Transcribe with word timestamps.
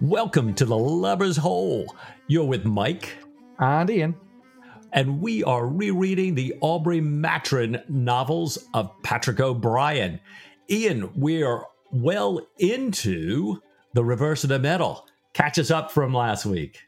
Welcome 0.00 0.54
to 0.54 0.64
the 0.64 0.76
Lubber's 0.76 1.36
Hole. 1.36 1.94
You're 2.26 2.44
with 2.44 2.64
Mike 2.64 3.16
and 3.58 3.88
Ian, 3.88 4.14
and 4.92 5.20
we 5.20 5.42
are 5.44 5.66
rereading 5.66 6.34
the 6.34 6.54
Aubrey 6.60 7.00
Maturin 7.00 7.82
novels 7.88 8.58
of 8.74 8.90
Patrick 9.02 9.40
O'Brian. 9.40 10.20
Ian, 10.68 11.10
we 11.14 11.42
are 11.42 11.66
well 11.90 12.46
into 12.58 13.60
the 13.94 14.04
reverse 14.04 14.44
of 14.44 14.50
the 14.50 14.58
medal. 14.58 15.06
Catch 15.32 15.58
us 15.58 15.70
up 15.70 15.90
from 15.90 16.12
last 16.12 16.46
week. 16.46 16.80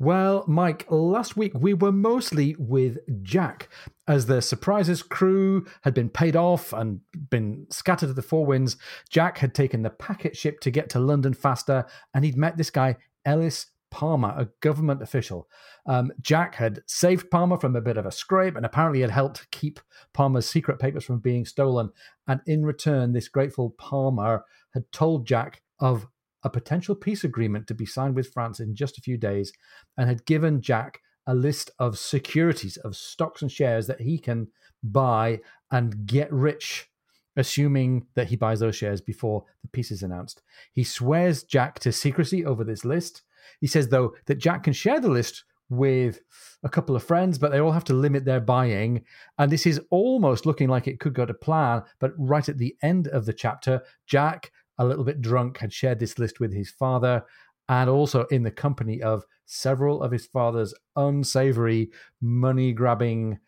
Well, 0.00 0.44
Mike, 0.46 0.86
last 0.90 1.36
week 1.36 1.52
we 1.54 1.74
were 1.74 1.90
mostly 1.90 2.54
with 2.56 2.98
Jack, 3.24 3.68
as 4.06 4.26
the 4.26 4.40
Surprises 4.40 5.02
crew 5.02 5.66
had 5.82 5.92
been 5.92 6.08
paid 6.08 6.36
off 6.36 6.72
and 6.72 7.00
been 7.30 7.66
scattered 7.70 8.06
to 8.06 8.12
the 8.12 8.22
four 8.22 8.46
winds. 8.46 8.76
Jack 9.10 9.38
had 9.38 9.54
taken 9.54 9.82
the 9.82 9.90
packet 9.90 10.36
ship 10.36 10.60
to 10.60 10.70
get 10.70 10.88
to 10.90 11.00
London 11.00 11.34
faster, 11.34 11.84
and 12.14 12.24
he'd 12.24 12.36
met 12.36 12.56
this 12.56 12.70
guy, 12.70 12.96
Ellis 13.24 13.66
Palmer, 13.90 14.34
a 14.36 14.48
government 14.60 15.02
official. 15.02 15.48
Um, 15.86 16.12
Jack 16.20 16.54
had 16.54 16.82
saved 16.86 17.30
Palmer 17.30 17.58
from 17.58 17.74
a 17.74 17.80
bit 17.80 17.96
of 17.96 18.06
a 18.06 18.12
scrape 18.12 18.54
and 18.54 18.64
apparently 18.64 19.00
had 19.00 19.10
helped 19.10 19.50
keep 19.50 19.80
Palmer's 20.12 20.46
secret 20.48 20.78
papers 20.78 21.04
from 21.04 21.18
being 21.18 21.44
stolen. 21.44 21.90
And 22.28 22.40
in 22.46 22.64
return, 22.64 23.12
this 23.12 23.28
grateful 23.28 23.70
Palmer 23.78 24.44
had 24.74 24.90
told 24.92 25.26
Jack 25.26 25.62
of 25.80 26.06
a 26.44 26.50
potential 26.50 26.94
peace 26.94 27.24
agreement 27.24 27.66
to 27.66 27.74
be 27.74 27.86
signed 27.86 28.14
with 28.14 28.32
France 28.32 28.60
in 28.60 28.74
just 28.74 28.98
a 28.98 29.02
few 29.02 29.16
days 29.16 29.52
and 29.96 30.08
had 30.08 30.24
given 30.24 30.60
Jack 30.60 31.00
a 31.26 31.34
list 31.34 31.70
of 31.78 31.98
securities, 31.98 32.76
of 32.78 32.96
stocks 32.96 33.42
and 33.42 33.52
shares 33.52 33.86
that 33.86 34.00
he 34.00 34.18
can 34.18 34.48
buy 34.82 35.40
and 35.70 36.06
get 36.06 36.32
rich, 36.32 36.88
assuming 37.36 38.06
that 38.14 38.28
he 38.28 38.36
buys 38.36 38.60
those 38.60 38.76
shares 38.76 39.00
before 39.00 39.44
the 39.62 39.68
peace 39.68 39.90
is 39.90 40.02
announced. 40.02 40.42
He 40.72 40.84
swears 40.84 41.42
Jack 41.42 41.80
to 41.80 41.92
secrecy 41.92 42.46
over 42.46 42.64
this 42.64 42.84
list. 42.84 43.22
He 43.60 43.66
says, 43.66 43.88
though, 43.88 44.14
that 44.26 44.38
Jack 44.38 44.64
can 44.64 44.72
share 44.72 45.00
the 45.00 45.10
list 45.10 45.44
with 45.70 46.20
a 46.62 46.68
couple 46.68 46.96
of 46.96 47.04
friends, 47.04 47.38
but 47.38 47.50
they 47.50 47.60
all 47.60 47.72
have 47.72 47.84
to 47.84 47.92
limit 47.92 48.24
their 48.24 48.40
buying. 48.40 49.04
And 49.38 49.52
this 49.52 49.66
is 49.66 49.80
almost 49.90 50.46
looking 50.46 50.68
like 50.68 50.88
it 50.88 50.98
could 50.98 51.12
go 51.12 51.26
to 51.26 51.34
plan. 51.34 51.82
But 51.98 52.12
right 52.16 52.48
at 52.48 52.58
the 52.58 52.74
end 52.82 53.08
of 53.08 53.26
the 53.26 53.34
chapter, 53.34 53.82
Jack 54.06 54.50
a 54.78 54.84
little 54.84 55.04
bit 55.04 55.20
drunk, 55.20 55.58
had 55.58 55.72
shared 55.72 55.98
this 55.98 56.18
list 56.18 56.40
with 56.40 56.52
his 56.52 56.70
father, 56.70 57.24
and 57.68 57.90
also 57.90 58.24
in 58.26 58.42
the 58.42 58.50
company 58.50 59.02
of 59.02 59.24
several 59.46 60.02
of 60.02 60.12
his 60.12 60.26
father's 60.26 60.74
unsavory, 60.96 61.90
money 62.20 62.72
grabbing 62.72 63.38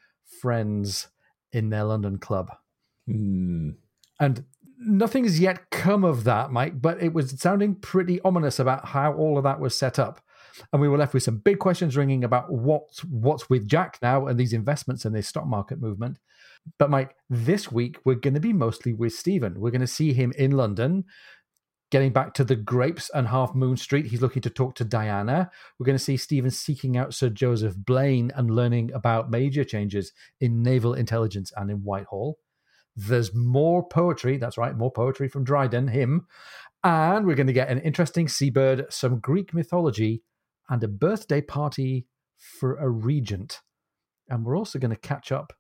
friends 0.41 1.09
in 1.53 1.71
their 1.71 1.85
London 1.85 2.19
club. 2.19 2.51
Mm. 3.09 3.77
And 4.19 4.45
nothing 4.79 5.25
has 5.25 5.41
yet 5.41 5.71
come 5.71 6.05
of 6.05 6.25
that, 6.25 6.51
Mike, 6.51 6.81
but 6.81 7.03
it 7.03 7.13
was 7.13 7.39
sounding 7.41 7.75
pretty 7.75 8.21
ominous 8.23 8.59
about 8.59 8.87
how 8.87 9.13
all 9.13 9.37
of 9.39 9.45
that 9.45 9.61
was 9.61 9.77
set 9.77 9.99
up. 9.99 10.21
And 10.73 10.83
we 10.83 10.89
were 10.89 10.99
left 10.99 11.15
with 11.15 11.23
some 11.23 11.39
big 11.39 11.59
questions 11.59 11.97
ringing 11.97 12.25
about 12.25 12.53
what's 12.53 13.05
what's 13.05 13.49
with 13.49 13.67
Jack 13.67 13.99
now 14.03 14.27
and 14.27 14.39
these 14.39 14.53
investments 14.53 15.05
and 15.05 15.15
this 15.15 15.29
stock 15.29 15.47
market 15.47 15.81
movement. 15.81 16.19
But 16.79 16.91
Mike, 16.91 17.15
this 17.29 17.71
week 17.71 17.99
we're 18.05 18.15
going 18.15 18.35
to 18.35 18.41
be 18.41 18.53
mostly 18.53 18.93
with 18.93 19.13
Stephen. 19.13 19.61
We're 19.61 19.71
going 19.71 19.81
to 19.81 19.87
see 19.87 20.13
him 20.13 20.33
in 20.37 20.53
London, 20.53 21.05
getting 21.91 22.13
back 22.13 22.35
to 22.35 22.45
the 22.45 22.57
Grapes 22.57 23.11
and 23.13 23.29
Half 23.29 23.55
Moon 23.55 23.77
Street. 23.77 24.07
He's 24.07 24.23
looking 24.23 24.43
to 24.43 24.51
talk 24.51 24.75
to 24.77 24.85
Diana. 24.85 25.51
We're 25.79 25.87
going 25.87 25.99
to 25.99 26.05
see 26.05 26.17
Stephen 26.17 26.51
seeking 26.51 26.97
out 26.97 27.15
Sir 27.15 27.29
Joseph 27.29 27.75
Blaine 27.77 28.31
and 28.35 28.51
learning 28.51 28.93
about 28.93 29.31
major 29.31 29.65
changes 29.65 30.13
in 30.41 30.63
naval 30.63 30.95
intelligence 30.95 31.53
and 31.57 31.71
in 31.71 31.79
Whitehall. 31.79 32.39
There's 32.97 33.35
more 33.35 33.87
poetry. 33.87 34.37
That's 34.37 34.59
right, 34.59 34.77
more 34.77 34.93
poetry 34.93 35.29
from 35.29 35.45
Dryden, 35.45 35.89
him. 35.89 36.27
And 36.83 37.27
we're 37.27 37.35
going 37.35 37.47
to 37.47 37.53
get 37.53 37.69
an 37.69 37.81
interesting 37.81 38.29
seabird, 38.29 38.93
some 38.93 39.21
Greek 39.21 39.53
mythology, 39.53 40.23
and 40.69 40.83
a 40.83 40.89
birthday 40.89 41.41
party 41.41 42.07
for 42.39 42.77
a 42.77 42.89
regent. 42.89 43.61
And 44.29 44.45
we're 44.45 44.57
also 44.57 44.79
going 44.79 44.93
to 44.93 44.97
catch 44.97 45.33
up 45.33 45.53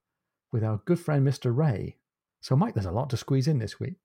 with 0.52 0.64
our 0.64 0.80
good 0.84 1.00
friend 1.00 1.26
Mr. 1.26 1.54
Wray. 1.56 1.96
So, 2.40 2.56
Mike, 2.56 2.74
there's 2.74 2.86
a 2.86 2.92
lot 2.92 3.10
to 3.10 3.16
squeeze 3.16 3.46
in 3.46 3.58
this 3.58 3.78
week. 3.78 3.96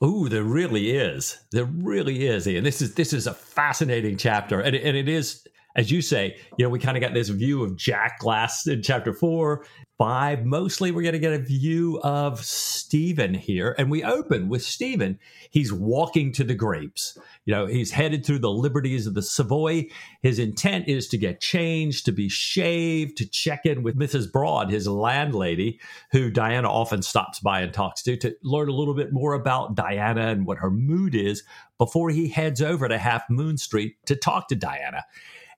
Oh, 0.00 0.28
there 0.28 0.42
really 0.42 0.90
is. 0.90 1.38
There 1.52 1.64
really 1.64 2.26
is, 2.26 2.46
Ian. 2.46 2.64
This 2.64 2.82
is 2.82 2.94
this 2.94 3.12
is 3.12 3.26
a 3.26 3.32
fascinating 3.32 4.18
chapter, 4.18 4.60
and 4.60 4.76
and 4.76 4.96
it 4.96 5.08
is, 5.08 5.46
as 5.76 5.90
you 5.90 6.00
say, 6.00 6.36
you 6.56 6.64
know, 6.64 6.70
we 6.70 6.78
kind 6.78 6.96
of 6.96 7.02
got 7.02 7.12
this 7.12 7.28
view 7.28 7.62
of 7.62 7.76
Jack 7.76 8.24
last 8.24 8.66
in 8.66 8.82
chapter 8.82 9.12
four, 9.12 9.66
five. 9.98 10.46
Mostly, 10.46 10.90
we're 10.90 11.02
going 11.02 11.12
to 11.12 11.18
get 11.18 11.34
a 11.34 11.38
view 11.38 12.00
of 12.02 12.42
Stephen 12.42 13.34
here, 13.34 13.74
and 13.76 13.90
we 13.90 14.02
open 14.02 14.48
with 14.48 14.62
Stephen. 14.62 15.18
He's 15.50 15.74
walking 15.74 16.32
to 16.32 16.44
the 16.44 16.54
grapes. 16.54 17.18
You 17.44 17.54
know, 17.54 17.66
he's 17.66 17.90
headed 17.90 18.24
through 18.24 18.38
the 18.38 18.50
liberties 18.50 19.06
of 19.06 19.12
the 19.12 19.22
Savoy. 19.22 19.88
His 20.22 20.38
intent 20.38 20.88
is 20.88 21.08
to 21.08 21.18
get 21.18 21.42
changed, 21.42 22.06
to 22.06 22.12
be 22.12 22.30
shaved, 22.30 23.18
to 23.18 23.28
check 23.28 23.66
in 23.66 23.82
with 23.82 23.98
Mrs. 23.98 24.32
Broad, 24.32 24.70
his 24.70 24.88
landlady, 24.88 25.78
who 26.10 26.30
Diana 26.30 26.70
often 26.70 27.02
stops 27.02 27.38
by 27.38 27.60
and 27.60 27.72
talks 27.72 28.02
to, 28.04 28.16
to 28.16 28.34
learn 28.42 28.70
a 28.70 28.74
little 28.74 28.94
bit 28.94 29.12
more 29.12 29.34
about 29.34 29.74
Diana 29.74 30.28
and 30.28 30.46
what 30.46 30.58
her 30.58 30.70
mood 30.70 31.14
is 31.14 31.42
before 31.76 32.08
he 32.08 32.28
heads 32.28 32.62
over 32.62 32.88
to 32.88 32.96
Half 32.96 33.28
Moon 33.28 33.58
Street 33.58 33.96
to 34.06 34.16
talk 34.16 34.48
to 34.48 34.56
Diana 34.56 35.04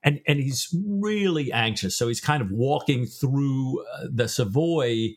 and 0.03 0.19
and 0.27 0.39
he's 0.39 0.73
really 0.73 1.51
anxious. 1.51 1.97
So 1.97 2.07
he's 2.07 2.21
kind 2.21 2.41
of 2.41 2.51
walking 2.51 3.05
through 3.05 3.81
uh, 3.81 4.07
the 4.11 4.27
Savoy. 4.27 5.15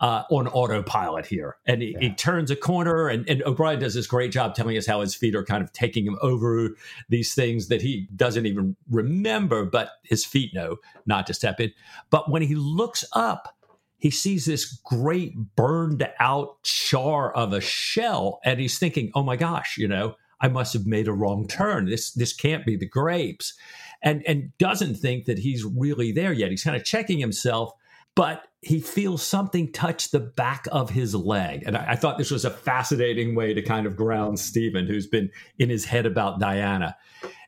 Uh, 0.00 0.24
on 0.32 0.48
autopilot 0.48 1.24
here. 1.24 1.58
And 1.64 1.80
he, 1.80 1.92
yeah. 1.92 2.08
he, 2.08 2.10
turns 2.10 2.50
a 2.50 2.56
corner, 2.56 3.06
and, 3.06 3.24
and 3.28 3.40
O'Brian 3.44 3.78
does 3.78 3.94
this 3.94 4.08
great 4.08 4.32
job 4.32 4.56
telling 4.56 4.76
us 4.76 4.84
how 4.84 5.00
his 5.00 5.14
feet 5.14 5.36
are 5.36 5.44
kind 5.44 5.62
of 5.62 5.72
taking 5.72 6.04
him 6.04 6.18
over 6.20 6.70
these 7.08 7.34
things 7.34 7.68
that 7.68 7.82
he 7.82 8.08
doesn't 8.16 8.44
even 8.44 8.74
remember, 8.90 9.64
but 9.64 9.90
his 10.02 10.24
feet 10.24 10.52
know 10.54 10.78
not 11.06 11.28
to 11.28 11.34
step 11.34 11.60
in. 11.60 11.72
But 12.10 12.28
when 12.28 12.42
he 12.42 12.56
looks 12.56 13.04
up, 13.12 13.56
he 13.96 14.10
sees 14.10 14.44
this 14.44 14.64
great 14.64 15.36
burned 15.54 16.08
out 16.18 16.60
char 16.64 17.32
of 17.32 17.52
a 17.52 17.60
shell, 17.60 18.40
and 18.44 18.58
he's 18.58 18.80
thinking, 18.80 19.12
oh 19.14 19.22
my 19.22 19.36
gosh, 19.36 19.78
you 19.78 19.86
know, 19.86 20.16
I 20.40 20.48
must 20.48 20.72
have 20.72 20.84
made 20.84 21.06
a 21.06 21.12
wrong 21.12 21.46
turn. 21.46 21.86
This 21.86 22.10
this 22.10 22.32
can't 22.32 22.66
be 22.66 22.74
the 22.74 22.88
grapes 22.88 23.54
and 24.02 24.22
and 24.26 24.56
doesn't 24.58 24.96
think 24.96 25.26
that 25.26 25.38
he's 25.38 25.64
really 25.64 26.12
there 26.12 26.32
yet. 26.32 26.50
He's 26.50 26.64
kind 26.64 26.76
of 26.76 26.84
checking 26.84 27.18
himself, 27.18 27.72
but 28.14 28.44
he 28.60 28.80
feels 28.80 29.26
something 29.26 29.72
touch 29.72 30.10
the 30.10 30.20
back 30.20 30.66
of 30.70 30.90
his 30.90 31.14
leg. 31.14 31.64
And 31.66 31.76
I, 31.76 31.92
I 31.92 31.96
thought 31.96 32.18
this 32.18 32.30
was 32.30 32.44
a 32.44 32.50
fascinating 32.50 33.34
way 33.34 33.54
to 33.54 33.62
kind 33.62 33.86
of 33.86 33.96
ground 33.96 34.38
Stephen, 34.38 34.86
who's 34.86 35.06
been 35.06 35.30
in 35.58 35.68
his 35.68 35.84
head 35.84 36.06
about 36.06 36.38
Diana. 36.38 36.96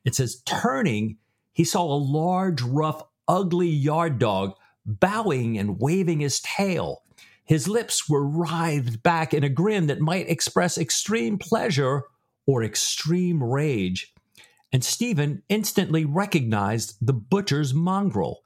It 0.04 0.14
says, 0.14 0.42
turning, 0.44 1.18
he 1.52 1.64
saw 1.64 1.84
a 1.84 1.96
large, 1.96 2.62
rough, 2.62 3.02
ugly 3.28 3.68
yard 3.68 4.18
dog 4.18 4.54
bowing 4.84 5.56
and 5.56 5.80
waving 5.80 6.20
his 6.20 6.40
tail. 6.40 7.02
His 7.44 7.68
lips 7.68 8.08
were 8.08 8.26
writhed 8.26 9.02
back 9.02 9.32
in 9.34 9.44
a 9.44 9.48
grin 9.48 9.86
that 9.86 10.00
might 10.00 10.28
express 10.28 10.78
extreme 10.78 11.38
pleasure 11.38 12.04
or 12.46 12.62
extreme 12.62 13.42
rage 13.42 14.13
and 14.74 14.82
Stephen 14.82 15.44
instantly 15.48 16.04
recognized 16.04 16.96
the 17.00 17.12
butcher's 17.12 17.72
mongrel. 17.72 18.40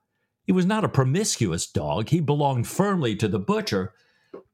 He 0.44 0.52
was 0.52 0.66
not 0.66 0.84
a 0.84 0.88
promiscuous 0.88 1.66
dog, 1.66 2.10
he 2.10 2.20
belonged 2.20 2.68
firmly 2.68 3.16
to 3.16 3.28
the 3.28 3.38
butcher, 3.38 3.94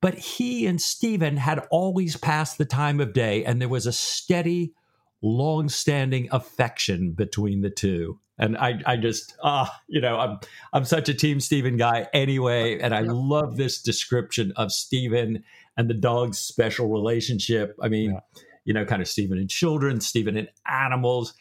but 0.00 0.14
he 0.14 0.66
and 0.66 0.80
Stephen 0.80 1.36
had 1.36 1.66
always 1.72 2.16
passed 2.16 2.58
the 2.58 2.64
time 2.64 3.00
of 3.00 3.12
day, 3.12 3.44
and 3.44 3.60
there 3.60 3.68
was 3.68 3.86
a 3.86 3.92
steady, 3.92 4.72
long 5.20 5.68
standing 5.68 6.28
affection 6.30 7.10
between 7.10 7.62
the 7.62 7.70
two. 7.70 8.20
And 8.38 8.56
I, 8.56 8.80
I 8.86 8.96
just, 8.96 9.34
ah, 9.42 9.68
uh, 9.68 9.76
you 9.88 10.00
know, 10.00 10.16
I'm, 10.16 10.38
I'm 10.72 10.84
such 10.84 11.08
a 11.08 11.14
Team 11.14 11.40
Stephen 11.40 11.76
guy 11.76 12.06
anyway, 12.14 12.78
and 12.78 12.94
I 12.94 13.00
love 13.00 13.56
this 13.56 13.82
description 13.82 14.52
of 14.54 14.70
Stephen 14.70 15.42
and 15.76 15.90
the 15.90 15.94
dog's 15.94 16.38
special 16.38 16.88
relationship. 16.88 17.76
I 17.82 17.88
mean, 17.88 18.12
yeah. 18.12 18.20
you 18.64 18.74
know, 18.74 18.84
kind 18.84 19.02
of 19.02 19.08
Stephen 19.08 19.38
and 19.38 19.50
children, 19.50 20.00
Stephen 20.00 20.36
and 20.36 20.48
animals. 20.68 21.34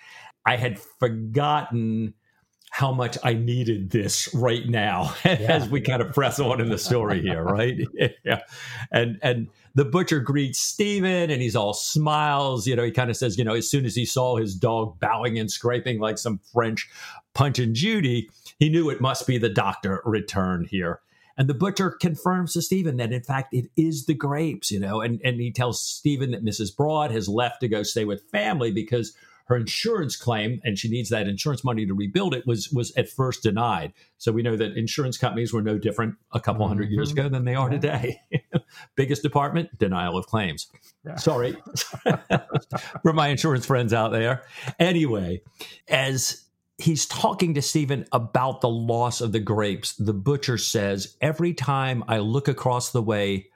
I 0.45 0.57
had 0.57 0.79
forgotten 0.79 2.13
how 2.73 2.91
much 2.91 3.19
I 3.23 3.33
needed 3.33 3.91
this 3.91 4.33
right 4.33 4.67
now 4.67 5.13
yeah. 5.25 5.33
as 5.33 5.69
we 5.69 5.79
kind 5.79 6.01
of 6.01 6.11
press 6.11 6.39
on 6.39 6.59
in 6.59 6.69
the 6.69 6.79
story 6.79 7.21
here, 7.21 7.43
right? 7.43 7.77
yeah. 8.25 8.41
And 8.91 9.19
and 9.21 9.47
the 9.75 9.85
butcher 9.85 10.19
greets 10.19 10.57
Stephen 10.57 11.29
and 11.29 11.39
he's 11.39 11.55
all 11.55 11.73
smiles. 11.73 12.65
You 12.65 12.75
know, 12.75 12.83
he 12.83 12.89
kind 12.89 13.11
of 13.11 13.15
says, 13.15 13.37
you 13.37 13.43
know, 13.43 13.53
as 13.53 13.69
soon 13.69 13.85
as 13.85 13.95
he 13.95 14.05
saw 14.05 14.37
his 14.37 14.55
dog 14.55 14.99
bowing 14.99 15.37
and 15.37 15.51
scraping 15.51 15.99
like 15.99 16.17
some 16.17 16.39
French 16.51 16.89
punch 17.35 17.59
and 17.59 17.75
Judy, 17.75 18.29
he 18.57 18.69
knew 18.69 18.89
it 18.89 19.01
must 19.01 19.27
be 19.27 19.37
the 19.37 19.49
doctor 19.49 20.01
returned 20.03 20.67
here. 20.67 20.99
And 21.37 21.47
the 21.47 21.53
butcher 21.53 21.91
confirms 21.91 22.53
to 22.53 22.61
Stephen 22.63 22.97
that, 22.97 23.11
in 23.11 23.23
fact, 23.23 23.53
it 23.53 23.69
is 23.75 24.05
the 24.05 24.13
grapes, 24.15 24.71
you 24.71 24.79
know, 24.79 25.01
and, 25.01 25.19
and 25.23 25.39
he 25.39 25.51
tells 25.51 25.81
Stephen 25.81 26.31
that 26.31 26.45
Mrs. 26.45 26.75
Broad 26.75 27.11
has 27.11 27.27
left 27.27 27.61
to 27.61 27.67
go 27.67 27.83
stay 27.83 28.05
with 28.05 28.29
family 28.31 28.71
because 28.71 29.15
her 29.45 29.57
insurance 29.57 30.15
claim, 30.15 30.61
and 30.63 30.77
she 30.77 30.89
needs 30.89 31.09
that 31.09 31.27
insurance 31.27 31.63
money 31.63 31.85
to 31.85 31.93
rebuild 31.93 32.33
it, 32.33 32.47
was 32.47 32.69
was 32.69 32.91
at 32.95 33.09
first 33.09 33.43
denied. 33.43 33.93
So 34.17 34.31
we 34.31 34.41
know 34.41 34.55
that 34.55 34.77
insurance 34.77 35.17
companies 35.17 35.53
were 35.53 35.61
no 35.61 35.77
different 35.77 36.15
a 36.31 36.39
couple 36.39 36.67
hundred 36.67 36.91
years 36.91 37.09
mm-hmm. 37.09 37.19
ago 37.19 37.29
than 37.29 37.45
they 37.45 37.55
are 37.55 37.69
today. 37.69 38.21
Biggest 38.95 39.21
department, 39.21 39.77
denial 39.77 40.17
of 40.17 40.27
claims. 40.27 40.67
Yeah. 41.05 41.15
Sorry 41.15 41.57
for 43.01 43.13
my 43.13 43.27
insurance 43.27 43.65
friends 43.65 43.93
out 43.93 44.11
there. 44.11 44.43
Anyway, 44.79 45.41
as 45.87 46.43
he's 46.77 47.05
talking 47.05 47.53
to 47.53 47.61
Stephen 47.61 48.05
about 48.11 48.61
the 48.61 48.69
loss 48.69 49.21
of 49.21 49.31
the 49.31 49.39
grapes. 49.39 49.93
The 49.93 50.13
butcher 50.13 50.57
says, 50.57 51.15
Every 51.21 51.53
time 51.53 52.03
I 52.07 52.17
look 52.17 52.47
across 52.47 52.91
the 52.91 53.01
way, 53.01 53.49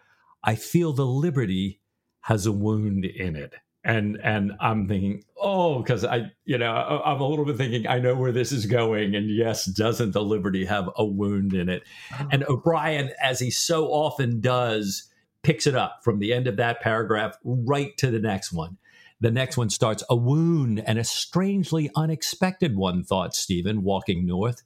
I 0.44 0.56
feel 0.56 0.94
the 0.94 1.06
liberty 1.06 1.82
has 2.22 2.46
a 2.46 2.52
wound 2.52 3.06
in 3.06 3.36
it. 3.36 3.54
And 3.88 4.20
and 4.22 4.52
I'm 4.60 4.86
thinking, 4.86 5.24
oh, 5.42 5.82
because 5.82 6.04
I, 6.04 6.34
you 6.44 6.58
know, 6.58 6.70
I'm 6.74 7.22
a 7.22 7.28
little 7.28 7.46
bit 7.46 7.56
thinking, 7.56 7.88
I 7.88 8.00
know 8.00 8.16
where 8.16 8.34
this 8.34 8.52
is 8.52 8.66
going. 8.66 9.16
And 9.16 9.30
yes, 9.34 9.64
doesn't 9.64 10.12
the 10.12 10.22
Liberty 10.22 10.66
have 10.66 10.90
a 10.98 11.06
wound 11.06 11.54
in 11.54 11.70
it? 11.70 11.84
Oh. 12.20 12.28
And 12.30 12.44
O'Brian, 12.50 13.12
as 13.24 13.40
he 13.40 13.50
so 13.50 13.86
often 13.88 14.42
does, 14.42 15.10
picks 15.42 15.66
it 15.66 15.74
up 15.74 16.04
from 16.04 16.20
the 16.20 16.34
end 16.34 16.48
of 16.48 16.58
that 16.58 16.82
paragraph 16.82 17.38
right 17.46 17.96
to 17.98 18.12
the 18.12 18.20
next 18.20 18.52
one. 18.52 18.78
The 19.22 19.32
next 19.32 19.56
one 19.56 19.70
starts 19.70 20.04
a 20.10 20.18
wound 20.18 20.84
and 20.86 21.00
a 21.00 21.06
strangely 21.06 21.90
unexpected 21.96 22.76
one, 22.76 23.06
thought 23.06 23.34
Stephen, 23.34 23.84
walking 23.84 24.28
north. 24.28 24.64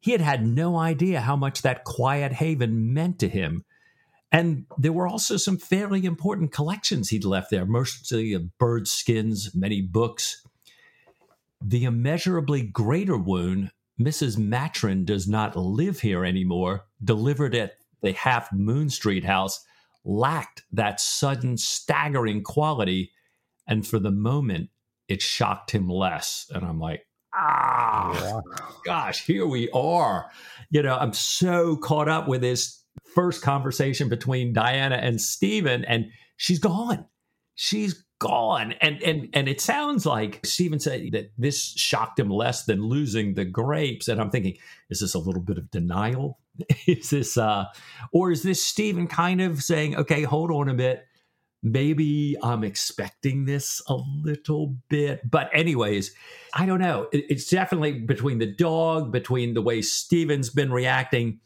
He 0.00 0.10
had 0.10 0.20
had 0.20 0.44
no 0.44 0.76
idea 0.76 1.20
how 1.20 1.36
much 1.36 1.62
that 1.62 1.84
quiet 1.84 2.32
haven 2.32 2.92
meant 2.92 3.20
to 3.20 3.28
him. 3.28 3.64
And 4.32 4.66
there 4.78 4.92
were 4.92 5.08
also 5.08 5.36
some 5.36 5.58
fairly 5.58 6.04
important 6.04 6.52
collections 6.52 7.08
he'd 7.08 7.24
left 7.24 7.50
there, 7.50 7.66
mostly 7.66 8.32
of 8.32 8.56
bird 8.58 8.86
skins, 8.86 9.54
many 9.54 9.82
books. 9.82 10.46
The 11.60 11.84
immeasurably 11.84 12.62
greater 12.62 13.16
wound, 13.16 13.72
Mrs. 14.00 14.38
Maturin 14.38 15.04
does 15.04 15.26
not 15.26 15.56
live 15.56 16.00
here 16.00 16.24
anymore, 16.24 16.86
delivered 17.02 17.54
at 17.54 17.72
the 18.02 18.12
Half 18.12 18.52
Moon 18.52 18.88
Street 18.88 19.24
house, 19.24 19.64
lacked 20.04 20.62
that 20.72 21.00
sudden, 21.00 21.56
staggering 21.56 22.42
quality 22.42 23.10
and 23.70 23.86
for 23.86 24.00
the 24.00 24.10
moment, 24.10 24.68
it 25.08 25.22
shocked 25.22 25.70
him 25.70 25.88
less. 25.88 26.50
And 26.52 26.64
I'm 26.64 26.80
like, 26.80 27.06
ah, 27.32 28.12
yeah. 28.20 28.40
gosh, 28.84 29.24
here 29.24 29.46
we 29.46 29.70
are. 29.70 30.28
You 30.70 30.82
know, 30.82 30.96
I'm 30.96 31.12
so 31.12 31.76
caught 31.76 32.08
up 32.08 32.26
with 32.26 32.40
this 32.40 32.79
first 33.14 33.42
conversation 33.42 34.08
between 34.08 34.52
Diana 34.52 34.96
and 34.96 35.20
Stephen, 35.20 35.84
and 35.84 36.06
she's 36.36 36.58
gone. 36.58 37.06
She's 37.54 38.04
gone. 38.18 38.74
And 38.80 39.02
and 39.02 39.28
and 39.32 39.48
it 39.48 39.60
sounds 39.60 40.06
like 40.06 40.44
Stephen 40.44 40.80
said 40.80 41.08
that 41.12 41.32
this 41.36 41.72
shocked 41.76 42.18
him 42.18 42.30
less 42.30 42.64
than 42.64 42.82
losing 42.82 43.34
the 43.34 43.44
grapes. 43.44 44.08
And 44.08 44.20
I'm 44.20 44.30
thinking, 44.30 44.56
is 44.88 45.00
this 45.00 45.14
a 45.14 45.18
little 45.18 45.42
bit 45.42 45.58
of 45.58 45.70
denial? 45.70 46.38
is 46.86 47.10
this 47.10 47.36
uh 47.36 47.66
or 48.12 48.30
is 48.30 48.42
this 48.42 48.64
Stephen 48.64 49.06
kind 49.06 49.40
of 49.40 49.62
saying, 49.62 49.96
okay, 49.96 50.22
hold 50.22 50.50
on 50.50 50.68
a 50.68 50.74
bit 50.74 51.06
maybe 51.62 52.36
I'm 52.42 52.64
expecting 52.64 53.44
this 53.44 53.82
a 53.88 53.94
little 53.94 54.76
bit. 54.88 55.28
But, 55.28 55.50
anyways, 55.52 56.14
I 56.54 56.66
don't 56.66 56.80
know. 56.80 57.08
It's 57.12 57.50
definitely 57.50 58.00
between 58.00 58.38
the 58.38 58.46
dog, 58.46 59.12
between 59.12 59.54
the 59.54 59.62
way 59.62 59.82
Stephen's 59.82 60.50
been 60.50 60.72
reacting. 60.72 61.40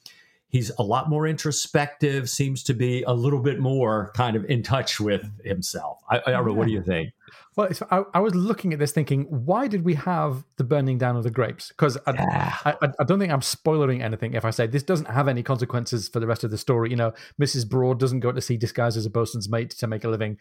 He's 0.55 0.71
a 0.79 0.85
lot 0.85 1.11
more 1.11 1.27
introspective, 1.27 2.31
seems 2.31 2.62
to 2.62 2.75
be 2.75 3.03
a 3.03 3.12
little 3.12 3.41
bit 3.41 3.59
more 3.59 4.12
kind 4.15 4.37
of 4.37 4.45
in 4.45 4.62
touch 4.62 5.01
with 5.01 5.29
himself. 5.45 5.99
I, 6.09 6.23
I 6.25 6.31
don't 6.31 6.47
know. 6.47 6.53
What 6.53 6.69
do 6.69 6.73
you 6.73 6.81
think? 6.81 7.12
Well, 7.56 7.71
I, 7.91 8.05
I, 8.15 8.21
was 8.21 8.37
looking 8.37 8.73
at 8.73 8.79
this 8.79 8.93
thinking, 8.93 9.25
why 9.25 9.67
did 9.67 9.85
we 9.85 9.95
have 9.95 10.45
the 10.55 10.62
burning 10.62 10.97
down 10.97 11.17
of 11.17 11.25
the 11.25 11.31
grapes? 11.33 11.71
Because 11.71 11.99
I, 12.06 12.12
yeah. 12.12 12.55
I, 12.65 12.89
I, 13.01 13.03
don't 13.03 13.19
think 13.19 13.33
I'm 13.33 13.43
spoiling 13.43 14.01
anything 14.01 14.35
if 14.35 14.45
I 14.45 14.51
say 14.51 14.69
this 14.69 14.85
doesn't 14.85 15.11
have 15.11 15.27
any 15.27 15.43
consequences 15.43 16.09
for 16.09 16.21
the 16.21 16.27
rest 16.29 16.45
of 16.45 16.53
the 16.53 16.59
story. 16.59 16.89
You 16.89 16.97
know, 16.99 17.15
Mrs. 17.43 17.69
Broad 17.69 17.99
doesn't 17.99 18.21
go 18.21 18.31
to 18.31 18.41
sea 18.41 18.56
disguised 18.56 18.97
as 18.97 19.06
a 19.06 19.11
bosun's 19.11 19.49
mate 19.49 19.71
to 19.71 19.89
make 19.89 20.05
a 20.05 20.09
living. 20.09 20.39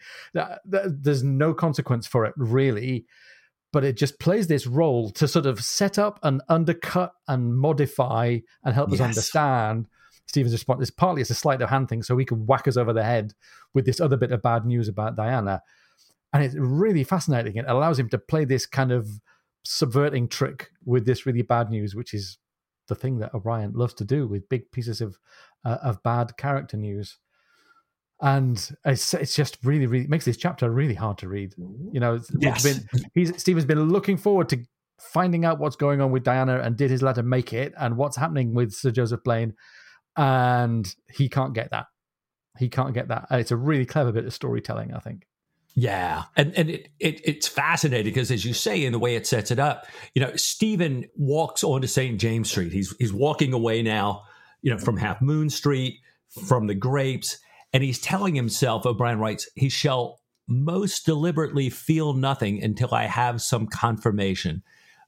There's 0.64 1.24
no 1.24 1.54
consequence 1.54 2.06
for 2.06 2.24
it, 2.24 2.34
really. 2.36 3.06
But 3.72 3.82
it 3.82 3.96
just 3.96 4.20
plays 4.20 4.46
this 4.46 4.68
role 4.68 5.10
to 5.10 5.26
sort 5.26 5.46
of 5.46 5.64
set 5.64 5.98
up 5.98 6.20
and 6.22 6.40
undercut 6.48 7.14
and 7.26 7.56
modify 7.58 8.38
and 8.62 8.74
help 8.76 8.90
yes. 8.90 9.00
us 9.00 9.04
understand 9.04 9.88
Stephen's 10.26 10.52
response 10.52 10.82
is 10.82 10.90
partly 10.90 11.20
it's 11.20 11.30
a 11.30 11.34
sleight 11.34 11.62
of 11.62 11.70
hand 11.70 11.88
thing, 11.88 12.02
so 12.02 12.16
he 12.16 12.24
can 12.24 12.46
whack 12.46 12.66
us 12.66 12.76
over 12.76 12.92
the 12.92 13.04
head 13.04 13.34
with 13.72 13.86
this 13.86 14.00
other 14.00 14.16
bit 14.16 14.32
of 14.32 14.42
bad 14.42 14.66
news 14.66 14.88
about 14.88 15.16
Diana 15.16 15.62
and 16.34 16.42
it's 16.42 16.56
really 16.56 17.04
fascinating. 17.04 17.56
It 17.56 17.64
allows 17.68 17.98
him 17.98 18.08
to 18.10 18.18
play 18.18 18.44
this 18.44 18.66
kind 18.66 18.90
of 18.90 19.08
subverting 19.64 20.28
trick 20.28 20.68
with 20.84 21.06
this 21.06 21.24
really 21.24 21.42
bad 21.42 21.70
news, 21.70 21.94
which 21.94 22.12
is 22.12 22.38
the 22.88 22.96
thing 22.96 23.20
that 23.20 23.32
O'Brian 23.32 23.72
loves 23.72 23.94
to 23.94 24.04
do 24.04 24.26
with 24.26 24.48
big 24.48 24.70
pieces 24.72 25.00
of 25.00 25.16
uh, 25.64 25.78
of 25.82 26.02
bad 26.02 26.36
character 26.36 26.76
news. 26.76 27.18
And 28.20 28.56
it's 28.84 29.14
it's 29.14 29.36
just 29.36 29.58
really 29.62 29.86
really 29.86 30.08
makes 30.08 30.24
this 30.24 30.36
chapter 30.36 30.68
really 30.68 30.94
hard 30.94 31.18
to 31.18 31.28
read. 31.28 31.54
You 31.56 32.00
know, 32.00 32.20
yes. 32.40 32.64
been, 32.64 32.88
he's 33.14 33.40
Stephen's 33.40 33.64
been 33.64 33.88
looking 33.88 34.16
forward 34.16 34.48
to 34.48 34.58
finding 34.98 35.44
out 35.44 35.60
what's 35.60 35.76
going 35.76 36.00
on 36.00 36.10
with 36.10 36.24
Diana 36.24 36.58
and 36.58 36.76
did 36.76 36.90
his 36.90 37.02
letter 37.02 37.22
make 37.22 37.52
it 37.52 37.74
and 37.78 37.96
what's 37.96 38.16
happening 38.16 38.54
with 38.54 38.72
Sir 38.72 38.90
Joseph 38.90 39.22
Blaine, 39.22 39.54
and 40.16 40.94
he 41.10 41.28
can't 41.28 41.54
get 41.54 41.70
that. 41.70 41.86
He 42.58 42.68
can't 42.68 42.94
get 42.94 43.08
that. 43.08 43.26
It's 43.30 43.50
a 43.50 43.56
really 43.56 43.86
clever 43.86 44.12
bit 44.12 44.26
of 44.26 44.32
storytelling, 44.32 44.94
I 44.94 45.00
think. 45.00 45.26
Yeah, 45.76 46.24
and 46.36 46.56
and 46.56 46.70
it, 46.70 46.88
it 47.00 47.20
it's 47.24 47.48
fascinating 47.48 48.12
because 48.12 48.30
as 48.30 48.44
you 48.44 48.54
say 48.54 48.84
in 48.84 48.92
the 48.92 48.98
way 48.98 49.16
it 49.16 49.26
sets 49.26 49.50
it 49.50 49.58
up, 49.58 49.86
you 50.14 50.22
know, 50.22 50.34
Stephen 50.36 51.06
walks 51.16 51.64
onto 51.64 51.88
St. 51.88 52.20
James 52.20 52.48
Street. 52.48 52.72
He's 52.72 52.94
he's 52.98 53.12
walking 53.12 53.52
away 53.52 53.82
now, 53.82 54.22
you 54.62 54.70
know, 54.70 54.78
from 54.78 54.96
Half 54.96 55.20
Moon 55.20 55.50
Street, 55.50 55.98
from 56.46 56.68
the 56.68 56.76
grapes, 56.76 57.38
and 57.72 57.82
he's 57.82 57.98
telling 57.98 58.36
himself, 58.36 58.86
O'Brian 58.86 59.18
writes, 59.18 59.48
he 59.56 59.68
shall 59.68 60.20
most 60.46 61.04
deliberately 61.04 61.70
feel 61.70 62.12
nothing 62.12 62.62
until 62.62 62.94
I 62.94 63.06
have 63.06 63.42
some 63.42 63.66
confirmation. 63.66 64.62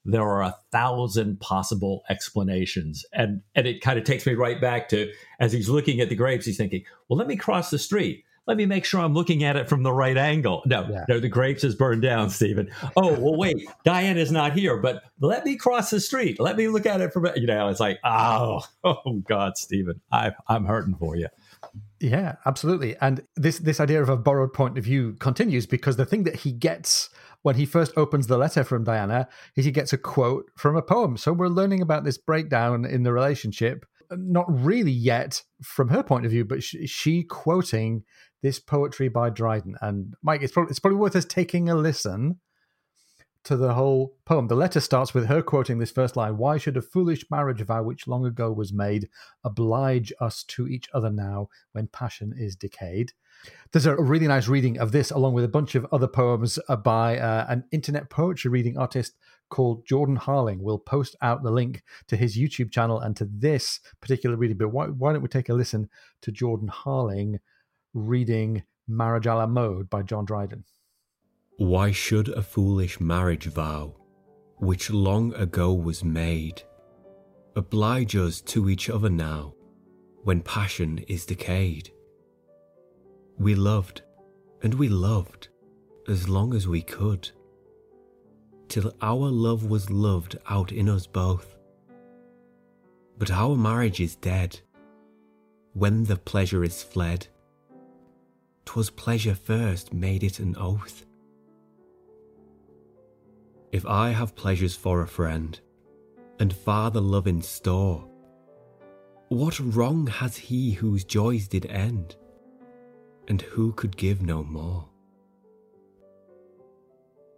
There 0.07 0.23
are 0.23 0.43
a 0.43 0.57
thousand 0.73 1.41
possible 1.41 2.03
explanations. 2.09 3.05
And 3.13 3.43
and 3.55 3.67
it 3.67 3.81
kind 3.81 3.99
of 3.99 4.05
takes 4.05 4.27
me 4.27 4.35
right 4.35 4.61
back 4.61 4.89
to 4.91 5.13
as 5.41 5.53
he's 5.53 5.69
looking 5.69 6.01
at 6.01 6.09
the 6.09 6.15
grapes, 6.15 6.47
he's 6.47 6.57
thinking, 6.57 6.85
well, 7.09 7.19
let 7.19 7.29
me 7.29 7.37
cross 7.37 7.71
the 7.71 7.79
street 7.79 8.25
let 8.47 8.57
me 8.57 8.67
make 8.67 8.85
sure 8.85 9.01
I'm 9.01 9.15
looking 9.15 9.43
at 9.43 9.57
it 9.57 9.69
from 9.69 9.83
the 9.83 9.93
right 9.93 10.17
angle. 10.17 10.63
No, 10.67 10.87
yeah. 10.89 11.05
no, 11.09 11.19
the 11.19 11.29
grapes 11.29 11.65
is 11.65 11.75
burned 11.75 12.03
down, 12.03 12.31
Stephen. 12.31 12.71
Oh, 12.97 13.13
well, 13.19 13.37
wait, 13.37 13.69
Diane 13.85 14.17
is 14.17 14.31
not 14.31 14.53
here, 14.53 14.77
but 14.77 15.03
let 15.21 15.45
me 15.45 15.57
cross 15.57 15.91
the 15.91 16.01
street. 16.01 16.39
Let 16.39 16.57
me 16.57 16.69
look 16.69 16.87
at 16.87 17.01
it 17.01 17.13
from, 17.13 17.27
you 17.35 17.47
know, 17.47 17.69
it's 17.69 17.81
like, 17.81 17.99
oh, 18.05 18.63
oh 18.85 19.23
God, 19.29 19.59
Stephen, 19.59 20.01
I, 20.13 20.33
I'm 20.49 20.65
hurting 20.65 20.95
for 20.95 21.17
you. 21.17 21.27
Yeah, 22.01 22.37
absolutely. 22.45 22.97
And 23.01 23.23
this 23.37 23.59
this 23.59 23.81
idea 23.81 24.03
of 24.03 24.09
a 24.09 24.17
borrowed 24.17 24.53
point 24.53 24.77
of 24.77 24.85
view 24.85 25.15
continues 25.15 25.67
because 25.67 25.97
the 25.97 26.05
thing 26.05 26.25
that 26.25 26.37
he 26.37 26.53
gets 26.53 27.09
when 27.43 27.57
he 27.57 27.65
first 27.65 27.93
opens 27.97 28.27
the 28.27 28.37
letter 28.37 28.65
from 28.65 28.85
Diana 28.85 29.29
is 29.55 29.65
he 29.65 29.71
gets 29.71 29.93
a 29.93 29.99
quote 29.99 30.51
from 30.57 30.77
a 30.77 30.83
poem. 30.83 31.17
So 31.17 31.33
we're 31.33 31.49
learning 31.49 31.81
about 31.81 32.05
this 32.05 32.19
breakdown 32.19 32.85
in 32.85 33.03
the 33.03 33.13
relationship, 33.13 33.87
not 34.11 34.47
really 34.49 34.93
yet 34.93 35.43
from 35.63 35.89
her 35.89 36.03
point 36.03 36.25
of 36.25 36.33
view, 36.33 36.45
but 36.45 36.63
she, 36.63 36.87
she 36.87 37.23
quoting 37.23 38.03
this 38.43 38.59
poetry 38.59 39.09
by 39.09 39.31
Dryden. 39.31 39.77
And 39.81 40.15
Mike, 40.23 40.43
it's 40.43 40.53
probably, 40.53 40.71
it's 40.71 40.81
probably 40.81 40.99
worth 40.99 41.17
us 41.17 41.25
taking 41.25 41.69
a 41.69 41.75
listen 41.77 42.41
to 43.47 43.57
the 43.57 43.75
whole 43.75 44.15
poem. 44.25 44.49
The 44.49 44.55
letter 44.55 44.81
starts 44.81 45.15
with 45.15 45.27
her 45.27 45.43
quoting 45.43 45.79
this 45.79 45.91
first 45.91 46.17
line 46.17 46.37
Why 46.37 46.59
should 46.59 46.77
a 46.77 46.83
foolish 46.83 47.25
marriage 47.31 47.63
vow 47.63 47.83
which 47.83 48.07
long 48.07 48.25
ago 48.25 48.53
was 48.53 48.73
made 48.73 49.09
oblige 49.45 50.13
us 50.21 50.45
to 50.45 50.69
each 50.69 50.89
other 50.93 51.11
now 51.11 51.49
when 51.73 51.89
passion 51.89 52.35
is 52.37 52.55
decayed? 52.55 53.13
There's 53.73 53.87
a 53.87 53.97
really 53.97 54.27
nice 54.27 54.49
reading 54.49 54.79
of 54.79 54.93
this 54.93 55.11
along 55.11 55.35
with 55.35 55.45
a 55.45 55.49
bunch 55.49 55.75
of 55.75 55.87
other 55.93 56.09
poems 56.09 56.59
uh, 56.69 56.77
by 56.77 57.19
uh, 57.19 57.47
an 57.49 57.65
internet 57.71 58.11
poetry 58.11 58.51
reading 58.51 58.79
artist 58.79 59.15
called 59.49 59.87
Jordan 59.87 60.17
Harling. 60.17 60.59
We'll 60.61 60.79
post 60.79 61.17
out 61.23 61.43
the 61.43 61.51
link 61.51 61.83
to 62.09 62.17
his 62.17 62.37
YouTube 62.37 62.71
channel 62.71 63.01
and 63.01 63.17
to 63.17 63.29
this 63.31 63.81
particular 64.01 64.37
reading. 64.37 64.57
But 64.57 64.69
why, 64.69 64.87
why 64.87 65.13
don't 65.13 65.23
we 65.23 65.29
take 65.29 65.49
a 65.49 65.55
listen 65.55 65.89
to 66.23 66.33
Jordan 66.33 66.69
Harling? 66.69 67.39
reading 67.97 68.63
Marriage 68.87 69.27
a 69.27 69.35
la 69.35 69.47
Mode 69.47 69.89
by 69.89 70.03
John 70.03 70.27
Dryden. 70.27 70.65
Why 71.59 71.91
should 71.91 72.29
a 72.29 72.43
foolish 72.43 73.01
marriage 73.01 73.47
vow, 73.47 73.95
which 74.59 74.91
long 74.91 75.33
ago 75.33 75.73
was 75.73 76.05
made, 76.05 76.63
oblige 77.55 78.15
us 78.15 78.43
to 78.43 78.69
each 78.69 78.91
other 78.91 79.09
now, 79.09 79.55
when 80.23 80.43
passion 80.43 80.99
is 81.09 81.25
decayed? 81.25 81.91
We 83.39 83.55
loved, 83.55 84.03
and 84.63 84.75
we 84.75 84.91
loved, 84.91 85.49
as 86.09 86.29
long 86.29 86.53
as 86.53 86.69
we 86.69 86.83
could, 86.83 87.31
till 88.69 88.93
our 89.01 89.31
love 89.31 89.65
was 89.65 89.89
loved 89.91 90.37
out 90.51 90.73
in 90.73 90.91
us 90.91 91.07
both. 91.07 91.57
But 93.17 93.31
our 93.31 93.57
marriage 93.57 94.01
is 94.01 94.17
dead, 94.17 94.61
when 95.73 96.05
the 96.05 96.17
pleasure 96.17 96.63
is 96.63 96.83
fled 96.83 97.29
'twas 98.67 98.91
pleasure 98.91 99.35
first 99.35 99.95
made 99.95 100.23
it 100.23 100.39
an 100.39 100.55
oath. 100.59 101.06
If 103.77 103.85
I 103.85 104.09
have 104.09 104.35
pleasures 104.35 104.75
for 104.75 105.03
a 105.03 105.07
friend, 105.07 105.61
and 106.41 106.51
father 106.51 106.99
love 106.99 107.27
in 107.27 107.43
store, 107.43 108.09
what 109.29 109.61
wrong 109.61 110.07
has 110.07 110.35
he 110.35 110.73
whose 110.73 111.05
joys 111.05 111.47
did 111.47 111.67
end, 111.67 112.17
and 113.29 113.43
who 113.43 113.73
could 113.75 113.95
give 113.95 114.23
no 114.23 114.43
more? 114.43 114.89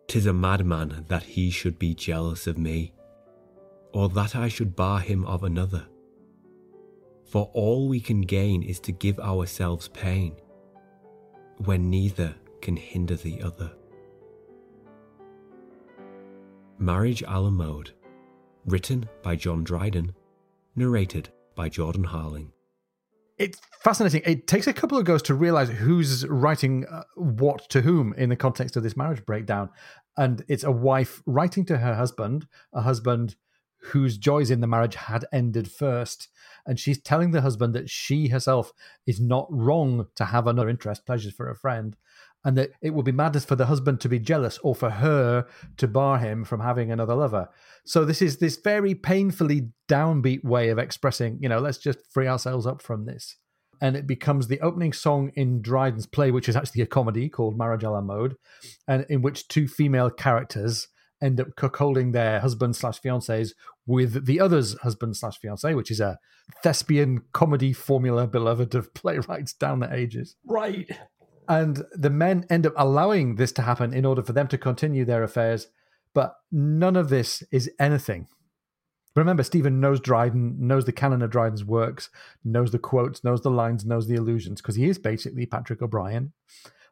'Tis 0.07 0.26
a 0.26 0.33
madman 0.33 1.04
that 1.09 1.25
he 1.25 1.50
should 1.50 1.76
be 1.76 1.92
jealous 1.92 2.47
of 2.47 2.57
me, 2.57 2.92
or 3.92 4.09
that 4.09 4.37
I 4.37 4.47
should 4.47 4.76
bar 4.76 5.00
him 5.00 5.25
of 5.25 5.42
another. 5.42 5.88
For 7.25 7.50
all 7.52 7.88
we 7.88 7.99
can 8.00 8.21
gain 8.21 8.62
is 8.62 8.78
to 8.80 8.92
give 8.92 9.18
ourselves 9.18 9.88
pain, 9.88 10.37
when 11.64 11.90
neither 11.90 12.37
can 12.61 12.76
hinder 12.76 13.16
the 13.16 13.42
other. 13.42 13.73
Marriage 16.80 17.25
a 17.26 17.40
la 17.40 17.50
mode, 17.50 17.90
written 18.64 19.08
by 19.23 19.35
John 19.35 19.64
Dryden, 19.64 20.14
narrated 20.76 21.28
by 21.56 21.68
Jordan 21.68 22.04
Harling. 22.04 22.52
It's 23.37 23.61
fascinating. 23.82 24.23
It 24.25 24.47
takes 24.47 24.68
a 24.68 24.73
couple 24.73 24.97
of 24.97 25.04
goes 25.04 25.23
to 25.23 25.35
realize 25.35 25.70
who's 25.70 26.25
writing 26.26 26.87
uh, 26.87 27.02
what 27.16 27.68
to 27.70 27.80
whom 27.80 28.12
in 28.14 28.28
the 28.28 28.37
context 28.37 28.76
of 28.76 28.85
this 28.85 28.97
marriage 28.97 29.26
breakdown. 29.26 29.70
And 30.16 30.44
it's 30.47 30.62
a 30.62 30.70
wife 30.70 31.20
writing 31.26 31.64
to 31.66 31.78
her 31.78 31.97
husband, 31.97 32.47
a 32.73 32.82
husband 32.82 33.35
whose 33.80 34.16
joys 34.16 34.50
in 34.50 34.61
the 34.61 34.66
marriage 34.68 34.94
had 34.94 35.25
ended 35.32 35.68
first. 35.68 36.28
And 36.64 36.78
she's 36.78 37.00
telling 37.00 37.32
the 37.32 37.40
husband 37.40 37.75
that 37.75 37.90
she 37.90 38.28
herself 38.28 38.73
is 39.04 39.20
not 39.20 39.49
wrong 39.50 40.06
to 40.14 40.26
have 40.26 40.47
another 40.47 40.68
interest, 40.68 41.06
pleasures 41.06 41.32
for 41.32 41.50
a 41.50 41.56
friend, 41.56 41.97
and 42.48 42.56
that 42.56 42.70
it 42.80 42.94
would 42.94 43.04
be 43.04 43.12
madness 43.12 43.44
for 43.44 43.56
the 43.56 43.66
husband 43.66 44.00
to 44.00 44.08
be 44.08 44.18
jealous 44.18 44.58
or 44.62 44.74
for 44.74 44.88
her 44.88 45.46
to 45.76 45.86
bar 45.86 46.16
him 46.16 46.46
from 46.46 46.60
having 46.60 46.90
another 46.90 47.14
lover. 47.14 47.46
So 47.84 48.06
this 48.06 48.22
is 48.22 48.38
this 48.38 48.56
very 48.56 48.94
painfully 48.94 49.68
downbeat 49.86 50.42
way 50.42 50.70
of 50.70 50.78
expressing, 50.78 51.38
you 51.42 51.50
know, 51.50 51.58
let's 51.58 51.76
just 51.76 51.98
free 52.10 52.26
ourselves 52.26 52.66
up 52.66 52.80
from 52.80 53.04
this. 53.04 53.36
And 53.82 53.98
it 53.98 54.06
becomes 54.06 54.48
the 54.48 54.62
opening 54.62 54.94
song 54.94 55.30
in 55.34 55.60
Dryden's 55.60 56.06
play, 56.06 56.30
which 56.30 56.48
is 56.48 56.56
actually 56.56 56.80
a 56.80 56.86
comedy 56.86 57.28
called 57.28 57.58
Marriage 57.58 57.84
a 57.84 57.90
la 57.90 58.00
Mode, 58.00 58.34
and 58.86 59.04
in 59.10 59.20
which 59.20 59.48
two 59.48 59.68
female 59.68 60.08
characters 60.08 60.88
end 61.20 61.42
up 61.42 61.48
cuckolding 61.54 62.14
their 62.14 62.40
husband 62.40 62.76
slash 62.76 62.98
fiancés 62.98 63.50
with 63.86 64.24
the 64.24 64.40
other's 64.40 64.72
husband 64.78 65.18
slash 65.18 65.38
fiancé, 65.38 65.76
which 65.76 65.90
is 65.90 66.00
a 66.00 66.18
thespian 66.62 67.24
comedy 67.34 67.74
formula 67.74 68.26
beloved 68.26 68.74
of 68.74 68.94
playwrights 68.94 69.52
down 69.52 69.80
the 69.80 69.94
ages. 69.94 70.36
Right. 70.46 70.88
And 71.48 71.84
the 71.92 72.10
men 72.10 72.46
end 72.50 72.66
up 72.66 72.74
allowing 72.76 73.36
this 73.36 73.52
to 73.52 73.62
happen 73.62 73.94
in 73.94 74.04
order 74.04 74.22
for 74.22 74.32
them 74.32 74.48
to 74.48 74.58
continue 74.58 75.04
their 75.04 75.22
affairs. 75.22 75.68
But 76.14 76.36
none 76.52 76.96
of 76.96 77.08
this 77.08 77.42
is 77.50 77.70
anything. 77.78 78.28
Remember, 79.16 79.42
Stephen 79.42 79.80
knows 79.80 79.98
Dryden, 79.98 80.56
knows 80.58 80.84
the 80.84 80.92
canon 80.92 81.22
of 81.22 81.30
Dryden's 81.30 81.64
works, 81.64 82.10
knows 82.44 82.70
the 82.70 82.78
quotes, 82.78 83.24
knows 83.24 83.40
the 83.40 83.50
lines, 83.50 83.84
knows 83.84 84.06
the 84.06 84.14
allusions, 84.14 84.60
because 84.60 84.76
he 84.76 84.88
is 84.88 84.98
basically 84.98 85.46
Patrick 85.46 85.82
O'Brian 85.82 86.32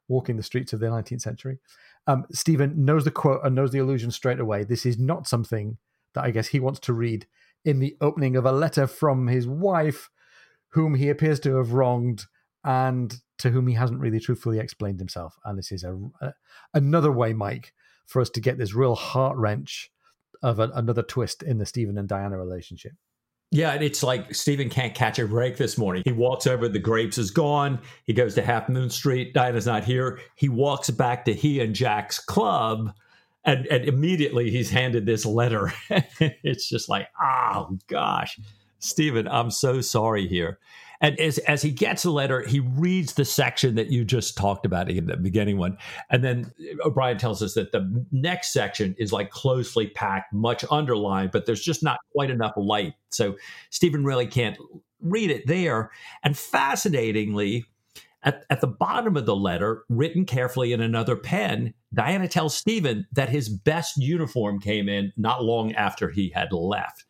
walking 0.09 0.37
the 0.37 0.43
streets 0.43 0.73
of 0.73 0.81
the 0.81 0.87
19th 0.87 1.21
century. 1.21 1.59
Um, 2.07 2.27
Stephen 2.33 2.85
knows 2.85 3.05
the 3.05 3.11
quote 3.11 3.41
and 3.45 3.55
knows 3.55 3.73
the 3.73 3.79
allusion 3.79 4.11
straight 4.11 4.41
away. 4.41 4.65
This 4.65 4.87
is 4.87 4.99
not 4.99 5.29
something 5.29 5.79
that 6.15 6.25
I 6.25 6.31
guess 6.31 6.49
he 6.49 6.61
wants 6.61 6.81
to 6.81 6.93
read 6.93 7.27
in 7.65 7.81
the 7.81 7.97
opening 8.01 8.37
of 8.37 8.47
a 8.47 8.53
letter 8.53 8.87
from 8.87 9.27
his 9.27 9.47
wife, 9.47 10.09
whom 10.71 10.95
he 10.95 11.09
appears 11.09 11.41
to 11.41 11.57
have 11.57 11.73
wronged 11.73 12.27
and 12.67 13.15
to 13.39 13.51
whom 13.51 13.69
he 13.69 13.75
hasn't 13.75 14.01
really 14.01 14.19
truthfully 14.19 14.59
explained 14.59 14.99
himself. 14.99 15.39
And 15.45 15.57
this 15.57 15.71
is 15.71 15.85
a, 15.85 15.97
a 16.21 16.35
another 16.75 17.13
way, 17.13 17.33
Mike, 17.33 17.73
for 18.07 18.21
us 18.21 18.29
to 18.31 18.41
get 18.41 18.59
this 18.59 18.75
real 18.75 18.97
heart 18.97 19.37
wrench 19.37 19.91
of 20.43 20.59
a, 20.59 20.71
another 20.75 21.03
twist 21.03 21.43
in 21.43 21.59
the 21.59 21.67
Stephen 21.67 21.97
and 21.97 22.09
Diana 22.09 22.37
relationship. 22.37 22.93
Yeah, 23.53 23.75
it's 23.75 24.03
like 24.03 24.35
Stephen 24.35 24.69
can't 24.69 24.95
catch 24.95 25.21
a 25.21 25.27
break 25.27 25.57
this 25.57 25.79
morning. 25.79 26.03
He 26.05 26.11
walks 26.11 26.49
over, 26.49 26.69
the 26.69 26.81
grapes 26.81 27.17
is 27.17 27.31
gone. 27.31 27.79
He 28.05 28.13
goes 28.13 28.35
to 28.35 28.43
Half 28.43 28.69
Moon 28.69 28.91
Street. 28.91 29.33
Diana's 29.33 29.67
not 29.67 29.85
here. 29.85 30.19
He 30.35 30.49
walks 30.49 30.91
back 30.91 31.25
to 31.27 31.33
he 31.33 31.61
and 31.61 31.73
Jack's 31.73 32.19
club, 32.19 32.93
and, 33.45 33.65
and 33.67 33.85
immediately 33.85 34.51
he's 34.51 34.71
handed 34.71 35.07
this 35.07 35.25
letter. 35.25 35.73
it's 36.21 36.69
just 36.69 36.89
like, 36.89 37.07
oh 37.23 37.79
gosh, 37.87 38.41
Stephen, 38.81 39.29
I'm 39.29 39.53
so 39.53 39.81
sorry 39.81 40.27
here. 40.27 40.59
And 41.01 41.19
as, 41.21 41.39
as 41.39 41.63
he 41.63 41.71
gets 41.71 42.03
the 42.03 42.11
letter, 42.11 42.43
he 42.47 42.61
reads 42.61 43.15
the 43.15 43.25
section 43.25 43.75
that 43.77 43.91
you 43.91 44.05
just 44.05 44.37
talked 44.37 44.67
about 44.67 44.91
in 44.91 45.07
the 45.07 45.17
beginning 45.17 45.59
one. 45.59 45.79
And 46.11 46.25
then 46.25 46.53
uh, 46.61 46.89
O'Brian 46.89 47.19
tells 47.19 47.43
us 47.43 47.55
that 47.55 47.73
the 47.73 48.05
next 48.13 48.53
section 48.53 48.95
is 48.99 49.13
like 49.13 49.31
closely 49.31 49.89
packed, 49.89 50.33
much 50.33 50.65
underlined, 50.71 51.31
but 51.33 51.47
there's 51.47 51.63
just 51.63 51.83
not 51.83 51.99
quite 52.13 52.31
enough 52.31 52.55
light. 52.57 52.95
So 53.11 53.37
Stephen 53.71 54.05
really 54.05 54.27
can't 54.27 54.59
read 55.01 55.31
it 55.31 55.47
there. 55.47 55.91
And 56.23 56.37
fascinatingly, 56.37 57.65
at, 58.23 58.45
at 58.51 58.61
the 58.61 58.67
bottom 58.67 59.17
of 59.17 59.25
the 59.25 59.37
letter, 59.37 59.85
written 59.89 60.25
carefully 60.25 60.73
in 60.73 60.81
another 60.81 61.17
pen, 61.17 61.75
Diana 61.95 62.29
tells 62.29 62.57
Stephen 62.57 63.07
that 63.13 63.29
his 63.29 63.49
best 63.49 63.97
uniform 63.97 64.61
came 64.61 64.89
in 64.89 65.13
not 65.17 65.45
long 65.45 65.73
after 65.73 66.11
he 66.11 66.31
had 66.31 66.53
left 66.53 67.06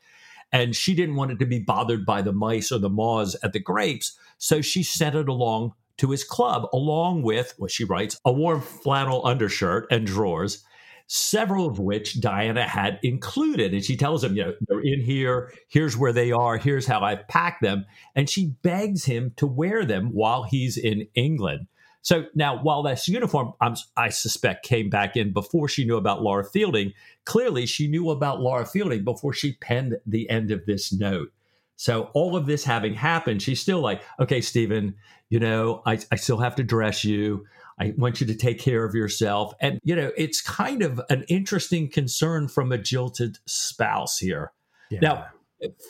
and 0.56 0.74
she 0.74 0.94
didn't 0.94 1.16
want 1.16 1.30
it 1.30 1.38
to 1.38 1.44
be 1.44 1.58
bothered 1.58 2.06
by 2.06 2.22
the 2.22 2.32
mice 2.32 2.72
or 2.72 2.78
the 2.78 2.88
moths 2.88 3.36
at 3.42 3.52
the 3.52 3.60
grapes. 3.60 4.18
So 4.38 4.62
she 4.62 4.82
sent 4.82 5.14
it 5.14 5.28
along 5.28 5.74
to 5.98 6.10
his 6.10 6.24
club, 6.24 6.66
along 6.72 7.20
with 7.22 7.52
what 7.58 7.70
she 7.70 7.84
writes 7.84 8.18
a 8.24 8.32
warm 8.32 8.62
flannel 8.62 9.26
undershirt 9.26 9.86
and 9.90 10.06
drawers, 10.06 10.64
several 11.08 11.66
of 11.66 11.78
which 11.78 12.22
Diana 12.22 12.62
had 12.66 12.98
included. 13.02 13.74
And 13.74 13.84
she 13.84 13.98
tells 13.98 14.24
him, 14.24 14.34
you 14.34 14.44
know, 14.44 14.54
they're 14.66 14.80
in 14.80 15.02
here, 15.02 15.52
here's 15.68 15.94
where 15.94 16.12
they 16.12 16.32
are, 16.32 16.56
here's 16.56 16.86
how 16.86 17.00
I've 17.00 17.28
packed 17.28 17.60
them. 17.60 17.84
And 18.14 18.30
she 18.30 18.54
begs 18.62 19.04
him 19.04 19.34
to 19.36 19.46
wear 19.46 19.84
them 19.84 20.06
while 20.06 20.44
he's 20.44 20.78
in 20.78 21.06
England. 21.14 21.66
So 22.06 22.26
now, 22.36 22.62
while 22.62 22.84
this 22.84 23.08
uniform, 23.08 23.52
I'm, 23.60 23.74
i 23.96 24.10
suspect, 24.10 24.64
came 24.64 24.88
back 24.88 25.16
in 25.16 25.32
before 25.32 25.68
she 25.68 25.84
knew 25.84 25.96
about 25.96 26.22
Laura 26.22 26.44
Fielding, 26.44 26.92
clearly 27.24 27.66
she 27.66 27.88
knew 27.88 28.10
about 28.10 28.40
Laura 28.40 28.64
Fielding 28.64 29.02
before 29.02 29.32
she 29.32 29.54
penned 29.54 29.96
the 30.06 30.30
end 30.30 30.52
of 30.52 30.64
this 30.66 30.92
note. 30.92 31.32
So 31.74 32.10
all 32.14 32.36
of 32.36 32.46
this 32.46 32.62
having 32.62 32.94
happened, 32.94 33.42
she's 33.42 33.60
still 33.60 33.80
like, 33.80 34.04
okay, 34.20 34.40
Stephen, 34.40 34.94
you 35.30 35.40
know, 35.40 35.82
I, 35.84 35.98
I 36.12 36.14
still 36.14 36.38
have 36.38 36.54
to 36.56 36.62
dress 36.62 37.02
you. 37.02 37.44
I 37.80 37.92
want 37.96 38.20
you 38.20 38.26
to 38.28 38.36
take 38.36 38.60
care 38.60 38.84
of 38.84 38.94
yourself. 38.94 39.52
And, 39.60 39.80
you 39.82 39.96
know, 39.96 40.12
it's 40.16 40.40
kind 40.40 40.82
of 40.82 41.00
an 41.10 41.24
interesting 41.24 41.90
concern 41.90 42.46
from 42.46 42.70
a 42.70 42.78
jilted 42.78 43.38
spouse 43.46 44.16
here. 44.18 44.52
Yeah. 44.92 45.00
Now, 45.02 45.26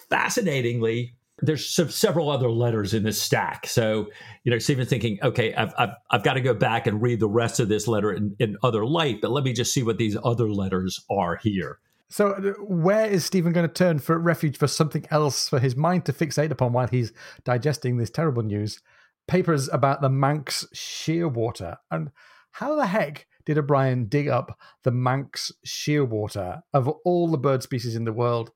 fascinatingly, 0.08 1.15
there's 1.40 1.69
several 1.95 2.31
other 2.31 2.50
letters 2.50 2.95
in 2.95 3.02
this 3.02 3.21
stack. 3.21 3.66
So, 3.66 4.07
you 4.45 4.50
know, 4.50 4.59
Stephen's 4.59 4.88
thinking, 4.88 5.19
okay, 5.23 5.55
I've, 5.55 5.75
I've, 5.76 5.90
I've 6.11 6.23
got 6.23 6.35
to 6.35 6.40
go 6.40 6.55
back 6.55 6.87
and 6.87 7.02
read 7.02 7.21
the 7.21 7.28
rest 7.28 7.61
of 7.61 7.69
this 7.69 7.87
letter 7.87 8.12
in, 8.12 8.35
in 8.38 8.57
other 8.62 8.87
light, 8.87 9.21
but 9.21 9.31
let 9.31 9.45
me 9.45 9.52
just 9.52 9.73
see 9.73 9.83
what 9.83 9.99
these 9.99 10.16
other 10.25 10.49
letters 10.50 11.05
are 11.11 11.37
here. 11.37 11.78
So, 12.09 12.31
uh, 12.31 12.52
where 12.62 13.07
is 13.07 13.25
Stephen 13.25 13.52
going 13.52 13.69
to 13.69 13.73
turn 13.73 13.99
for 13.99 14.19
refuge 14.19 14.57
for 14.57 14.66
something 14.66 15.07
else 15.11 15.49
for 15.49 15.59
his 15.59 15.76
mind 15.76 16.07
to 16.07 16.12
fixate 16.12 16.50
upon 16.50 16.73
while 16.73 16.87
he's 16.87 17.12
digesting 17.45 17.97
this 17.97 18.11
terrible 18.11 18.43
news? 18.43 18.81
Papers 19.26 19.69
about 19.73 20.00
the 20.00 20.09
Manx 20.09 20.64
shearwater. 20.75 21.76
And 21.90 22.12
how 22.52 22.76
the 22.76 22.87
heck 22.87 23.26
did 23.45 23.59
O'Brian 23.59 24.07
dig 24.07 24.28
up 24.28 24.59
the 24.85 24.93
Manx 24.93 25.52
shearwater 25.66 26.62
of 26.73 26.88
all 27.05 27.28
the 27.28 27.38
bird 27.38 27.62
species 27.62 27.97
in 27.97 28.05
the 28.05 28.12
world? 28.12 28.52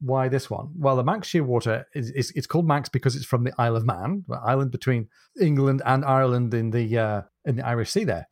Why 0.00 0.28
this 0.28 0.50
one? 0.50 0.68
Well, 0.76 0.96
the 0.96 1.04
Manx 1.04 1.28
shearwater 1.28 1.84
is, 1.94 2.10
is 2.10 2.30
it's 2.32 2.46
called 2.46 2.66
Manx 2.66 2.88
because 2.88 3.16
it's 3.16 3.24
from 3.24 3.44
the 3.44 3.52
Isle 3.58 3.76
of 3.76 3.86
Man, 3.86 4.24
the 4.28 4.36
island 4.36 4.70
between 4.70 5.08
England 5.40 5.82
and 5.84 6.04
Ireland 6.04 6.52
in 6.54 6.70
the 6.70 6.98
uh, 6.98 7.22
in 7.44 7.56
the 7.56 7.66
Irish 7.66 7.90
Sea 7.90 8.04
there. 8.04 8.28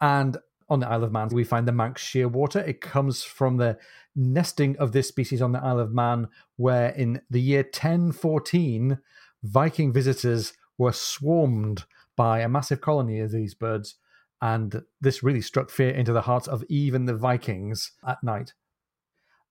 And 0.00 0.36
on 0.68 0.80
the 0.80 0.88
Isle 0.88 1.04
of 1.04 1.12
Man, 1.12 1.28
we 1.28 1.44
find 1.44 1.68
the 1.68 1.72
Manx 1.72 2.02
shearwater. 2.02 2.66
It 2.66 2.80
comes 2.80 3.22
from 3.22 3.58
the 3.58 3.78
nesting 4.16 4.76
of 4.78 4.92
this 4.92 5.08
species 5.08 5.42
on 5.42 5.52
the 5.52 5.62
Isle 5.62 5.80
of 5.80 5.92
Man, 5.92 6.28
where 6.56 6.90
in 6.90 7.20
the 7.30 7.40
year 7.40 7.62
1014, 7.62 8.98
Viking 9.42 9.92
visitors 9.92 10.54
were 10.78 10.92
swarmed 10.92 11.84
by 12.16 12.40
a 12.40 12.48
massive 12.48 12.80
colony 12.80 13.20
of 13.20 13.30
these 13.30 13.54
birds. 13.54 13.96
And 14.40 14.82
this 15.00 15.22
really 15.22 15.40
struck 15.40 15.70
fear 15.70 15.90
into 15.90 16.12
the 16.12 16.22
hearts 16.22 16.48
of 16.48 16.64
even 16.68 17.06
the 17.06 17.14
Vikings 17.14 17.92
at 18.06 18.22
night. 18.22 18.54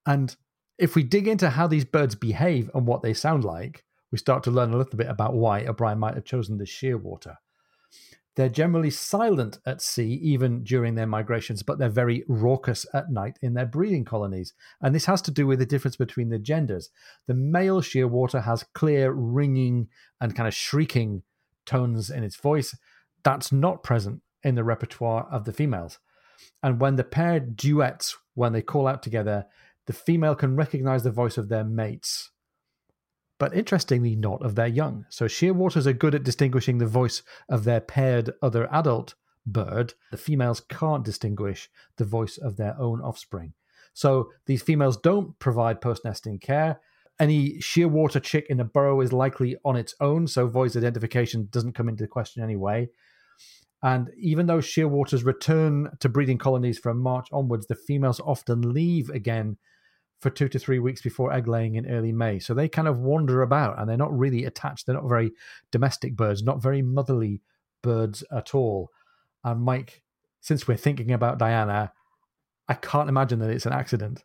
And 0.06 0.36
if 0.78 0.96
we 0.96 1.04
dig 1.04 1.28
into 1.28 1.52
how 1.52 1.68
these 1.68 1.86
birds 1.86 2.16
behave 2.16 2.70
and 2.74 2.88
what 2.88 3.02
they 3.02 3.14
sound 3.14 3.44
like, 3.44 3.84
we 4.12 4.18
start 4.18 4.44
to 4.44 4.52
learn 4.52 4.74
a 4.74 4.78
little 4.78 4.98
bit 4.98 5.10
about 5.10 5.34
why 5.34 5.66
O'Brian 5.66 6.00
might 6.00 6.16
have 6.16 6.26
chosen 6.26 6.58
the 6.58 6.66
shearwater. 6.66 7.38
They're 8.36 8.50
generally 8.50 8.90
silent 8.90 9.60
at 9.66 9.82
sea, 9.82 10.14
even 10.24 10.64
during 10.64 10.96
their 10.96 11.06
migrations, 11.06 11.62
but 11.62 11.78
they're 11.78 11.90
very 11.90 12.24
raucous 12.28 12.86
at 12.94 13.12
night 13.12 13.38
in 13.44 13.54
their 13.54 13.68
breeding 13.68 14.06
colonies. 14.06 14.54
And 14.82 14.96
this 14.96 15.06
has 15.06 15.22
to 15.24 15.32
do 15.32 15.46
with 15.46 15.60
the 15.60 15.68
difference 15.68 15.96
between 15.96 16.30
the 16.30 16.40
genders. 16.40 16.90
The 17.28 17.36
male 17.36 17.82
shearwater 17.82 18.44
has 18.44 18.66
clear, 18.74 19.12
ringing, 19.12 19.88
and 20.20 20.36
kind 20.36 20.48
of 20.48 20.56
shrieking 20.56 21.22
tones 21.68 22.10
in 22.10 22.24
its 22.24 22.36
voice. 22.36 22.76
That's 23.24 23.52
not 23.52 23.84
present 23.84 24.22
in 24.42 24.56
the 24.56 24.64
repertoire 24.64 25.28
of 25.32 25.46
the 25.46 25.54
females. 25.54 26.00
And 26.64 26.82
when 26.82 26.96
the 26.96 27.04
pair 27.04 27.40
duets 27.40 28.18
when 28.34 28.54
they 28.54 28.64
call 28.64 28.88
out 28.88 29.04
together, 29.04 29.46
the 29.86 29.94
female 29.94 30.36
can 30.36 30.56
recognize 30.56 31.04
the 31.04 31.12
voice 31.12 31.38
of 31.38 31.50
their 31.50 31.64
mates, 31.64 32.32
but 33.40 33.54
interestingly, 33.54 34.16
not 34.16 34.42
of 34.42 34.56
their 34.56 34.68
young. 34.68 35.06
So 35.10 35.26
shearwaters 35.26 35.86
are 35.86 35.94
good 35.94 36.16
at 36.16 36.24
distinguishing 36.24 36.78
the 36.78 36.86
voice 36.86 37.24
of 37.50 37.64
their 37.64 37.82
paired 37.82 38.32
other 38.42 38.72
adult 38.72 39.16
bird. 39.46 39.94
The 40.12 40.18
females 40.18 40.62
can't 40.62 41.04
distinguish 41.04 41.70
the 41.98 42.06
voice 42.06 42.38
of 42.38 42.56
their 42.56 42.80
own 42.80 43.02
offspring. 43.02 43.54
So 43.94 44.32
these 44.46 44.62
females 44.62 44.98
don't 44.98 45.38
provide 45.40 45.82
post 45.82 46.06
nesting 46.06 46.40
care. 46.40 46.80
Any 47.20 47.60
shearwater 47.60 48.22
chick 48.22 48.48
in 48.50 48.60
a 48.60 48.66
burrow 48.66 49.02
is 49.02 49.14
likely 49.14 49.56
on 49.64 49.76
its 49.76 49.94
own, 50.00 50.28
so 50.28 50.48
voice 50.48 50.76
identification 50.76 51.48
doesn't 51.52 51.74
come 51.74 51.90
into 51.90 52.08
question 52.08 52.44
anyway. 52.44 52.90
And 53.84 54.10
even 54.18 54.48
though 54.48 54.60
shearwaters 54.60 55.26
return 55.26 55.90
to 56.00 56.10
breeding 56.10 56.38
colonies 56.38 56.80
from 56.80 57.00
March 57.00 57.28
onwards, 57.32 57.68
the 57.68 57.76
females 57.76 58.22
often 58.22 58.74
leave 58.74 59.10
again 59.10 59.58
for 60.24 60.30
two 60.30 60.48
to 60.50 60.58
three 60.58 60.80
weeks 60.80 61.02
before 61.02 61.32
egg 61.32 61.48
laying 61.48 61.76
in 61.76 61.92
early 61.92 62.12
May. 62.12 62.40
So 62.40 62.54
they 62.54 62.68
kind 62.68 62.88
of 62.88 63.00
wander 63.00 63.42
about 63.42 63.78
and 63.78 63.88
they're 63.88 63.98
not 63.98 64.18
really 64.18 64.46
attached. 64.46 64.86
They're 64.86 64.96
not 64.96 65.08
very 65.08 65.34
domestic 65.70 66.16
birds, 66.16 66.42
not 66.42 66.64
very 66.64 66.82
motherly 66.82 67.42
birds 67.82 68.24
at 68.32 68.56
all. 68.56 68.90
And 69.44 69.62
Mike, 69.62 70.02
since 70.40 70.68
we're 70.68 70.78
thinking 70.78 71.12
about 71.12 71.38
Diana, 71.38 71.92
I 72.68 72.74
can't 72.76 73.10
imagine 73.10 73.40
that 73.40 73.50
it's 73.50 73.66
an 73.66 73.74
accident. 73.74 74.24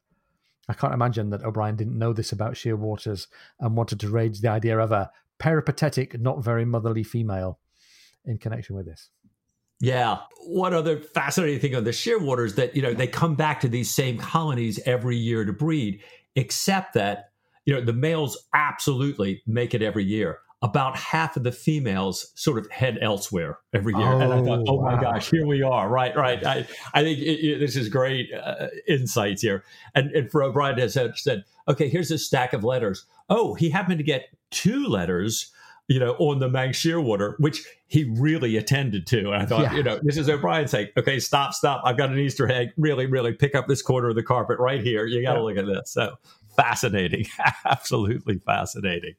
I 0.68 0.74
can't 0.74 0.94
imagine 0.94 1.30
that 1.30 1.44
O'Brian 1.44 1.76
didn't 1.76 1.98
know 1.98 2.12
this 2.12 2.30
about 2.32 2.54
Shearwaters 2.54 3.26
and 3.58 3.76
wanted 3.76 4.00
to 4.00 4.08
raise 4.08 4.40
the 4.40 4.48
idea 4.48 4.78
of 4.78 4.92
a 4.92 5.10
peripatetic, 5.38 6.20
not 6.20 6.44
very 6.44 6.64
motherly 6.64 7.02
female 7.02 7.58
in 8.24 8.38
connection 8.38 8.76
with 8.76 8.86
this. 8.86 9.10
Yeah. 9.80 10.18
One 10.46 10.74
other 10.74 10.98
fascinating 10.98 11.60
thing 11.60 11.76
on 11.76 11.84
the 11.84 11.90
shearwaters 11.90 12.46
is 12.46 12.54
that, 12.54 12.74
you 12.74 12.82
know, 12.82 12.94
they 12.94 13.06
come 13.06 13.34
back 13.34 13.60
to 13.60 13.68
these 13.68 13.94
same 13.94 14.18
colonies 14.18 14.80
every 14.86 15.16
year 15.16 15.44
to 15.44 15.52
breed, 15.52 16.00
except 16.36 16.94
that, 16.94 17.30
you 17.64 17.74
know, 17.74 17.80
the 17.80 17.92
males 17.92 18.36
absolutely 18.54 19.42
make 19.46 19.74
it 19.74 19.82
every 19.82 20.04
year. 20.04 20.38
About 20.60 20.96
half 20.96 21.36
of 21.36 21.44
the 21.44 21.52
females 21.52 22.32
sort 22.34 22.58
of 22.58 22.68
head 22.68 22.98
elsewhere 23.00 23.58
every 23.72 23.94
year. 23.94 24.08
Oh, 24.08 24.18
and 24.18 24.32
I 24.32 24.42
thought, 24.42 24.64
oh 24.66 24.74
wow. 24.74 24.96
my 24.96 25.00
gosh, 25.00 25.30
here 25.30 25.46
we 25.46 25.62
are. 25.62 25.88
Right, 25.88 26.16
right. 26.16 26.44
I, 26.44 26.66
I 26.94 27.02
think 27.04 27.20
it, 27.20 27.46
it, 27.46 27.58
this 27.60 27.76
is 27.76 27.88
great 27.88 28.32
uh, 28.34 28.66
insights 28.88 29.42
here. 29.42 29.62
And, 29.94 30.10
and 30.10 30.28
for 30.28 30.42
O'Brian 30.42 30.76
has 30.78 30.94
said, 30.94 31.16
said, 31.16 31.44
okay, 31.68 31.88
here's 31.88 32.10
a 32.10 32.18
stack 32.18 32.54
of 32.54 32.64
letters. 32.64 33.04
Oh, 33.28 33.54
he 33.54 33.70
happened 33.70 33.98
to 33.98 34.04
get 34.04 34.30
two 34.50 34.86
letters 34.86 35.52
you 35.88 35.98
know, 35.98 36.12
on 36.18 36.38
the 36.38 36.48
Manx 36.48 36.78
Shearwater, 36.78 37.34
which 37.40 37.66
he 37.86 38.04
really 38.18 38.58
attended 38.58 39.06
to. 39.08 39.32
And 39.32 39.42
I 39.42 39.46
thought, 39.46 39.62
yeah. 39.62 39.74
you 39.74 39.82
know, 39.82 39.98
this 40.02 40.18
is 40.18 40.28
O'Brian 40.28 40.68
saying, 40.68 40.88
okay, 40.98 41.18
stop, 41.18 41.54
stop. 41.54 41.80
I've 41.82 41.96
got 41.96 42.10
an 42.10 42.18
Easter 42.18 42.50
egg. 42.50 42.68
Really, 42.76 43.06
really 43.06 43.32
pick 43.32 43.54
up 43.54 43.66
this 43.66 43.80
corner 43.80 44.10
of 44.10 44.14
the 44.14 44.22
carpet 44.22 44.58
right 44.58 44.82
here. 44.82 45.06
You 45.06 45.22
got 45.22 45.32
to 45.32 45.38
yeah. 45.38 45.44
look 45.44 45.56
at 45.56 45.66
this. 45.66 45.90
So 45.90 46.16
fascinating. 46.54 47.24
Absolutely 47.64 48.38
fascinating. 48.38 49.14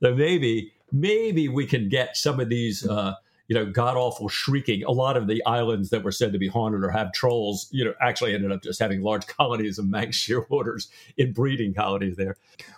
So 0.00 0.14
maybe, 0.14 0.72
maybe 0.92 1.48
we 1.48 1.66
can 1.66 1.88
get 1.88 2.16
some 2.16 2.38
of 2.38 2.48
these, 2.48 2.86
uh, 2.86 3.14
you 3.48 3.56
know, 3.56 3.66
god 3.66 3.96
awful 3.96 4.28
shrieking. 4.28 4.84
A 4.84 4.92
lot 4.92 5.16
of 5.16 5.26
the 5.26 5.44
islands 5.44 5.90
that 5.90 6.04
were 6.04 6.12
said 6.12 6.32
to 6.32 6.38
be 6.38 6.46
haunted 6.46 6.84
or 6.84 6.90
have 6.90 7.12
trolls, 7.12 7.68
you 7.72 7.84
know, 7.84 7.94
actually 8.00 8.32
ended 8.32 8.52
up 8.52 8.62
just 8.62 8.78
having 8.78 9.02
large 9.02 9.26
colonies 9.38 9.76
of 9.76 9.86
Manx 9.86 10.16
shearwaters 10.16 10.86
in 11.16 11.32
breeding 11.32 11.74
colonies 11.74 12.14
there. 12.14 12.36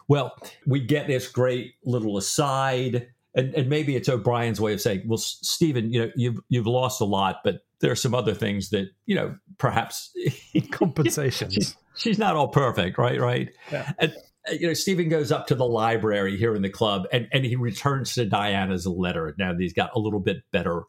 Well, 0.09 0.35
we 0.67 0.81
get 0.81 1.07
this 1.07 1.29
great 1.29 1.75
little 1.85 2.17
aside 2.17 3.09
and, 3.35 3.55
and 3.55 3.69
maybe 3.69 3.97
it's 3.97 4.09
O'Brian's 4.09 4.61
way 4.61 4.73
of 4.73 4.81
saying, 4.81 5.03
well, 5.07 5.19
Stephen, 5.19 5.93
you 5.93 6.05
know, 6.05 6.13
you've 6.15 6.41
you've 6.49 6.67
lost 6.67 7.01
a 7.01 7.05
lot, 7.05 7.41
but 7.43 7.65
there 7.81 7.91
are 7.91 7.97
some 7.97 8.15
other 8.15 8.35
things 8.35 8.71
that 8.71 8.89
you 9.07 9.15
know, 9.15 9.37
perhaps 9.59 10.15
compensations. 10.71 11.55
she's, 11.55 11.77
she's, 11.97 12.19
not 12.19 12.37
all 12.37 12.49
perfect, 12.49 12.97
right? 12.97 13.21
Right. 13.21 13.51
Yeah. 13.73 13.93
And 13.99 14.13
uh, 14.49 14.53
you 14.53 14.69
know, 14.69 14.75
Stephen 14.75 15.09
goes 15.09 15.33
up 15.33 15.49
to 15.49 15.55
the 15.55 15.67
library 15.67 16.37
here 16.37 16.55
in 16.55 16.63
the 16.63 16.71
club, 16.71 17.07
and 17.13 17.29
and 17.33 17.45
he 17.45 17.57
returns 17.57 18.15
to 18.15 18.25
Diana's 18.25 18.87
letter. 18.87 19.35
Now 19.39 19.55
he's 19.57 19.73
got 19.73 19.91
a 19.95 19.99
little 19.99 20.21
bit 20.21 20.39
better 20.53 20.85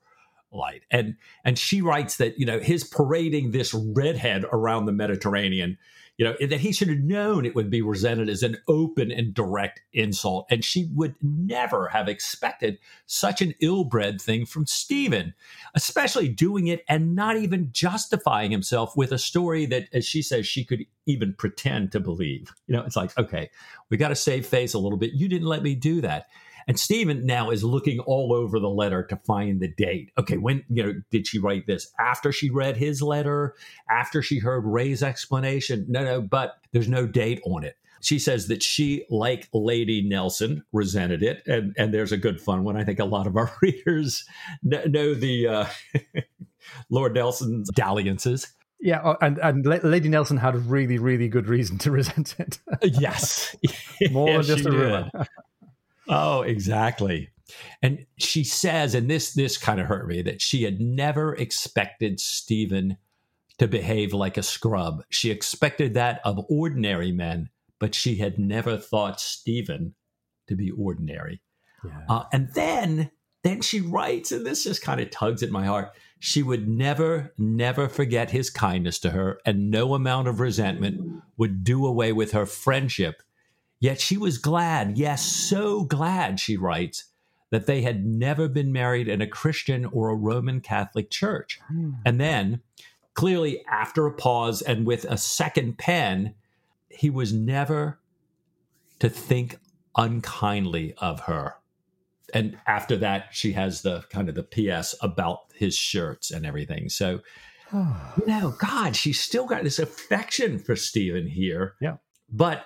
light, 0.52 0.84
and 0.92 1.16
and 1.44 1.58
she 1.58 1.82
writes 1.82 2.18
that 2.18 2.40
you 2.40 2.46
know 2.46 2.60
his 2.60 2.84
parading 2.84 3.52
this 3.52 3.74
redhead 3.74 4.46
around 4.52 4.86
the 4.86 4.92
Mediterranean 4.92 5.78
you 6.18 6.26
know, 6.26 6.36
that 6.40 6.60
he 6.60 6.72
should 6.72 6.88
have 6.88 7.00
known 7.00 7.46
it 7.46 7.56
would 7.56 7.70
be 7.70 7.82
resented 7.82 8.30
as 8.30 8.42
an 8.42 8.58
open 8.68 9.12
and 9.12 9.34
direct 9.34 9.82
insult. 9.92 10.46
And 10.50 10.64
she 10.64 10.90
would 10.94 11.16
never 11.22 11.90
have 11.90 12.08
expected 12.08 12.80
such 13.06 13.42
an 13.42 13.54
ill 13.60 13.84
bred 13.84 14.22
thing 14.22 14.46
from 14.46 14.66
Stephen, 14.66 15.34
especially 15.74 16.30
doing 16.30 16.68
it 16.68 16.86
and 16.88 17.16
not 17.16 17.36
even 17.36 17.70
justifying 17.74 18.52
himself 18.52 18.96
with 18.96 19.12
a 19.12 19.18
story 19.18 19.66
that, 19.66 19.90
as 19.94 20.06
she 20.06 20.22
says, 20.22 20.48
she 20.48 20.64
could 20.64 20.86
even 21.06 21.34
pretend 21.34 21.92
to 21.92 22.00
believe. 22.00 22.54
You 22.68 22.76
know, 22.76 22.84
it's 22.84 22.96
like, 22.96 23.18
okay, 23.18 23.50
we 23.90 23.98
got 23.98 24.10
to 24.10 24.16
save 24.16 24.46
face 24.46 24.74
a 24.74 24.80
little 24.80 24.98
bit. 24.98 25.14
You 25.14 25.28
didn't 25.28 25.48
let 25.48 25.64
me 25.64 25.76
do 25.76 26.02
that. 26.02 26.28
And 26.68 26.80
Stephen 26.80 27.26
now 27.26 27.52
is 27.52 27.64
looking 27.64 28.00
all 28.00 28.34
over 28.34 28.60
the 28.60 28.70
letter 28.70 29.04
to 29.04 29.18
find 29.18 29.60
the 29.62 29.68
date. 29.68 30.12
Okay, 30.18 30.38
when 30.38 30.64
you 30.70 30.84
know 30.84 30.94
did 31.12 31.28
she 31.28 31.40
write 31.40 31.68
this? 31.68 31.92
After 32.00 32.32
she 32.32 32.50
read 32.50 32.78
his 32.78 33.02
letter? 33.02 33.56
After 33.90 34.22
she 34.22 34.40
heard 34.40 34.66
Wray's 34.66 35.04
explanation? 35.04 35.86
No, 35.88 36.04
no, 36.04 36.22
but 36.22 36.56
there's 36.72 36.90
no 36.90 37.06
date 37.06 37.42
on 37.46 37.64
it. 37.64 37.78
She 38.02 38.20
says 38.20 38.48
that 38.48 38.62
she, 38.62 39.06
like 39.10 39.48
Lady 39.54 40.08
Nelson, 40.08 40.64
resented 40.72 41.24
it, 41.24 41.44
and 41.48 41.74
and 41.78 41.94
there's 41.94 42.12
a 42.12 42.18
good 42.18 42.42
fun 42.42 42.64
one. 42.64 42.78
I 42.78 42.84
think 42.84 43.00
a 43.00 43.06
lot 43.06 43.28
of 43.28 43.38
our 43.38 43.52
readers 43.62 44.26
know 44.64 45.14
the 45.14 45.48
uh, 45.48 45.66
Lord 46.90 47.14
Nelson's 47.14 47.70
dalliances. 47.72 48.52
Yeah, 48.80 49.02
oh, 49.04 49.18
and 49.22 49.40
and 49.40 49.66
Lady 49.66 50.10
Nelson 50.10 50.38
had 50.38 50.56
a 50.56 50.60
really 50.60 50.98
really 50.98 51.28
good 51.28 51.48
reason 51.48 51.78
to 51.80 51.92
resent 52.00 52.36
it. 52.40 52.60
yes, 52.82 53.56
more 54.12 54.30
yes, 54.30 54.48
than 54.48 54.58
just 54.58 54.68
a 54.68 54.72
rumor. 54.72 55.10
Oh, 56.08 56.42
exactly. 56.42 57.30
And 57.82 58.06
she 58.18 58.44
says, 58.44 58.96
and 58.96 59.10
this 59.10 59.34
this 59.34 59.58
kind 59.58 59.80
of 59.80 59.88
hurt 59.88 60.08
me, 60.08 60.22
that 60.24 60.42
she 60.42 60.64
had 60.64 60.80
never 60.80 61.36
expected 61.36 62.20
Stephen 62.20 62.98
to 63.60 63.68
behave 63.68 64.14
like 64.14 64.38
a 64.38 64.44
scrub. 64.44 65.04
She 65.10 65.32
expected 65.32 65.94
that 65.94 66.22
of 66.26 66.46
ordinary 66.50 67.12
men, 67.12 67.50
but 67.80 67.96
she 67.96 68.16
had 68.16 68.40
never 68.40 68.78
thought 68.78 69.20
Stephen 69.20 69.96
to 70.48 70.56
be 70.56 70.72
ordinary. 70.72 71.42
Yeah. 71.84 72.02
Uh, 72.10 72.24
and 72.34 72.50
then 72.54 73.12
then 73.44 73.62
she 73.62 73.80
writes, 73.80 74.32
and 74.32 74.44
this 74.44 74.64
just 74.64 74.82
kind 74.82 75.00
of 75.00 75.12
tugs 75.12 75.44
at 75.44 75.52
my 75.52 75.66
heart. 75.66 75.92
She 76.20 76.42
would 76.42 76.68
never, 76.68 77.32
never 77.38 77.88
forget 77.88 78.32
his 78.32 78.50
kindness 78.50 78.98
to 79.00 79.12
her, 79.12 79.40
and 79.46 79.70
no 79.70 79.94
amount 79.94 80.28
of 80.28 80.40
resentment 80.40 81.22
would 81.38 81.64
do 81.64 81.86
away 81.86 82.12
with 82.12 82.32
her 82.32 82.48
friendship 82.48 83.22
Yet 83.80 84.00
she 84.00 84.18
was 84.18 84.38
glad, 84.38 84.98
yes, 84.98 85.24
so 85.24 85.84
glad, 85.84 86.40
she 86.40 86.58
writes, 86.58 87.06
that 87.52 87.68
they 87.68 87.82
had 87.82 88.06
never 88.06 88.48
been 88.48 88.72
married 88.72 89.08
in 89.08 89.22
a 89.22 89.28
Christian 89.28 89.86
or 89.86 90.10
a 90.10 90.16
Roman 90.16 90.62
Catholic 90.62 91.10
church. 91.10 91.60
Hmm. 91.68 91.92
And 92.06 92.20
then, 92.20 92.62
clearly, 93.14 93.64
after 93.68 94.06
a 94.06 94.14
pause 94.14 94.62
and 94.62 94.86
with 94.86 95.06
a 95.06 95.18
second 95.18 95.78
pen, 95.78 96.36
he 96.90 97.10
was 97.10 97.34
never 97.34 98.00
to 99.00 99.10
think 99.10 99.60
unkindly 99.96 100.94
of 100.98 101.22
her. 101.22 101.56
And 102.34 102.58
after 102.66 102.98
that, 102.98 103.28
she 103.32 103.54
has 103.54 103.82
the 103.82 104.04
kind 104.10 104.30
of 104.30 104.36
the 104.36 104.44
PS 104.44 104.96
about 105.02 105.42
his 105.54 105.76
shirts 105.76 106.32
and 106.32 106.46
everything. 106.46 106.90
So, 106.90 107.22
you 107.74 108.26
know, 108.26 108.56
God, 108.60 108.96
she's 108.96 109.20
still 109.20 109.46
got 109.46 109.64
this 109.64 109.80
affection 109.80 110.60
for 110.60 110.76
Stephen 110.76 111.28
here. 111.28 111.76
Yeah. 111.80 111.98
But 112.30 112.66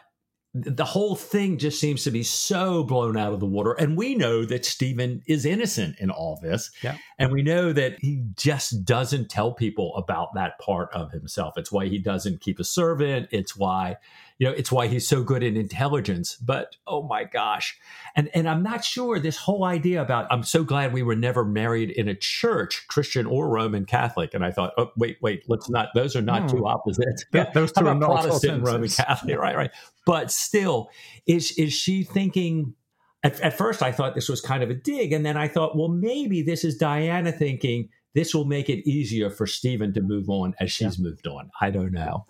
the 0.63 0.85
whole 0.85 1.15
thing 1.15 1.57
just 1.57 1.79
seems 1.79 2.03
to 2.03 2.11
be 2.11 2.23
so 2.23 2.83
blown 2.83 3.17
out 3.17 3.33
of 3.33 3.39
the 3.39 3.45
water. 3.45 3.73
And 3.73 3.97
we 3.97 4.15
know 4.15 4.45
that 4.45 4.65
Stephen 4.65 5.21
is 5.27 5.45
innocent 5.45 5.97
in 5.99 6.09
all 6.09 6.39
this. 6.41 6.71
Yeah. 6.81 6.97
And 7.17 7.31
we 7.31 7.41
know 7.41 7.73
that 7.73 7.97
he 7.99 8.23
just 8.35 8.85
doesn't 8.85 9.29
tell 9.29 9.53
people 9.53 9.95
about 9.95 10.33
that 10.35 10.59
part 10.59 10.89
of 10.93 11.11
himself. 11.11 11.57
It's 11.57 11.71
why 11.71 11.87
he 11.87 11.99
doesn't 11.99 12.41
keep 12.41 12.59
a 12.59 12.63
servant. 12.63 13.29
It's 13.31 13.55
why 13.55 13.97
you 14.39 14.47
know 14.47 14.53
it's 14.53 14.71
why 14.71 14.87
he's 14.87 15.07
so 15.07 15.21
good 15.21 15.43
in 15.43 15.55
intelligence 15.55 16.35
but 16.37 16.75
oh 16.87 17.03
my 17.03 17.23
gosh 17.23 17.77
and 18.15 18.29
and 18.33 18.49
i'm 18.49 18.63
not 18.63 18.83
sure 18.83 19.19
this 19.19 19.37
whole 19.37 19.65
idea 19.65 20.01
about 20.01 20.25
i'm 20.31 20.43
so 20.43 20.63
glad 20.63 20.91
we 20.91 21.03
were 21.03 21.15
never 21.15 21.45
married 21.45 21.91
in 21.91 22.07
a 22.07 22.15
church 22.15 22.85
christian 22.87 23.25
or 23.27 23.47
roman 23.49 23.85
catholic 23.85 24.33
and 24.33 24.43
i 24.43 24.51
thought 24.51 24.73
oh 24.77 24.89
wait 24.97 25.17
wait 25.21 25.43
let's 25.47 25.69
not 25.69 25.89
those 25.93 26.15
are 26.15 26.21
not 26.21 26.49
two 26.49 26.57
hmm. 26.57 26.65
opposites 26.65 27.23
yeah, 27.33 27.51
those 27.53 27.71
two 27.71 27.85
are 27.85 27.93
not 27.93 28.21
protestant 28.21 28.53
and 28.55 28.65
roman 28.65 28.89
catholic 28.89 29.37
right 29.37 29.55
right 29.55 29.71
but 30.05 30.31
still 30.31 30.89
is 31.27 31.51
is 31.51 31.73
she 31.73 32.03
thinking 32.03 32.73
at, 33.23 33.39
at 33.41 33.57
first 33.57 33.83
i 33.83 33.91
thought 33.91 34.15
this 34.15 34.29
was 34.29 34.41
kind 34.41 34.63
of 34.63 34.69
a 34.69 34.73
dig 34.73 35.13
and 35.13 35.25
then 35.25 35.37
i 35.37 35.47
thought 35.47 35.77
well 35.77 35.89
maybe 35.89 36.41
this 36.41 36.63
is 36.63 36.77
diana 36.77 37.31
thinking 37.31 37.89
this 38.15 38.33
will 38.33 38.45
make 38.45 38.69
it 38.69 38.89
easier 38.89 39.29
for 39.29 39.45
Stephen 39.45 39.93
to 39.93 40.01
move 40.01 40.29
on 40.29 40.55
as 40.59 40.71
she's 40.71 40.97
yeah. 40.97 41.03
moved 41.03 41.27
on. 41.27 41.51
I 41.61 41.69
don't 41.69 41.91
know. 41.91 42.25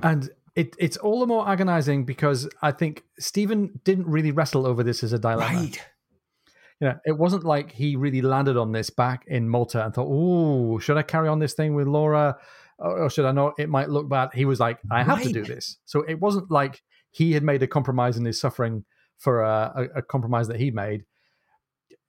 And 0.00 0.30
it, 0.56 0.74
it's 0.78 0.96
all 0.96 1.20
the 1.20 1.26
more 1.26 1.48
agonizing 1.48 2.04
because 2.04 2.48
I 2.62 2.72
think 2.72 3.04
Stephen 3.18 3.80
didn't 3.84 4.06
really 4.06 4.32
wrestle 4.32 4.66
over 4.66 4.82
this 4.82 5.04
as 5.04 5.12
a 5.12 5.18
dilemma. 5.18 5.60
Right. 5.60 5.80
You 6.80 6.88
know, 6.88 6.94
it 7.06 7.16
wasn't 7.16 7.44
like 7.44 7.72
he 7.72 7.96
really 7.96 8.20
landed 8.20 8.56
on 8.56 8.72
this 8.72 8.90
back 8.90 9.24
in 9.26 9.48
Malta 9.48 9.84
and 9.84 9.94
thought, 9.94 10.08
"Oh, 10.10 10.78
should 10.78 10.98
I 10.98 11.02
carry 11.02 11.28
on 11.28 11.38
this 11.38 11.54
thing 11.54 11.74
with 11.74 11.86
Laura?" 11.86 12.36
or 12.78 13.10
should 13.10 13.24
I 13.24 13.32
know 13.32 13.54
it 13.58 13.68
might 13.68 13.88
look 13.88 14.08
bad? 14.08 14.30
He 14.34 14.44
was 14.44 14.60
like, 14.60 14.78
I 14.90 15.02
have 15.02 15.18
right. 15.18 15.26
to 15.26 15.32
do 15.32 15.44
this. 15.44 15.78
So 15.84 16.02
it 16.02 16.20
wasn't 16.20 16.50
like 16.50 16.82
he 17.10 17.32
had 17.32 17.42
made 17.42 17.62
a 17.62 17.66
compromise 17.66 18.16
and 18.16 18.26
is 18.26 18.40
suffering 18.40 18.84
for 19.18 19.42
a, 19.42 19.72
a, 19.94 19.98
a 19.98 20.02
compromise 20.02 20.48
that 20.48 20.60
he 20.60 20.70
made. 20.70 21.04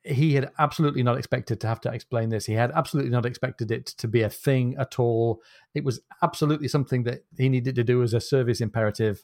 He 0.08 0.36
had 0.36 0.52
absolutely 0.58 1.04
not 1.04 1.18
expected 1.18 1.60
to 1.62 1.68
have 1.68 1.82
to 1.82 1.92
explain 1.92 2.30
this. 2.30 2.46
He 2.46 2.54
had 2.54 2.72
absolutely 2.72 3.12
not 3.12 3.26
expected 3.26 3.72
it 3.72 3.88
to 3.88 4.08
be 4.08 4.22
a 4.22 4.30
thing 4.30 4.76
at 4.78 5.00
all. 5.00 5.42
It 5.74 5.84
was 5.84 6.00
absolutely 6.24 6.68
something 6.68 7.04
that 7.04 7.26
he 7.38 7.50
needed 7.50 7.76
to 7.76 7.84
do 7.84 8.02
as 8.04 8.14
a 8.14 8.22
service 8.22 8.62
imperative, 8.62 9.24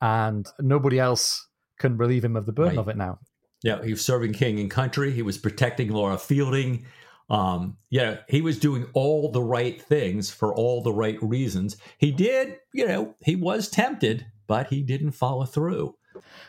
and 0.00 0.46
nobody 0.60 0.98
else 0.98 1.48
can 1.78 1.96
relieve 1.96 2.24
him 2.24 2.36
of 2.36 2.46
the 2.46 2.52
burden 2.52 2.76
right. 2.76 2.82
of 2.82 2.88
it 2.88 2.96
now. 2.96 3.18
Yeah, 3.62 3.82
he 3.82 3.92
was 3.92 4.04
serving 4.04 4.32
king 4.32 4.58
and 4.58 4.70
country. 4.70 5.12
He 5.12 5.22
was 5.22 5.38
protecting 5.38 5.90
Laura 5.90 6.18
Fielding. 6.18 6.84
Um, 7.30 7.78
yeah, 7.90 8.18
he 8.28 8.42
was 8.42 8.58
doing 8.58 8.86
all 8.92 9.30
the 9.30 9.42
right 9.42 9.80
things 9.80 10.30
for 10.30 10.54
all 10.54 10.82
the 10.82 10.92
right 10.92 11.16
reasons. 11.22 11.76
He 11.98 12.10
did, 12.10 12.58
you 12.74 12.86
know, 12.86 13.14
he 13.24 13.36
was 13.36 13.68
tempted, 13.68 14.26
but 14.46 14.66
he 14.66 14.82
didn't 14.82 15.12
follow 15.12 15.44
through. 15.44 15.94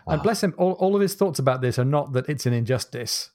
And 0.08 0.22
bless 0.22 0.44
him, 0.44 0.54
all, 0.58 0.74
all 0.74 0.96
of 0.96 1.02
his 1.02 1.14
thoughts 1.14 1.40
about 1.40 1.62
this 1.62 1.80
are 1.80 1.86
not 1.86 2.14
that 2.14 2.28
it's 2.28 2.46
an 2.46 2.54
injustice, 2.54 3.32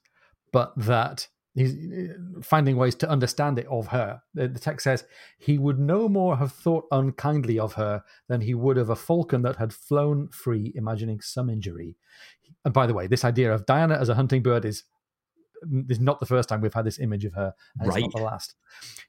but 0.52 0.72
that 0.76 1.28
he's 1.54 1.74
uh, 1.74 2.40
finding 2.42 2.76
ways 2.76 2.94
to 2.96 3.08
understand 3.08 3.58
it 3.58 3.66
of 3.66 3.88
her. 3.88 4.22
The, 4.34 4.48
text 4.48 4.84
says, 4.84 5.04
He 5.38 5.58
would 5.58 5.78
no 5.78 6.08
more 6.08 6.36
have 6.36 6.52
thought 6.52 6.86
unkindly 6.90 7.58
of 7.58 7.74
her 7.74 8.02
than 8.28 8.42
he 8.42 8.54
would 8.54 8.78
of 8.78 8.90
a 8.90 8.96
falcon 8.96 9.42
that 9.42 9.56
had 9.56 9.72
flown 9.72 10.28
free, 10.28 10.72
imagining 10.74 11.20
some 11.20 11.50
injury. 11.50 11.96
And 12.64 12.72
by 12.72 12.86
the 12.86 12.94
way, 12.94 13.06
this 13.06 13.24
idea 13.24 13.52
of 13.52 13.66
Diana 13.66 13.96
as 13.96 14.08
a 14.08 14.14
hunting 14.14 14.42
bird 14.42 14.64
is 14.64 14.84
this 15.62 15.98
is 15.98 16.02
not 16.02 16.20
the 16.20 16.26
first 16.26 16.48
time 16.48 16.60
we've 16.60 16.74
had 16.74 16.84
this 16.84 17.00
image 17.00 17.24
of 17.24 17.34
her, 17.34 17.52
and 17.78 17.88
right. 17.88 18.04
it's 18.04 18.14
not 18.14 18.18
the 18.18 18.24
last. 18.24 18.54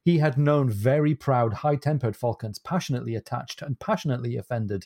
He 0.04 0.18
had 0.18 0.38
known 0.38 0.70
very 0.70 1.14
proud, 1.14 1.54
high 1.54 1.76
tempered 1.76 2.16
falcons, 2.16 2.60
passionately 2.60 3.16
attached 3.16 3.62
and 3.62 3.80
passionately 3.80 4.36
offended, 4.36 4.86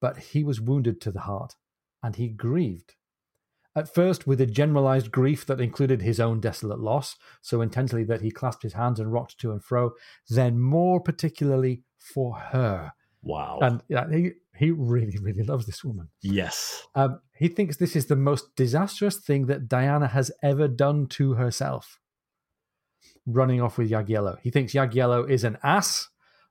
but 0.00 0.16
he 0.18 0.44
was 0.44 0.60
wounded 0.60 1.00
to 1.00 1.10
the 1.10 1.20
heart, 1.20 1.54
and 2.02 2.16
he 2.16 2.28
grieved. 2.28 2.94
At 3.76 3.92
first, 3.94 4.26
with 4.26 4.40
a 4.40 4.46
generalized 4.46 5.12
grief 5.12 5.44
that 5.46 5.60
included 5.60 6.00
his 6.00 6.18
own 6.18 6.40
desolate 6.40 6.80
loss, 6.80 7.16
so 7.42 7.60
intensely 7.60 8.04
that 8.04 8.22
he 8.22 8.30
clasped 8.30 8.62
his 8.62 8.72
hands 8.72 8.98
and 8.98 9.12
rocked 9.12 9.38
to 9.40 9.52
and 9.52 9.62
fro, 9.62 9.92
then 10.30 10.58
more 10.58 10.98
particularly 10.98 11.82
for 11.98 12.38
her. 12.38 12.92
Wow. 13.22 13.58
And 13.60 13.82
yeah, 13.88 14.10
he, 14.10 14.30
he 14.56 14.70
really, 14.70 15.18
really 15.20 15.42
loves 15.42 15.66
this 15.66 15.84
woman. 15.84 16.08
Yes. 16.22 16.86
Um, 16.94 17.20
he 17.36 17.48
thinks 17.48 17.76
this 17.76 17.96
is 17.96 18.06
the 18.06 18.16
most 18.16 18.56
disastrous 18.56 19.18
thing 19.18 19.46
that 19.46 19.68
Diana 19.68 20.06
has 20.06 20.30
ever 20.42 20.68
done 20.68 21.06
to 21.08 21.34
herself. 21.34 22.00
Running 23.26 23.60
off 23.60 23.76
with 23.76 23.90
Jagiello. 23.90 24.38
He 24.42 24.50
thinks 24.50 24.72
Jagiello 24.72 25.28
is 25.28 25.44
an 25.44 25.58
ass, 25.62 26.08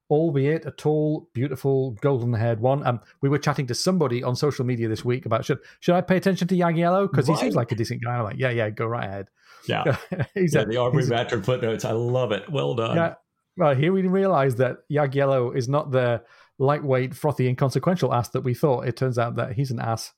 albeit 0.10 0.66
a 0.66 0.72
tall, 0.72 1.30
beautiful, 1.34 1.92
golden 2.02 2.34
haired 2.34 2.60
one. 2.60 2.86
Um, 2.86 3.00
we 3.22 3.30
were 3.30 3.38
chatting 3.38 3.68
to 3.68 3.76
somebody 3.76 4.24
on 4.24 4.36
social 4.36 4.66
media 4.66 4.88
this 4.88 5.04
week 5.04 5.26
about 5.26 5.46
should 5.46 5.60
should 5.80 5.96
I 5.96 6.02
pay 6.02 6.18
attention 6.18 6.48
to 6.50 6.56
Jagiello? 6.56 7.10
Because 7.10 7.28
he 7.28 7.36
seems 7.36 7.56
like 7.56 7.72
a 7.72 7.76
decent 7.76 8.04
guy. 8.04 8.16
I'm 8.16 8.24
like, 8.24 8.38
yeah, 8.38 8.52
yeah, 8.52 8.70
go 8.70 8.86
right 8.86 9.08
ahead. 9.08 9.28
Yeah. 9.68 9.98
he's 10.34 10.54
yeah, 10.54 10.62
a, 10.62 10.66
the 10.66 10.78
Aubrey 10.78 11.06
Maturin 11.06 11.44
footnotes. 11.44 11.86
I 11.86 11.92
love 11.92 12.32
it. 12.32 12.50
Well 12.50 12.76
done. 12.76 12.96
Yeah. 12.96 13.14
Well, 13.58 13.74
here 13.74 13.94
we 13.94 14.02
realize 14.04 14.56
that 14.56 14.80
Jagiello 14.92 15.56
is 15.56 15.70
not 15.70 15.92
the 15.92 16.22
lightweight, 16.60 17.16
frothy, 17.16 17.48
inconsequential 17.48 18.14
ass 18.14 18.30
that 18.30 18.42
we 18.42 18.54
thought. 18.54 18.88
It 18.88 18.98
turns 18.98 19.18
out 19.18 19.36
that 19.36 19.54
he's 19.54 19.72
an 19.72 19.80
ass 19.80 20.14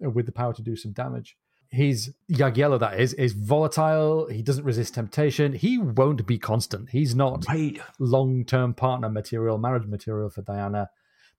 with 0.00 0.26
the 0.26 0.32
power 0.32 0.54
to 0.54 0.62
do 0.62 0.76
some 0.76 0.92
damage. 0.92 1.36
He's 1.70 2.10
Jagiello, 2.32 2.80
that 2.80 2.98
is, 2.98 3.12
is 3.14 3.34
volatile. 3.34 4.26
He 4.28 4.42
doesn't 4.42 4.64
resist 4.64 4.94
temptation. 4.94 5.52
He 5.52 5.76
won't 5.76 6.26
be 6.26 6.38
constant. 6.38 6.88
He's 6.90 7.14
not 7.14 7.46
right. 7.46 7.78
long 7.98 8.46
term 8.46 8.72
partner 8.72 9.10
material, 9.10 9.58
marriage 9.58 9.86
material 9.86 10.30
for 10.30 10.40
Diana. 10.42 10.88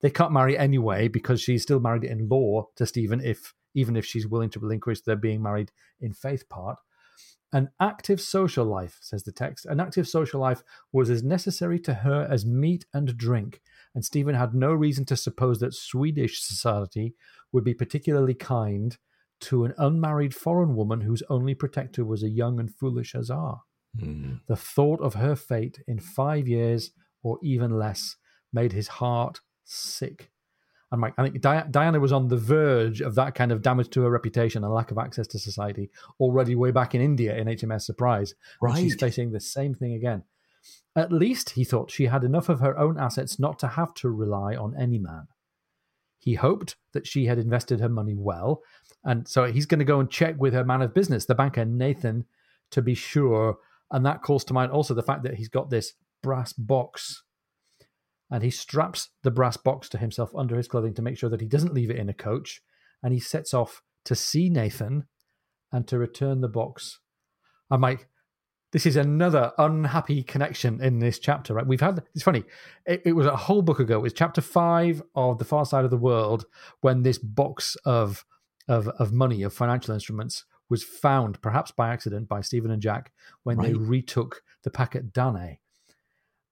They 0.02 0.12
can't 0.12 0.32
marry 0.32 0.58
anyway 0.58 1.08
because 1.08 1.42
she's 1.42 1.64
still 1.64 1.80
married 1.80 2.04
in 2.04 2.30
law 2.30 2.68
to 2.76 2.86
Stephen, 2.86 3.22
if 3.22 3.54
even 3.74 3.96
if 3.96 4.06
she's 4.06 4.28
willing 4.28 4.50
to 4.52 4.60
relinquish 4.60 5.02
their 5.02 5.16
being 5.16 5.42
married 5.42 5.72
in 6.00 6.14
faith 6.14 6.48
part. 6.48 6.78
An 7.52 7.72
active 7.80 8.22
social 8.22 8.66
life, 8.66 9.00
says 9.02 9.24
the 9.24 9.32
text, 9.32 9.66
an 9.66 9.80
active 9.80 10.08
social 10.08 10.40
life 10.40 10.62
was 10.92 11.10
as 11.10 11.24
necessary 11.24 11.80
to 11.80 11.96
her 11.96 12.28
as 12.30 12.46
meat 12.46 12.86
and 12.94 13.18
drink, 13.18 13.62
and 13.96 14.06
Stephen 14.06 14.36
had 14.36 14.54
no 14.54 14.72
reason 14.72 15.06
to 15.06 15.18
suppose 15.18 15.60
that 15.60 15.74
Swedish 15.74 16.42
society 16.42 17.16
would 17.52 17.64
be 17.64 17.74
particularly 17.74 18.36
kind 18.36 18.98
to 19.42 19.66
an 19.66 19.74
unmarried 19.78 20.36
foreign 20.36 20.76
woman 20.76 21.02
whose 21.02 21.24
only 21.30 21.56
protector 21.56 22.06
was 22.06 22.24
a 22.24 22.30
young 22.30 22.60
and 22.60 22.74
foolish 22.74 23.14
Hussar. 23.14 23.58
Mm. 23.98 24.42
The 24.48 24.56
thought 24.56 25.02
of 25.02 25.16
her 25.16 25.36
fate 25.36 25.80
in 25.88 26.00
five 26.00 26.48
years 26.48 26.92
or 27.24 27.40
even 27.42 27.72
less 27.72 28.16
made 28.54 28.74
his 28.74 28.88
heart 28.88 29.42
sick. 29.64 30.32
And 30.92 31.02
Mike, 31.02 31.14
I 31.18 31.24
think 31.24 31.40
Diana 31.42 32.00
was 32.00 32.12
on 32.12 32.28
the 32.28 32.38
verge 32.38 33.02
of 33.02 33.16
that 33.16 33.36
kind 33.36 33.52
of 33.52 33.62
damage 33.62 33.90
to 33.92 34.02
her 34.02 34.10
reputation 34.10 34.64
and 34.64 34.74
lack 34.74 34.90
of 34.90 34.98
access 34.98 35.28
to 35.28 35.40
society 35.40 35.92
already 36.20 36.56
way 36.56 36.72
back 36.72 36.96
in 36.96 37.02
India 37.02 37.38
in 37.38 37.48
HMS 37.48 37.82
Surprise. 37.82 38.34
Right. 38.60 38.78
she's 38.78 38.96
facing 38.96 39.32
the 39.32 39.40
same 39.40 39.76
thing 39.76 39.94
again. 39.94 40.24
At 40.96 41.12
least, 41.12 41.52
he 41.52 41.64
thought, 41.64 41.92
she 41.92 42.06
had 42.06 42.24
enough 42.24 42.50
of 42.50 42.60
her 42.60 42.78
own 42.78 43.00
assets 43.00 43.40
not 43.40 43.60
to 43.60 43.68
have 43.68 43.94
to 43.96 44.10
rely 44.10 44.56
on 44.56 44.76
any 44.78 44.98
man. 44.98 45.28
He 46.18 46.34
hoped 46.34 46.76
that 46.94 47.08
she 47.08 47.26
had 47.26 47.38
invested 47.38 47.80
her 47.80 47.88
money 47.88 48.16
well, 48.18 48.62
and 49.04 49.28
so 49.28 49.46
he's 49.46 49.66
going 49.66 49.80
to 49.80 49.86
go 49.86 50.00
and 50.00 50.10
check 50.10 50.36
with 50.38 50.54
her 50.54 50.66
man 50.66 50.82
of 50.82 50.94
business, 50.94 51.26
the 51.26 51.36
banker 51.36 51.66
Nathan, 51.66 52.26
to 52.72 52.82
be 52.82 52.94
sure. 52.94 53.58
And 53.92 54.06
that 54.06 54.22
calls 54.22 54.44
to 54.46 54.54
mind 54.54 54.72
also 54.72 54.94
the 54.94 55.04
fact 55.04 55.24
that 55.24 55.36
he's 55.36 55.50
got 55.50 55.70
this 55.70 55.94
brass 56.22 56.54
box, 56.54 57.24
and 58.30 58.44
he 58.44 58.52
straps 58.52 59.10
the 59.24 59.32
brass 59.32 59.58
box 59.58 59.90
to 59.90 59.98
himself 59.98 60.32
under 60.36 60.56
his 60.58 60.68
clothing 60.68 60.94
to 60.96 61.02
make 61.02 61.18
sure 61.18 61.30
that 61.30 61.42
he 61.42 61.48
doesn't 61.48 61.74
leave 61.74 61.90
it 61.90 61.98
in 61.98 62.10
a 62.10 62.14
coach. 62.14 62.62
And 63.02 63.14
he 63.14 63.20
sets 63.20 63.54
off 63.54 63.82
to 64.06 64.14
see 64.14 64.50
Nathan 64.50 65.06
and 65.72 65.88
to 65.88 65.98
return 65.98 66.42
the 66.42 66.50
box. 66.50 67.00
I'm 67.72 67.82
like, 67.82 68.08
this 68.72 68.86
is 68.86 68.96
another 68.96 69.52
unhappy 69.58 70.22
connection 70.22 70.82
in 70.84 71.00
this 71.00 71.18
chapter, 71.18 71.54
right? 71.56 71.66
We've 71.66 71.82
had 71.82 72.04
it's 72.14 72.24
funny. 72.24 72.44
It, 72.86 73.02
it, 73.06 73.14
was 73.14 73.26
a 73.26 73.36
whole 73.36 73.62
book 73.62 73.80
ago. 73.80 73.98
It 73.98 74.04
was 74.04 74.14
chapter 74.14 74.42
five 74.42 75.02
of 75.16 75.40
the 75.40 75.46
Far 75.46 75.66
Side 75.66 75.86
of 75.86 75.92
the 75.92 75.98
World 75.98 76.46
when 76.82 77.02
this 77.02 77.18
box 77.18 77.76
of 77.86 78.26
of 78.70 78.88
of 78.88 79.12
money 79.12 79.44
of 79.44 79.52
financial 79.54 79.94
instruments 79.94 80.46
was 80.70 80.84
found, 80.84 81.42
perhaps 81.42 81.72
by 81.72 81.90
accident, 81.90 82.30
by 82.30 82.40
Stephen 82.42 82.72
and 82.72 82.82
Jack 82.82 83.12
when 83.44 83.58
right. 83.58 83.68
they 83.68 83.74
retook 83.74 84.44
the 84.64 84.70
packet 84.70 85.12
Danae. 85.12 85.60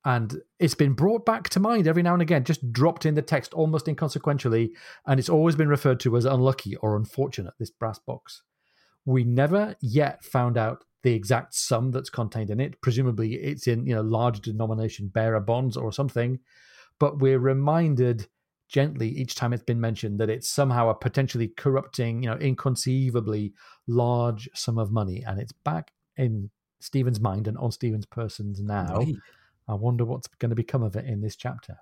And 0.03 0.41
it's 0.59 0.73
been 0.73 0.93
brought 0.93 1.25
back 1.25 1.49
to 1.49 1.59
mind 1.59 1.87
every 1.87 2.01
now 2.01 2.13
and 2.13 2.21
again, 2.21 2.43
just 2.43 2.71
dropped 2.71 3.05
in 3.05 3.15
the 3.15 3.21
text 3.21 3.53
almost 3.53 3.87
inconsequentially, 3.87 4.71
and 5.05 5.19
it's 5.19 5.29
always 5.29 5.55
been 5.55 5.67
referred 5.67 5.99
to 6.01 6.17
as 6.17 6.25
unlucky 6.25 6.75
or 6.77 6.95
unfortunate. 6.95 7.53
This 7.59 7.69
brass 7.69 7.99
box. 7.99 8.41
We 9.05 9.23
never 9.23 9.75
yet 9.81 10.23
found 10.25 10.57
out 10.57 10.83
the 11.03 11.13
exact 11.13 11.53
sum 11.53 11.91
that's 11.91 12.09
contained 12.09 12.49
in 12.49 12.59
it. 12.59 12.81
Presumably, 12.81 13.35
it's 13.35 13.67
in 13.67 13.85
you 13.85 13.95
know 13.95 14.01
large 14.01 14.41
denomination 14.41 15.09
bearer 15.09 15.39
bonds 15.39 15.77
or 15.77 15.91
something. 15.91 16.39
But 16.99 17.19
we're 17.19 17.39
reminded 17.39 18.27
gently 18.67 19.09
each 19.09 19.35
time 19.35 19.53
it's 19.53 19.63
been 19.63 19.79
mentioned 19.79 20.19
that 20.19 20.29
it's 20.29 20.49
somehow 20.49 20.89
a 20.89 20.95
potentially 20.95 21.47
corrupting, 21.47 22.23
you 22.23 22.29
know, 22.29 22.37
inconceivably 22.37 23.53
large 23.87 24.49
sum 24.53 24.77
of 24.77 24.91
money, 24.91 25.23
and 25.25 25.39
it's 25.39 25.53
back 25.53 25.91
in 26.15 26.49
Stephen's 26.79 27.19
mind 27.19 27.47
and 27.47 27.57
on 27.57 27.71
Stephen's 27.71 28.05
persons 28.05 28.61
now. 28.61 28.97
Right. 28.97 29.15
I 29.67 29.73
wonder 29.73 30.05
what's 30.05 30.27
going 30.27 30.49
to 30.49 30.55
become 30.55 30.83
of 30.83 30.95
it 30.95 31.05
in 31.05 31.21
this 31.21 31.35
chapter. 31.35 31.77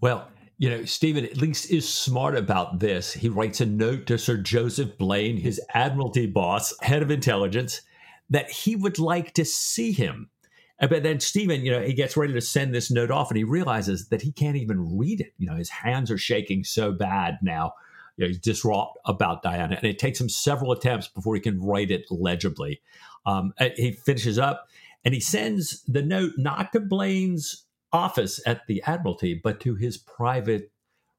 Well, 0.00 0.28
you 0.58 0.70
know, 0.70 0.84
Stephen 0.84 1.24
at 1.24 1.36
least 1.36 1.70
is 1.70 1.86
smart 1.86 2.36
about 2.36 2.80
this. 2.80 3.12
He 3.12 3.28
writes 3.28 3.60
a 3.60 3.66
note 3.66 4.06
to 4.06 4.18
Sir 4.18 4.38
Joseph 4.38 4.96
Blaine, 4.96 5.36
his 5.36 5.60
Admiralty 5.74 6.26
boss, 6.26 6.74
head 6.80 7.02
of 7.02 7.10
intelligence, 7.10 7.82
that 8.30 8.50
he 8.50 8.74
would 8.76 8.98
like 8.98 9.34
to 9.34 9.44
see 9.44 9.92
him. 9.92 10.30
But 10.78 11.02
then 11.02 11.20
Stephen, 11.20 11.64
you 11.64 11.70
know, 11.70 11.80
he 11.80 11.94
gets 11.94 12.16
ready 12.16 12.34
to 12.34 12.40
send 12.40 12.74
this 12.74 12.90
note 12.90 13.10
off 13.10 13.30
and 13.30 13.38
he 13.38 13.44
realizes 13.44 14.08
that 14.08 14.22
he 14.22 14.32
can't 14.32 14.56
even 14.56 14.98
read 14.98 15.20
it. 15.20 15.32
You 15.38 15.46
know, 15.46 15.56
his 15.56 15.70
hands 15.70 16.10
are 16.10 16.18
shaking 16.18 16.64
so 16.64 16.92
bad 16.92 17.38
now. 17.42 17.72
You 18.16 18.24
know, 18.24 18.28
he's 18.28 18.38
distraught 18.38 18.92
about 19.06 19.42
Diana. 19.42 19.76
And 19.76 19.84
it 19.84 19.98
takes 19.98 20.20
him 20.20 20.28
several 20.28 20.72
attempts 20.72 21.08
before 21.08 21.34
he 21.34 21.40
can 21.40 21.62
write 21.62 21.90
it 21.90 22.04
legibly. 22.10 22.82
Um, 23.24 23.54
he 23.76 23.92
finishes 23.92 24.38
up 24.38 24.68
and 25.04 25.14
he 25.14 25.20
sends 25.20 25.82
the 25.84 26.02
note 26.02 26.32
not 26.36 26.72
to 26.72 26.80
Blaine's 26.80 27.64
office 27.92 28.40
at 28.46 28.66
the 28.66 28.82
Admiralty, 28.86 29.34
but 29.34 29.60
to 29.60 29.74
his 29.74 29.96
private 29.96 30.70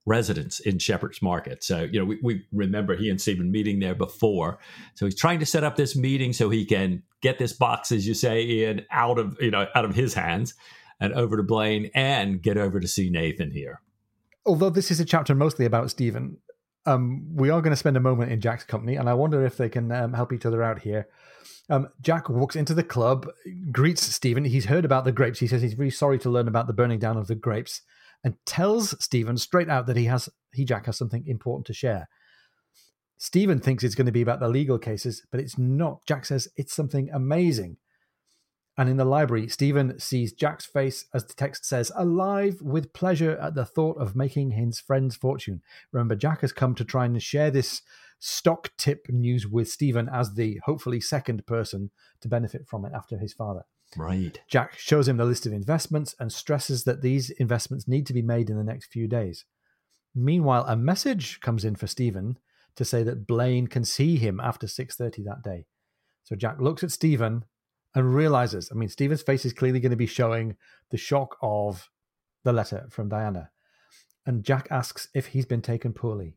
residence 0.08 0.60
in 0.60 0.80
Shepherd's 0.80 1.22
Market. 1.22 1.64
So, 1.64 1.84
you 1.84 2.00
know, 2.00 2.06
we, 2.06 2.18
we 2.24 2.46
remember 2.52 2.96
he 2.96 3.10
and 3.10 3.22
Stephen 3.22 3.52
meeting 3.52 3.80
there 3.80 3.94
before. 3.94 4.58
So 4.96 5.06
he's 5.06 5.16
trying 5.16 5.40
to 5.40 5.46
set 5.46 5.64
up 5.64 5.76
this 5.76 5.96
meeting 5.96 6.34
so 6.34 6.50
he 6.50 6.66
can 6.66 7.04
get 7.22 7.38
this 7.38 7.54
box, 7.54 7.92
as 7.92 8.08
you 8.08 8.14
say, 8.14 8.64
in 8.64 8.86
out 8.90 9.20
of, 9.20 9.38
you 9.40 9.52
know, 9.52 9.68
out 9.76 9.86
of 9.86 9.94
his 9.94 10.14
hands 10.14 10.54
and 11.00 11.14
over 11.14 11.38
to 11.38 11.44
Blaine 11.44 11.92
and 11.94 12.42
get 12.42 12.58
over 12.58 12.80
to 12.80 12.88
see 12.88 13.10
Nathan 13.10 13.52
here. 13.52 13.82
Although 14.46 14.70
this 14.70 14.90
is 14.90 15.00
a 15.00 15.06
chapter 15.06 15.36
mostly 15.36 15.66
about 15.66 15.92
Stephen, 15.92 16.38
um, 16.86 17.36
we 17.36 17.50
are 17.50 17.62
going 17.62 17.72
to 17.72 17.78
spend 17.78 17.98
a 17.98 18.00
moment 18.00 18.32
in 18.32 18.40
Jack's 18.40 18.64
company, 18.64 18.96
and 18.96 19.10
I 19.10 19.14
wonder 19.14 19.46
if 19.46 19.58
they 19.58 19.68
can 19.68 19.92
um, 19.92 20.14
help 20.14 20.32
each 20.32 20.46
other 20.46 20.64
out 20.64 20.80
here. 20.80 21.10
Um, 21.70 21.90
Jack 22.02 22.30
walks 22.30 22.56
into 22.56 22.74
the 22.74 22.84
club, 22.84 23.30
greets 23.74 24.04
Stephen. 24.04 24.46
He's 24.46 24.66
heard 24.66 24.86
about 24.86 25.04
the 25.04 25.12
grapes. 25.12 25.40
He 25.40 25.48
says 25.48 25.62
he's 25.62 25.78
really 25.78 25.92
sorry 25.92 26.18
to 26.20 26.30
learn 26.30 26.48
about 26.48 26.66
the 26.66 26.74
burning 26.74 26.98
down 26.98 27.18
of 27.18 27.28
the 27.28 27.36
grapes, 27.36 27.82
and 28.24 28.36
tells 28.46 28.96
Stephen 29.04 29.38
straight 29.38 29.70
out 29.70 29.86
that 29.88 29.98
he 29.98 30.06
has 30.06 30.30
he 30.54 30.66
Jack 30.66 30.86
has 30.86 30.98
something 30.98 31.26
important 31.28 31.66
to 31.68 31.74
share. 31.74 32.08
Stephen 33.18 33.60
thinks 33.60 33.84
it's 33.84 33.96
going 33.96 34.06
to 34.06 34.12
be 34.12 34.22
about 34.22 34.40
the 34.40 34.48
legal 34.48 34.78
cases, 34.78 35.26
but 35.32 35.40
it's 35.40 35.58
not. 35.58 36.06
Jack 36.06 36.26
says 36.26 36.48
it's 36.56 36.74
something 36.76 37.10
amazing. 37.12 37.78
And 38.78 38.90
in 38.90 38.98
the 38.98 39.06
library, 39.06 39.48
Stephen 39.48 40.00
sees 40.00 40.34
Jack's 40.34 40.66
face 40.66 41.06
as 41.12 41.26
the 41.26 41.34
text 41.34 41.66
says, 41.66 41.92
alive 41.96 42.62
with 42.62 42.94
pleasure 42.94 43.36
at 43.38 43.56
the 43.56 43.66
thought 43.66 43.98
of 43.98 44.16
making 44.16 44.52
his 44.52 44.80
friend's 44.80 45.16
fortune. 45.16 45.64
Remember, 45.92 46.16
Jack 46.16 46.42
has 46.42 46.54
come 46.54 46.76
to 46.76 46.86
try 46.86 47.06
and 47.06 47.22
share 47.22 47.50
this 47.50 47.82
stock 48.20 48.70
tip 48.78 49.08
news 49.10 49.48
with 49.48 49.68
Stephen 49.68 50.08
as 50.08 50.36
the 50.36 50.60
hopefully 50.66 51.02
second 51.02 51.48
person 51.48 51.90
to 52.22 52.28
benefit 52.28 52.68
from 52.68 52.86
it 52.86 52.92
after 52.94 53.18
his 53.18 53.34
father. 53.34 53.64
Right. 53.96 54.40
Jack 54.50 54.78
shows 54.78 55.08
him 55.08 55.18
the 55.18 55.26
list 55.26 55.46
of 55.46 55.54
investments 55.54 56.14
and 56.20 56.32
stresses 56.32 56.84
that 56.84 57.02
these 57.02 57.30
investments 57.30 57.88
need 57.88 58.06
to 58.08 58.14
be 58.14 58.22
made 58.22 58.50
in 58.50 58.58
the 58.58 58.64
next 58.64 58.92
few 58.92 59.08
days. 59.08 59.46
Meanwhile, 60.14 60.66
a 60.68 60.76
message 60.76 61.40
comes 61.40 61.64
in 61.64 61.76
for 61.76 61.88
Stephen 61.88 62.38
to 62.76 62.84
say 62.84 63.04
that 63.04 63.28
Blaine 63.28 63.68
can 63.68 63.86
see 63.86 64.18
him 64.18 64.40
after 64.40 64.68
6:30 64.68 65.24
that 65.24 65.44
day. 65.44 65.66
So 66.24 66.36
Jack 66.36 66.60
looks 66.60 66.84
at 66.84 66.92
Stephen 66.92 67.46
and 67.96 68.14
realizes, 68.14 68.70
I 68.72 68.76
mean, 68.76 68.90
Stephen's 68.90 69.22
face 69.22 69.46
is 69.46 69.54
clearly 69.54 69.80
going 69.80 69.92
to 69.92 69.96
be 69.96 70.06
showing 70.06 70.58
the 70.92 70.98
shock 70.98 71.38
of 71.42 71.90
the 72.44 72.54
letter 72.54 72.88
from 72.90 73.10
Diana. 73.10 73.52
And 74.26 74.44
Jack 74.44 74.68
asks 74.70 75.08
if 75.16 75.28
he's 75.28 75.46
been 75.46 75.62
taken 75.62 75.94
poorly. 75.94 76.36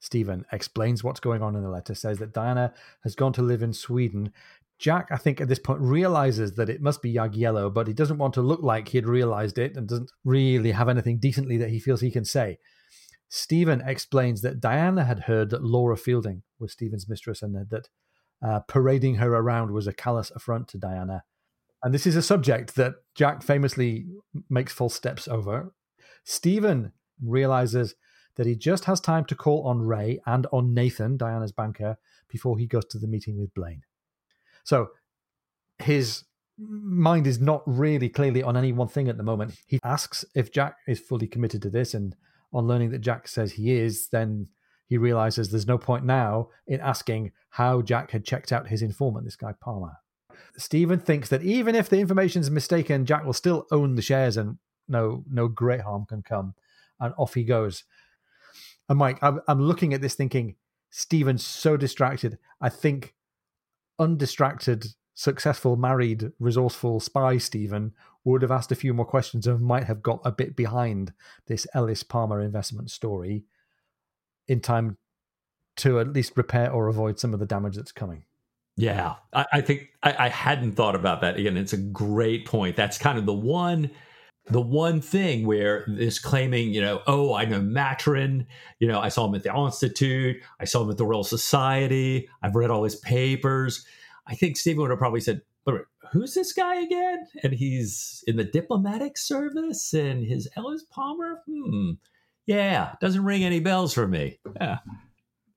Stephen 0.00 0.44
explains 0.52 1.02
what's 1.02 1.20
going 1.20 1.42
on 1.42 1.56
in 1.56 1.62
the 1.62 1.70
letter, 1.70 1.94
says 1.94 2.18
that 2.18 2.34
Diana 2.34 2.74
has 3.04 3.14
gone 3.14 3.32
to 3.34 3.42
live 3.42 3.62
in 3.62 3.72
Sweden. 3.72 4.32
Jack, 4.78 5.08
I 5.10 5.16
think, 5.16 5.40
at 5.40 5.48
this 5.48 5.58
point 5.58 5.80
realizes 5.80 6.54
that 6.54 6.68
it 6.68 6.82
must 6.82 7.00
be 7.00 7.14
Jagiello, 7.14 7.72
but 7.72 7.86
he 7.86 7.94
doesn't 7.94 8.18
want 8.18 8.34
to 8.34 8.42
look 8.42 8.62
like 8.62 8.88
he 8.88 8.98
had 8.98 9.06
realized 9.06 9.58
it 9.58 9.76
and 9.76 9.88
doesn't 9.88 10.10
really 10.24 10.72
have 10.72 10.88
anything 10.88 11.18
decently 11.18 11.56
that 11.58 11.70
he 11.70 11.78
feels 11.78 12.00
he 12.00 12.10
can 12.10 12.24
say. 12.24 12.58
Stephen 13.28 13.82
explains 13.86 14.42
that 14.42 14.60
Diana 14.60 15.04
had 15.04 15.20
heard 15.20 15.50
that 15.50 15.64
Laura 15.64 15.96
Fielding 15.96 16.42
was 16.58 16.72
Stephen's 16.72 17.08
mistress 17.08 17.42
and 17.42 17.54
that 17.70 17.88
uh, 18.44 18.60
parading 18.68 19.16
her 19.16 19.34
around 19.34 19.70
was 19.72 19.86
a 19.86 19.92
callous 19.92 20.30
affront 20.30 20.68
to 20.68 20.78
Diana. 20.78 21.24
And 21.82 21.92
this 21.92 22.06
is 22.06 22.16
a 22.16 22.22
subject 22.22 22.76
that 22.76 22.94
Jack 23.14 23.42
famously 23.42 24.06
makes 24.48 24.72
false 24.72 24.94
steps 24.94 25.28
over. 25.28 25.74
Stephen 26.24 26.92
realizes 27.22 27.94
that 28.36 28.46
he 28.46 28.56
just 28.56 28.86
has 28.86 29.00
time 29.00 29.24
to 29.26 29.34
call 29.34 29.66
on 29.66 29.82
Wray 29.82 30.20
and 30.26 30.46
on 30.52 30.74
Nathan, 30.74 31.16
Diana's 31.16 31.52
banker, 31.52 31.98
before 32.28 32.58
he 32.58 32.66
goes 32.66 32.84
to 32.86 32.98
the 32.98 33.06
meeting 33.06 33.38
with 33.38 33.54
Blaine. 33.54 33.82
So 34.64 34.88
his 35.78 36.24
mind 36.58 37.26
is 37.26 37.40
not 37.40 37.62
really 37.66 38.08
clearly 38.08 38.42
on 38.42 38.56
any 38.56 38.72
one 38.72 38.88
thing 38.88 39.08
at 39.08 39.16
the 39.16 39.22
moment. 39.22 39.56
He 39.66 39.80
asks 39.82 40.24
if 40.34 40.52
Jack 40.52 40.76
is 40.86 41.00
fully 41.00 41.26
committed 41.26 41.62
to 41.62 41.70
this, 41.70 41.94
and 41.94 42.14
on 42.52 42.66
learning 42.66 42.90
that 42.90 43.00
Jack 43.00 43.28
says 43.28 43.52
he 43.52 43.72
is, 43.72 44.08
then 44.08 44.48
he 44.86 44.98
realizes 44.98 45.50
there's 45.50 45.66
no 45.66 45.78
point 45.78 46.04
now 46.04 46.48
in 46.66 46.80
asking 46.80 47.32
how 47.50 47.82
Jack 47.82 48.10
had 48.10 48.24
checked 48.24 48.52
out 48.52 48.68
his 48.68 48.82
informant, 48.82 49.24
this 49.24 49.36
guy 49.36 49.52
Palmer. 49.60 49.96
Stephen 50.56 51.00
thinks 51.00 51.28
that 51.28 51.42
even 51.42 51.74
if 51.74 51.88
the 51.88 51.98
information 51.98 52.40
is 52.40 52.50
mistaken, 52.50 53.06
Jack 53.06 53.24
will 53.24 53.32
still 53.32 53.66
own 53.70 53.94
the 53.94 54.02
shares 54.02 54.36
and 54.36 54.58
no 54.88 55.24
no 55.30 55.48
great 55.48 55.80
harm 55.80 56.04
can 56.06 56.22
come. 56.22 56.54
And 57.00 57.14
off 57.18 57.34
he 57.34 57.44
goes. 57.44 57.84
And 58.88 58.98
Mike, 58.98 59.18
I'm, 59.22 59.40
I'm 59.48 59.60
looking 59.60 59.94
at 59.94 60.00
this 60.00 60.14
thinking, 60.14 60.56
Stephen's 60.90 61.44
so 61.44 61.76
distracted. 61.76 62.38
I 62.60 62.68
think 62.68 63.13
undistracted, 63.98 64.86
successful, 65.14 65.76
married, 65.76 66.32
resourceful 66.38 67.00
spy 67.00 67.38
Stephen 67.38 67.92
would 68.24 68.42
have 68.42 68.50
asked 68.50 68.72
a 68.72 68.76
few 68.76 68.94
more 68.94 69.04
questions 69.04 69.46
and 69.46 69.60
might 69.60 69.84
have 69.84 70.02
got 70.02 70.20
a 70.24 70.32
bit 70.32 70.56
behind 70.56 71.12
this 71.46 71.66
Ellis 71.74 72.02
Palmer 72.02 72.40
investment 72.40 72.90
story 72.90 73.44
in 74.48 74.60
time 74.60 74.96
to 75.76 76.00
at 76.00 76.12
least 76.12 76.36
repair 76.36 76.70
or 76.70 76.88
avoid 76.88 77.18
some 77.18 77.34
of 77.34 77.40
the 77.40 77.46
damage 77.46 77.76
that's 77.76 77.92
coming. 77.92 78.24
Yeah, 78.76 79.14
I, 79.32 79.46
I 79.52 79.60
think 79.60 79.90
I, 80.02 80.26
I, 80.26 80.28
hadn't 80.28 80.72
thought 80.72 80.96
about 80.96 81.20
that. 81.20 81.36
Again, 81.36 81.56
it's 81.56 81.72
a 81.72 81.78
great 81.78 82.44
point. 82.44 82.74
That's 82.74 82.98
kind 82.98 83.18
of 83.18 83.26
the 83.26 83.32
one, 83.32 83.90
the 84.46 84.60
one 84.60 85.00
thing 85.00 85.46
where 85.46 85.84
this 85.88 86.18
claiming, 86.18 86.72
you 86.72 86.80
know, 86.80 87.02
oh, 87.06 87.34
I 87.34 87.44
know 87.44 87.60
Maturin. 87.60 88.46
You 88.78 88.88
know, 88.88 89.00
I 89.00 89.08
saw 89.08 89.26
him 89.26 89.34
at 89.34 89.42
the 89.42 89.54
Institute. 89.54 90.36
I 90.60 90.64
saw 90.64 90.82
him 90.82 90.90
at 90.90 90.98
the 90.98 91.06
Royal 91.06 91.24
Society. 91.24 92.28
I've 92.42 92.54
read 92.54 92.70
all 92.70 92.84
his 92.84 92.96
papers. 92.96 93.86
I 94.26 94.34
think 94.34 94.56
Stephen 94.56 94.82
would 94.82 94.90
have 94.90 94.98
probably 94.98 95.20
said, 95.20 95.42
but 95.64 95.86
"Who's 96.12 96.34
this 96.34 96.52
guy 96.52 96.76
again?" 96.76 97.26
And 97.42 97.54
he's 97.54 98.22
in 98.26 98.36
the 98.36 98.44
diplomatic 98.44 99.16
service, 99.16 99.92
and 99.94 100.24
his 100.24 100.48
Ellis 100.56 100.84
Palmer. 100.90 101.42
Hmm 101.46 101.92
yeah, 102.46 102.94
doesn't 103.00 103.24
ring 103.24 103.44
any 103.44 103.60
bells 103.60 103.94
for 103.94 104.06
me. 104.06 104.38
Yeah. 104.60 104.78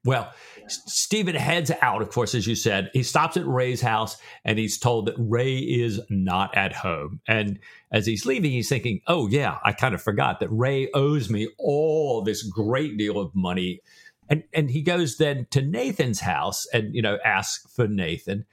Well, 0.05 0.31
Stephen 0.67 1.35
heads 1.35 1.71
out, 1.81 2.01
of 2.01 2.11
course, 2.11 2.33
as 2.33 2.47
you 2.47 2.55
said. 2.55 2.89
He 2.93 3.03
stops 3.03 3.35
at 3.35 3.45
Wray's 3.45 3.81
house 3.81 4.17
and 4.45 4.57
he's 4.57 4.77
told 4.77 5.07
that 5.07 5.15
Wray 5.17 5.57
is 5.57 5.99
not 6.09 6.55
at 6.55 6.73
home. 6.73 7.19
And 7.27 7.59
as 7.91 8.05
he's 8.05 8.25
leaving, 8.25 8.51
he's 8.51 8.69
thinking, 8.69 9.01
oh, 9.07 9.27
yeah, 9.27 9.57
I 9.65 9.73
kind 9.73 9.93
of 9.93 10.01
forgot 10.01 10.39
that 10.39 10.49
Wray 10.49 10.89
owes 10.93 11.29
me 11.29 11.49
all 11.57 12.21
this 12.21 12.43
great 12.43 12.97
deal 12.97 13.19
of 13.19 13.35
money. 13.35 13.81
And, 14.29 14.43
and 14.53 14.69
he 14.69 14.81
goes 14.81 15.17
then 15.17 15.47
to 15.51 15.61
Nathan's 15.61 16.21
house 16.21 16.65
and, 16.73 16.93
you 16.93 17.01
know, 17.01 17.17
asks 17.25 17.69
for 17.73 17.87
Nathan. 17.87 18.45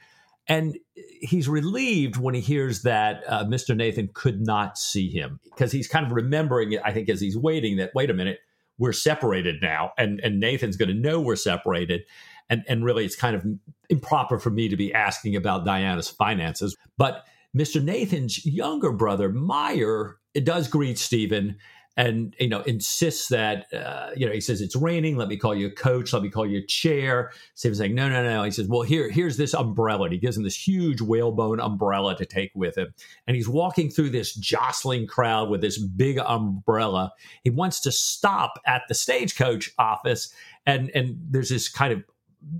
And 0.47 0.77
he's 1.21 1.49
relieved 1.49 2.17
when 2.17 2.35
he 2.35 2.41
hears 2.41 2.83
that 2.83 3.23
uh, 3.27 3.45
Mr. 3.45 3.77
Nathan 3.77 4.11
could 4.13 4.41
not 4.41 4.77
see 4.77 5.09
him 5.09 5.41
because 5.45 5.73
he's 5.73 5.89
kind 5.89 6.05
of 6.05 6.13
remembering 6.13 6.73
it, 6.73 6.83
I 6.85 6.93
think, 6.93 7.09
as 7.09 7.21
he's 7.21 7.37
waiting 7.37 7.77
that, 7.79 7.95
wait 7.95 8.11
a 8.11 8.15
minute, 8.15 8.41
we're 8.79 8.93
separated 8.93 9.63
now. 9.63 9.93
And, 9.99 10.21
and 10.21 10.41
Nathan's 10.41 10.77
going 10.77 10.89
to 10.89 10.95
know 10.95 11.21
we're 11.21 11.37
separated. 11.37 12.03
And, 12.51 12.65
and 12.69 12.85
really, 12.85 13.05
it's 13.05 13.17
kind 13.17 13.35
of 13.35 13.45
improper 13.89 14.39
for 14.39 14.51
me 14.51 14.69
to 14.69 14.77
be 14.77 14.93
asking 14.93 15.37
about 15.37 15.65
Diana's 15.65 16.09
finances. 16.09 16.77
But 16.99 17.25
Mr. 17.57 17.83
Nathan's 17.83 18.45
younger 18.45 18.93
brother, 18.93 19.31
Meyer, 19.31 20.19
it 20.35 20.45
does 20.45 20.69
greet 20.69 20.99
Stephen 20.99 21.57
and 21.97 22.35
you 22.41 22.49
know 22.49 22.61
insists 22.63 23.29
that 23.29 23.73
uh, 23.73 24.11
you 24.17 24.27
know 24.27 24.33
he 24.33 24.41
says 24.41 24.61
it's 24.61 24.75
raining. 24.75 25.17
Let 25.17 25.29
me 25.29 25.37
call 25.37 25.55
you 25.55 25.69
a 25.69 25.71
coach. 25.71 26.13
Let 26.13 26.23
me 26.23 26.31
call 26.31 26.47
you 26.47 26.59
a 26.59 26.67
chair. 26.67 27.31
Stephen's 27.55 27.79
saying 27.79 27.95
no 27.95 28.09
no 28.09 28.23
no. 28.23 28.43
He 28.43 28.51
says 28.51 28.67
well 28.69 28.83
here 28.83 29.11
here's 29.11 29.37
this 29.37 29.55
umbrella. 29.55 30.05
And 30.05 30.13
he 30.13 30.19
gives 30.19 30.37
him 30.37 30.43
this 30.43 30.57
huge 30.57 31.01
whalebone 31.01 31.61
umbrella 31.61 32.17
to 32.17 32.27
take 32.27 32.51
with 32.55 32.77
him. 32.77 32.93
And 33.27 33.37
he's 33.37 33.49
walking 33.49 33.91
through 33.91 34.11
this 34.11 34.35
jostling 34.35 35.07
crowd 35.07 35.49
with 35.49 35.61
this 35.61 35.79
big 35.79 36.19
umbrella. 36.19 37.13
He 37.43 37.51
wants 37.51 37.81
to 37.81 37.93
stop 37.93 38.59
at 38.67 38.83
the 38.89 38.95
stagecoach 38.95 39.71
office 39.79 40.35
and 40.67 40.91
and 40.95 41.17
there's 41.31 41.51
this 41.51 41.69
kind 41.69 41.93
of 41.93 42.03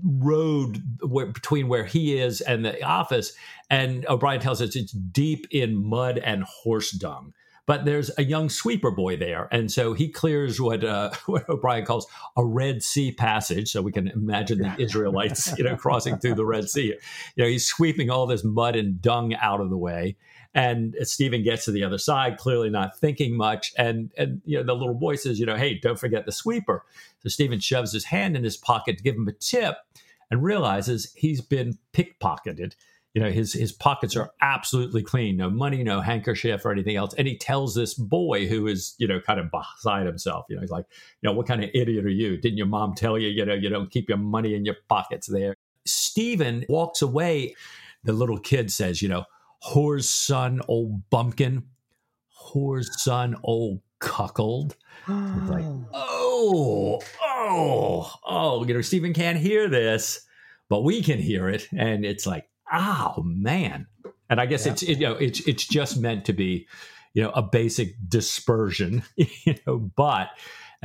road 0.03 0.81
where, 1.01 1.27
between 1.27 1.67
where 1.67 1.85
he 1.85 2.17
is 2.17 2.41
and 2.41 2.65
the 2.65 2.83
office. 2.83 3.33
And 3.69 4.05
o'brian 4.07 4.39
tells 4.39 4.61
us 4.61 4.75
it's 4.75 4.91
deep 4.91 5.45
in 5.51 5.75
mud 5.75 6.17
and 6.19 6.43
horse 6.43 6.91
dung 6.91 7.33
but 7.65 7.85
there's 7.85 8.11
a 8.17 8.23
young 8.23 8.49
sweeper 8.49 8.91
boy 8.91 9.17
there, 9.17 9.47
and 9.51 9.71
so 9.71 9.93
he 9.93 10.09
clears 10.09 10.61
what 10.61 10.83
uh, 10.83 11.11
what 11.25 11.49
O'Brian 11.49 11.85
calls 11.85 12.07
a 12.37 12.45
Red 12.45 12.83
Sea 12.83 13.11
passage. 13.11 13.71
So 13.71 13.81
we 13.81 13.91
can 13.91 14.07
imagine 14.07 14.59
the 14.59 14.75
Israelites, 14.77 15.57
you 15.57 15.63
know, 15.63 15.75
crossing 15.75 16.17
through 16.17 16.35
the 16.35 16.45
Red 16.45 16.69
Sea. 16.69 16.95
You 17.35 17.43
know, 17.43 17.49
he's 17.49 17.67
sweeping 17.67 18.09
all 18.09 18.27
this 18.27 18.43
mud 18.43 18.75
and 18.75 19.01
dung 19.01 19.33
out 19.35 19.61
of 19.61 19.69
the 19.69 19.77
way. 19.77 20.15
And 20.53 20.95
Stephen 21.01 21.43
gets 21.43 21.65
to 21.65 21.71
the 21.71 21.83
other 21.83 21.97
side, 21.97 22.37
clearly 22.37 22.69
not 22.69 22.97
thinking 22.97 23.35
much. 23.35 23.73
And 23.77 24.11
and 24.17 24.41
you 24.45 24.57
know, 24.57 24.63
the 24.63 24.75
little 24.75 24.95
boy 24.95 25.15
says, 25.15 25.39
you 25.39 25.45
know, 25.45 25.57
hey, 25.57 25.79
don't 25.79 25.99
forget 25.99 26.25
the 26.25 26.31
sweeper. 26.31 26.83
So 27.23 27.29
Stephen 27.29 27.59
shoves 27.59 27.91
his 27.91 28.05
hand 28.05 28.37
in 28.37 28.43
his 28.43 28.57
pocket 28.57 28.97
to 28.97 29.03
give 29.03 29.15
him 29.15 29.27
a 29.27 29.33
tip 29.33 29.77
and 30.31 30.43
realizes 30.43 31.11
he's 31.15 31.41
been 31.41 31.77
pickpocketed 31.93 32.73
you 33.15 33.21
know 33.21 33.31
his 33.31 33.53
his 33.53 33.71
pockets 33.71 34.15
are 34.15 34.29
absolutely 34.41 35.01
clean 35.01 35.37
no 35.37 35.49
money 35.49 35.83
no 35.83 36.01
handkerchief 36.01 36.65
or 36.65 36.71
anything 36.71 36.97
else. 36.97 37.13
And 37.15 37.27
he 37.27 37.37
tells 37.37 37.73
this 37.73 37.93
boy 37.93 38.45
who 38.45 38.67
is 38.67 38.93
you 38.97 39.07
know 39.07 39.19
kind 39.21 39.39
of 39.39 39.49
beside 39.49 40.05
himself 40.05 40.45
you 40.49 40.55
know 40.55 40.61
he's 40.61 40.69
like 40.69 40.85
you 41.21 41.29
know 41.29 41.33
what 41.33 41.47
kind 41.47 41.63
of 41.63 41.69
idiot 41.73 42.05
are 42.05 42.09
you? 42.09 42.37
Didn't 42.37 42.57
your 42.57 42.67
mom 42.67 42.93
tell 42.93 43.17
you 43.17 43.29
you 43.29 43.45
know 43.45 43.53
you 43.53 43.69
don't 43.69 43.89
keep 43.89 44.09
your 44.09 44.17
money 44.17 44.53
in 44.53 44.65
your 44.65 44.75
pockets 44.89 45.27
there? 45.27 45.55
Stephen 45.85 46.65
walks 46.67 47.01
away. 47.01 47.55
The 48.03 48.13
little 48.13 48.37
kid 48.37 48.71
says 48.71 49.01
you 49.01 49.07
know 49.07 49.23
whore's 49.63 50.09
son 50.09 50.61
old 50.67 51.09
bumpkin? 51.09 51.63
Whore's 52.51 53.01
son 53.01 53.35
old 53.43 53.79
cuckold? 53.99 54.75
Like 55.07 55.63
oh 55.93 57.01
oh 57.23 58.13
oh 58.25 58.65
you 58.65 58.73
know 58.73 58.81
stephen 58.81 59.13
can't 59.13 59.37
hear 59.37 59.67
this 59.67 60.25
but 60.69 60.83
we 60.83 61.01
can 61.01 61.19
hear 61.19 61.47
it. 61.49 61.67
And 61.75 62.05
it's 62.05 62.25
like 62.25 62.47
oh 62.71 63.21
man 63.23 63.87
and 64.29 64.41
i 64.41 64.45
guess 64.45 64.65
yeah. 64.65 64.71
it's 64.71 64.83
it, 64.83 64.99
you 64.99 65.07
know 65.07 65.13
it's 65.13 65.39
it's 65.47 65.65
just 65.65 65.97
meant 65.97 66.25
to 66.25 66.33
be 66.33 66.67
you 67.13 67.23
know 67.23 67.31
a 67.31 67.41
basic 67.41 67.95
dispersion 68.07 69.03
you 69.15 69.55
know 69.65 69.77
but 69.77 70.29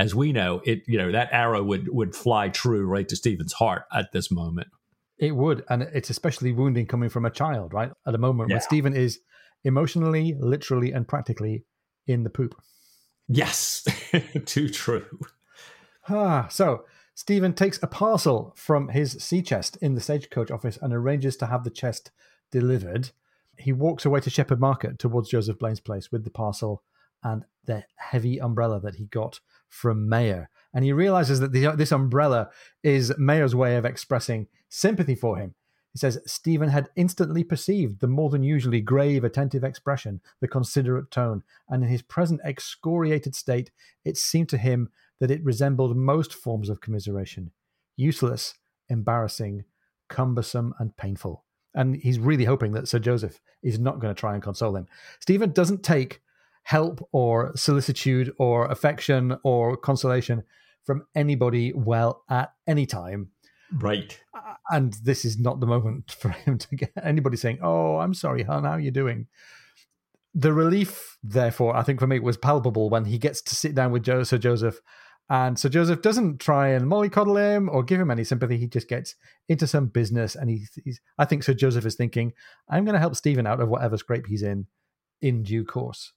as 0.01 0.15
we 0.15 0.33
know, 0.33 0.63
it 0.65 0.83
you 0.87 0.97
know 0.97 1.13
that 1.13 1.29
arrow 1.31 1.63
would 1.63 1.89
would 1.93 2.17
fly 2.17 2.49
true 2.49 2.87
right 2.87 3.07
to 3.07 3.17
Stephen's 3.17 3.53
heart 3.53 3.85
at 3.93 4.13
this 4.13 4.31
moment. 4.31 4.69
It 5.19 5.37
would, 5.37 5.63
and 5.69 5.83
it's 5.83 6.09
especially 6.09 6.53
wounding 6.53 6.87
coming 6.87 7.11
from 7.11 7.27
a 7.27 7.31
child, 7.31 7.75
right? 7.75 7.93
At 8.07 8.15
a 8.15 8.19
moment 8.19 8.49
yeah. 8.49 8.55
when 8.55 8.63
Stephen 8.63 8.97
is 8.97 9.21
emotionally, 9.63 10.35
literally, 10.41 10.93
and 10.93 11.07
practically 11.07 11.67
in 12.07 12.25
the 12.25 12.31
poop. 12.31 12.55
Yes, 13.29 13.87
too 14.47 14.71
true. 14.71 15.05
Ah, 16.09 16.49
so 16.49 16.85
Stephen 17.21 17.53
takes 17.53 17.79
a 17.83 17.87
parcel 17.87 18.51
from 18.57 18.89
his 18.89 19.13
sea 19.23 19.43
chest 19.43 19.77
in 19.83 19.95
the 19.95 20.01
stagecoach 20.01 20.51
office 20.51 20.79
and 20.81 20.91
arranges 20.91 21.37
to 21.37 21.45
have 21.45 21.65
the 21.65 21.71
chest 21.71 22.11
delivered. 22.51 23.11
He 23.59 23.75
walks 23.75 24.07
away 24.07 24.21
to 24.21 24.31
Shepherd 24.31 24.59
Market 24.59 24.99
towards 24.99 25.29
Joseph 25.29 25.59
Blaine's 25.59 25.81
place 25.81 26.11
with 26.11 26.25
the 26.25 26.31
parcel 26.31 26.83
and 27.23 27.45
the 27.67 27.85
heavy 27.97 28.41
umbrella 28.41 28.81
that 28.81 28.95
he 28.95 29.05
got 29.05 29.41
from 29.69 30.09
Mayer. 30.09 30.49
And 30.73 30.83
he 30.83 30.95
realizes 30.95 31.41
that 31.41 31.53
the, 31.53 31.71
this 31.77 31.93
umbrella 31.93 32.49
is 32.83 33.13
Mayer's 33.19 33.55
way 33.55 33.77
of 33.77 33.85
expressing 33.85 34.47
sympathy 34.71 35.15
for 35.15 35.37
him. 35.37 35.55
He 35.93 35.99
says 35.99 36.23
Stephen 36.25 36.71
had 36.71 36.89
instantly 36.97 37.45
perceived 37.45 38.01
the 38.01 38.07
more 38.07 38.31
than 38.31 38.45
usually 38.45 38.81
grave, 38.81 39.25
attentive 39.25 39.63
expression, 39.63 40.23
the 40.41 40.49
considerate 40.49 41.11
tone, 41.11 41.43
and 41.69 41.83
in 41.83 41.91
his 41.91 42.01
present 42.01 42.41
excoriated 42.45 43.35
state, 43.35 43.71
it 44.07 44.17
seemed 44.17 44.49
to 44.49 44.57
him 44.57 44.89
that 45.21 45.31
it 45.31 45.45
resembled 45.45 45.97
most 45.97 46.35
forms 46.35 46.69
of 46.69 46.81
commiseration 46.81 47.51
useless, 47.97 48.55
embarrassing, 48.89 49.65
cumbersome, 50.09 50.75
and 50.79 50.97
painful. 50.97 51.45
And 51.75 51.97
he's 51.97 52.19
really 52.19 52.45
hoping 52.45 52.73
that 52.73 52.89
Sir 52.89 52.99
Joseph 52.99 53.41
is 53.63 53.79
not 53.79 54.01
going 54.01 54.13
to 54.15 54.19
try 54.19 54.35
and 54.35 54.43
console 54.43 54.75
him. 54.75 54.87
Stephen 55.21 55.53
doesn't 55.53 55.83
take 55.83 56.23
help 56.63 57.07
or 57.13 57.53
solicitude 57.57 58.33
or 58.39 58.67
affection 58.67 59.37
or 59.45 59.77
consolation 59.77 60.43
from 60.85 61.07
anybody 61.15 61.73
well 61.73 62.23
at 62.29 62.53
any 62.67 62.87
time. 62.87 63.31
Right. 63.73 64.19
And 64.71 64.95
this 65.05 65.25
is 65.25 65.39
not 65.39 65.61
the 65.61 65.67
moment 65.67 66.11
for 66.19 66.31
him 66.31 66.59
to 66.59 66.77
get 66.77 66.93
anybody 67.03 67.37
saying, 67.37 67.59
Oh, 67.63 67.99
I'm 67.99 68.15
sorry, 68.15 68.43
hon, 68.43 68.65
how 68.65 68.71
are 68.71 68.81
you 68.81 68.91
doing? 68.91 69.27
The 70.35 70.53
relief, 70.53 71.19
therefore, 71.23 71.77
I 71.77 71.83
think 71.83 71.99
for 71.99 72.07
me 72.07 72.21
was 72.21 72.37
palpable 72.37 72.89
when 72.89 73.05
he 73.05 73.19
gets 73.19 73.43
to 73.43 73.55
sit 73.57 73.75
down 73.75 73.91
with 73.91 74.07
Sir 74.07 74.39
Joseph. 74.39 74.81
And 75.31 75.57
so 75.57 75.69
Joseph 75.69 76.03
doesn't 76.03 76.41
try 76.41 76.71
and 76.71 76.91
mollycoddle 76.91 77.39
him 77.41 77.71
or 77.71 77.85
give 77.85 78.01
him 78.01 78.11
any 78.11 78.25
sympathy. 78.25 78.59
He 78.59 78.67
just 78.67 78.89
gets 78.89 79.15
into 79.49 79.65
some 79.69 79.87
business. 79.87 80.35
And 80.35 80.51
he, 80.51 80.67
he's, 80.85 81.01
I 81.19 81.25
think 81.25 81.45
Sir 81.45 81.55
Joseph 81.55 81.87
is 81.87 81.95
thinking, 81.95 82.33
I'm 82.69 82.85
going 82.85 82.95
to 82.95 83.01
help 83.01 83.15
Stephen 83.15 83.47
out 83.47 83.61
of 83.61 83.69
whatever 83.69 83.97
scrape 83.97 84.27
he's 84.27 84.43
in 84.43 84.67
in 85.23 85.45
due 85.45 85.65
course. 85.65 86.13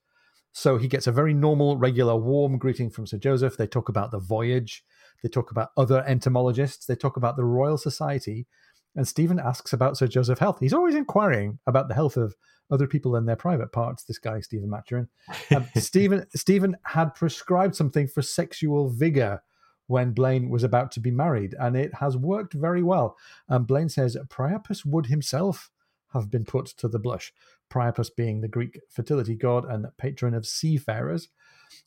So 0.51 0.77
he 0.77 0.87
gets 0.87 1.05
a 1.05 1.11
very 1.11 1.33
normal, 1.33 1.77
regular, 1.77 2.15
warm 2.15 2.57
greeting 2.57 2.89
from 2.89 3.05
Sir 3.05 3.19
Joseph. 3.19 3.55
They 3.55 3.67
talk 3.67 3.87
about 3.87 4.09
the 4.09 4.19
voyage. 4.19 4.83
They 5.21 5.29
talk 5.29 5.51
about 5.51 5.69
other 5.77 6.03
entomologists. 6.07 6.87
They 6.87 6.95
talk 6.95 7.15
about 7.15 7.37
the 7.37 7.45
Royal 7.45 7.77
Society. 7.77 8.47
And 8.95 9.07
Stephen 9.07 9.39
asks 9.39 9.73
about 9.73 9.97
Sir 9.97 10.07
Joseph's 10.07 10.39
health. 10.39 10.59
He's 10.59 10.73
always 10.73 10.95
inquiring 10.95 11.59
about 11.65 11.87
the 11.87 11.95
health 11.95 12.17
of 12.17 12.35
other 12.71 12.87
people 12.87 13.15
in 13.15 13.25
their 13.25 13.35
private 13.35 13.71
parts. 13.71 14.03
This 14.03 14.19
guy, 14.19 14.39
Stephen 14.41 14.69
Maturin. 14.69 15.07
Um, 15.55 15.67
Stephen 15.77 16.25
Stephen 16.35 16.77
had 16.83 17.15
prescribed 17.15 17.75
something 17.75 18.07
for 18.07 18.21
sexual 18.21 18.89
vigor 18.89 19.41
when 19.87 20.11
Blaine 20.11 20.49
was 20.49 20.63
about 20.63 20.91
to 20.91 20.99
be 20.99 21.11
married, 21.11 21.55
and 21.59 21.75
it 21.75 21.93
has 21.95 22.15
worked 22.15 22.53
very 22.53 22.83
well. 22.83 23.17
And 23.49 23.67
Blaine 23.67 23.89
says 23.89 24.17
Priapus 24.29 24.85
would 24.85 25.07
himself 25.07 25.71
have 26.13 26.29
been 26.29 26.45
put 26.45 26.67
to 26.67 26.87
the 26.87 26.99
blush. 26.99 27.33
Priapus 27.69 28.09
being 28.09 28.41
the 28.41 28.47
Greek 28.47 28.79
fertility 28.89 29.35
god 29.35 29.65
and 29.65 29.87
patron 29.97 30.33
of 30.33 30.45
seafarers. 30.45 31.29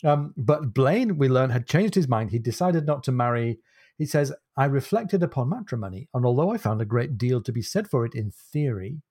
Um, 0.05 0.35
but 0.37 0.75
Blaine, 0.75 1.17
we 1.17 1.29
learn, 1.29 1.51
had 1.51 1.69
changed 1.69 1.95
his 1.95 2.09
mind. 2.09 2.31
He 2.31 2.39
decided 2.39 2.87
not 2.87 3.05
to 3.05 3.13
marry. 3.13 3.61
He 3.99 4.07
says, 4.07 4.33
I 4.57 4.67
reflected 4.67 5.23
upon 5.23 5.49
matrimony, 5.49 6.09
and 6.13 6.27
although 6.27 6.51
I 6.51 6.59
found 6.59 6.81
a 6.81 6.87
great 6.87 7.17
deal 7.17 7.43
to 7.43 7.53
be 7.53 7.63
said 7.63 7.89
for 7.89 8.05
it 8.05 8.15
in 8.15 8.31
theory, 8.31 9.03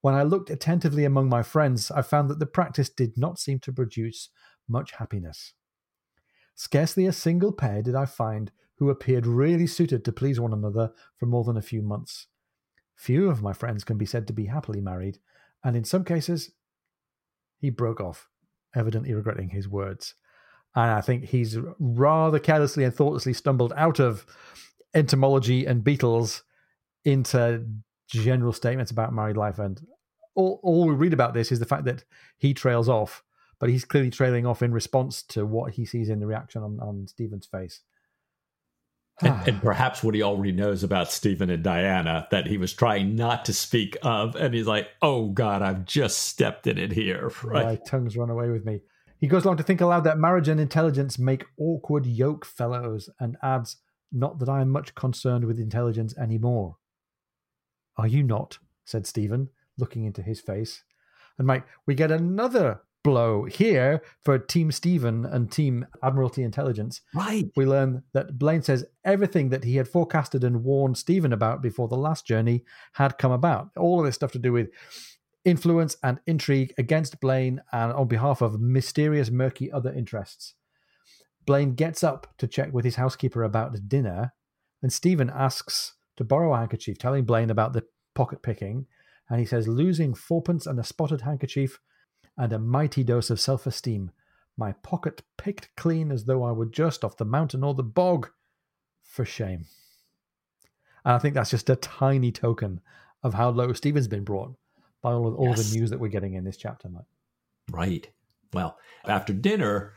when 0.00 0.14
I 0.14 0.22
looked 0.22 0.50
attentively 0.50 1.04
among 1.04 1.28
my 1.28 1.42
friends, 1.42 1.90
I 1.90 2.02
found 2.02 2.30
that 2.30 2.38
the 2.38 2.46
practice 2.46 2.88
did 2.88 3.16
not 3.16 3.38
seem 3.38 3.60
to 3.60 3.72
produce 3.72 4.30
much 4.68 4.92
happiness. 4.92 5.52
Scarcely 6.54 7.06
a 7.06 7.12
single 7.12 7.52
pair 7.52 7.82
did 7.82 7.94
I 7.94 8.06
find 8.06 8.50
who 8.76 8.90
appeared 8.90 9.26
really 9.26 9.66
suited 9.66 10.04
to 10.04 10.12
please 10.12 10.40
one 10.40 10.54
another 10.54 10.92
for 11.18 11.26
more 11.26 11.44
than 11.44 11.56
a 11.56 11.62
few 11.62 11.82
months. 11.82 12.26
Few 12.96 13.30
of 13.30 13.42
my 13.42 13.52
friends 13.52 13.84
can 13.84 13.98
be 13.98 14.06
said 14.06 14.26
to 14.26 14.32
be 14.32 14.46
happily 14.46 14.80
married, 14.80 15.18
and 15.62 15.76
in 15.76 15.84
some 15.84 16.04
cases, 16.04 16.52
he 17.58 17.70
broke 17.70 18.00
off, 18.00 18.28
evidently 18.74 19.12
regretting 19.12 19.50
his 19.50 19.68
words. 19.68 20.14
And 20.74 20.90
I 20.90 21.00
think 21.00 21.24
he's 21.24 21.58
rather 21.78 22.38
carelessly 22.38 22.84
and 22.84 22.94
thoughtlessly 22.94 23.32
stumbled 23.32 23.72
out 23.76 23.98
of 23.98 24.24
entomology 24.94 25.66
and 25.66 25.82
beetles 25.82 26.42
into 27.04 27.66
general 28.08 28.52
statements 28.52 28.90
about 28.90 29.12
married 29.12 29.36
life. 29.36 29.58
And 29.58 29.80
all, 30.34 30.60
all 30.62 30.86
we 30.86 30.94
read 30.94 31.12
about 31.12 31.34
this 31.34 31.50
is 31.50 31.58
the 31.58 31.66
fact 31.66 31.84
that 31.84 32.04
he 32.38 32.54
trails 32.54 32.88
off, 32.88 33.22
but 33.58 33.68
he's 33.68 33.84
clearly 33.84 34.10
trailing 34.10 34.46
off 34.46 34.62
in 34.62 34.72
response 34.72 35.22
to 35.24 35.44
what 35.44 35.72
he 35.72 35.84
sees 35.84 36.08
in 36.08 36.20
the 36.20 36.26
reaction 36.26 36.62
on, 36.62 36.78
on 36.80 37.06
Stephen's 37.06 37.46
face. 37.46 37.80
and, 39.22 39.48
and, 39.48 39.56
ah. 39.58 39.60
perhaps 39.60 40.02
what 40.02 40.14
he 40.14 40.22
already 40.22 40.52
knows 40.52 40.82
about 40.82 41.10
Stephen 41.10 41.50
and 41.50 41.62
Diana 41.62 42.26
that 42.30 42.46
he 42.46 42.58
was 42.58 42.72
trying 42.72 43.16
not 43.16 43.44
to 43.46 43.52
speak 43.52 43.96
of, 44.02 44.34
and 44.34 44.54
he's 44.54 44.66
like, 44.66 44.88
"Oh 45.02 45.28
God, 45.28 45.60
I've 45.60 45.84
just 45.84 46.22
stepped 46.22 46.66
in 46.66 46.78
it 46.78 46.90
here." 46.90 47.30
Right? 47.42 47.66
My 47.66 47.76
tongue's 47.76 48.16
run 48.16 48.30
away 48.30 48.48
with 48.48 48.64
me. 48.64 48.80
He 49.20 49.28
goes 49.28 49.44
along 49.44 49.58
to 49.58 49.62
think 49.62 49.80
aloud 49.82 50.04
that 50.04 50.18
marriage 50.18 50.48
and 50.48 50.58
intelligence 50.58 51.18
make 51.18 51.44
awkward 51.58 52.06
yoke 52.06 52.46
fellows, 52.46 53.10
and 53.20 53.36
adds, 53.42 53.76
"Not 54.10 54.38
that 54.38 54.48
I 54.48 54.62
am 54.62 54.70
much 54.70 54.94
concerned 54.94 55.44
with 55.44 55.60
intelligence 55.60 56.16
any 56.18 56.38
more." 56.38 56.78
Are 57.96 58.06
you 58.06 58.22
not? 58.22 58.58
said 58.86 59.06
Stephen, 59.06 59.50
looking 59.76 60.04
into 60.04 60.22
his 60.22 60.40
face. 60.40 60.82
And 61.38 61.46
Mike, 61.46 61.66
we 61.86 61.94
get 61.94 62.10
another 62.10 62.80
blow 63.02 63.44
here 63.44 64.02
for 64.22 64.38
Team 64.38 64.70
Stephen 64.72 65.24
and 65.24 65.50
Team 65.50 65.86
Admiralty 66.02 66.42
Intelligence. 66.42 67.00
Right. 67.14 67.50
We 67.56 67.66
learn 67.66 68.02
that 68.12 68.38
Blaine 68.38 68.62
says 68.62 68.84
everything 69.04 69.48
that 69.50 69.64
he 69.64 69.76
had 69.76 69.88
forecasted 69.88 70.44
and 70.44 70.64
warned 70.64 70.98
Stephen 70.98 71.32
about 71.32 71.62
before 71.62 71.88
the 71.88 71.96
last 71.96 72.26
journey 72.26 72.64
had 72.94 73.18
come 73.18 73.32
about. 73.32 73.70
All 73.76 74.00
of 74.00 74.06
this 74.06 74.14
stuff 74.14 74.32
to 74.32 74.38
do 74.38 74.52
with 74.52 74.70
influence 75.44 75.96
and 76.02 76.20
intrigue 76.26 76.74
against 76.78 77.20
Blaine 77.20 77.62
and 77.72 77.92
on 77.92 78.08
behalf 78.08 78.40
of 78.42 78.60
mysterious, 78.60 79.30
murky 79.30 79.70
other 79.72 79.92
interests. 79.92 80.54
Blaine 81.46 81.74
gets 81.74 82.04
up 82.04 82.26
to 82.38 82.46
check 82.46 82.72
with 82.72 82.84
his 82.84 82.96
housekeeper 82.96 83.42
about 83.42 83.88
dinner, 83.88 84.32
and 84.82 84.92
Stephen 84.92 85.30
asks 85.30 85.94
to 86.16 86.24
borrow 86.24 86.52
a 86.52 86.58
handkerchief, 86.58 86.98
telling 86.98 87.24
Blaine 87.24 87.50
about 87.50 87.72
the 87.72 87.84
pocket 88.14 88.42
picking. 88.42 88.86
And 89.28 89.40
he 89.40 89.46
says, 89.46 89.68
losing 89.68 90.14
fourpence 90.14 90.66
and 90.66 90.78
a 90.78 90.84
spotted 90.84 91.22
handkerchief 91.22 91.78
and 92.36 92.52
a 92.52 92.58
mighty 92.58 93.04
dose 93.04 93.30
of 93.30 93.40
self 93.40 93.66
esteem. 93.66 94.10
My 94.56 94.72
pocket 94.72 95.22
picked 95.38 95.74
clean 95.76 96.10
as 96.10 96.24
though 96.24 96.42
I 96.42 96.52
were 96.52 96.66
just 96.66 97.04
off 97.04 97.16
the 97.16 97.24
mountain 97.24 97.64
or 97.64 97.74
the 97.74 97.82
bog. 97.82 98.28
For 99.02 99.24
shame. 99.24 99.64
And 101.04 101.14
I 101.14 101.18
think 101.18 101.34
that's 101.34 101.50
just 101.50 101.70
a 101.70 101.76
tiny 101.76 102.30
token 102.30 102.80
of 103.22 103.34
how 103.34 103.50
low 103.50 103.72
Stephen's 103.72 104.08
been 104.08 104.24
brought 104.24 104.54
by 105.02 105.12
all 105.12 105.26
of 105.26 105.34
all 105.34 105.48
yes. 105.48 105.70
the 105.70 105.78
news 105.78 105.90
that 105.90 106.00
we're 106.00 106.08
getting 106.08 106.34
in 106.34 106.44
this 106.44 106.56
chapter, 106.56 106.88
Mike. 106.88 107.04
Right. 107.70 108.08
Well, 108.52 108.78
after 109.04 109.32
dinner, 109.32 109.94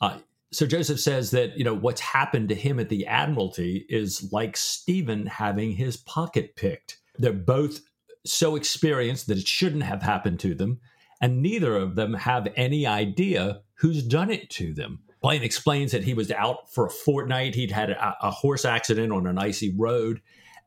uh, 0.00 0.18
Sir 0.52 0.66
Joseph 0.66 1.00
says 1.00 1.30
that 1.30 1.56
you 1.56 1.64
know 1.64 1.74
what's 1.74 2.00
happened 2.00 2.48
to 2.48 2.54
him 2.54 2.80
at 2.80 2.88
the 2.88 3.06
Admiralty 3.06 3.86
is 3.88 4.32
like 4.32 4.56
Stephen 4.56 5.26
having 5.26 5.72
his 5.72 5.96
pocket 5.96 6.56
picked. 6.56 6.98
They're 7.18 7.32
both 7.32 7.80
so 8.24 8.56
experienced 8.56 9.26
that 9.28 9.38
it 9.38 9.46
shouldn't 9.46 9.84
have 9.84 10.02
happened 10.02 10.40
to 10.40 10.54
them, 10.54 10.80
and 11.20 11.42
neither 11.42 11.76
of 11.76 11.94
them 11.94 12.14
have 12.14 12.48
any 12.56 12.86
idea 12.86 13.60
who's 13.74 14.02
done 14.02 14.30
it 14.30 14.50
to 14.50 14.74
them. 14.74 15.00
Blaine 15.20 15.42
explains 15.42 15.92
that 15.92 16.04
he 16.04 16.14
was 16.14 16.30
out 16.30 16.72
for 16.72 16.86
a 16.86 16.90
fortnight. 16.90 17.54
He'd 17.54 17.70
had 17.70 17.90
a, 17.90 18.16
a 18.22 18.30
horse 18.30 18.64
accident 18.64 19.12
on 19.12 19.26
an 19.26 19.38
icy 19.38 19.74
road. 19.76 20.20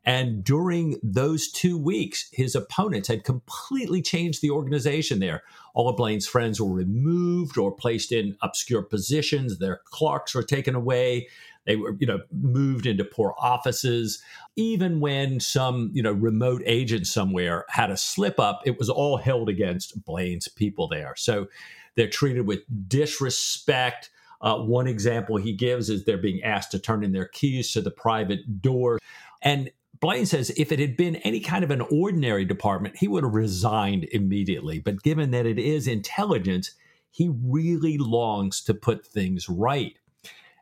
And 0.06 0.44
during 0.44 1.00
those 1.02 1.50
two 1.50 1.78
weeks, 1.78 2.28
his 2.32 2.56
opponents 2.56 3.08
had 3.08 3.24
completely 3.24 4.02
changed 4.02 4.42
the 4.42 4.50
organization 4.50 5.20
there. 5.20 5.44
All 5.74 5.88
of 5.88 5.96
Blaine's 5.96 6.28
friends 6.28 6.60
were 6.60 6.74
removed 6.74 7.58
or 7.58 7.72
placed 7.72 8.12
in 8.12 8.36
obscure 8.42 8.82
positions. 8.82 9.60
Their 9.60 9.82
clerks 9.86 10.36
were 10.36 10.44
taken 10.44 10.76
away. 10.76 11.30
They 11.66 11.78
were, 11.78 11.96
you 12.00 12.06
know, 12.06 12.20
moved 12.32 12.86
into 12.86 13.06
poor 13.06 13.34
offices. 13.40 14.22
Even 14.58 15.00
when 15.00 15.40
some, 15.40 15.90
you 15.94 16.04
know, 16.04 16.12
remote 16.12 16.62
agent 16.66 17.08
somewhere 17.08 17.66
had 17.70 17.90
a 17.90 17.98
slip 17.98 18.40
up, 18.40 18.62
it 18.66 18.78
was 18.78 18.90
all 18.90 19.18
held 19.18 19.48
against 19.48 20.04
Blaine's 20.04 20.50
people 20.50 20.90
there. 20.90 21.14
So 21.16 21.48
they're 21.96 22.10
treated 22.10 22.46
with 22.46 22.60
disrespect. 22.90 24.10
Uh, 24.42 24.58
one 24.58 24.88
example 24.88 25.38
he 25.38 25.54
gives 25.54 25.90
is 25.90 26.04
they're 26.04 26.18
being 26.18 26.44
asked 26.44 26.72
to 26.72 26.80
turn 26.80 27.06
in 27.06 27.14
their 27.14 27.28
keys 27.28 27.72
to 27.72 27.82
the 27.82 27.92
private 27.92 28.62
door. 28.62 29.00
And 29.42 29.72
Blaine 30.04 30.26
says 30.26 30.52
if 30.58 30.74
it 30.74 30.80
had 30.80 30.98
been 30.98 31.16
any 31.18 31.40
kind 31.40 31.64
of 31.64 31.72
an 31.72 31.80
ordinary 31.80 32.44
department, 32.44 32.98
he 32.98 33.08
would 33.08 33.24
have 33.24 33.34
resigned 33.34 34.04
immediately. 34.12 34.78
But 34.78 35.02
given 35.02 35.32
that 35.32 35.46
it 35.46 35.58
is 35.58 35.88
intelligence, 35.88 36.72
he 37.10 37.32
really 37.42 37.98
longs 37.98 38.62
to 38.64 38.74
put 38.74 39.08
things 39.08 39.48
right. 39.48 39.98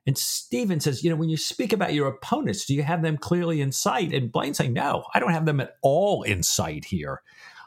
And 0.06 0.16
Stephen 0.16 0.80
says, 0.80 1.04
you 1.04 1.10
know, 1.10 1.16
when 1.16 1.30
you 1.30 1.38
speak 1.38 1.74
about 1.74 1.96
your 1.96 2.08
opponents, 2.08 2.66
do 2.66 2.76
you 2.76 2.84
have 2.84 3.02
them 3.02 3.18
clearly 3.18 3.62
in 3.62 3.72
sight? 3.72 4.14
And 4.14 4.32
Blaine 4.32 4.54
saying, 4.54 4.74
no, 4.74 5.06
I 5.16 5.20
don't 5.20 5.32
have 5.32 5.48
them 5.48 5.60
at 5.60 5.74
all 5.82 6.22
in 6.22 6.44
sight 6.44 6.86
here. 6.86 7.24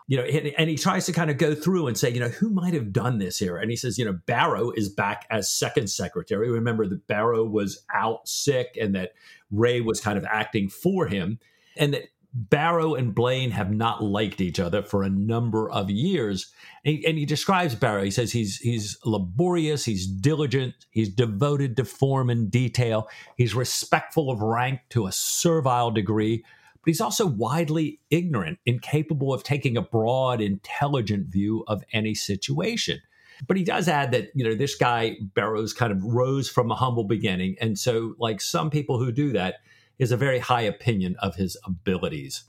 You 0.07 0.19
know, 0.19 0.23
and 0.23 0.71
he 0.71 0.77
tries 0.77 1.07
to 1.07 1.13
kind 1.13 1.29
of 1.29 1.39
go 1.39 1.57
through 1.57 1.89
and 1.89 1.99
say, 1.99 2.09
you 2.09 2.21
know, 2.21 2.29
who 2.29 2.51
might 2.51 2.75
have 2.75 2.93
done 2.93 3.19
this 3.19 3.39
here? 3.39 3.57
And 3.57 3.69
he 3.69 3.77
says, 3.77 3.99
you 3.99 4.05
know, 4.05 4.17
Barrow 4.27 4.71
is 4.71 4.89
back 4.89 5.27
as 5.29 5.51
second 5.51 5.89
secretary. 5.89 6.51
Remember 6.51 6.87
that 6.87 7.09
Barrow 7.09 7.43
was 7.43 7.83
out 7.93 8.29
sick 8.29 8.79
and 8.81 8.95
that 8.95 9.15
Wray 9.51 9.81
was 9.81 10.01
kind 10.01 10.17
of 10.17 10.25
acting 10.25 10.69
for 10.69 11.09
him. 11.09 11.41
And 11.77 11.95
that 11.95 12.05
Barrow 12.35 12.95
and 12.95 13.15
Blaine 13.15 13.53
have 13.53 13.71
not 13.71 14.03
liked 14.03 14.41
each 14.41 14.59
other 14.59 14.83
for 14.83 15.05
a 15.05 15.09
number 15.09 15.71
of 15.71 15.89
years. 15.89 16.51
And 16.85 16.97
he, 16.97 17.07
and 17.07 17.17
he, 17.17 17.25
describes 17.25 17.77
Barrow. 17.77 18.03
He 18.03 18.11
says 18.11 18.33
he's 18.33 18.57
he's 18.57 18.99
laborious, 19.05 19.85
he's 19.85 20.07
diligent, 20.07 20.75
he's 20.91 21.09
devoted 21.09 21.77
to 21.77 21.85
form 21.85 22.31
and 22.31 22.51
detail, 22.51 23.09
he's 23.37 23.55
respectful 23.55 24.31
of 24.31 24.41
rank 24.41 24.81
to 24.91 25.07
a 25.07 25.13
servile 25.13 25.93
degree, 25.93 26.45
but 26.85 26.91
he's 26.91 27.01
also 27.01 27.25
widely 27.25 28.01
ignorant, 28.11 28.59
incapable 28.67 29.33
of 29.33 29.45
taking 29.45 29.77
a 29.77 29.83
broad, 29.83 30.41
intelligent 30.41 31.29
view 31.29 31.65
of 31.69 31.85
any 31.93 32.15
situation. 32.15 33.01
But 33.47 33.57
he 33.57 33.65
does 33.65 33.89
add 33.89 34.11
that, 34.13 34.31
you 34.35 34.45
know, 34.45 34.55
this 34.55 34.75
guy, 34.75 35.17
Barrows, 35.35 35.73
kind 35.73 35.93
of 35.93 36.03
rose 36.05 36.49
from 36.49 36.71
a 36.71 36.75
humble 36.75 37.05
beginning. 37.05 37.57
And 37.61 37.79
so, 37.79 38.15
like 38.19 38.41
some 38.41 38.71
people 38.71 38.99
who 38.99 39.13
do 39.13 39.33
that, 39.33 39.57
is 39.99 40.13
a 40.13 40.17
very 40.17 40.39
high 40.39 40.63
opinion 40.63 41.17
of 41.21 41.37
his 41.37 41.57
abilities. 41.65 42.45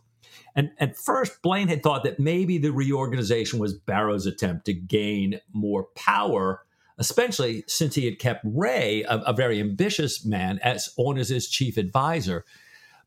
And 0.55 0.71
at 0.79 0.97
first, 0.97 1.41
Blaine 1.41 1.67
had 1.67 1.83
thought 1.83 2.03
that 2.03 2.19
maybe 2.19 2.57
the 2.57 2.71
reorganization 2.71 3.59
was 3.59 3.73
Barrow's 3.73 4.25
attempt 4.25 4.65
to 4.65 4.73
gain 4.73 5.39
more 5.51 5.87
power, 5.95 6.63
especially 6.97 7.63
since 7.67 7.95
he 7.95 8.05
had 8.05 8.19
kept 8.19 8.45
Wray, 8.45 9.03
a, 9.03 9.17
a 9.19 9.33
very 9.33 9.59
ambitious 9.59 10.25
man, 10.25 10.59
as 10.63 10.93
on 10.97 11.17
as 11.17 11.29
his 11.29 11.49
chief 11.49 11.77
advisor. 11.77 12.45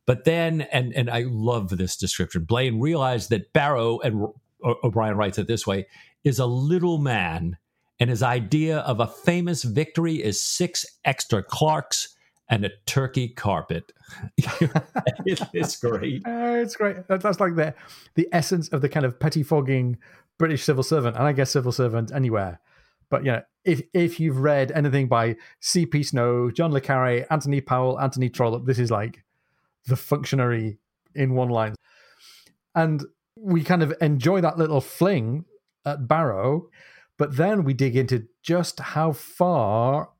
But 0.04 0.24
then, 0.24 0.62
and 0.72 0.94
and 0.94 1.10
I 1.10 1.24
love 1.26 1.70
this 1.70 1.96
description. 1.96 2.44
Blaine 2.44 2.80
realized 2.80 3.30
that 3.30 3.52
Barrow, 3.52 3.98
and 4.00 4.28
O'Brian 4.62 5.16
writes 5.16 5.38
it 5.38 5.46
this 5.46 5.66
way, 5.66 5.86
is 6.24 6.38
a 6.38 6.46
little 6.46 6.98
man, 6.98 7.56
and 8.00 8.10
his 8.10 8.22
idea 8.22 8.78
of 8.78 9.00
a 9.00 9.06
famous 9.06 9.64
victory 9.64 10.22
is 10.22 10.42
six 10.42 10.84
extra 11.04 11.42
Clarks 11.42 12.14
and 12.48 12.64
a 12.64 12.70
turkey 12.86 13.28
carpet. 13.28 13.92
it's 14.38 15.76
great. 15.76 16.22
Uh, 16.26 16.60
it's 16.62 16.76
great. 16.76 16.96
That's 17.08 17.40
like 17.40 17.54
the 17.54 17.74
the 18.14 18.28
essence 18.32 18.68
of 18.68 18.80
the 18.80 18.88
kind 18.88 19.04
of 19.06 19.18
pettifogging 19.18 19.96
British 20.38 20.64
civil 20.64 20.82
servant, 20.82 21.16
and 21.16 21.26
I 21.26 21.32
guess 21.32 21.50
civil 21.50 21.72
servant 21.72 22.12
anywhere. 22.12 22.60
But 23.10 23.24
you 23.24 23.32
know, 23.32 23.42
if 23.64 23.82
if 23.92 24.20
you've 24.20 24.38
read 24.38 24.72
anything 24.72 25.08
by 25.08 25.36
C.P. 25.60 26.02
Snow, 26.02 26.50
John 26.50 26.72
le 26.72 26.80
Carre, 26.80 27.26
Anthony 27.30 27.60
Powell, 27.60 28.00
Anthony 28.00 28.28
Trollope, 28.28 28.66
this 28.66 28.78
is 28.78 28.90
like 28.90 29.24
the 29.86 29.96
functionary 29.96 30.78
in 31.14 31.34
one 31.34 31.48
line. 31.48 31.74
And 32.74 33.04
we 33.36 33.64
kind 33.64 33.82
of 33.82 33.94
enjoy 34.00 34.40
that 34.40 34.58
little 34.58 34.80
fling 34.80 35.44
at 35.84 36.06
Barrow, 36.06 36.68
but 37.16 37.36
then 37.36 37.64
we 37.64 37.74
dig 37.74 37.96
into 37.96 38.28
just 38.42 38.80
how 38.80 39.12
far 39.12 40.10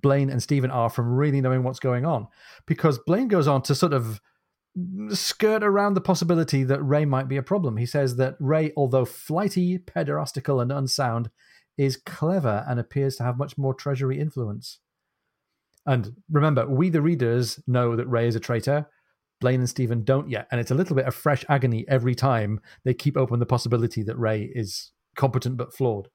Blaine 0.00 0.30
and 0.30 0.42
Stephen 0.42 0.70
are 0.70 0.90
from 0.90 1.14
really 1.14 1.40
knowing 1.40 1.62
what's 1.62 1.80
going 1.80 2.04
on. 2.04 2.28
Because 2.66 2.98
Blaine 2.98 3.28
goes 3.28 3.48
on 3.48 3.62
to 3.62 3.74
sort 3.74 3.92
of 3.92 4.20
skirt 5.10 5.62
around 5.62 5.94
the 5.94 6.00
possibility 6.00 6.62
that 6.64 6.82
Wray 6.82 7.04
might 7.04 7.28
be 7.28 7.36
a 7.36 7.42
problem. 7.42 7.76
He 7.76 7.86
says 7.86 8.16
that 8.16 8.36
Wray, 8.38 8.72
although 8.76 9.04
flighty, 9.04 9.78
pederastical, 9.78 10.62
and 10.62 10.70
unsound, 10.70 11.30
is 11.76 11.96
clever 11.96 12.64
and 12.68 12.78
appears 12.78 13.16
to 13.16 13.22
have 13.22 13.38
much 13.38 13.56
more 13.56 13.74
treasury 13.74 14.18
influence. 14.18 14.78
And 15.86 16.16
remember, 16.30 16.68
we 16.68 16.90
the 16.90 17.00
readers 17.00 17.60
know 17.66 17.96
that 17.96 18.08
Wray 18.08 18.28
is 18.28 18.36
a 18.36 18.40
traitor. 18.40 18.88
Blaine 19.40 19.60
and 19.60 19.68
Stephen 19.68 20.04
don't 20.04 20.28
yet. 20.28 20.48
And 20.50 20.60
it's 20.60 20.70
a 20.70 20.74
little 20.74 20.96
bit 20.96 21.06
of 21.06 21.14
fresh 21.14 21.44
agony 21.48 21.84
every 21.88 22.14
time 22.14 22.60
they 22.84 22.92
keep 22.92 23.16
open 23.16 23.38
the 23.38 23.46
possibility 23.46 24.02
that 24.02 24.18
Wray 24.18 24.50
is 24.52 24.92
competent 25.16 25.56
but 25.56 25.72
flawed. 25.72 26.08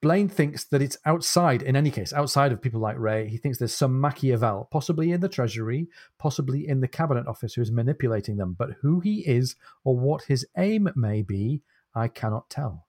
Blaine 0.00 0.28
thinks 0.28 0.64
that 0.64 0.80
it's 0.80 0.96
outside, 1.04 1.60
in 1.60 1.74
any 1.74 1.90
case, 1.90 2.12
outside 2.12 2.52
of 2.52 2.62
people 2.62 2.80
like 2.80 2.98
Wray. 2.98 3.28
He 3.28 3.36
thinks 3.36 3.58
there's 3.58 3.74
some 3.74 4.00
Machiavel, 4.00 4.68
possibly 4.70 5.10
in 5.10 5.20
the 5.20 5.28
Treasury, 5.28 5.88
possibly 6.18 6.68
in 6.68 6.80
the 6.80 6.86
Cabinet 6.86 7.26
Office, 7.26 7.54
who's 7.54 7.72
manipulating 7.72 8.36
them. 8.36 8.54
But 8.56 8.76
who 8.80 9.00
he 9.00 9.26
is 9.26 9.56
or 9.82 9.98
what 9.98 10.22
his 10.24 10.46
aim 10.56 10.88
may 10.94 11.22
be, 11.22 11.62
I 11.96 12.06
cannot 12.06 12.48
tell. 12.48 12.86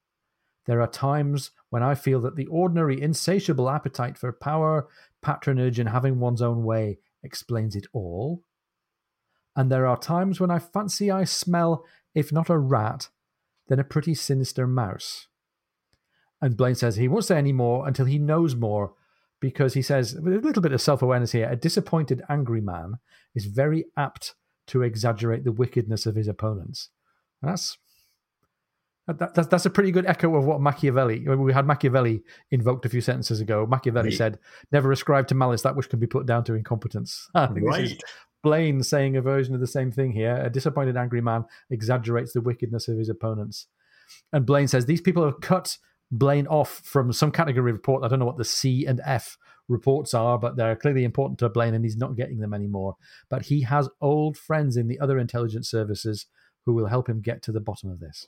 There 0.68 0.82
are 0.82 0.88
times 0.88 1.50
when 1.72 1.82
I 1.82 1.96
feel 1.96 2.22
that 2.22 2.36
the 2.36 2.46
ordinary 2.46 3.02
insatiable 3.02 3.72
appetite 3.72 4.20
for 4.20 4.32
power, 4.32 4.88
patronage, 5.24 5.80
and 5.80 5.90
having 5.90 6.20
one's 6.20 6.44
own 6.44 6.64
way 6.64 7.00
explains 7.24 7.76
it 7.76 7.88
all. 7.92 8.44
And 9.56 9.72
there 9.72 9.88
are 9.88 9.98
times 9.98 10.40
when 10.40 10.52
I 10.52 10.60
fancy 10.60 11.10
I 11.10 11.24
smell, 11.24 11.86
if 12.14 12.32
not 12.32 12.52
a 12.52 12.58
rat, 12.60 13.10
then 13.68 13.80
a 13.80 13.84
pretty 13.84 14.14
sinister 14.14 14.68
mouse. 14.68 15.28
And 16.42 16.56
Blaine 16.56 16.76
says 16.76 16.96
he 16.96 17.08
won't 17.08 17.26
say 17.26 17.38
any 17.38 17.52
more 17.52 17.88
until 17.88 18.06
he 18.06 18.18
knows 18.18 18.56
more 18.56 18.94
because 19.40 19.74
he 19.74 19.82
says, 19.82 20.16
with 20.16 20.34
a 20.34 20.40
little 20.40 20.62
bit 20.62 20.72
of 20.72 20.82
self 20.82 21.02
awareness 21.02 21.32
here, 21.32 21.50
a 21.50 21.56
disappointed, 21.56 22.22
angry 22.30 22.62
man 22.62 23.00
is 23.36 23.46
very 23.46 23.86
apt 23.98 24.36
to 24.68 24.84
exaggerate 24.84 25.44
the 25.44 25.52
wickedness 25.52 26.06
of 26.06 26.16
his 26.16 26.28
opponents. 26.28 26.90
And 27.42 27.52
that's. 27.52 27.78
That, 29.08 29.34
that's, 29.34 29.48
that's 29.48 29.66
a 29.66 29.72
pretty 29.72 29.90
good 29.90 30.06
echo 30.06 30.36
of 30.36 30.46
what 30.46 30.62
Machiavelli. 30.62 31.28
We 31.28 31.52
had 31.52 31.66
Machiavelli 31.66 32.22
invoked 32.52 32.86
a 32.86 32.90
few 32.90 33.02
sentences 33.02 33.42
ago. 33.42 33.66
Machiavelli 33.66 34.10
right. 34.10 34.18
said, 34.18 34.38
"Never 34.72 34.92
ascribe 34.92 35.28
to 35.30 35.36
malice 35.36 35.64
that 35.64 35.76
which 35.76 35.90
can 35.90 35.98
be 35.98 36.06
put 36.06 36.28
down 36.28 36.44
to 36.44 36.54
incompetence." 36.54 37.28
I 37.34 37.48
think 37.48 37.66
right. 37.66 37.82
this 37.82 37.94
is 37.94 37.98
Blaine 38.44 38.84
saying 38.84 39.18
a 39.18 39.22
version 39.24 39.56
of 39.56 39.62
the 39.62 39.68
same 39.68 39.92
thing 39.92 40.12
here. 40.12 40.36
A 40.36 40.50
disappointed, 40.52 40.96
angry 40.96 41.22
man 41.22 41.46
exaggerates 41.72 42.34
the 42.34 42.42
wickedness 42.42 42.88
of 42.88 43.00
his 43.00 43.10
opponents. 43.10 43.66
And 44.32 44.46
Blaine 44.46 44.68
says 44.68 44.86
these 44.86 45.02
people 45.02 45.26
have 45.26 45.42
cut 45.42 45.80
Blaine 46.12 46.48
off 46.48 46.82
from 46.84 47.14
some 47.14 47.32
category 47.32 47.72
report. 47.72 48.04
I 48.04 48.08
don't 48.08 48.20
know 48.20 48.26
what 48.26 48.38
the 48.38 48.46
C 48.46 48.86
and 48.86 49.02
F 49.06 49.38
reports 49.68 50.14
are, 50.14 50.38
but 50.38 50.56
they're 50.56 50.76
clearly 50.76 51.04
important 51.04 51.40
to 51.40 51.50
Blaine 51.50 51.76
and 51.76 51.86
he's 51.86 51.98
not 51.98 52.16
getting 52.16 52.40
them 52.40 52.54
anymore. 52.54 52.96
But 53.30 53.44
he 53.44 53.62
has 53.62 53.90
old 54.02 54.38
friends 54.38 54.76
in 54.76 54.88
the 54.88 55.00
other 55.00 55.20
intelligence 55.20 55.70
services 55.70 56.26
who 56.66 56.74
will 56.74 56.88
help 56.88 57.08
him 57.08 57.22
get 57.22 57.42
to 57.44 57.52
the 57.52 57.60
bottom 57.60 57.90
of 57.90 58.00
this. 58.00 58.28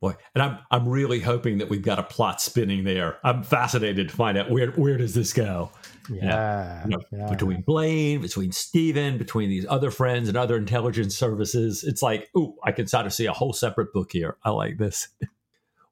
Boy, 0.00 0.14
and 0.32 0.42
I'm 0.42 0.58
I'm 0.70 0.88
really 0.88 1.18
hoping 1.18 1.58
that 1.58 1.68
we've 1.68 1.82
got 1.82 1.98
a 1.98 2.04
plot 2.04 2.40
spinning 2.40 2.84
there. 2.84 3.18
I'm 3.24 3.42
fascinated 3.42 4.08
to 4.08 4.14
find 4.14 4.38
out 4.38 4.48
where 4.48 4.70
where 4.70 4.96
does 4.96 5.12
this 5.12 5.32
go. 5.32 5.72
Yeah, 6.08 6.84
you 6.84 6.90
know, 6.90 7.00
yeah. 7.10 7.28
between 7.28 7.62
Blaine, 7.62 8.20
between 8.20 8.52
Stephen, 8.52 9.18
between 9.18 9.48
these 9.48 9.66
other 9.68 9.90
friends 9.90 10.28
and 10.28 10.38
other 10.38 10.56
intelligence 10.56 11.16
services. 11.16 11.82
It's 11.82 12.00
like, 12.00 12.28
oh, 12.36 12.54
I 12.62 12.70
can 12.70 12.86
sort 12.86 13.06
of 13.06 13.12
see 13.12 13.26
a 13.26 13.32
whole 13.32 13.52
separate 13.52 13.92
book 13.92 14.12
here. 14.12 14.36
I 14.44 14.50
like 14.50 14.78
this. 14.78 15.08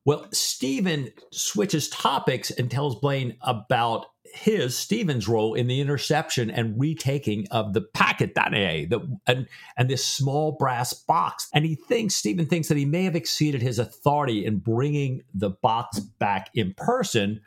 Well, 0.07 0.29
Stephen 0.33 1.11
switches 1.33 1.89
topics 1.89 2.53
and 2.53 2.71
tells 2.71 2.95
Blaine 2.95 3.37
about 3.43 4.07
his 4.25 4.77
Stephen's 4.77 5.27
role 5.27 5.55
in 5.55 5.67
the 5.67 5.81
interception 5.81 6.49
and 6.49 6.79
retaking 6.79 7.49
of 7.51 7.73
the 7.73 7.81
packet 7.81 8.35
danae, 8.35 8.87
the 8.87 9.01
and 9.27 9.49
and 9.77 9.91
this 9.91 10.05
small 10.05 10.53
brass 10.53 10.93
box. 10.93 11.49
And 11.53 11.65
he 11.65 11.75
thinks 11.75 12.15
Stephen 12.15 12.47
thinks 12.47 12.69
that 12.69 12.77
he 12.77 12.85
may 12.85 13.03
have 13.03 13.17
exceeded 13.17 13.63
his 13.63 13.81
authority 13.81 14.45
in 14.45 14.59
bringing 14.59 15.23
the 15.35 15.51
box 15.51 15.99
back 15.99 16.51
in 16.55 16.73
person. 16.75 17.41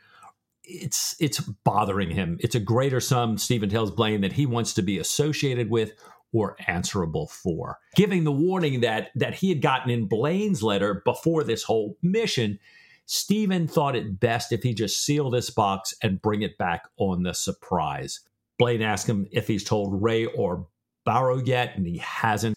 It's 0.63 1.15
it's 1.19 1.39
bothering 1.39 2.11
him. 2.11 2.39
It's 2.41 2.55
a 2.55 2.59
greater 2.59 2.99
sum. 2.99 3.37
Stephen 3.37 3.69
tells 3.69 3.89
Blaine 3.89 4.21
that 4.21 4.33
he 4.33 4.45
wants 4.45 4.73
to 4.73 4.81
be 4.81 4.99
associated 4.99 5.69
with 5.69 5.93
or 6.31 6.55
answerable 6.67 7.27
for, 7.27 7.79
giving 7.95 8.23
the 8.23 8.31
warning 8.31 8.81
that 8.81 9.09
that 9.15 9.35
he 9.35 9.49
had 9.49 9.61
gotten 9.61 9.89
in 9.89 10.07
Blaine's 10.07 10.63
letter 10.63 11.01
before 11.05 11.43
this 11.43 11.63
whole 11.63 11.97
mission. 12.01 12.59
Stephen 13.05 13.67
thought 13.67 13.95
it 13.95 14.19
best 14.19 14.51
if 14.51 14.61
he 14.61 14.73
just 14.73 15.03
seal 15.03 15.31
this 15.31 15.49
box 15.49 15.95
and 16.03 16.21
bring 16.21 16.43
it 16.43 16.59
back 16.59 16.87
on 16.97 17.23
the 17.23 17.33
surprise. 17.33 18.19
Blaine 18.59 18.83
asked 18.83 19.07
him 19.07 19.25
if 19.31 19.47
he's 19.47 19.63
told 19.63 19.99
Wray 20.01 20.25
or 20.25 20.67
Barrow 21.05 21.41
yet, 21.43 21.75
and 21.75 21.87
he 21.87 21.97
hasn't. 21.97 22.55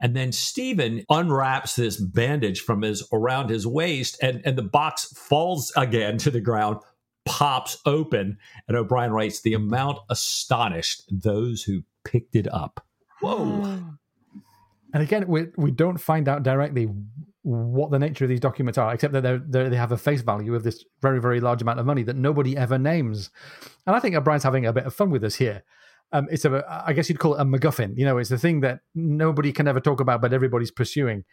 And 0.00 0.14
then 0.14 0.30
Stephen 0.30 1.04
unwraps 1.10 1.74
this 1.74 1.96
bandage 1.96 2.60
from 2.60 2.82
his 2.82 3.06
around 3.12 3.50
his 3.50 3.66
waist, 3.66 4.16
and, 4.22 4.40
and 4.44 4.56
the 4.56 4.62
box 4.62 5.12
falls 5.16 5.72
again 5.76 6.18
to 6.18 6.30
the 6.30 6.40
ground, 6.40 6.78
pops 7.24 7.78
open, 7.84 8.38
and 8.68 8.76
O'Brian 8.76 9.10
writes, 9.10 9.40
The 9.40 9.54
amount 9.54 9.98
astonished 10.08 11.02
those 11.10 11.64
who 11.64 11.82
picked 12.04 12.36
it 12.36 12.46
up. 12.52 12.86
Whoa. 13.20 13.84
And 14.94 15.02
again, 15.02 15.26
we 15.28 15.48
we 15.58 15.70
don't 15.70 15.98
find 15.98 16.28
out 16.28 16.42
directly 16.42 16.88
what 17.42 17.90
the 17.90 17.98
nature 17.98 18.24
of 18.24 18.30
these 18.30 18.40
documents 18.40 18.78
are, 18.78 18.94
except 18.94 19.12
that 19.12 19.22
they're, 19.22 19.38
they're, 19.38 19.68
they 19.68 19.76
have 19.76 19.92
a 19.92 19.98
face 19.98 20.22
value 20.22 20.54
of 20.54 20.64
this 20.64 20.82
very 21.02 21.20
very 21.20 21.40
large 21.40 21.60
amount 21.60 21.78
of 21.78 21.84
money 21.84 22.02
that 22.04 22.16
nobody 22.16 22.56
ever 22.56 22.78
names. 22.78 23.30
And 23.86 23.94
I 23.94 24.00
think 24.00 24.16
O'Brian's 24.16 24.44
having 24.44 24.64
a 24.64 24.72
bit 24.72 24.86
of 24.86 24.94
fun 24.94 25.10
with 25.10 25.24
us 25.24 25.34
here. 25.34 25.62
Um, 26.10 26.26
it's 26.30 26.46
a, 26.46 26.64
I 26.86 26.94
guess 26.94 27.10
you'd 27.10 27.18
call 27.18 27.34
it 27.34 27.40
a 27.42 27.44
MacGuffin. 27.44 27.98
You 27.98 28.06
know, 28.06 28.16
it's 28.16 28.30
the 28.30 28.38
thing 28.38 28.60
that 28.60 28.80
nobody 28.94 29.52
can 29.52 29.68
ever 29.68 29.80
talk 29.80 30.00
about, 30.00 30.22
but 30.22 30.32
everybody's 30.32 30.70
pursuing. 30.70 31.24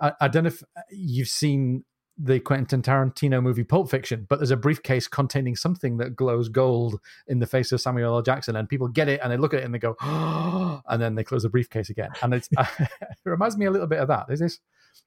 I, 0.00 0.12
I 0.20 0.28
don't 0.28 0.44
know 0.44 0.48
if 0.48 0.62
you've 0.90 1.28
seen 1.28 1.84
the 2.18 2.40
Quentin 2.40 2.82
Tarantino 2.82 3.40
movie 3.40 3.62
Pulp 3.62 3.88
Fiction, 3.88 4.26
but 4.28 4.40
there's 4.40 4.50
a 4.50 4.56
briefcase 4.56 5.06
containing 5.06 5.54
something 5.54 5.98
that 5.98 6.16
glows 6.16 6.48
gold 6.48 7.00
in 7.28 7.38
the 7.38 7.46
face 7.46 7.70
of 7.70 7.80
Samuel 7.80 8.16
L. 8.16 8.22
Jackson, 8.22 8.56
and 8.56 8.68
people 8.68 8.88
get 8.88 9.08
it 9.08 9.20
and 9.22 9.30
they 9.30 9.36
look 9.36 9.54
at 9.54 9.60
it 9.60 9.64
and 9.64 9.72
they 9.72 9.78
go, 9.78 9.94
oh, 10.02 10.82
and 10.88 11.00
then 11.00 11.14
they 11.14 11.22
close 11.22 11.44
the 11.44 11.48
briefcase 11.48 11.90
again. 11.90 12.10
And 12.20 12.34
it's, 12.34 12.48
it 12.58 12.88
reminds 13.24 13.56
me 13.56 13.66
a 13.66 13.70
little 13.70 13.86
bit 13.86 14.00
of 14.00 14.08
that. 14.08 14.26
Is 14.30 14.40
this 14.40 14.58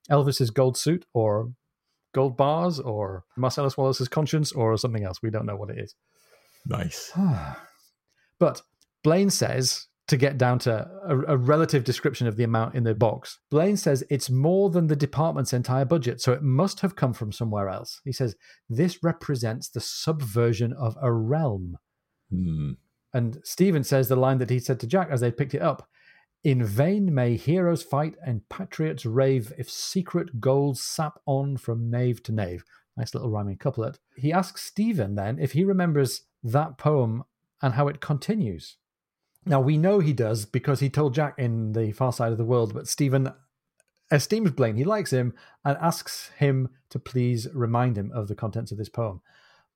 Elvis's 0.10 0.52
gold 0.52 0.78
suit 0.78 1.06
or 1.14 1.52
gold 2.14 2.38
bars 2.38 2.80
or 2.80 3.26
Marcellus 3.36 3.78
Wallace's 3.78 4.08
conscience 4.08 4.54
or 4.54 4.78
something 4.78 5.04
else? 5.04 5.22
We 5.22 5.32
don't 5.32 5.46
know 5.46 5.58
what 5.58 5.70
it 5.70 5.80
is. 5.80 5.96
Nice. 6.66 7.12
but 8.40 8.62
Blaine 9.04 9.30
says 9.30 9.88
to 10.12 10.18
get 10.18 10.38
down 10.38 10.60
to 10.60 10.92
a, 11.06 11.20
a, 11.20 11.38
relative 11.38 11.86
description 11.86 12.28
of 12.28 12.36
the 12.36 12.44
amount 12.44 12.76
in 12.76 12.84
the 12.84 12.94
box. 12.94 13.40
Blaine 13.50 13.78
says 13.78 14.04
it's 14.10 14.30
more 14.30 14.70
than 14.70 14.88
the 14.88 14.96
department's 14.96 15.54
entire 15.54 15.86
budget, 15.86 16.20
so 16.20 16.34
it 16.34 16.44
must 16.44 16.82
have 16.82 16.98
come 16.98 17.14
from 17.14 17.32
somewhere 17.32 17.70
else. 17.70 18.02
He 18.04 18.12
says 18.12 18.36
this 18.70 19.02
represents 19.04 19.70
the 19.70 19.80
subversion 19.80 20.74
of 20.74 20.98
a 21.02 21.14
realm. 21.14 21.78
Hmm. 22.30 22.72
And 23.14 23.40
Stephen 23.46 23.86
says 23.86 24.10
the 24.10 24.18
line 24.18 24.40
that 24.40 24.50
he 24.50 24.60
said 24.60 24.82
to 24.82 24.88
Jack 24.88 25.08
as 25.10 25.22
they 25.22 25.32
picked 25.32 25.54
it 25.54 25.62
up 25.62 25.88
In 26.44 26.62
vain 26.62 27.14
may 27.14 27.38
heroes 27.38 27.82
fight 27.82 28.16
and 28.22 28.48
patriots 28.50 29.06
rave 29.06 29.54
if 29.58 29.72
secret 29.72 30.42
goals 30.42 30.82
sap 30.82 31.22
on 31.26 31.56
from 31.56 31.90
knave 31.90 32.22
to 32.24 32.34
knave. 32.34 32.66
Nice 32.98 33.14
little 33.14 33.32
rhyming 33.32 33.58
couplet. 33.58 33.98
He 34.18 34.34
asks 34.34 34.62
Stephen 34.62 35.16
then 35.16 35.40
if 35.40 35.54
he 35.54 35.64
remembers 35.64 36.24
that 36.44 36.78
poem 36.78 37.24
and 37.62 37.76
how 37.76 37.88
it 37.88 38.02
continues. 38.02 38.76
Now 39.46 39.60
we 39.60 39.78
know 39.78 40.00
he 40.00 40.14
does 40.14 40.46
because 40.46 40.80
he 40.80 40.90
told 40.90 41.16
Jack 41.16 41.36
in 41.38 41.74
the 41.74 41.92
Far 41.92 42.14
Side 42.14 42.32
of 42.32 42.38
the 42.38 42.46
World, 42.46 42.74
but 42.74 42.88
Stephen 42.88 43.34
esteems 44.12 44.52
Blaine. 44.52 44.76
He 44.76 44.84
likes 44.84 45.12
him 45.12 45.34
and 45.66 45.78
asks 45.80 46.30
him 46.38 46.70
to 46.90 47.00
please 47.00 47.48
remind 47.54 47.98
him 47.98 48.12
of 48.14 48.28
the 48.28 48.36
contents 48.36 48.72
of 48.72 48.78
this 48.78 48.90
poem. 48.90 49.22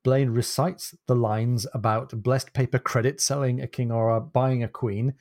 Blaine 0.03 0.30
recites 0.30 0.93
the 1.07 1.16
lines 1.16 1.66
about 1.74 2.22
blessed 2.22 2.53
paper 2.53 2.78
credit, 2.78 3.20
selling 3.20 3.59
a 3.59 3.68
king 3.68 3.91
or 3.91 4.20
buying 4.20 4.61
a 4.61 4.68
queen, 4.68 5.16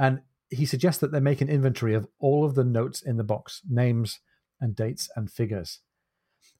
and 0.00 0.20
he 0.50 0.66
suggests 0.66 1.00
that 1.00 1.12
they 1.12 1.20
make 1.20 1.40
an 1.40 1.48
inventory 1.48 1.94
of 1.94 2.08
all 2.18 2.44
of 2.44 2.56
the 2.56 2.64
notes 2.64 3.02
in 3.02 3.16
the 3.18 3.24
box, 3.24 3.62
names 3.68 4.18
and 4.60 4.74
dates 4.74 5.08
and 5.14 5.30
figures. 5.30 5.80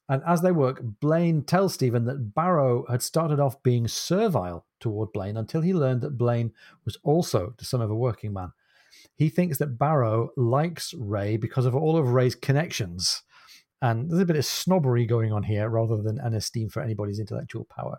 And 0.09 0.23
as 0.27 0.41
they 0.41 0.53
work, 0.53 0.81
Blaine 1.01 1.43
tells 1.43 1.75
Stephen 1.75 2.05
that 2.05 2.35
Barrow 2.35 2.85
had 2.89 3.03
started 3.03 3.41
off 3.41 3.63
being 3.63 3.89
servile 3.89 4.67
toward 4.79 5.13
Blaine 5.13 5.37
until 5.37 5.63
he 5.63 5.75
learned 5.75 6.01
that 6.03 6.19
Blaine 6.19 6.53
was 6.85 6.97
also 7.03 7.55
the 7.59 7.65
son 7.65 7.83
of 7.83 7.91
a 7.91 7.95
working 7.95 8.33
man. 8.33 8.53
He 9.17 9.29
thinks 9.29 9.59
that 9.59 9.79
Barrow 9.79 10.31
likes 10.37 10.95
Wray 10.95 11.37
because 11.37 11.67
of 11.67 11.75
all 11.75 11.97
of 11.97 12.11
Wray's 12.11 12.35
connections. 12.35 13.23
And 13.83 14.11
there's 14.11 14.23
a 14.23 14.27
bit 14.27 14.37
of 14.37 14.45
snobbery 14.45 15.07
going 15.07 15.33
on 15.33 15.43
here 15.43 15.69
rather 15.69 15.97
than 15.97 16.19
an 16.21 16.35
esteem 16.35 16.69
for 16.69 16.83
anybody's 16.83 17.19
intellectual 17.19 17.65
power. 17.65 17.99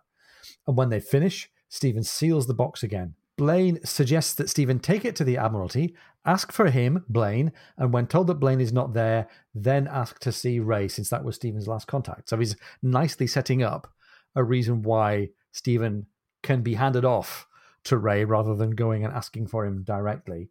And 0.65 0.77
when 0.77 0.89
they 0.89 0.99
finish, 0.99 1.49
Stephen 1.69 2.03
seals 2.03 2.47
the 2.47 2.53
box 2.53 2.83
again. 2.83 3.15
Blaine 3.37 3.79
suggests 3.85 4.33
that 4.33 4.49
Stephen 4.49 4.79
take 4.79 5.05
it 5.05 5.15
to 5.15 5.23
the 5.23 5.37
Admiralty, 5.37 5.95
ask 6.25 6.51
for 6.51 6.71
him, 6.71 7.05
Blaine, 7.07 7.51
and 7.77 7.93
when 7.93 8.07
told 8.07 8.27
that 8.27 8.39
Blaine 8.39 8.59
is 8.59 8.73
not 8.73 8.93
there, 8.93 9.27
then 9.53 9.87
ask 9.87 10.19
to 10.19 10.31
see 10.31 10.59
Wray, 10.59 10.87
since 10.87 11.09
that 11.09 11.23
was 11.23 11.35
Stephen's 11.35 11.67
last 11.67 11.87
contact. 11.87 12.29
So 12.29 12.37
he's 12.37 12.55
nicely 12.81 13.27
setting 13.27 13.61
up 13.61 13.93
a 14.35 14.43
reason 14.43 14.81
why 14.81 15.29
Stephen 15.51 16.07
can 16.41 16.61
be 16.61 16.73
handed 16.73 17.05
off 17.05 17.47
to 17.83 17.97
Wray 17.97 18.25
rather 18.25 18.55
than 18.55 18.71
going 18.71 19.05
and 19.05 19.13
asking 19.13 19.47
for 19.47 19.65
him 19.65 19.83
directly. 19.83 20.49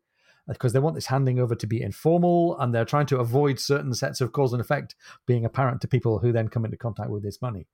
Uh, 0.48 0.52
because 0.52 0.72
they 0.72 0.78
want 0.78 0.94
this 0.94 1.06
handing 1.06 1.40
over 1.40 1.56
to 1.56 1.66
be 1.66 1.82
informal 1.82 2.56
and 2.60 2.72
they're 2.72 2.84
trying 2.84 3.06
to 3.06 3.18
avoid 3.18 3.58
certain 3.58 3.92
sets 3.92 4.20
of 4.20 4.32
cause 4.32 4.52
and 4.52 4.60
effect 4.60 4.94
being 5.26 5.44
apparent 5.44 5.80
to 5.80 5.88
people 5.88 6.20
who 6.20 6.30
then 6.30 6.48
come 6.48 6.64
into 6.64 6.76
contact 6.76 7.10
with 7.10 7.22
this 7.22 7.42
money. 7.42 7.66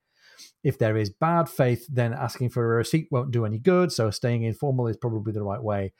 If 0.63 0.79
there 0.79 0.97
is 0.97 1.11
bad 1.11 1.49
faith, 1.49 1.87
then 1.89 2.13
asking 2.13 2.51
for 2.51 2.65
a 2.65 2.77
receipt 2.77 3.09
won't 3.11 3.31
do 3.31 3.45
any 3.45 3.59
good. 3.59 3.93
So 3.93 4.11
staying 4.11 4.43
informal 4.43 4.87
is 4.89 4.97
probably 4.97 5.33
the 5.33 5.43
right 5.43 5.63
way. 5.63 5.93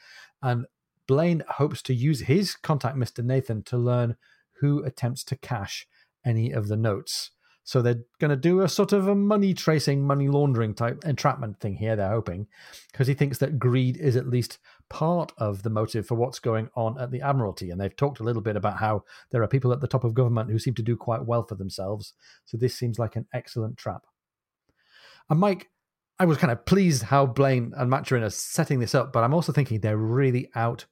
And 0.43 0.67
Blaine 1.07 1.43
hopes 1.49 1.83
to 1.83 1.95
use 1.95 2.21
his 2.21 2.55
contact, 2.55 2.97
Mr. 2.97 3.25
Nathan, 3.25 3.63
to 3.65 3.77
learn 3.77 4.17
who 4.61 4.83
attempts 4.85 5.25
to 5.25 5.37
cash 5.37 5.87
any 6.25 6.53
of 6.53 6.69
the 6.69 6.77
notes. 6.77 7.31
So 7.65 7.81
they're 7.81 8.03
going 8.21 8.31
to 8.31 8.37
do 8.37 8.61
a 8.61 8.69
sort 8.69 8.93
of 8.93 9.07
a 9.07 9.15
money 9.15 9.55
tracing, 9.55 10.05
money 10.05 10.29
laundering 10.29 10.75
type 10.75 11.05
entrapment 11.05 11.61
thing 11.61 11.77
here, 11.77 11.95
they're 11.95 12.11
hoping, 12.11 12.49
because 12.91 13.07
he 13.07 13.15
thinks 13.15 13.39
that 13.39 13.61
greed 13.61 13.97
is 13.97 14.17
at 14.17 14.27
least 14.27 14.59
part 14.91 15.33
of 15.39 15.63
the 15.63 15.71
motive 15.71 16.07
for 16.07 16.17
what's 16.17 16.41
going 16.41 16.69
on 16.75 16.99
at 16.99 17.13
the 17.13 17.21
Admiralty. 17.21 17.71
And 17.71 17.81
they've 17.81 17.95
talked 17.95 18.19
a 18.19 18.25
little 18.25 18.43
bit 18.43 18.57
about 18.57 18.79
how 18.79 19.05
there 19.31 19.43
are 19.43 19.49
people 19.49 19.73
at 19.73 19.81
the 19.81 19.87
top 19.87 20.03
of 20.03 20.13
government 20.13 20.51
who 20.51 20.59
seem 20.59 20.75
to 20.75 20.83
do 20.83 20.97
quite 20.97 21.25
well 21.25 21.45
for 21.45 21.55
themselves. 21.55 22.15
So 22.47 22.57
this 22.57 22.75
seems 22.75 22.99
like 22.99 23.15
an 23.15 23.27
excellent 23.33 23.77
trap. 23.77 24.07
And 25.33 25.41
Mike, 25.41 25.71
I 26.19 26.27
was 26.27 26.37
kind 26.37 26.51
of 26.51 26.67
pleased 26.67 27.05
how 27.05 27.25
Blaine 27.25 27.73
and 27.79 27.89
Maturin 27.89 28.23
are 28.23 28.29
setting 28.29 28.81
this 28.81 28.95
up, 28.95 29.15
but 29.15 29.25
I'm 29.25 29.33
also 29.33 29.51
thinking 29.51 29.81
they're 29.81 29.97
really 29.97 30.51
out 30.55 30.85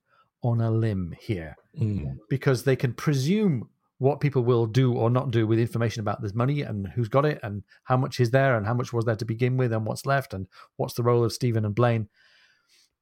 on 0.43 0.63
a 0.63 0.71
limb 0.71 1.15
here 1.21 1.55
mm. 1.79 2.17
because 2.31 2.65
they 2.65 2.75
can 2.75 2.95
presume 2.95 3.69
what 3.99 4.21
people 4.21 4.43
will 4.43 4.65
do 4.65 4.95
or 4.95 5.11
not 5.11 5.31
do 5.31 5.47
with 5.47 5.59
information 5.59 6.01
about 6.01 6.23
this 6.23 6.33
money 6.33 6.63
and 6.63 6.89
who's 6.89 7.11
got 7.11 7.27
it 7.27 7.39
and 7.43 7.65
how 7.85 7.99
much 7.99 8.19
is 8.19 8.31
there 8.31 8.57
and 8.57 8.65
how 8.65 8.73
much 8.73 8.95
was 8.95 9.05
there 9.05 9.15
to 9.15 9.27
begin 9.27 9.59
with 9.59 9.75
and 9.75 9.85
what's 9.85 10.07
left 10.07 10.33
and 10.33 10.47
what's 10.79 10.95
the 10.95 11.03
role 11.03 11.23
of 11.23 11.35
Stephen 11.35 11.67
and 11.67 11.75
Blaine. 11.75 12.09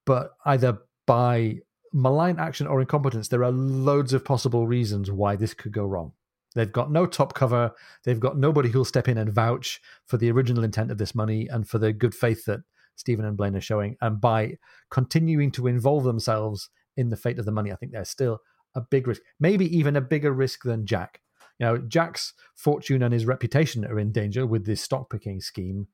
But 0.07 0.33
either 0.45 0.79
by 1.07 1.59
malign 1.93 2.41
action 2.41 2.67
or 2.67 2.81
incompetence, 2.81 3.29
there 3.29 3.45
are 3.45 3.53
loads 3.53 4.13
of 4.13 4.25
possible 4.25 4.67
reasons 4.67 5.09
why 5.09 5.37
this 5.37 5.55
could 5.55 5.71
go 5.71 5.85
wrong. 5.85 6.15
They've 6.55 6.73
got 6.73 6.91
no 6.91 7.07
top 7.07 7.35
cover. 7.35 7.73
They've 8.05 8.21
got 8.21 8.39
nobody 8.39 8.71
who'll 8.71 8.85
step 8.85 9.09
in 9.09 9.19
and 9.19 9.33
vouch 9.33 9.81
for 10.07 10.17
the 10.17 10.31
original 10.31 10.65
intent 10.65 10.91
of 10.91 10.99
this 10.99 11.15
money 11.15 11.47
and 11.49 11.69
for 11.69 11.79
the 11.79 11.93
good 11.93 12.15
faith 12.15 12.45
that 12.47 12.61
Stephen 12.97 13.25
and 13.25 13.37
Blaine 13.37 13.57
are 13.57 13.61
showing. 13.61 13.97
And 14.01 14.21
by 14.21 14.57
continuing 14.91 15.53
to 15.53 15.67
involve 15.67 16.05
themselves 16.05 16.71
in 16.97 17.11
the 17.11 17.17
fate 17.17 17.39
of 17.39 17.45
the 17.45 17.53
money, 17.53 17.71
I 17.71 17.77
think 17.77 17.93
they're 17.93 18.05
still 18.05 18.41
a 18.75 18.81
big 18.81 19.07
risk, 19.07 19.23
maybe 19.39 19.77
even 19.77 19.97
a 19.97 20.01
bigger 20.01 20.33
risk 20.33 20.63
than 20.65 20.87
Jack. 20.87 21.21
You 21.59 21.67
know, 21.67 21.79
Jack's 21.79 22.35
fortune 22.55 23.03
and 23.03 23.13
his 23.13 23.27
reputation 23.27 23.85
are 23.85 23.99
in 23.99 24.13
danger 24.13 24.47
with 24.47 24.67
this 24.67 24.81
stock 24.81 25.11
picking 25.11 25.41
scheme, 25.41 25.89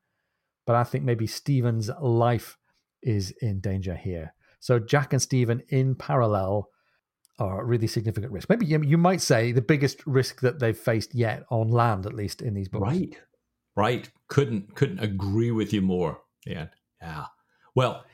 but 0.67 0.77
I 0.77 0.85
think 0.85 1.05
maybe 1.05 1.27
Stephen's 1.27 1.91
life 2.01 2.59
is 3.03 3.33
in 3.41 3.61
danger 3.61 3.95
here. 3.95 4.35
So 4.61 4.79
Jack 4.79 5.13
and 5.13 5.21
Stephen 5.21 5.63
in 5.69 5.95
parallel 5.95 6.69
are 7.39 7.65
really 7.65 7.87
significant 7.87 8.33
risk. 8.33 8.49
Maybe 8.49 8.67
you, 8.67 8.83
you 8.83 8.99
might 8.99 9.21
say 9.21 9.53
the 9.53 9.63
biggest 9.63 10.07
risk 10.07 10.41
that 10.41 10.61
they've 10.61 10.77
faced 10.77 11.15
yet 11.15 11.45
on 11.51 11.71
land, 11.71 12.07
at 12.07 12.15
least 12.15 12.43
in 12.43 12.55
these 12.55 12.69
books. 12.69 12.87
Right, 12.87 13.19
right. 13.77 14.11
Couldn't 14.29 14.75
couldn't 14.75 15.01
agree 15.01 15.51
with 15.51 15.73
you 15.73 15.83
more. 15.83 16.21
Yeah, 16.47 16.67
yeah. 17.01 17.27
Well, 17.75 18.05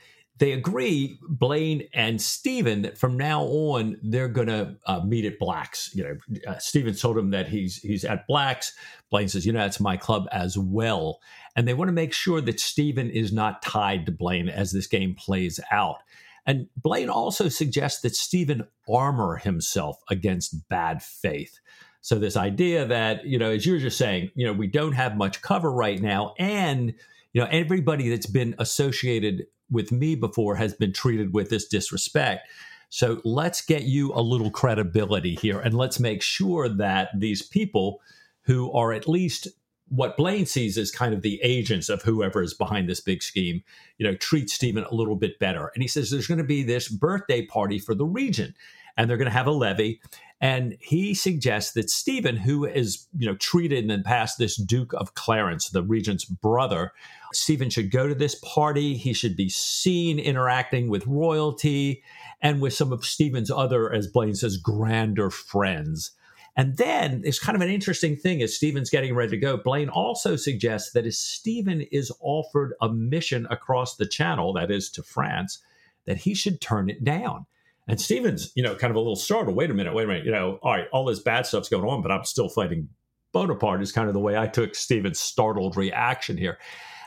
they 0.41 0.53
agree, 0.53 1.19
Blaine 1.29 1.87
and 1.93 2.21
Stephen, 2.21 2.81
that 2.83 2.97
from 2.97 3.19
now 3.19 3.43
on 3.43 3.99
they're 4.03 4.27
going 4.27 4.47
to 4.49 4.75
uh, 4.87 5.01
meet 5.05 5.27
at 5.27 5.39
Blacks. 5.39 5.95
You 5.95 6.03
know, 6.03 6.17
uh, 6.47 6.59
Stephen 6.59 6.95
told 6.95 7.19
him 7.19 7.31
that 7.31 7.47
he's 7.49 7.77
he's 7.77 8.07
at 8.07 8.27
Blacks. 8.27 8.73
Blaine 9.11 9.29
says, 9.29 9.45
"You 9.45 9.53
know, 9.53 9.59
that's 9.59 9.81
my 9.81 9.99
club 9.99 10.27
as 10.33 10.57
well," 10.57 11.21
and 11.57 11.69
they 11.69 11.75
want 11.75 11.89
to 11.89 11.93
make 11.93 12.15
sure 12.15 12.41
that 12.41 12.59
Stephen 12.59 13.11
is 13.11 13.33
not 13.33 13.61
tied 13.61 14.07
to 14.07 14.13
Blaine 14.13 14.49
as 14.49 14.73
this 14.73 14.87
game 14.87 15.15
plays 15.15 15.61
out. 15.71 15.99
And 16.47 16.69
Blaine 16.77 17.11
also 17.11 17.49
suggests 17.49 18.01
that 18.03 18.17
Stephen 18.17 18.67
armor 18.93 19.37
himself 19.37 19.99
against 20.09 20.69
bad 20.69 21.03
faith. 21.03 21.59
So 22.01 22.19
this 22.19 22.37
idea 22.37 22.87
that 22.87 23.25
you 23.25 23.39
know, 23.39 23.51
as 23.51 23.67
you 23.67 23.75
were 23.75 23.79
just 23.79 23.99
saying, 23.99 24.31
you 24.35 24.47
know, 24.47 24.53
we 24.53 24.67
don't 24.67 24.93
have 24.93 25.17
much 25.17 25.43
cover 25.43 25.71
right 25.71 26.01
now, 26.01 26.35
and 26.39 26.95
you 27.33 27.41
know, 27.41 27.49
everybody 27.51 28.09
that's 28.09 28.27
been 28.27 28.55
associated 28.59 29.47
with 29.71 29.93
me 29.93 30.15
before 30.15 30.57
has 30.57 30.75
been 30.75 30.93
treated 30.93 31.33
with 31.33 31.51
this 31.51 31.67
disrespect. 31.67 32.49
So 32.89 33.21
let's 33.25 33.63
get 33.63 33.85
you 33.85 34.13
a 34.15 34.21
little 34.21 34.51
credibility 34.51 35.37
here 35.37 35.61
and 35.61 35.75
let's 35.75 36.01
make 36.01 36.23
sure 36.23 36.69
that 36.69 37.11
these 37.17 37.41
people 37.41 38.01
who 38.43 38.73
are 38.73 38.93
at 38.93 39.09
least 39.09 39.47
what 39.91 40.17
Blaine 40.17 40.47
sees 40.47 40.79
as 40.79 40.91
kind 40.91 41.13
of 41.13 41.23
the 41.23 41.41
agents 41.43 41.89
of 41.89 42.03
whoever 42.03 42.43
is 42.43 42.55
behind 42.55 42.89
this 42.89 43.01
big 43.01 43.23
scheme, 43.23 43.63
you 43.99 44.07
know, 44.07 44.15
treat 44.17 44.49
Stephen 44.49 44.85
a 44.85 44.95
little 44.95 45.17
bit 45.17 45.39
better. 45.39 45.71
And 45.75 45.83
he 45.83 45.89
says 45.89 46.11
there's 46.11 46.29
going 46.29 46.39
to 46.39 46.45
be 46.45 46.63
this 46.63 46.89
birthday 46.89 47.45
party 47.45 47.79
for 47.79 47.95
the 47.95 48.07
region 48.07 48.55
and 48.97 49.11
they're 49.11 49.17
going 49.17 49.27
to 49.27 49.37
have 49.37 49.49
a 49.49 49.53
levee. 49.53 50.01
And 50.41 50.77
he 50.81 51.13
suggests 51.13 51.73
that 51.73 51.91
Stephen, 51.91 52.37
who 52.37 52.65
is, 52.65 53.07
you 53.19 53.27
know, 53.27 53.37
treated 53.37 53.81
in 53.81 53.89
the 53.89 54.05
past 54.05 54.39
this 54.39 54.57
Duke 54.57 54.95
of 54.95 55.15
Clarence, 55.15 55.69
the 55.69 55.83
regent's 55.83 56.25
brother, 56.25 56.93
Stephen 57.33 57.69
should 57.69 57.91
go 57.91 58.07
to 58.07 58.15
this 58.15 58.37
party. 58.37 58.97
He 58.97 59.13
should 59.13 59.37
be 59.37 59.49
seen 59.49 60.19
interacting 60.19 60.89
with 60.89 61.07
royalty 61.07 62.03
and 62.41 62.63
with 62.63 62.73
some 62.73 62.93
of 62.93 63.05
Stephen's 63.05 63.51
other, 63.51 63.93
as 63.93 64.07
Blaine 64.07 64.35
says, 64.35 64.57
grander 64.57 65.31
friends. 65.31 66.13
And 66.57 66.77
then 66.77 67.23
it's 67.25 67.39
kind 67.39 67.57
of 67.57 67.63
an 67.63 67.71
interesting 67.71 68.17
thing 68.17 68.43
as 68.43 68.57
Stephen's 68.57 68.91
getting 68.91 69.15
ready 69.15 69.31
to 69.31 69.37
go. 69.37 69.57
Blaine 69.57 69.89
also 69.89 70.37
suggests 70.37 70.93
that 70.93 71.07
as 71.07 71.19
Stephen 71.19 71.83
is 71.93 72.13
offered 72.21 72.75
a 72.81 72.89
mission 72.89 73.47
across 73.51 73.97
the 73.97 74.07
channel, 74.07 74.53
that 74.55 74.71
is 74.71 74.91
to 74.91 75.03
France, 75.03 75.61
that 76.07 76.19
he 76.19 76.35
should 76.35 76.61
turn 76.61 76.91
it 76.91 77.05
down. 77.05 77.47
And 77.89 78.01
Stephen's, 78.01 78.53
you 78.55 78.63
know, 78.63 78.75
kind 78.75 78.91
of 78.91 78.97
a 78.97 79.01
little 79.01 79.17
startled. 79.17 79.57
Wait 79.57 79.71
a 79.71 79.75
minute, 79.75 79.95
wait 79.95 80.05
a 80.05 80.07
minute. 80.07 80.25
You 80.25 80.33
know, 80.33 80.59
all 80.63 80.73
right, 80.73 80.87
all 80.93 81.05
this 81.05 81.21
bad 81.21 81.47
stuff's 81.47 81.69
going 81.69 81.85
on, 81.85 82.03
but 82.03 82.13
I'm 82.13 82.25
still 82.25 82.49
fighting 82.49 82.89
Bonaparte, 83.33 83.83
is 83.83 83.93
kind 83.93 84.09
of 84.09 84.15
the 84.15 84.21
way 84.21 84.37
I 84.37 84.47
took 84.47 84.75
Stephen's 84.75 85.21
startled 85.21 85.77
reaction 85.77 86.37
here. 86.37 86.59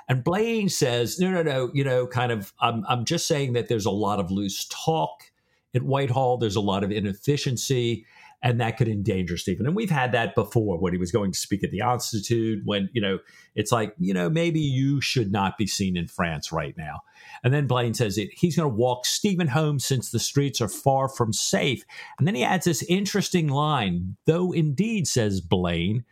And 0.08 0.24
Blaine 0.24 0.70
says, 0.70 1.20
no, 1.20 1.32
no, 1.32 1.44
no, 1.44 1.72
you 1.74 1.84
know, 1.84 2.08
kind 2.08 2.32
of, 2.32 2.54
I'm, 2.60 2.84
I'm 2.88 3.06
just 3.06 3.28
saying 3.28 3.54
that 3.54 3.68
there's 3.68 3.86
a 3.86 3.92
lot 3.92 4.20
of 4.20 4.32
loose 4.32 4.66
talk 4.70 5.32
at 5.74 5.84
Whitehall. 5.84 6.38
There's 6.38 6.56
a 6.56 6.62
lot 6.62 6.84
of 6.84 6.92
inefficiency 6.92 8.06
and 8.44 8.60
that 8.60 8.76
could 8.78 8.90
endanger 8.90 9.38
Stephen. 9.38 9.66
And 9.66 9.76
we've 9.76 9.90
had 9.90 10.12
that 10.12 10.36
before 10.36 10.78
when 10.78 10.92
he 10.92 11.00
was 11.00 11.14
going 11.14 11.32
to 11.32 11.40
speak 11.40 11.64
at 11.64 11.72
the 11.72 11.80
Institute, 11.80 12.62
when, 12.66 12.90
you 12.92 13.02
know, 13.02 13.20
it's 13.56 13.72
like, 13.72 13.96
you 13.98 14.14
know, 14.14 14.30
maybe 14.30 14.60
you 14.60 15.00
should 15.00 15.32
not 15.32 15.58
be 15.58 15.66
seen 15.66 15.96
in 15.96 16.08
France 16.08 16.52
right 16.52 16.78
now. 16.78 17.02
And 17.44 17.54
then 17.54 17.68
Blaine 17.68 17.94
says 17.94 18.18
it, 18.18 18.30
he's 18.34 18.58
going 18.58 18.70
to 18.70 18.76
walk 18.76 19.06
Stephen 19.06 19.48
home 19.48 19.80
since 19.80 20.12
the 20.12 20.20
streets 20.20 20.60
are 20.60 20.68
far 20.68 21.08
from 21.08 21.32
safe. 21.32 21.86
And 22.20 22.28
then 22.28 22.36
he 22.36 22.44
adds 22.44 22.66
this 22.66 22.84
interesting 22.84 23.48
line, 23.48 24.18
though 24.26 24.52
indeed, 24.52 25.08
says 25.08 25.40
Blaine, 25.40 26.04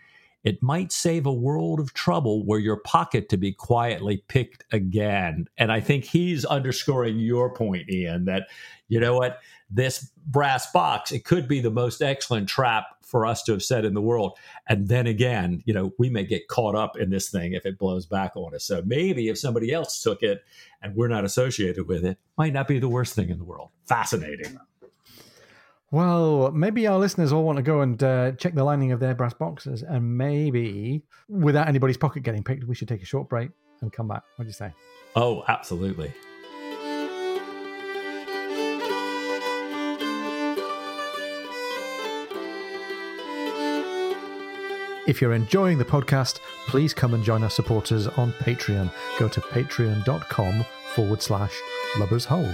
it 0.44 0.64
might 0.64 0.92
save 0.92 1.26
a 1.26 1.34
world 1.34 1.80
of 1.80 1.94
trouble 1.94 2.46
were 2.46 2.58
your 2.60 2.78
pocket 2.78 3.30
to 3.30 3.38
be 3.38 3.52
quietly 3.52 4.24
picked 4.28 4.64
again. 4.72 5.48
And 5.58 5.72
I 5.72 5.82
think 5.82 6.06
he's 6.06 6.46
underscoring 6.46 7.20
your 7.20 7.54
point, 7.54 7.90
Ian, 7.90 8.26
that, 8.26 8.48
you 8.88 9.00
know 9.00 9.16
what, 9.16 9.40
this 9.72 10.12
brass 10.28 10.72
box, 10.72 11.12
it 11.12 11.26
could 11.26 11.48
be 11.48 11.62
the 11.62 11.72
most 11.72 12.02
excellent 12.02 12.50
trap 12.50 12.86
for 13.02 13.26
us 13.26 13.44
to 13.44 13.52
have 13.52 13.64
set 13.64 13.86
in 13.86 13.94
the 13.94 14.02
world. 14.02 14.38
And 14.68 14.88
then 14.88 15.08
again, 15.08 15.62
you 15.66 15.74
know, 15.74 15.94
we 15.98 16.10
may 16.10 16.24
get 16.24 16.48
caught 16.48 16.76
up 16.76 16.98
in 16.98 17.10
this 17.10 17.30
thing 17.30 17.54
if 17.54 17.66
it 17.66 17.78
blows 17.78 18.06
back 18.06 18.36
on 18.36 18.56
us. 18.56 18.64
So 18.64 18.82
maybe 18.86 19.28
if 19.28 19.38
somebody 19.38 19.74
else 19.74 20.02
took 20.02 20.24
it 20.24 20.44
and 20.82 20.96
we're 20.96 21.10
not 21.10 21.26
associated 21.26 21.88
with 21.88 22.06
it, 22.06 22.18
might 22.38 22.54
not 22.54 22.68
be 22.68 22.80
the 22.80 22.88
worst 22.88 23.14
thing 23.14 23.30
in 23.30 23.38
the 23.38 23.44
world. 23.44 23.70
Fascinating. 23.86 24.58
Well, 25.92 26.52
maybe 26.52 26.88
our 26.88 26.98
listeners 26.98 27.34
all 27.34 27.44
want 27.44 27.58
to 27.58 27.64
go 27.64 27.82
and 27.82 28.02
uh, 28.02 28.32
check 28.34 28.56
the 28.56 28.64
lining 28.64 28.94
of 28.94 29.02
their 29.02 29.14
brass 29.14 29.34
boxes, 29.34 29.84
and 29.84 30.18
maybe 30.18 31.04
without 31.28 31.68
anybody's 31.68 31.98
pocket 31.98 32.24
getting 32.24 32.44
picked, 32.44 32.64
we 32.64 32.76
should 32.76 32.88
take 32.88 33.02
a 33.02 33.06
short 33.06 33.28
break 33.28 33.50
and 33.82 33.92
come 33.92 34.08
back. 34.08 34.24
What 34.38 34.46
do 34.46 34.48
you 34.48 34.54
say? 34.54 34.72
Oh, 35.18 35.44
absolutely. 35.50 36.14
If 45.12 45.20
you're 45.20 45.34
enjoying 45.34 45.78
the 45.78 45.84
podcast, 45.84 46.40
please 46.68 46.94
come 46.94 47.14
and 47.14 47.22
join 47.22 47.44
our 47.44 47.50
supporters 47.50 48.08
on 48.08 48.32
Patreon. 48.32 48.90
Go 49.20 49.28
to 49.28 49.42
patreon.com 49.42 50.66
forward 50.96 51.22
slash 51.22 51.54
lubbers 52.00 52.24
hole. 52.24 52.50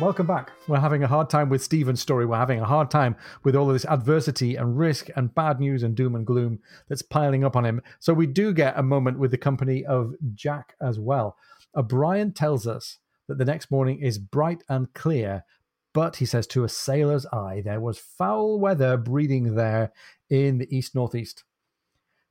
Welcome 0.00 0.28
back. 0.28 0.52
We're 0.68 0.78
having 0.78 1.02
a 1.02 1.08
hard 1.08 1.28
time 1.28 1.48
with 1.48 1.64
Stephen's 1.64 2.00
story. 2.00 2.26
We're 2.26 2.36
having 2.36 2.60
a 2.60 2.64
hard 2.64 2.88
time 2.92 3.16
with 3.42 3.56
all 3.56 3.68
of 3.68 3.74
this 3.74 3.86
adversity 3.86 4.54
and 4.54 4.78
risk 4.78 5.08
and 5.16 5.34
bad 5.34 5.58
news 5.58 5.82
and 5.82 5.96
doom 5.96 6.14
and 6.14 6.24
gloom 6.24 6.60
that's 6.88 7.02
piling 7.02 7.42
up 7.42 7.56
on 7.56 7.66
him. 7.66 7.82
So 7.98 8.14
we 8.14 8.28
do 8.28 8.52
get 8.52 8.78
a 8.78 8.84
moment 8.84 9.18
with 9.18 9.32
the 9.32 9.38
company 9.38 9.84
of 9.84 10.14
Jack 10.36 10.76
as 10.80 11.00
well. 11.00 11.36
Uh, 11.76 11.80
O'Brian 11.80 12.32
tells 12.32 12.68
us 12.68 12.98
that 13.28 13.38
the 13.38 13.44
next 13.44 13.70
morning 13.70 14.00
is 14.00 14.18
bright 14.18 14.62
and 14.68 14.92
clear, 14.94 15.44
but 15.92 16.16
he 16.16 16.26
says 16.26 16.46
to 16.48 16.64
a 16.64 16.68
sailor's 16.68 17.26
eye, 17.26 17.62
there 17.64 17.80
was 17.80 17.98
foul 17.98 18.58
weather 18.58 18.96
breeding 18.96 19.54
there 19.54 19.92
in 20.28 20.58
the 20.58 20.76
east 20.76 20.94
northeast. 20.94 21.44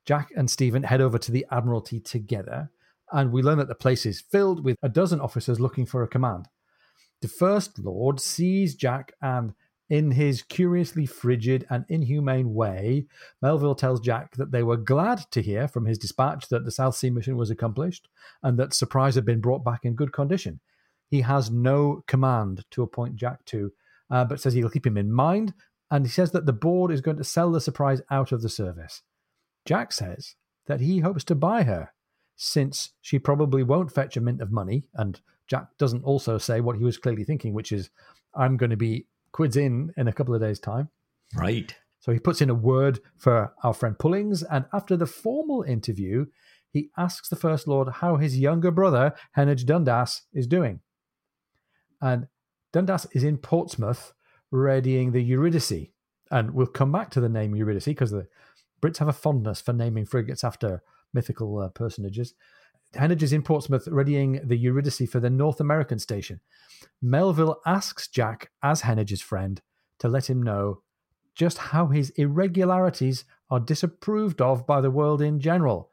Jack 0.06 0.30
and 0.36 0.50
Stephen 0.50 0.84
head 0.84 1.02
over 1.02 1.18
to 1.18 1.32
the 1.32 1.46
Admiralty 1.50 2.00
together, 2.00 2.70
and 3.12 3.32
we 3.32 3.42
learn 3.42 3.58
that 3.58 3.70
the 3.70 3.76
place 3.76 4.06
is 4.06 4.22
filled 4.22 4.64
with 4.64 4.78
a 4.82 4.90
dozen 4.90 5.22
officers 5.22 5.60
looking 5.60 5.86
for 5.86 6.04
a 6.04 6.08
command. 6.08 6.48
The 7.22 7.28
First 7.30 7.80
Lord 7.80 8.20
sees 8.20 8.76
Jack 8.76 9.14
and 9.22 9.54
in 9.90 10.12
his 10.12 10.42
curiously 10.42 11.06
frigid 11.06 11.68
and 11.70 11.86
inhumane 11.88 12.54
way, 12.54 13.06
Melville 13.42 13.76
tells 13.76 14.00
Jack 14.00 14.36
that 14.38 14.52
they 14.52 14.64
were 14.64 14.78
glad 14.78 15.20
to 15.32 15.42
hear 15.42 15.68
from 15.68 15.86
his 15.86 15.98
dispatch 15.98 16.48
that 16.50 16.66
the 16.66 16.72
South 16.72 16.96
Sea 16.96 17.10
mission 17.10 17.38
was 17.38 17.52
accomplished 17.52 18.08
and 18.42 18.58
that 18.58 18.74
Surprise 18.74 19.16
had 19.16 19.26
been 19.26 19.42
brought 19.42 19.64
back 19.64 19.82
in 19.84 19.94
good 19.94 20.12
condition. 20.12 20.60
He 21.14 21.22
has 21.22 21.52
no 21.52 22.04
command 22.08 22.66
to 22.72 22.82
appoint 22.82 23.18
Jack 23.18 23.46
to, 23.46 23.72
uh, 24.10 24.26
but 24.26 24.40
says 24.40 24.56
he'll 24.56 24.68
keep 24.68 24.88
him 24.88 24.98
in 24.98 25.14
mind, 25.14 25.54
and 25.92 26.08
he 26.08 26.12
says 26.12 26.32
that 26.32 26.48
the 26.48 26.54
board 26.54 26.90
is 26.90 27.02
going 27.02 27.18
to 27.18 27.24
sell 27.24 27.52
the 27.52 27.62
Surprise 27.62 28.02
out 28.10 28.32
of 28.32 28.42
the 28.42 28.50
service. 28.50 29.04
Jack 29.64 29.92
says 29.92 30.34
that 30.66 30.82
he 30.82 31.02
hopes 31.02 31.24
to 31.26 31.36
buy 31.36 31.62
her, 31.62 31.94
since 32.36 32.94
she 33.00 33.20
probably 33.20 33.62
won't 33.62 33.92
fetch 33.92 34.18
a 34.18 34.22
mint 34.22 34.42
of 34.42 34.52
money, 34.52 34.86
and 34.96 35.22
Jack 35.46 35.68
doesn't 35.78 36.04
also 36.04 36.40
say 36.40 36.62
what 36.62 36.78
he 36.78 36.84
was 36.84 36.98
clearly 36.98 37.24
thinking, 37.24 37.54
which 37.54 37.72
is, 37.72 37.92
I'm 38.34 38.58
going 38.58 38.72
to 38.72 38.76
be 38.76 39.06
quids 39.32 39.56
in 39.56 39.94
in 39.96 40.08
a 40.08 40.14
couple 40.14 40.34
of 40.34 40.42
days' 40.42 40.60
time. 40.60 40.90
Right. 41.36 41.76
So 42.00 42.12
he 42.12 42.18
puts 42.18 42.42
in 42.42 42.50
a 42.50 42.56
word 42.56 43.02
for 43.18 43.54
our 43.62 43.76
friend 43.76 44.00
Pullings, 44.00 44.42
and 44.42 44.66
after 44.74 44.98
the 44.98 45.06
formal 45.06 45.62
interview, 45.62 46.26
he 46.72 46.90
asks 46.98 47.30
the 47.30 47.36
First 47.36 47.68
Lord 47.68 47.88
how 48.02 48.18
his 48.18 48.40
younger 48.40 48.72
brother, 48.72 49.14
Heneage 49.38 49.68
Dundas, 49.68 50.24
is 50.34 50.48
doing. 50.48 50.80
And 52.04 52.28
Dundas 52.74 53.08
is 53.14 53.24
in 53.24 53.38
Portsmouth 53.38 54.14
readying 54.52 55.14
the 55.14 55.24
Eurydice. 55.24 55.88
And 56.30 56.52
we'll 56.52 56.68
come 56.68 56.92
back 56.92 57.10
to 57.12 57.22
the 57.22 57.30
name 57.30 57.56
Eurydice 57.56 57.86
because 57.86 58.12
the 58.12 58.28
Brits 58.82 58.98
have 58.98 59.08
a 59.08 59.14
fondness 59.14 59.62
for 59.62 59.72
naming 59.72 60.06
frigates 60.06 60.44
after 60.44 60.84
mythical 61.14 61.60
uh, 61.60 61.70
personages. 61.70 62.34
Heneage 62.94 63.24
is 63.24 63.32
in 63.32 63.42
Portsmouth 63.42 63.88
readying 63.88 64.42
the 64.44 64.58
Eurydice 64.58 65.10
for 65.10 65.22
the 65.22 65.30
North 65.30 65.62
American 65.62 65.98
station. 65.98 66.42
Melville 67.02 67.62
asks 67.66 68.10
Jack, 68.10 68.52
as 68.62 68.82
Heneage's 68.82 69.22
friend, 69.22 69.62
to 70.00 70.10
let 70.10 70.30
him 70.30 70.44
know 70.44 70.82
just 71.34 71.58
how 71.58 71.88
his 71.88 72.10
irregularities 72.12 73.24
are 73.50 73.62
disapproved 73.62 74.42
of 74.42 74.68
by 74.68 74.82
the 74.82 74.92
world 74.92 75.22
in 75.22 75.40
general. 75.40 75.90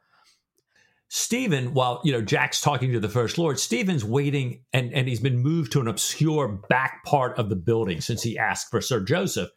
Stephen, 1.13 1.73
while 1.73 1.99
you 2.05 2.11
know 2.13 2.21
Jack's 2.21 2.61
talking 2.61 2.93
to 2.93 2.99
the 2.99 3.09
First 3.09 3.37
Lord, 3.37 3.59
Stephen's 3.59 4.05
waiting 4.05 4.63
and, 4.71 4.93
and 4.93 5.09
he's 5.09 5.19
been 5.19 5.39
moved 5.39 5.73
to 5.73 5.81
an 5.81 5.89
obscure 5.89 6.47
back 6.69 7.03
part 7.03 7.37
of 7.37 7.49
the 7.49 7.55
building 7.57 7.99
since 7.99 8.23
he 8.23 8.37
asked 8.37 8.71
for 8.71 8.79
Sir 8.79 9.01
Joseph. 9.01 9.49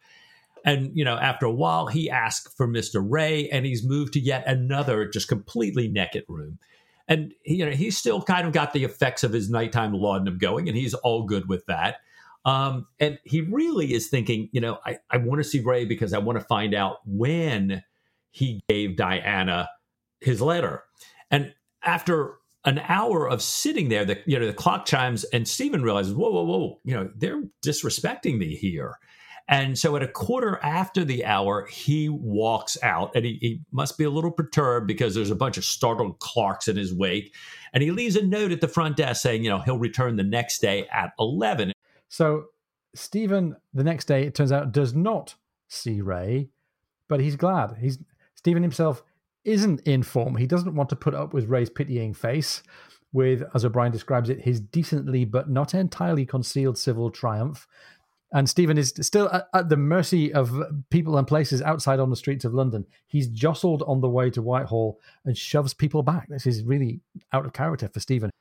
And 0.65 0.91
you 0.93 1.05
know, 1.05 1.15
after 1.15 1.45
a 1.45 1.51
while, 1.51 1.87
he 1.87 2.09
asked 2.09 2.57
for 2.57 2.67
Mr. 2.67 3.01
Wray, 3.01 3.47
and 3.47 3.65
he's 3.65 3.87
moved 3.87 4.13
to 4.13 4.19
yet 4.19 4.45
another 4.45 5.07
just 5.07 5.29
completely 5.29 5.87
naked 5.87 6.25
room 6.27 6.59
and 7.07 7.33
you 7.45 7.65
know 7.65 7.71
he's 7.71 7.97
still 7.97 8.21
kind 8.21 8.45
of 8.47 8.51
got 8.51 8.73
the 8.73 8.83
effects 8.83 9.23
of 9.23 9.31
his 9.31 9.49
nighttime 9.49 9.93
laudanum 9.93 10.37
going, 10.37 10.67
and 10.67 10.77
he's 10.77 10.93
all 10.93 11.23
good 11.23 11.47
with 11.47 11.65
that. 11.67 11.97
Um, 12.43 12.87
and 12.99 13.17
he 13.23 13.41
really 13.41 13.93
is 13.93 14.07
thinking, 14.09 14.49
you 14.51 14.59
know, 14.59 14.77
I, 14.85 14.97
I 15.09 15.17
want 15.17 15.39
to 15.39 15.43
see 15.43 15.61
Wray 15.61 15.85
because 15.85 16.13
I 16.13 16.19
want 16.19 16.37
to 16.37 16.45
find 16.45 16.75
out 16.75 16.97
when 17.05 17.81
he 18.29 18.61
gave 18.67 18.97
Diana 18.97 19.69
his 20.19 20.41
letter. 20.41 20.83
And 21.31 21.53
after 21.83 22.37
an 22.65 22.79
hour 22.79 23.29
of 23.29 23.41
sitting 23.41 23.89
there, 23.89 24.05
the 24.05 24.19
you 24.25 24.39
know 24.39 24.47
the 24.47 24.53
clock 24.53 24.85
chimes, 24.85 25.23
and 25.25 25.47
Stephen 25.47 25.83
realizes, 25.83 26.13
whoa, 26.13 26.31
whoa, 26.31 26.43
whoa, 26.43 26.79
you 26.83 26.95
know, 26.95 27.09
they're 27.15 27.43
disrespecting 27.63 28.37
me 28.37 28.55
here. 28.55 28.97
And 29.47 29.77
so 29.77 29.95
at 29.95 30.01
a 30.01 30.07
quarter 30.07 30.59
after 30.63 31.03
the 31.03 31.23
hour, 31.23 31.67
he 31.67 32.09
walks 32.09 32.77
out 32.81 33.11
and 33.15 33.23
he, 33.23 33.37
he, 33.39 33.61
must 33.71 33.95
be 33.95 34.03
a 34.03 34.09
little 34.09 34.31
perturbed 34.31 34.87
because 34.87 35.13
there's 35.13 35.29
a 35.29 35.35
bunch 35.35 35.57
of 35.57 35.63
startled 35.63 36.17
clerks 36.17 36.67
in 36.67 36.77
his 36.77 36.91
wake. 36.91 37.35
And 37.71 37.83
he 37.83 37.91
leaves 37.91 38.15
a 38.15 38.25
note 38.25 38.51
at 38.51 38.59
the 38.59 38.67
front 38.67 38.97
desk 38.97 39.21
saying, 39.21 39.43
you 39.43 39.51
know, 39.51 39.59
he'll 39.59 39.77
return 39.77 40.15
the 40.15 40.23
next 40.23 40.61
day 40.61 40.87
at 40.91 41.11
11. 41.19 41.73
So 42.09 42.45
Stephen, 42.95 43.55
the 43.71 43.83
next 43.83 44.05
day, 44.05 44.23
it 44.23 44.33
turns 44.33 44.51
out, 44.51 44.71
does 44.71 44.95
not 44.95 45.35
see 45.67 46.01
Wray, 46.01 46.49
but 47.07 47.19
he's 47.19 47.35
glad. 47.35 47.77
He's 47.79 47.99
Stephen 48.33 48.63
himself 48.63 49.03
isn't 49.45 49.81
in 49.81 50.03
form. 50.03 50.35
He 50.35 50.47
doesn't 50.47 50.75
want 50.75 50.89
to 50.89 50.95
put 50.95 51.13
up 51.13 51.33
with 51.33 51.47
Wray's 51.47 51.69
pitying 51.69 52.13
face, 52.13 52.63
with, 53.13 53.43
as 53.53 53.63
O'Brian 53.63 53.91
describes 53.91 54.29
it, 54.29 54.41
his 54.41 54.59
decently 54.59 55.23
but 55.23 55.49
not 55.49 55.73
entirely 55.73 56.25
concealed 56.25 56.77
civil 56.77 57.09
triumph 57.09 57.67
and 58.35 58.49
Stephen 58.49 58.77
is 58.77 58.93
still 58.99 59.29
at, 59.29 59.47
at, 59.53 59.69
the 59.69 59.77
mercy 59.77 60.33
of 60.33 60.61
people 60.89 61.17
and 61.17 61.25
places 61.25 61.61
outside 61.61 62.01
on 62.01 62.09
the 62.09 62.17
streets 62.17 62.43
of 62.43 62.53
London. 62.53 62.85
He's 63.07 63.29
jostled 63.29 63.81
on 63.87 64.01
the 64.01 64.09
way 64.09 64.29
to 64.31 64.41
Whitehall 64.41 64.99
and 65.23 65.37
shoves 65.37 65.73
people 65.73 66.03
back. 66.03 66.27
This 66.27 66.45
is 66.45 66.63
really 66.63 66.99
out 67.31 67.45
of 67.45 67.53
character 67.53 67.87
for 67.87 68.01
Stephen. 68.01 68.31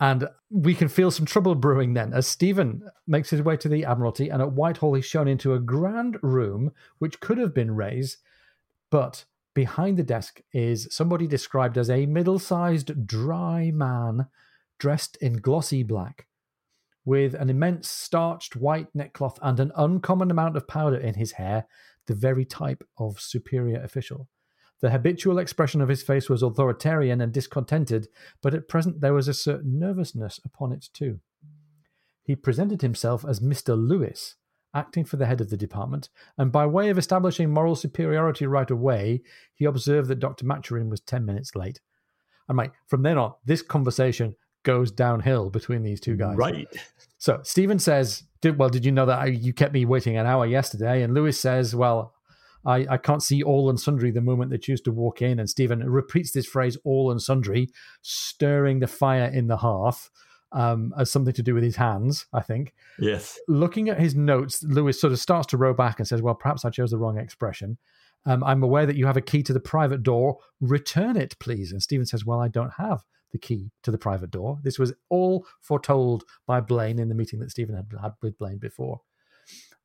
And 0.00 0.28
we 0.50 0.74
can 0.74 0.88
feel 0.88 1.12
some 1.12 1.26
trouble 1.26 1.54
brewing 1.54 1.94
then 1.94 2.12
as 2.12 2.26
Stephen 2.26 2.82
makes 3.06 3.30
his 3.30 3.40
way 3.40 3.56
to 3.58 3.68
the 3.68 3.84
Admiralty. 3.84 4.30
And 4.30 4.42
at 4.42 4.52
Whitehall, 4.52 4.94
he's 4.94 5.06
shown 5.06 5.28
into 5.28 5.54
a 5.54 5.60
grand 5.60 6.18
room 6.22 6.72
which 6.98 7.20
could 7.20 7.38
have 7.38 7.54
been 7.54 7.76
Wray's, 7.76 8.18
but 8.90 9.24
behind 9.54 9.96
the 9.96 10.02
desk 10.02 10.40
is 10.52 10.88
somebody 10.90 11.26
described 11.26 11.78
as 11.78 11.88
a 11.88 12.06
middle 12.06 12.38
sized, 12.38 13.06
dry 13.06 13.70
man 13.72 14.26
dressed 14.78 15.16
in 15.16 15.34
glossy 15.34 15.82
black 15.82 16.26
with 17.04 17.34
an 17.34 17.50
immense 17.50 17.88
starched 17.88 18.56
white 18.56 18.88
neckcloth 18.94 19.38
and 19.42 19.60
an 19.60 19.72
uncommon 19.76 20.30
amount 20.30 20.56
of 20.56 20.66
powder 20.66 20.96
in 20.96 21.14
his 21.14 21.32
hair, 21.32 21.66
the 22.06 22.14
very 22.14 22.44
type 22.44 22.82
of 22.98 23.20
superior 23.20 23.82
official. 23.82 24.28
The 24.80 24.90
habitual 24.90 25.38
expression 25.38 25.80
of 25.80 25.88
his 25.88 26.02
face 26.02 26.28
was 26.28 26.42
authoritarian 26.42 27.20
and 27.20 27.32
discontented, 27.32 28.08
but 28.42 28.54
at 28.54 28.68
present 28.68 29.00
there 29.00 29.14
was 29.14 29.28
a 29.28 29.34
certain 29.34 29.78
nervousness 29.78 30.40
upon 30.44 30.72
it 30.72 30.88
too. 30.92 31.20
he 32.22 32.34
presented 32.34 32.80
himself 32.80 33.24
as 33.24 33.40
Mr. 33.40 33.76
Lewis, 33.76 34.36
acting 34.74 35.04
for 35.04 35.16
the 35.16 35.26
head 35.26 35.40
of 35.40 35.50
the 35.50 35.56
department, 35.56 36.08
and 36.38 36.52
by 36.52 36.66
way 36.66 36.90
of 36.90 36.98
establishing 36.98 37.50
moral 37.50 37.76
superiority 37.76 38.46
right 38.46 38.70
away, 38.70 39.22
he 39.54 39.64
observed 39.64 40.08
that 40.08 40.18
Dr. 40.18 40.44
Maturin 40.44 40.90
was 40.90 41.00
10 41.00 41.24
minutes 41.24 41.54
late. 41.54 41.80
And 42.48 42.58
like 42.58 42.72
from 42.86 43.02
then 43.02 43.18
on, 43.18 43.34
this 43.44 43.62
conversation 43.62 44.36
goes 44.64 44.90
downhill 44.90 45.50
between 45.50 45.82
these 45.82 46.00
two 46.00 46.16
guys. 46.16 46.36
Right. 46.36 46.68
So 47.18 47.40
Stephen 47.42 47.78
says, 47.78 48.24
did, 48.40 48.58
Well, 48.58 48.68
did 48.68 48.84
you 48.84 48.92
know 48.92 49.06
that 49.06 49.18
I, 49.18 49.26
you 49.26 49.52
kept 49.52 49.72
me 49.72 49.84
waiting 49.84 50.16
an 50.16 50.26
hour 50.26 50.46
yesterday? 50.46 51.02
And 51.02 51.14
Lewis 51.14 51.40
says, 51.40 51.74
Well, 51.74 52.14
I, 52.66 52.86
I 52.90 52.96
can't 52.96 53.22
see 53.22 53.42
all 53.42 53.70
and 53.70 53.78
sundry 53.78 54.10
the 54.10 54.20
moment 54.20 54.50
they 54.50 54.58
choose 54.58 54.80
to 54.82 54.92
walk 54.92 55.22
in. 55.22 55.38
And 55.38 55.48
Stephen 55.48 55.88
repeats 55.88 56.32
this 56.32 56.46
phrase, 56.46 56.76
all 56.84 57.10
and 57.10 57.20
sundry, 57.20 57.70
stirring 58.02 58.80
the 58.80 58.86
fire 58.86 59.26
in 59.26 59.46
the 59.46 59.58
hearth. 59.58 60.10
Um, 60.54 60.94
as 60.96 61.10
something 61.10 61.34
to 61.34 61.42
do 61.42 61.52
with 61.52 61.64
his 61.64 61.74
hands, 61.74 62.26
I 62.32 62.40
think. 62.40 62.74
Yes. 63.00 63.40
Looking 63.48 63.88
at 63.88 63.98
his 63.98 64.14
notes, 64.14 64.62
Lewis 64.62 65.00
sort 65.00 65.12
of 65.12 65.18
starts 65.18 65.48
to 65.48 65.56
row 65.56 65.74
back 65.74 65.98
and 65.98 66.06
says, 66.06 66.22
Well, 66.22 66.36
perhaps 66.36 66.64
I 66.64 66.70
chose 66.70 66.92
the 66.92 66.96
wrong 66.96 67.18
expression. 67.18 67.76
Um, 68.24 68.44
I'm 68.44 68.62
aware 68.62 68.86
that 68.86 68.96
you 68.96 69.06
have 69.06 69.16
a 69.16 69.20
key 69.20 69.42
to 69.42 69.52
the 69.52 69.58
private 69.58 70.04
door. 70.04 70.38
Return 70.60 71.16
it, 71.16 71.36
please. 71.40 71.72
And 71.72 71.82
Stephen 71.82 72.06
says, 72.06 72.24
Well, 72.24 72.40
I 72.40 72.46
don't 72.46 72.72
have 72.78 73.02
the 73.32 73.38
key 73.38 73.72
to 73.82 73.90
the 73.90 73.98
private 73.98 74.30
door. 74.30 74.60
This 74.62 74.78
was 74.78 74.92
all 75.10 75.44
foretold 75.60 76.22
by 76.46 76.60
Blaine 76.60 77.00
in 77.00 77.08
the 77.08 77.16
meeting 77.16 77.40
that 77.40 77.50
Stephen 77.50 77.74
had 77.74 77.86
had 78.00 78.12
with 78.22 78.38
Blaine 78.38 78.58
before. 78.58 79.00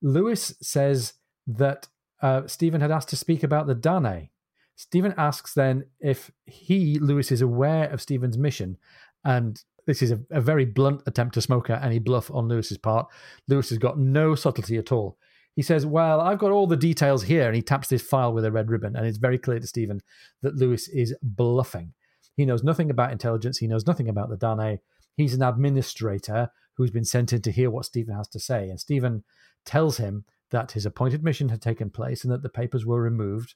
Lewis 0.01 0.53
says 0.61 1.13
that 1.47 1.88
uh, 2.22 2.43
Stephen 2.45 2.80
had 2.80 2.91
asked 2.91 3.09
to 3.09 3.15
speak 3.15 3.43
about 3.43 3.67
the 3.67 3.76
Danae. 3.76 4.30
Stephen 4.76 5.13
asks 5.17 5.53
then 5.53 5.86
if 5.99 6.32
he, 6.45 6.99
Lewis, 6.99 7.32
is 7.32 7.41
aware 7.41 7.89
of 7.89 8.01
Stephen's 8.01 8.38
mission. 8.38 8.78
And 9.26 9.61
this 9.90 10.04
is 10.04 10.12
a, 10.12 10.20
a 10.30 10.40
very 10.40 10.66
blunt 10.66 11.02
attempt 11.08 11.34
to 11.34 11.42
smoke 11.42 11.72
out 11.72 11.84
any 11.84 11.98
bluff 11.98 12.30
on 12.30 12.48
Lewis's 12.48 12.78
part. 12.78 13.08
Lewis 13.48 13.70
has 13.70 13.80
got 13.80 13.98
no 13.98 14.36
subtlety 14.36 14.78
at 14.78 14.92
all. 14.92 15.18
He 15.56 15.64
says, 15.64 15.84
Well, 15.84 16.22
I've 16.22 16.38
got 16.38 16.52
all 16.52 16.68
the 16.68 16.78
details 16.78 17.24
here. 17.24 17.48
And 17.48 17.56
he 17.56 17.64
taps 17.64 17.88
this 17.88 18.04
file 18.04 18.32
with 18.32 18.46
a 18.46 18.52
red 18.52 18.70
ribbon. 18.70 18.96
And 18.96 19.08
it's 19.08 19.18
very 19.18 19.40
clear 19.40 19.60
to 19.60 19.66
Stephen 19.66 20.02
that 20.44 20.58
Lewis 20.58 20.88
is 20.90 21.16
bluffing. 21.24 21.94
He 22.38 22.46
knows 22.46 22.64
nothing 22.64 22.92
about 22.92 23.12
intelligence. 23.12 23.58
He 23.58 23.68
knows 23.68 23.88
nothing 23.88 24.08
about 24.08 24.30
the 24.30 24.38
Danae. 24.38 24.80
He's 25.18 25.34
an 25.34 25.42
administrator 25.42 26.52
who's 26.78 26.92
been 26.92 27.04
sent 27.04 27.34
in 27.34 27.42
to 27.42 27.52
hear 27.52 27.72
what 27.72 27.86
Stephen 27.86 28.16
has 28.16 28.28
to 28.28 28.40
say. 28.40 28.70
And 28.70 28.80
Stephen 28.80 29.24
tells 29.66 29.98
him 29.98 30.24
that 30.52 30.74
his 30.74 30.86
appointed 30.86 31.24
mission 31.24 31.50
had 31.50 31.64
taken 31.64 31.90
place 31.90 32.24
and 32.24 32.32
that 32.32 32.44
the 32.44 32.50
papers 32.50 32.86
were 32.86 33.02
removed. 33.02 33.56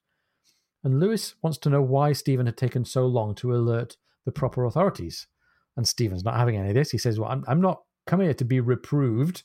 And 0.84 1.00
Lewis 1.00 1.36
wants 1.44 1.60
to 1.60 1.70
know 1.70 1.84
why 1.84 2.12
Stephen 2.12 2.48
had 2.48 2.58
taken 2.58 2.86
so 2.86 3.06
long 3.06 3.36
to 3.36 3.54
alert 3.54 3.98
the 4.26 4.32
proper 4.32 4.66
authorities. 4.66 5.28
And 5.76 5.88
Stephen's 5.88 6.24
not 6.24 6.38
having 6.38 6.57
any 6.57 6.69
of 6.69 6.76
this. 6.76 6.91
He 6.91 6.97
says, 6.97 7.19
Well, 7.19 7.30
I'm, 7.30 7.43
I'm 7.47 7.61
not 7.61 7.82
come 8.05 8.21
here 8.21 8.34
to 8.34 8.45
be 8.45 8.59
reproved. 8.59 9.43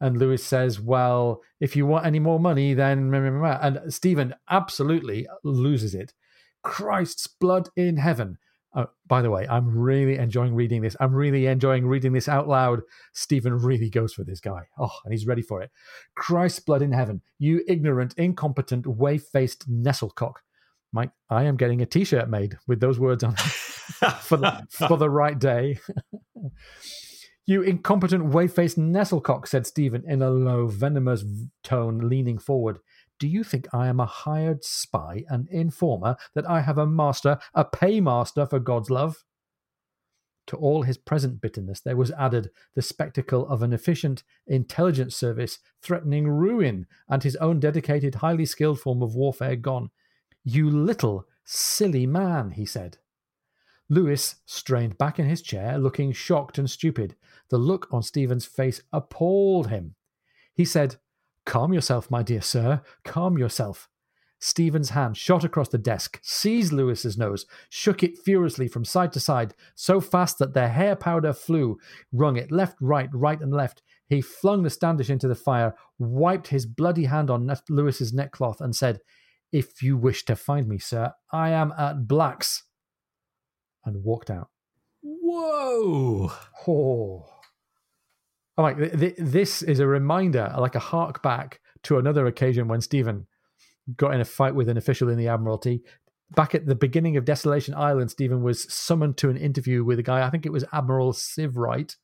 And 0.00 0.18
Lewis 0.18 0.44
says, 0.44 0.80
Well, 0.80 1.40
if 1.60 1.76
you 1.76 1.86
want 1.86 2.06
any 2.06 2.18
more 2.18 2.40
money, 2.40 2.74
then. 2.74 3.12
And 3.14 3.92
Stephen 3.92 4.34
absolutely 4.50 5.26
loses 5.42 5.94
it. 5.94 6.12
Christ's 6.62 7.26
blood 7.26 7.68
in 7.76 7.96
heaven. 7.96 8.38
Uh, 8.74 8.86
by 9.06 9.22
the 9.22 9.30
way, 9.30 9.46
I'm 9.48 9.68
really 9.68 10.16
enjoying 10.16 10.54
reading 10.54 10.82
this. 10.82 10.96
I'm 10.98 11.14
really 11.14 11.46
enjoying 11.46 11.86
reading 11.86 12.12
this 12.12 12.28
out 12.28 12.48
loud. 12.48 12.80
Stephen 13.12 13.56
really 13.56 13.88
goes 13.88 14.12
for 14.12 14.24
this 14.24 14.40
guy. 14.40 14.62
Oh, 14.80 14.90
and 15.04 15.12
he's 15.12 15.26
ready 15.26 15.42
for 15.42 15.62
it. 15.62 15.70
Christ's 16.16 16.58
blood 16.58 16.82
in 16.82 16.90
heaven, 16.90 17.22
you 17.38 17.62
ignorant, 17.68 18.14
incompetent, 18.16 18.86
whey 18.86 19.18
faced 19.18 19.70
Nestlecock. 19.70 20.34
Mike, 20.94 21.10
I 21.28 21.42
am 21.42 21.56
getting 21.56 21.82
a 21.82 21.86
t 21.86 22.04
shirt 22.04 22.30
made 22.30 22.56
with 22.68 22.78
those 22.78 23.00
words 23.00 23.24
on 23.24 23.34
for, 24.20 24.36
the, 24.36 24.64
for 24.70 24.96
the 24.96 25.10
right 25.10 25.36
day. 25.36 25.80
you 27.46 27.62
incompetent, 27.62 28.26
whey 28.26 28.46
faced 28.46 28.78
Nestlecock, 28.78 29.48
said 29.48 29.66
Stephen 29.66 30.04
in 30.06 30.22
a 30.22 30.30
low, 30.30 30.68
venomous 30.68 31.24
tone, 31.64 32.08
leaning 32.08 32.38
forward. 32.38 32.78
Do 33.18 33.26
you 33.26 33.42
think 33.42 33.66
I 33.74 33.88
am 33.88 33.98
a 33.98 34.06
hired 34.06 34.64
spy, 34.64 35.24
an 35.28 35.48
informer, 35.50 36.14
that 36.36 36.48
I 36.48 36.60
have 36.60 36.78
a 36.78 36.86
master, 36.86 37.38
a 37.54 37.64
paymaster 37.64 38.48
for 38.48 38.60
God's 38.60 38.88
love? 38.88 39.24
To 40.48 40.56
all 40.56 40.82
his 40.82 40.98
present 40.98 41.40
bitterness, 41.40 41.80
there 41.80 41.96
was 41.96 42.12
added 42.12 42.50
the 42.76 42.82
spectacle 42.82 43.48
of 43.48 43.64
an 43.64 43.72
efficient 43.72 44.22
intelligence 44.46 45.16
service 45.16 45.58
threatening 45.82 46.28
ruin 46.28 46.86
and 47.08 47.24
his 47.24 47.34
own 47.36 47.58
dedicated, 47.58 48.16
highly 48.16 48.46
skilled 48.46 48.78
form 48.78 49.02
of 49.02 49.16
warfare 49.16 49.56
gone. 49.56 49.90
You 50.44 50.70
little, 50.70 51.26
silly 51.44 52.06
man, 52.06 52.52
he 52.52 52.66
said. 52.66 52.98
Lewis 53.88 54.36
strained 54.46 54.98
back 54.98 55.18
in 55.18 55.26
his 55.26 55.42
chair, 55.42 55.78
looking 55.78 56.12
shocked 56.12 56.58
and 56.58 56.70
stupid. 56.70 57.16
The 57.50 57.58
look 57.58 57.88
on 57.90 58.02
Stephen's 58.02 58.46
face 58.46 58.82
appalled 58.92 59.68
him. 59.68 59.94
He 60.54 60.64
said, 60.64 60.96
Calm 61.44 61.72
yourself, 61.72 62.10
my 62.10 62.22
dear 62.22 62.40
sir. 62.40 62.82
Calm 63.04 63.38
yourself. 63.38 63.88
Stephen's 64.38 64.90
hand 64.90 65.16
shot 65.16 65.42
across 65.42 65.68
the 65.68 65.78
desk, 65.78 66.20
seized 66.22 66.72
Lewis's 66.72 67.16
nose, 67.16 67.46
shook 67.70 68.02
it 68.02 68.18
furiously 68.18 68.68
from 68.68 68.84
side 68.84 69.10
to 69.12 69.20
side, 69.20 69.54
so 69.74 70.02
fast 70.02 70.38
that 70.38 70.52
the 70.52 70.68
hair 70.68 70.94
powder 70.94 71.32
flew, 71.32 71.78
wrung 72.12 72.36
it 72.36 72.52
left, 72.52 72.76
right, 72.80 73.08
right, 73.14 73.40
and 73.40 73.54
left. 73.54 73.80
He 74.06 74.20
flung 74.20 74.62
the 74.62 74.68
Standish 74.68 75.08
into 75.08 75.28
the 75.28 75.34
fire, 75.34 75.74
wiped 75.98 76.48
his 76.48 76.66
bloody 76.66 77.04
hand 77.04 77.30
on 77.30 77.50
Lewis's 77.70 78.12
neckcloth, 78.12 78.60
and 78.60 78.76
said, 78.76 79.00
If 79.54 79.84
you 79.84 79.96
wish 79.96 80.24
to 80.24 80.34
find 80.34 80.66
me, 80.66 80.78
sir, 80.78 81.12
I 81.32 81.50
am 81.50 81.72
at 81.78 82.08
Black's. 82.08 82.64
And 83.84 84.02
walked 84.02 84.28
out. 84.28 84.48
Whoa. 85.00 86.32
Oh. 86.66 87.24
Oh, 88.58 88.62
like 88.62 88.78
th- 88.78 89.14
this 89.16 89.62
is 89.62 89.78
a 89.78 89.86
reminder, 89.86 90.52
like 90.58 90.74
a 90.74 90.80
hark 90.80 91.22
back 91.22 91.60
to 91.84 91.98
another 91.98 92.26
occasion 92.26 92.66
when 92.66 92.80
Stephen 92.80 93.28
got 93.94 94.12
in 94.12 94.20
a 94.20 94.24
fight 94.24 94.56
with 94.56 94.68
an 94.68 94.76
official 94.76 95.08
in 95.08 95.18
the 95.18 95.28
Admiralty. 95.28 95.84
Back 96.34 96.56
at 96.56 96.66
the 96.66 96.74
beginning 96.74 97.16
of 97.16 97.24
Desolation 97.24 97.74
Island, 97.74 98.10
Stephen 98.10 98.42
was 98.42 98.72
summoned 98.74 99.18
to 99.18 99.30
an 99.30 99.36
interview 99.36 99.84
with 99.84 100.00
a 100.00 100.02
guy. 100.02 100.26
I 100.26 100.30
think 100.30 100.46
it 100.46 100.52
was 100.52 100.64
Admiral 100.72 101.12
Sivright, 101.12 101.94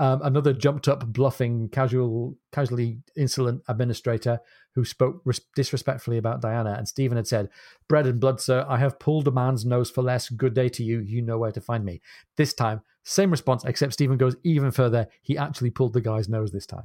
um, 0.00 0.22
another 0.22 0.54
jumped 0.54 0.88
up, 0.88 1.06
bluffing, 1.12 1.68
casual, 1.68 2.34
casually 2.52 3.00
insolent 3.18 3.62
administrator 3.68 4.40
who 4.74 4.84
spoke 4.84 5.22
res- 5.24 5.40
disrespectfully 5.54 6.18
about 6.18 6.40
Diana. 6.40 6.74
And 6.76 6.88
Stephen 6.88 7.16
had 7.16 7.26
said, 7.26 7.48
"Bread 7.88 8.06
and 8.06 8.20
blood, 8.20 8.40
sir. 8.40 8.64
I 8.68 8.78
have 8.78 8.98
pulled 8.98 9.28
a 9.28 9.30
man's 9.30 9.64
nose 9.64 9.90
for 9.90 10.02
less. 10.02 10.28
Good 10.28 10.54
day 10.54 10.68
to 10.70 10.84
you. 10.84 11.00
You 11.00 11.22
know 11.22 11.38
where 11.38 11.52
to 11.52 11.60
find 11.60 11.84
me." 11.84 12.00
This 12.36 12.54
time, 12.54 12.82
same 13.04 13.30
response, 13.30 13.64
except 13.64 13.92
Stephen 13.92 14.16
goes 14.16 14.36
even 14.44 14.70
further. 14.70 15.08
He 15.22 15.36
actually 15.36 15.70
pulled 15.70 15.92
the 15.92 16.00
guy's 16.00 16.28
nose 16.28 16.52
this 16.52 16.66
time. 16.66 16.84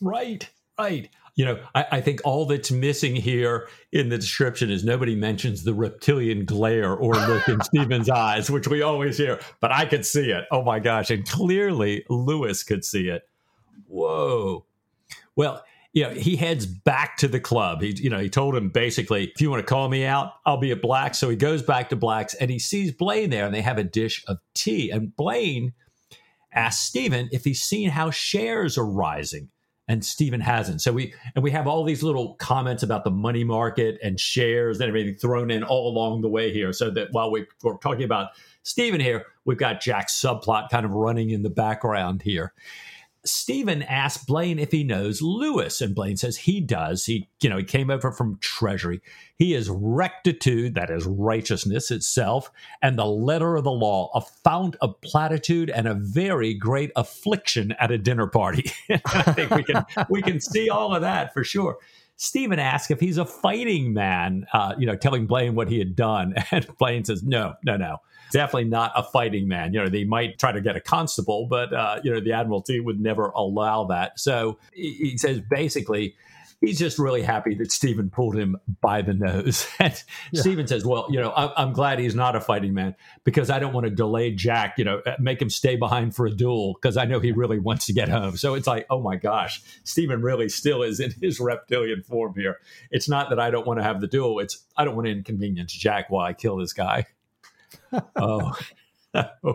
Right, 0.00 0.48
right. 0.78 1.08
You 1.36 1.46
know, 1.46 1.60
I, 1.74 1.86
I, 1.92 2.00
think 2.00 2.20
all 2.24 2.46
that's 2.46 2.70
missing 2.70 3.16
here 3.16 3.68
in 3.90 4.08
the 4.08 4.18
description 4.18 4.70
is 4.70 4.84
nobody 4.84 5.16
mentions 5.16 5.64
the 5.64 5.74
reptilian 5.74 6.44
glare 6.44 6.94
or 6.94 7.14
look 7.14 7.48
in 7.48 7.60
Stephen's 7.62 8.08
eyes, 8.10 8.50
which 8.50 8.68
we 8.68 8.82
always 8.82 9.18
hear, 9.18 9.40
but 9.60 9.72
I 9.72 9.84
could 9.84 10.06
see 10.06 10.30
it. 10.30 10.44
Oh 10.52 10.62
my 10.62 10.78
gosh. 10.78 11.10
And 11.10 11.28
clearly 11.28 12.04
Lewis 12.08 12.62
could 12.62 12.84
see 12.84 13.08
it. 13.08 13.28
Whoa. 13.88 14.64
Well, 15.34 15.64
you 15.94 16.02
know, 16.02 16.10
he 16.10 16.34
heads 16.34 16.66
back 16.66 17.16
to 17.18 17.28
the 17.28 17.38
club. 17.38 17.80
He, 17.80 17.94
you 17.96 18.10
know, 18.10 18.18
he 18.18 18.28
told 18.28 18.56
him 18.56 18.68
basically, 18.68 19.28
if 19.28 19.40
you 19.40 19.48
want 19.48 19.64
to 19.64 19.66
call 19.66 19.88
me 19.88 20.04
out, 20.04 20.32
I'll 20.44 20.56
be 20.56 20.72
at 20.72 20.82
Black. 20.82 21.14
So 21.14 21.30
he 21.30 21.36
goes 21.36 21.62
back 21.62 21.88
to 21.90 21.96
Black's 21.96 22.34
and 22.34 22.50
he 22.50 22.58
sees 22.58 22.90
Blaine 22.90 23.30
there 23.30 23.46
and 23.46 23.54
they 23.54 23.62
have 23.62 23.78
a 23.78 23.84
dish 23.84 24.24
of 24.26 24.38
tea. 24.54 24.90
And 24.90 25.14
Blaine 25.14 25.72
asks 26.52 26.84
Stephen 26.84 27.28
if 27.30 27.44
he's 27.44 27.62
seen 27.62 27.90
how 27.90 28.10
shares 28.10 28.76
are 28.76 28.84
rising. 28.84 29.50
And 29.86 30.04
Stephen 30.04 30.40
hasn't. 30.40 30.80
So 30.80 30.92
we 30.92 31.12
and 31.34 31.44
we 31.44 31.50
have 31.50 31.66
all 31.66 31.84
these 31.84 32.02
little 32.02 32.36
comments 32.36 32.82
about 32.82 33.04
the 33.04 33.10
money 33.10 33.44
market 33.44 33.98
and 34.02 34.18
shares 34.18 34.80
and 34.80 34.88
everything 34.88 35.14
thrown 35.14 35.50
in 35.50 35.62
all 35.62 35.92
along 35.92 36.22
the 36.22 36.28
way 36.28 36.52
here. 36.52 36.72
So 36.72 36.90
that 36.92 37.08
while 37.12 37.30
we, 37.30 37.46
we're 37.62 37.76
talking 37.76 38.04
about 38.04 38.30
Stephen 38.62 38.98
here, 38.98 39.26
we've 39.44 39.58
got 39.58 39.82
Jack's 39.82 40.18
subplot 40.18 40.70
kind 40.70 40.86
of 40.86 40.92
running 40.92 41.30
in 41.30 41.42
the 41.42 41.50
background 41.50 42.22
here. 42.22 42.54
Stephen 43.24 43.82
asks 43.82 44.24
Blaine 44.24 44.58
if 44.58 44.70
he 44.70 44.84
knows 44.84 45.22
Lewis, 45.22 45.80
and 45.80 45.94
Blaine 45.94 46.16
says 46.16 46.36
he 46.36 46.60
does. 46.60 47.06
He, 47.06 47.28
you 47.42 47.48
know, 47.48 47.56
he 47.56 47.64
came 47.64 47.90
over 47.90 48.12
from 48.12 48.38
Treasury. 48.40 49.00
He 49.36 49.54
is 49.54 49.70
rectitude, 49.70 50.74
that 50.74 50.90
is 50.90 51.06
righteousness 51.06 51.90
itself, 51.90 52.50
and 52.82 52.98
the 52.98 53.06
letter 53.06 53.56
of 53.56 53.64
the 53.64 53.72
law, 53.72 54.10
a 54.14 54.20
fount 54.20 54.76
of 54.80 55.00
platitude 55.00 55.70
and 55.70 55.88
a 55.88 55.94
very 55.94 56.54
great 56.54 56.92
affliction 56.96 57.72
at 57.80 57.90
a 57.90 57.98
dinner 57.98 58.26
party. 58.26 58.70
I 58.90 59.22
think 59.32 59.50
we 59.50 59.62
can 59.64 59.84
we 60.10 60.22
can 60.22 60.40
see 60.40 60.68
all 60.68 60.94
of 60.94 61.00
that 61.02 61.32
for 61.32 61.44
sure. 61.44 61.78
Stephen 62.16 62.58
asks 62.58 62.90
if 62.90 63.00
he's 63.00 63.18
a 63.18 63.24
fighting 63.24 63.92
man, 63.92 64.46
uh, 64.52 64.74
you 64.78 64.86
know, 64.86 64.96
telling 64.96 65.26
Blaine 65.26 65.54
what 65.54 65.68
he 65.68 65.78
had 65.78 65.96
done, 65.96 66.34
and 66.50 66.66
Blaine 66.78 67.04
says, 67.04 67.22
"No, 67.22 67.54
no, 67.64 67.76
no." 67.76 67.98
Definitely 68.34 68.64
not 68.64 68.90
a 68.96 69.02
fighting 69.04 69.46
man. 69.46 69.72
You 69.72 69.80
know, 69.80 69.88
they 69.88 70.04
might 70.04 70.38
try 70.38 70.50
to 70.50 70.60
get 70.60 70.74
a 70.74 70.80
constable, 70.80 71.46
but 71.46 71.72
uh, 71.72 72.00
you 72.02 72.12
know, 72.12 72.20
the 72.20 72.32
Admiralty 72.32 72.80
would 72.80 73.00
never 73.00 73.26
allow 73.28 73.84
that. 73.84 74.18
So 74.18 74.58
he 74.72 75.16
says 75.16 75.40
basically, 75.48 76.16
he's 76.60 76.78
just 76.78 76.98
really 76.98 77.22
happy 77.22 77.54
that 77.54 77.70
Stephen 77.70 78.10
pulled 78.10 78.36
him 78.36 78.56
by 78.80 79.02
the 79.02 79.14
nose. 79.14 79.66
And 79.78 80.02
yeah. 80.32 80.40
Stephen 80.40 80.66
says, 80.66 80.84
"Well, 80.84 81.06
you 81.10 81.20
know, 81.20 81.30
I, 81.30 81.62
am 81.62 81.72
glad 81.72 81.98
he's 81.98 82.14
not 82.14 82.34
a 82.34 82.40
fighting 82.40 82.74
man 82.74 82.96
because 83.22 83.50
I 83.50 83.58
don't 83.58 83.72
want 83.72 83.84
to 83.84 83.90
delay 83.90 84.32
Jack. 84.32 84.78
You 84.78 84.84
know, 84.84 85.02
make 85.18 85.40
him 85.40 85.50
stay 85.50 85.76
behind 85.76 86.16
for 86.16 86.26
a 86.26 86.30
duel 86.30 86.74
because 86.74 86.96
I 86.96 87.04
know 87.04 87.20
he 87.20 87.32
really 87.32 87.58
wants 87.58 87.86
to 87.86 87.92
get 87.92 88.08
home." 88.08 88.36
So 88.36 88.54
it's 88.54 88.66
like, 88.66 88.86
oh 88.90 89.00
my 89.00 89.16
gosh, 89.16 89.62
Stephen 89.84 90.22
really 90.22 90.48
still 90.48 90.82
is 90.82 91.00
in 91.00 91.12
his 91.20 91.38
reptilian 91.38 92.02
form 92.02 92.34
here. 92.36 92.58
It's 92.90 93.08
not 93.08 93.30
that 93.30 93.38
I 93.38 93.50
don't 93.50 93.66
want 93.66 93.78
to 93.78 93.84
have 93.84 94.00
the 94.00 94.06
duel; 94.08 94.40
it's 94.40 94.64
I 94.76 94.84
don't 94.84 94.96
want 94.96 95.06
to 95.06 95.12
inconvenience 95.12 95.72
Jack 95.72 96.10
while 96.10 96.24
I 96.24 96.32
kill 96.32 96.56
this 96.56 96.72
guy. 96.72 97.06
Oh. 98.16 98.56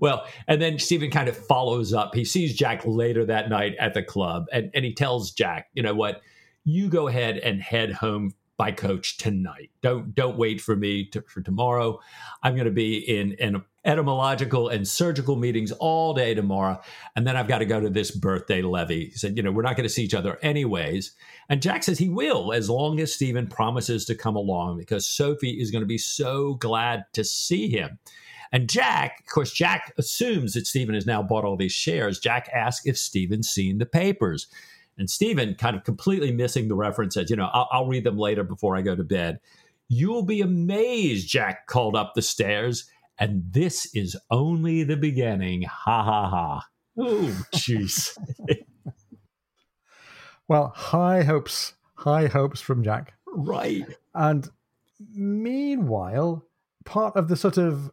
Well, 0.00 0.26
and 0.46 0.62
then 0.62 0.78
Stephen 0.78 1.10
kind 1.10 1.28
of 1.28 1.36
follows 1.36 1.92
up. 1.92 2.14
He 2.14 2.24
sees 2.24 2.54
Jack 2.54 2.86
later 2.86 3.24
that 3.24 3.48
night 3.48 3.74
at 3.80 3.94
the 3.94 4.02
club, 4.02 4.46
and, 4.52 4.70
and 4.74 4.84
he 4.84 4.94
tells 4.94 5.32
Jack, 5.32 5.70
you 5.74 5.82
know 5.82 5.94
what, 5.94 6.22
you 6.64 6.88
go 6.88 7.08
ahead 7.08 7.38
and 7.38 7.60
head 7.60 7.92
home 7.92 8.34
by 8.56 8.72
coach 8.72 9.16
tonight. 9.18 9.70
Don't 9.82 10.14
don't 10.14 10.38
wait 10.38 10.60
for 10.60 10.76
me 10.76 11.06
to, 11.06 11.22
for 11.22 11.40
tomorrow. 11.40 12.00
I'm 12.42 12.54
going 12.54 12.66
to 12.66 12.70
be 12.70 12.96
in 12.96 13.32
in 13.32 13.62
etymological 13.84 14.68
and 14.68 14.86
surgical 14.86 15.36
meetings 15.36 15.72
all 15.72 16.14
day 16.14 16.34
tomorrow, 16.34 16.80
and 17.14 17.26
then 17.26 17.36
I've 17.36 17.48
got 17.48 17.58
to 17.58 17.66
go 17.66 17.80
to 17.80 17.90
this 17.90 18.10
birthday 18.10 18.62
levee. 18.62 19.06
He 19.06 19.16
said, 19.16 19.36
you 19.36 19.42
know, 19.42 19.52
we're 19.52 19.62
not 19.62 19.76
going 19.76 19.88
to 19.88 19.94
see 19.94 20.04
each 20.04 20.14
other 20.14 20.38
anyways. 20.42 21.12
And 21.48 21.62
Jack 21.62 21.84
says 21.84 21.98
he 21.98 22.08
will 22.08 22.52
as 22.52 22.68
long 22.68 22.98
as 23.00 23.14
Stephen 23.14 23.46
promises 23.46 24.04
to 24.06 24.14
come 24.14 24.36
along 24.36 24.78
because 24.78 25.06
Sophie 25.06 25.60
is 25.60 25.70
going 25.70 25.82
to 25.82 25.86
be 25.86 25.98
so 25.98 26.54
glad 26.54 27.04
to 27.12 27.24
see 27.24 27.68
him. 27.68 27.98
And 28.52 28.68
Jack, 28.68 29.20
of 29.20 29.26
course, 29.26 29.52
Jack 29.52 29.92
assumes 29.98 30.54
that 30.54 30.66
Stephen 30.66 30.94
has 30.94 31.06
now 31.06 31.22
bought 31.22 31.44
all 31.44 31.56
these 31.56 31.72
shares. 31.72 32.18
Jack 32.18 32.48
asks 32.52 32.86
if 32.86 32.96
Stephen's 32.96 33.48
seen 33.48 33.78
the 33.78 33.86
papers. 33.86 34.46
And 34.98 35.10
Stephen, 35.10 35.54
kind 35.54 35.76
of 35.76 35.84
completely 35.84 36.32
missing 36.32 36.68
the 36.68 36.74
reference, 36.74 37.14
says, 37.14 37.30
You 37.30 37.36
know, 37.36 37.50
I'll, 37.52 37.68
I'll 37.70 37.86
read 37.86 38.04
them 38.04 38.18
later 38.18 38.44
before 38.44 38.76
I 38.76 38.82
go 38.82 38.96
to 38.96 39.04
bed. 39.04 39.40
You'll 39.88 40.24
be 40.24 40.40
amazed, 40.40 41.28
Jack 41.28 41.66
called 41.66 41.94
up 41.94 42.14
the 42.14 42.22
stairs. 42.22 42.90
And 43.18 43.44
this 43.52 43.94
is 43.94 44.16
only 44.30 44.84
the 44.84 44.96
beginning. 44.96 45.62
Ha 45.62 46.02
ha 46.02 46.28
ha. 46.28 46.66
Oh, 46.98 47.46
jeez. 47.54 48.16
well, 50.48 50.72
high 50.74 51.22
hopes, 51.22 51.74
high 51.94 52.26
hopes 52.26 52.60
from 52.60 52.82
Jack. 52.82 53.14
Right. 53.26 53.86
And 54.14 54.48
meanwhile, 55.14 56.46
part 56.84 57.16
of 57.16 57.28
the 57.28 57.36
sort 57.36 57.58
of 57.58 57.90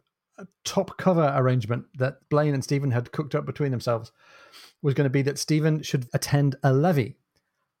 top 0.64 0.96
cover 0.98 1.32
arrangement 1.36 1.86
that 1.98 2.28
Blaine 2.28 2.54
and 2.54 2.64
Stephen 2.64 2.90
had 2.90 3.12
cooked 3.12 3.34
up 3.34 3.46
between 3.46 3.70
themselves 3.70 4.12
was 4.82 4.94
going 4.94 5.04
to 5.04 5.10
be 5.10 5.22
that 5.22 5.38
Stephen 5.38 5.82
should 5.82 6.06
attend 6.12 6.56
a 6.62 6.72
levee. 6.72 7.16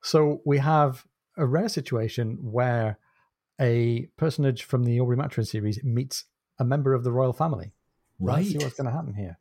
So 0.02 0.40
we 0.44 0.58
have 0.58 1.04
a 1.36 1.46
rare 1.46 1.68
situation 1.68 2.38
where 2.40 2.98
a 3.60 4.08
personage 4.16 4.64
from 4.64 4.84
the 4.84 5.00
Aubrey 5.00 5.16
Maturin 5.16 5.46
series 5.46 5.82
meets 5.84 6.24
a 6.58 6.64
member 6.64 6.94
of 6.94 7.04
the 7.04 7.12
royal 7.12 7.32
family. 7.32 7.72
Right. 8.18 8.38
Let's 8.38 8.50
see 8.50 8.58
what's 8.58 8.74
going 8.74 8.86
to 8.86 8.92
happen 8.92 9.14
here. 9.14 9.38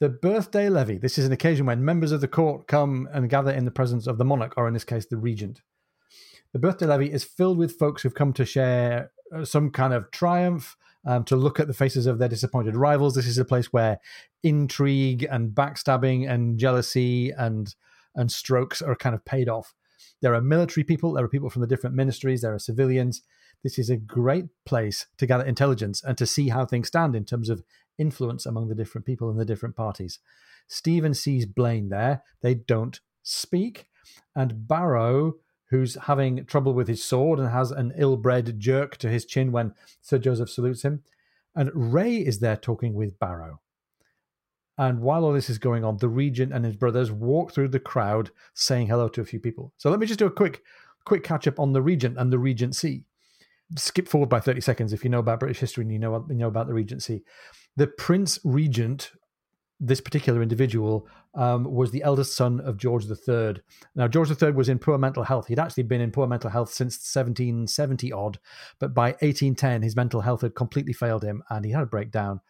The 0.00 0.08
birthday 0.08 0.68
levee. 0.68 0.98
This 0.98 1.18
is 1.18 1.26
an 1.26 1.32
occasion 1.32 1.66
when 1.66 1.84
members 1.84 2.12
of 2.12 2.20
the 2.20 2.28
court 2.28 2.68
come 2.68 3.08
and 3.12 3.28
gather 3.28 3.50
in 3.50 3.64
the 3.64 3.70
presence 3.70 4.06
of 4.06 4.16
the 4.16 4.24
monarch, 4.24 4.54
or 4.56 4.68
in 4.68 4.74
this 4.74 4.84
case, 4.84 5.06
the 5.06 5.16
regent. 5.16 5.60
The 6.52 6.60
birthday 6.60 6.86
levee 6.86 7.12
is 7.12 7.24
filled 7.24 7.58
with 7.58 7.78
folks 7.78 8.02
who've 8.02 8.14
come 8.14 8.32
to 8.34 8.44
share 8.44 9.10
uh, 9.34 9.44
some 9.44 9.70
kind 9.70 9.92
of 9.92 10.10
triumph, 10.10 10.76
um, 11.08 11.24
to 11.24 11.36
look 11.36 11.58
at 11.58 11.66
the 11.66 11.74
faces 11.74 12.06
of 12.06 12.18
their 12.18 12.28
disappointed 12.28 12.76
rivals. 12.76 13.14
This 13.14 13.26
is 13.26 13.38
a 13.38 13.44
place 13.44 13.72
where 13.72 13.98
intrigue 14.42 15.26
and 15.28 15.50
backstabbing 15.50 16.30
and 16.30 16.58
jealousy 16.58 17.30
and 17.30 17.74
and 18.14 18.30
strokes 18.30 18.82
are 18.82 18.94
kind 18.94 19.14
of 19.14 19.24
paid 19.24 19.48
off. 19.48 19.74
There 20.20 20.34
are 20.34 20.40
military 20.40 20.84
people, 20.84 21.12
there 21.12 21.24
are 21.24 21.28
people 21.28 21.50
from 21.50 21.62
the 21.62 21.68
different 21.68 21.96
ministries, 21.96 22.42
there 22.42 22.52
are 22.52 22.58
civilians. 22.58 23.22
This 23.62 23.78
is 23.78 23.88
a 23.90 23.96
great 23.96 24.46
place 24.66 25.06
to 25.16 25.26
gather 25.26 25.44
intelligence 25.44 26.02
and 26.04 26.18
to 26.18 26.26
see 26.26 26.48
how 26.48 26.66
things 26.66 26.88
stand 26.88 27.16
in 27.16 27.24
terms 27.24 27.48
of 27.48 27.62
influence 27.96 28.44
among 28.44 28.68
the 28.68 28.74
different 28.74 29.06
people 29.06 29.30
and 29.30 29.40
the 29.40 29.44
different 29.44 29.76
parties. 29.76 30.18
Stephen 30.66 31.14
sees 31.14 31.46
Blaine 31.46 31.88
there. 31.88 32.22
They 32.42 32.54
don't 32.54 33.00
speak. 33.22 33.86
And 34.34 34.68
Barrow 34.68 35.34
who's 35.70 35.96
having 36.02 36.44
trouble 36.46 36.74
with 36.74 36.88
his 36.88 37.04
sword 37.04 37.38
and 37.38 37.48
has 37.50 37.70
an 37.70 37.92
ill 37.96 38.16
bred 38.16 38.58
jerk 38.58 38.96
to 38.98 39.08
his 39.08 39.24
chin 39.24 39.52
when 39.52 39.74
Sir 40.00 40.18
Joseph 40.18 40.50
salutes 40.50 40.82
him. 40.82 41.02
And 41.54 41.70
Wray 41.74 42.16
is 42.16 42.40
there 42.40 42.56
talking 42.56 42.94
with 42.94 43.18
Barrow. 43.18 43.60
And 44.78 45.00
while 45.00 45.24
all 45.24 45.32
this 45.32 45.50
is 45.50 45.58
going 45.58 45.84
on, 45.84 45.96
the 45.96 46.08
regent 46.08 46.52
and 46.52 46.64
his 46.64 46.76
brothers 46.76 47.10
walk 47.10 47.52
through 47.52 47.68
the 47.68 47.80
crowd 47.80 48.30
saying 48.54 48.86
hello 48.86 49.08
to 49.08 49.20
a 49.20 49.24
few 49.24 49.40
people. 49.40 49.72
So 49.76 49.90
let 49.90 49.98
me 49.98 50.06
just 50.06 50.20
do 50.20 50.26
a 50.26 50.30
quick 50.30 50.62
quick 51.04 51.24
catch 51.24 51.46
up 51.48 51.58
on 51.58 51.72
the 51.72 51.82
regent 51.82 52.18
and 52.18 52.32
the 52.32 52.38
regency. 52.38 53.04
Skip 53.76 54.06
forward 54.08 54.28
by 54.28 54.40
30 54.40 54.60
seconds 54.60 54.92
if 54.92 55.02
you 55.02 55.10
know 55.10 55.18
about 55.18 55.40
British 55.40 55.58
history 55.58 55.82
and 55.82 55.92
you 55.92 55.98
know, 55.98 56.24
you 56.28 56.34
know 56.34 56.48
about 56.48 56.66
the 56.66 56.74
regency. 56.74 57.24
The 57.76 57.86
Prince 57.86 58.38
Regent 58.44 59.12
this 59.80 60.00
particular 60.00 60.42
individual 60.42 61.06
um, 61.38 61.72
was 61.72 61.92
the 61.92 62.02
eldest 62.02 62.34
son 62.34 62.58
of 62.60 62.76
George 62.76 63.04
III. 63.06 63.62
Now, 63.94 64.08
George 64.08 64.30
III 64.30 64.50
was 64.50 64.68
in 64.68 64.80
poor 64.80 64.98
mental 64.98 65.22
health. 65.22 65.46
He'd 65.46 65.60
actually 65.60 65.84
been 65.84 66.00
in 66.00 66.10
poor 66.10 66.26
mental 66.26 66.50
health 66.50 66.72
since 66.72 66.94
1770 66.94 68.12
odd, 68.12 68.40
but 68.80 68.92
by 68.92 69.10
1810, 69.20 69.82
his 69.82 69.94
mental 69.94 70.20
health 70.20 70.40
had 70.40 70.56
completely 70.56 70.92
failed 70.92 71.22
him 71.22 71.44
and 71.48 71.64
he 71.64 71.70
had 71.70 71.84
a 71.84 71.86
breakdown. 71.86 72.40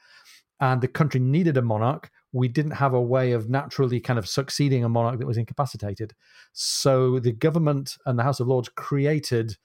And 0.58 0.80
the 0.80 0.88
country 0.88 1.20
needed 1.20 1.58
a 1.58 1.62
monarch. 1.62 2.10
We 2.32 2.48
didn't 2.48 2.72
have 2.72 2.94
a 2.94 3.00
way 3.00 3.32
of 3.32 3.50
naturally 3.50 4.00
kind 4.00 4.18
of 4.18 4.26
succeeding 4.26 4.84
a 4.84 4.88
monarch 4.88 5.18
that 5.18 5.26
was 5.26 5.36
incapacitated. 5.36 6.14
So 6.54 7.20
the 7.20 7.32
government 7.32 7.98
and 8.06 8.18
the 8.18 8.22
House 8.22 8.40
of 8.40 8.48
Lords 8.48 8.70
created 8.70 9.58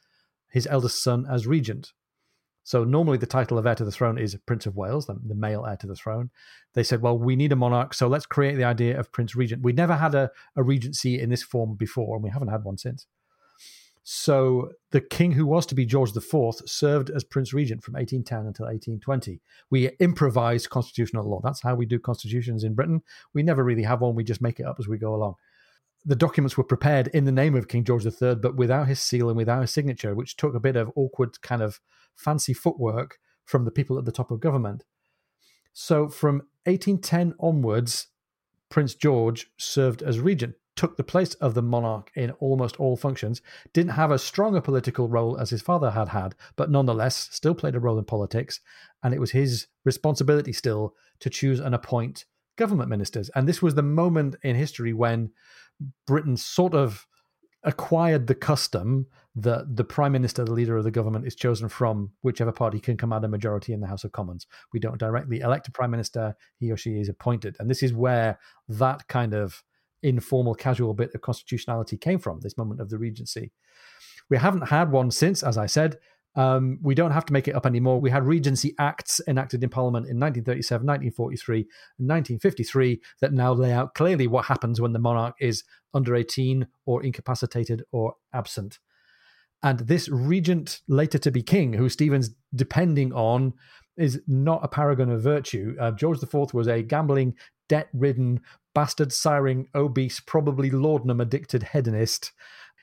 his 0.51 0.67
eldest 0.67 1.01
son 1.01 1.25
as 1.31 1.47
regent. 1.47 1.93
So 2.63 2.83
normally 2.83 3.17
the 3.17 3.25
title 3.25 3.57
of 3.57 3.65
heir 3.65 3.75
to 3.75 3.85
the 3.85 3.91
throne 3.91 4.17
is 4.17 4.37
Prince 4.45 4.65
of 4.65 4.75
Wales, 4.75 5.05
the, 5.05 5.19
the, 5.25 5.35
male 5.35 5.65
heir 5.65 5.75
to 5.77 5.87
the 5.87 5.95
throne. 5.95 6.29
They 6.73 6.83
said, 6.83 7.01
well, 7.01 7.17
we 7.17 7.35
need 7.35 7.51
a 7.51 7.57
monarch, 7.57 7.93
so 7.93 8.07
let's 8.07 8.25
create 8.25 8.55
the 8.55 8.63
idea 8.63 8.97
of 8.97 9.11
Prince 9.11 9.35
Regent. 9.35 9.63
We 9.63 9.73
never 9.73 9.95
had 9.95 10.15
a, 10.15 10.31
a 10.55 10.63
regency 10.63 11.19
in 11.19 11.29
this 11.29 11.43
form 11.43 11.75
before, 11.75 12.15
and 12.15 12.23
we 12.23 12.29
haven't 12.29 12.47
had 12.47 12.63
one 12.63 12.77
since. 12.77 13.05
So 14.05 14.71
the 14.91 15.01
king 15.01 15.31
who 15.31 15.45
was 15.45 15.65
to 15.67 15.75
be 15.75 15.85
George 15.85 16.15
IV 16.15 16.55
served 16.65 17.09
as 17.09 17.23
Prince 17.23 17.53
Regent 17.53 17.83
from 17.83 17.93
1810 17.93 18.47
until 18.47 18.65
1820. 18.65 19.41
We 19.69 19.89
improvised 19.99 20.69
constitutional 20.69 21.29
law. 21.29 21.41
That's 21.43 21.61
how 21.61 21.75
we 21.75 21.85
do 21.85 21.99
constitutions 21.99 22.63
in 22.63 22.75
Britain. 22.75 23.01
We 23.33 23.43
never 23.43 23.63
really 23.63 23.83
have 23.83 24.01
one. 24.01 24.15
We 24.15 24.25
just 24.25 24.41
make 24.41 24.59
it 24.59 24.65
up 24.65 24.77
as 24.79 24.87
we 24.87 24.97
go 24.97 25.13
along 25.15 25.35
the 26.05 26.15
documents 26.15 26.57
were 26.57 26.63
prepared 26.63 27.07
in 27.07 27.25
the 27.25 27.31
name 27.31 27.55
of 27.55 27.67
King 27.67 27.83
George 27.83 28.05
III, 28.05 28.35
but 28.35 28.55
without 28.55 28.87
his 28.87 28.99
seal 28.99 29.29
and 29.29 29.37
without 29.37 29.61
his 29.61 29.71
signature, 29.71 30.13
which 30.13 30.35
took 30.35 30.53
a 30.53 30.59
bit 30.59 30.75
of 30.75 30.91
awkward 30.95 31.41
kind 31.41 31.61
of 31.61 31.79
fancy 32.15 32.53
footwork 32.53 33.17
from 33.45 33.65
the 33.65 33.71
people 33.71 33.97
at 33.97 34.05
the 34.05 34.11
top 34.11 34.31
of 34.31 34.39
government. 34.39 34.83
So 35.73 36.07
from 36.07 36.43
1810 36.65 37.33
onwards, 37.39 38.07
Prince 38.69 38.95
George 38.95 39.47
served 39.57 40.01
as 40.01 40.19
regent, 40.19 40.55
took 40.75 40.97
the 40.97 41.03
place 41.03 41.33
of 41.35 41.53
the 41.53 41.61
monarch 41.61 42.11
in 42.15 42.31
almost 42.31 42.79
all 42.79 42.95
functions, 42.95 43.41
didn't 43.73 43.91
have 43.91 44.11
as 44.11 44.23
strong 44.23 44.55
a 44.55 44.61
political 44.61 45.07
role 45.07 45.37
as 45.37 45.49
his 45.49 45.61
father 45.61 45.91
had 45.91 46.09
had, 46.09 46.35
but 46.55 46.71
nonetheless 46.71 47.29
still 47.31 47.53
played 47.53 47.75
a 47.75 47.79
role 47.79 47.99
in 47.99 48.05
politics. 48.05 48.59
And 49.03 49.13
it 49.13 49.19
was 49.19 49.31
his 49.31 49.67
responsibility 49.83 50.53
still 50.53 50.95
to 51.19 51.29
choose 51.29 51.59
and 51.59 51.75
appoint 51.75 52.25
government 52.55 52.89
ministers. 52.89 53.29
And 53.35 53.47
this 53.47 53.61
was 53.61 53.75
the 53.75 53.83
moment 53.83 54.35
in 54.43 54.55
history 54.55 54.93
when 54.93 55.31
Britain 56.07 56.37
sort 56.37 56.73
of 56.73 57.05
acquired 57.63 58.27
the 58.27 58.35
custom 58.35 59.07
that 59.35 59.75
the 59.75 59.83
prime 59.83 60.11
minister, 60.11 60.45
the 60.45 60.53
leader 60.53 60.77
of 60.77 60.83
the 60.83 60.91
government, 60.91 61.25
is 61.25 61.35
chosen 61.35 61.67
from 61.67 62.11
whichever 62.21 62.51
party 62.51 62.79
can 62.79 62.97
command 62.97 63.25
a 63.25 63.27
majority 63.27 63.73
in 63.73 63.79
the 63.79 63.87
House 63.87 64.03
of 64.03 64.11
Commons. 64.11 64.45
We 64.71 64.79
don't 64.79 64.99
directly 64.99 65.39
elect 65.39 65.67
a 65.67 65.71
prime 65.71 65.91
minister; 65.91 66.35
he 66.57 66.71
or 66.71 66.77
she 66.77 66.99
is 66.99 67.09
appointed, 67.09 67.55
and 67.59 67.69
this 67.69 67.83
is 67.83 67.93
where 67.93 68.39
that 68.67 69.07
kind 69.07 69.33
of 69.33 69.63
informal, 70.03 70.53
casual 70.53 70.93
bit 70.93 71.15
of 71.15 71.21
constitutionality 71.21 71.97
came 71.97 72.19
from. 72.19 72.39
This 72.41 72.57
moment 72.57 72.81
of 72.81 72.89
the 72.89 72.97
regency. 72.97 73.51
We 74.29 74.37
haven't 74.37 74.67
had 74.67 74.91
one 74.91 75.11
since, 75.11 75.43
as 75.43 75.57
I 75.57 75.65
said. 75.65 75.97
Um, 76.35 76.79
we 76.81 76.95
don't 76.95 77.11
have 77.11 77.25
to 77.25 77.33
make 77.33 77.47
it 77.47 77.55
up 77.55 77.65
anymore. 77.65 78.01
We 78.01 78.09
had 78.09 78.25
Regency 78.25 78.73
Acts 78.79 79.21
enacted 79.27 79.63
in 79.63 79.69
Parliament 79.69 80.07
in 80.07 80.19
1937, 80.19 80.85
1943, 80.85 81.57
and 81.99 82.09
1953 82.09 83.01
that 83.21 83.33
now 83.33 83.53
lay 83.53 83.71
out 83.71 83.93
clearly 83.93 84.25
what 84.27 84.45
happens 84.45 84.81
when 84.81 84.93
the 84.93 84.99
monarch 84.99 85.35
is 85.39 85.63
under 85.93 86.15
18 86.15 86.67
or 86.85 87.03
incapacitated 87.03 87.83
or 87.91 88.15
absent. 88.33 88.79
And 89.63 89.79
this 89.79 90.09
regent, 90.09 90.81
later 90.87 91.17
to 91.19 91.31
be 91.31 91.41
king, 91.41 91.73
who 91.73 91.87
Stephen's 91.87 92.31
depending 92.53 93.13
on, 93.13 93.53
is 93.97 94.21
not 94.27 94.63
a 94.63 94.67
paragon 94.67 95.09
of 95.09 95.21
virtue. 95.21 95.75
Uh, 95.79 95.91
George 95.91 96.21
IV 96.21 96.53
was 96.53 96.67
a 96.67 96.81
gambling, 96.81 97.35
debt 97.69 97.87
ridden, 97.93 98.41
bastard 98.75 99.09
siring, 99.09 99.67
obese, 99.73 100.19
probably 100.19 100.69
laudanum 100.69 101.21
addicted 101.21 101.63
hedonist. 101.63 102.31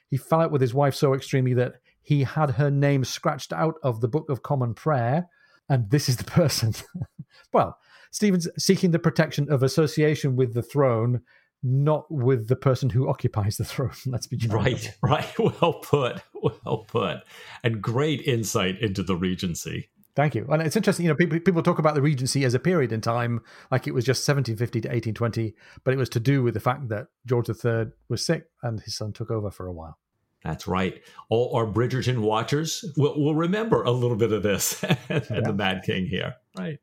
He 0.09 0.17
fell 0.17 0.41
out 0.41 0.51
with 0.51 0.61
his 0.63 0.75
wife 0.75 0.95
so 0.95 1.15
extremely 1.15 1.55
that 1.55 1.75
he 2.03 2.25
had 2.25 2.53
her 2.53 2.71
name 2.71 3.05
scratched 3.05 3.53
out 3.53 3.75
of 3.83 4.01
the 4.01 4.09
Book 4.09 4.31
of 4.31 4.43
Common 4.43 4.75
Prayer, 4.75 5.29
and 5.69 5.91
this 5.91 6.09
is 6.09 6.17
the 6.17 6.25
person. 6.25 6.75
well, 7.53 7.77
Stephen's 8.11 8.49
seeking 8.59 8.91
the 8.91 8.99
protection 8.99 9.51
of 9.53 9.63
association 9.63 10.35
with 10.35 10.55
the 10.55 10.63
throne 10.63 11.21
not 11.63 12.11
with 12.11 12.49
the 12.49 12.57
person 12.57 12.91
who 12.91 13.09
occupies 13.09 13.57
the 13.57 13.65
throne. 13.65 13.93
Let's 14.07 14.27
be 14.27 14.39
right, 14.49 14.93
right. 15.03 15.27
Well 15.39 15.75
put, 15.75 16.23
well 16.43 16.85
put, 16.89 17.23
and 17.63 17.83
great 17.83 18.23
insight 18.23 18.81
into 18.81 19.03
the 19.03 19.17
regency. 19.17 19.91
Thank 20.17 20.35
you. 20.35 20.47
And 20.51 20.61
it's 20.61 20.77
interesting, 20.77 21.07
you 21.07 21.13
know, 21.13 21.17
people, 21.17 21.39
people 21.39 21.63
talk 21.63 21.79
about 21.79 21.95
the 21.95 22.03
Regency 22.03 22.45
as 22.45 22.53
a 22.53 22.59
period 22.59 22.93
in 22.93 23.01
time, 23.01 23.41
like 23.71 23.87
it 23.87 23.95
was 23.95 24.05
just 24.05 24.27
1750 24.29 24.81
to 24.81 24.89
1820, 24.89 25.55
but 25.85 25.95
it 25.95 25.97
was 25.97 26.09
to 26.11 26.21
do 26.21 26.43
with 26.43 26.55
the 26.55 26.61
fact 26.61 26.89
that 26.89 27.07
George 27.27 27.49
III 27.49 27.87
was 28.09 28.27
sick 28.27 28.47
and 28.63 28.81
his 28.81 28.97
son 28.97 29.13
took 29.13 29.31
over 29.31 29.51
for 29.51 29.67
a 29.67 29.73
while. 29.73 29.99
That's 30.43 30.67
right. 30.67 31.01
All 31.29 31.55
our 31.55 31.67
Bridgerton 31.67 32.19
watchers 32.19 32.85
will, 32.97 33.23
will 33.23 33.35
remember 33.35 33.83
a 33.83 33.91
little 33.91 34.17
bit 34.17 34.33
of 34.33 34.43
this 34.43 34.83
and 34.83 35.25
yeah. 35.31 35.41
the 35.43 35.53
Mad 35.53 35.83
King 35.85 36.07
here, 36.07 36.35
right? 36.59 36.79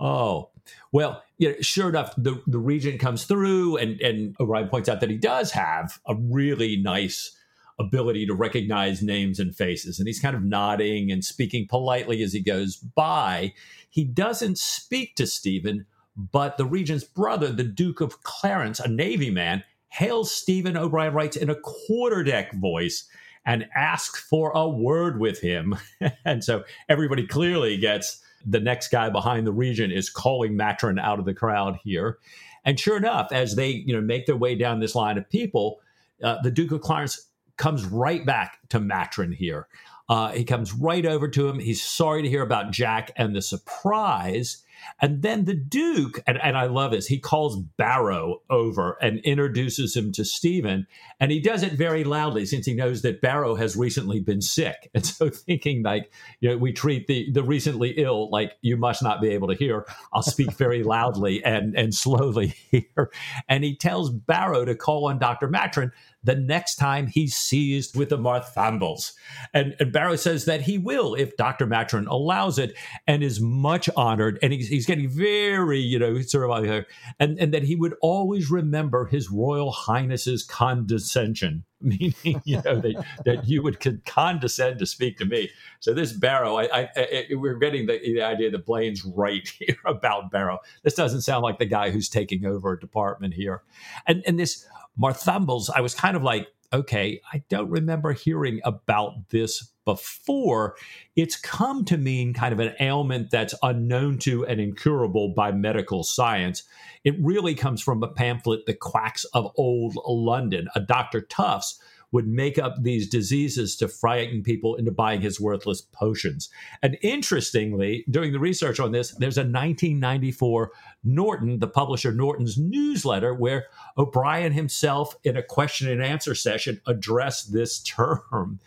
Oh, 0.00 0.50
well, 0.92 1.22
you 1.38 1.50
know, 1.50 1.54
sure 1.60 1.88
enough, 1.88 2.14
the, 2.16 2.42
the 2.46 2.58
regent 2.58 3.00
comes 3.00 3.24
through, 3.24 3.76
and, 3.76 4.00
and 4.00 4.36
O'Brian 4.40 4.68
points 4.68 4.88
out 4.88 5.00
that 5.00 5.10
he 5.10 5.16
does 5.16 5.52
have 5.52 6.00
a 6.06 6.14
really 6.14 6.76
nice 6.76 7.36
ability 7.78 8.26
to 8.26 8.34
recognize 8.34 9.02
names 9.02 9.38
and 9.38 9.54
faces. 9.54 9.98
And 9.98 10.06
he's 10.06 10.20
kind 10.20 10.34
of 10.34 10.42
nodding 10.42 11.10
and 11.10 11.24
speaking 11.24 11.66
politely 11.68 12.22
as 12.22 12.32
he 12.32 12.40
goes 12.40 12.76
by. 12.76 13.52
He 13.90 14.04
doesn't 14.04 14.58
speak 14.58 15.14
to 15.16 15.26
Stephen, 15.26 15.86
but 16.16 16.56
the 16.56 16.64
regent's 16.64 17.04
brother, 17.04 17.52
the 17.52 17.64
Duke 17.64 18.00
of 18.00 18.22
Clarence, 18.22 18.80
a 18.80 18.88
Navy 18.88 19.30
man, 19.30 19.62
hails 19.88 20.32
Stephen, 20.32 20.76
O'Brian 20.76 21.14
writes, 21.14 21.36
in 21.36 21.50
a 21.50 21.54
quarterdeck 21.56 22.54
voice 22.54 23.08
and 23.44 23.68
asks 23.74 24.20
for 24.20 24.50
a 24.50 24.68
word 24.68 25.20
with 25.20 25.40
him. 25.40 25.76
and 26.24 26.42
so 26.42 26.64
everybody 26.88 27.26
clearly 27.26 27.76
gets 27.76 28.22
the 28.46 28.60
next 28.60 28.88
guy 28.88 29.10
behind 29.10 29.46
the 29.46 29.52
Regent 29.52 29.92
is 29.92 30.08
calling 30.08 30.56
Maturin 30.56 30.98
out 30.98 31.18
of 31.18 31.24
the 31.24 31.34
crowd 31.34 31.78
here. 31.82 32.18
And 32.64 32.78
sure 32.78 32.96
enough, 32.96 33.32
as 33.32 33.56
they 33.56 33.70
you 33.70 33.94
know 33.94 34.00
make 34.00 34.26
their 34.26 34.36
way 34.36 34.54
down 34.54 34.80
this 34.80 34.94
line 34.94 35.18
of 35.18 35.28
people, 35.28 35.80
uh, 36.22 36.40
the 36.42 36.50
Duke 36.50 36.72
of 36.72 36.80
Clarence 36.80 37.28
comes 37.56 37.84
right 37.84 38.24
back 38.24 38.58
to 38.70 38.78
Maturin 38.78 39.32
here. 39.32 39.66
Uh, 40.08 40.30
he 40.30 40.44
comes 40.44 40.72
right 40.72 41.04
over 41.04 41.28
to 41.28 41.48
him. 41.48 41.58
He's 41.58 41.82
sorry 41.82 42.22
to 42.22 42.28
hear 42.28 42.42
about 42.42 42.70
Jack 42.70 43.10
and 43.16 43.34
the 43.34 43.42
surprise. 43.42 44.62
And 45.00 45.22
then 45.22 45.44
the 45.44 45.54
Duke, 45.54 46.20
and, 46.26 46.38
and 46.42 46.56
I 46.56 46.66
love 46.66 46.92
this, 46.92 47.06
he 47.06 47.18
calls 47.18 47.56
Barrow 47.76 48.42
over 48.50 48.96
and 49.00 49.18
introduces 49.20 49.96
him 49.96 50.12
to 50.12 50.24
Stephen. 50.24 50.86
And 51.20 51.30
he 51.30 51.40
does 51.40 51.62
it 51.62 51.72
very 51.72 52.04
loudly 52.04 52.46
since 52.46 52.66
he 52.66 52.74
knows 52.74 53.02
that 53.02 53.20
Barrow 53.20 53.54
has 53.54 53.76
recently 53.76 54.20
been 54.20 54.40
sick. 54.40 54.90
And 54.96 55.04
so 55.04 55.28
thinking 55.28 55.82
like, 55.82 56.10
you 56.40 56.48
know, 56.48 56.56
we 56.56 56.72
treat 56.72 57.06
the, 57.06 57.30
the 57.30 57.42
recently 57.42 57.90
ill 57.98 58.30
like 58.30 58.52
you 58.62 58.78
must 58.78 59.02
not 59.02 59.20
be 59.20 59.28
able 59.28 59.48
to 59.48 59.54
hear. 59.54 59.86
I'll 60.14 60.22
speak 60.22 60.52
very 60.56 60.82
loudly 60.82 61.44
and, 61.44 61.76
and 61.76 61.94
slowly 61.94 62.54
here. 62.70 63.10
And 63.46 63.62
he 63.62 63.76
tells 63.76 64.10
Barrow 64.10 64.64
to 64.64 64.74
call 64.74 65.08
on 65.08 65.18
Dr. 65.18 65.48
Maturin 65.48 65.92
the 66.26 66.34
next 66.34 66.74
time 66.74 67.06
he's 67.06 67.36
seized 67.36 67.96
with 67.96 68.08
the 68.08 68.18
Marthambles. 68.18 69.12
And, 69.54 69.76
and 69.78 69.92
Barrow 69.92 70.16
says 70.16 70.44
that 70.46 70.62
he 70.62 70.76
will 70.76 71.14
if 71.14 71.36
Dr. 71.36 71.66
Maturin 71.66 72.08
allows 72.08 72.58
it 72.58 72.76
and 73.06 73.22
is 73.22 73.40
much 73.40 73.88
honored. 73.96 74.38
And 74.42 74.52
he's, 74.52 74.65
he's 74.68 74.86
getting 74.86 75.08
very, 75.08 75.78
you 75.78 75.98
know, 75.98 76.20
sort 76.22 76.44
of 76.44 76.50
like, 76.50 76.86
and, 77.18 77.38
and 77.38 77.52
that 77.54 77.62
he 77.62 77.76
would 77.76 77.94
always 78.00 78.50
remember 78.50 79.06
his 79.06 79.30
Royal 79.30 79.72
Highness's 79.72 80.42
condescension. 80.42 81.64
Meaning, 81.80 82.40
you 82.44 82.62
know, 82.64 82.80
that, 82.80 83.04
that 83.26 83.46
you 83.46 83.62
would 83.62 83.78
condescend 84.06 84.78
to 84.78 84.86
speak 84.86 85.18
to 85.18 85.26
me. 85.26 85.50
So 85.80 85.92
this 85.92 86.10
Barrow, 86.10 86.56
I, 86.56 86.64
I, 86.72 86.88
I 86.96 87.26
we're 87.32 87.58
getting 87.58 87.84
the, 87.86 87.98
the 87.98 88.22
idea 88.22 88.50
that 88.50 88.64
Blaine's 88.64 89.04
right 89.04 89.46
here 89.58 89.76
about 89.84 90.30
Barrow. 90.30 90.58
This 90.82 90.94
doesn't 90.94 91.20
sound 91.20 91.42
like 91.42 91.58
the 91.58 91.66
guy 91.66 91.90
who's 91.90 92.08
taking 92.08 92.46
over 92.46 92.72
a 92.72 92.80
department 92.80 93.34
here. 93.34 93.62
And 94.06 94.22
and 94.26 94.40
this 94.40 94.66
Marthambles, 94.96 95.68
I 95.70 95.80
was 95.80 95.94
kind 95.94 96.16
of 96.16 96.22
like, 96.22 96.48
okay, 96.72 97.20
I 97.32 97.42
don't 97.48 97.70
remember 97.70 98.12
hearing 98.12 98.60
about 98.64 99.30
this 99.30 99.72
before. 99.84 100.76
It's 101.14 101.36
come 101.36 101.84
to 101.86 101.96
mean 101.96 102.34
kind 102.34 102.52
of 102.52 102.60
an 102.60 102.74
ailment 102.80 103.30
that's 103.30 103.54
unknown 103.62 104.18
to 104.18 104.44
and 104.46 104.60
incurable 104.60 105.32
by 105.34 105.52
medical 105.52 106.02
science. 106.02 106.64
It 107.04 107.14
really 107.20 107.54
comes 107.54 107.80
from 107.82 108.02
a 108.02 108.08
pamphlet, 108.08 108.66
The 108.66 108.74
Quacks 108.74 109.24
of 109.26 109.50
Old 109.56 109.96
London, 110.06 110.68
a 110.74 110.80
Dr. 110.80 111.20
Tufts 111.20 111.80
would 112.12 112.26
make 112.26 112.58
up 112.58 112.82
these 112.82 113.08
diseases 113.08 113.76
to 113.76 113.88
frighten 113.88 114.42
people 114.42 114.76
into 114.76 114.90
buying 114.90 115.20
his 115.20 115.40
worthless 115.40 115.82
potions. 115.82 116.48
And 116.82 116.96
interestingly, 117.02 118.04
doing 118.08 118.32
the 118.32 118.38
research 118.38 118.78
on 118.80 118.92
this, 118.92 119.10
there's 119.18 119.38
a 119.38 119.40
1994 119.40 120.70
Norton, 121.06 121.60
the 121.60 121.68
publisher 121.68 122.12
Norton's 122.12 122.58
newsletter, 122.58 123.32
where 123.32 123.66
O'Brian 123.96 124.52
himself, 124.52 125.16
in 125.22 125.36
a 125.36 125.42
question 125.42 125.88
and 125.88 126.02
answer 126.02 126.34
session, 126.34 126.80
addressed 126.86 127.52
this 127.52 127.78
term. 127.78 128.58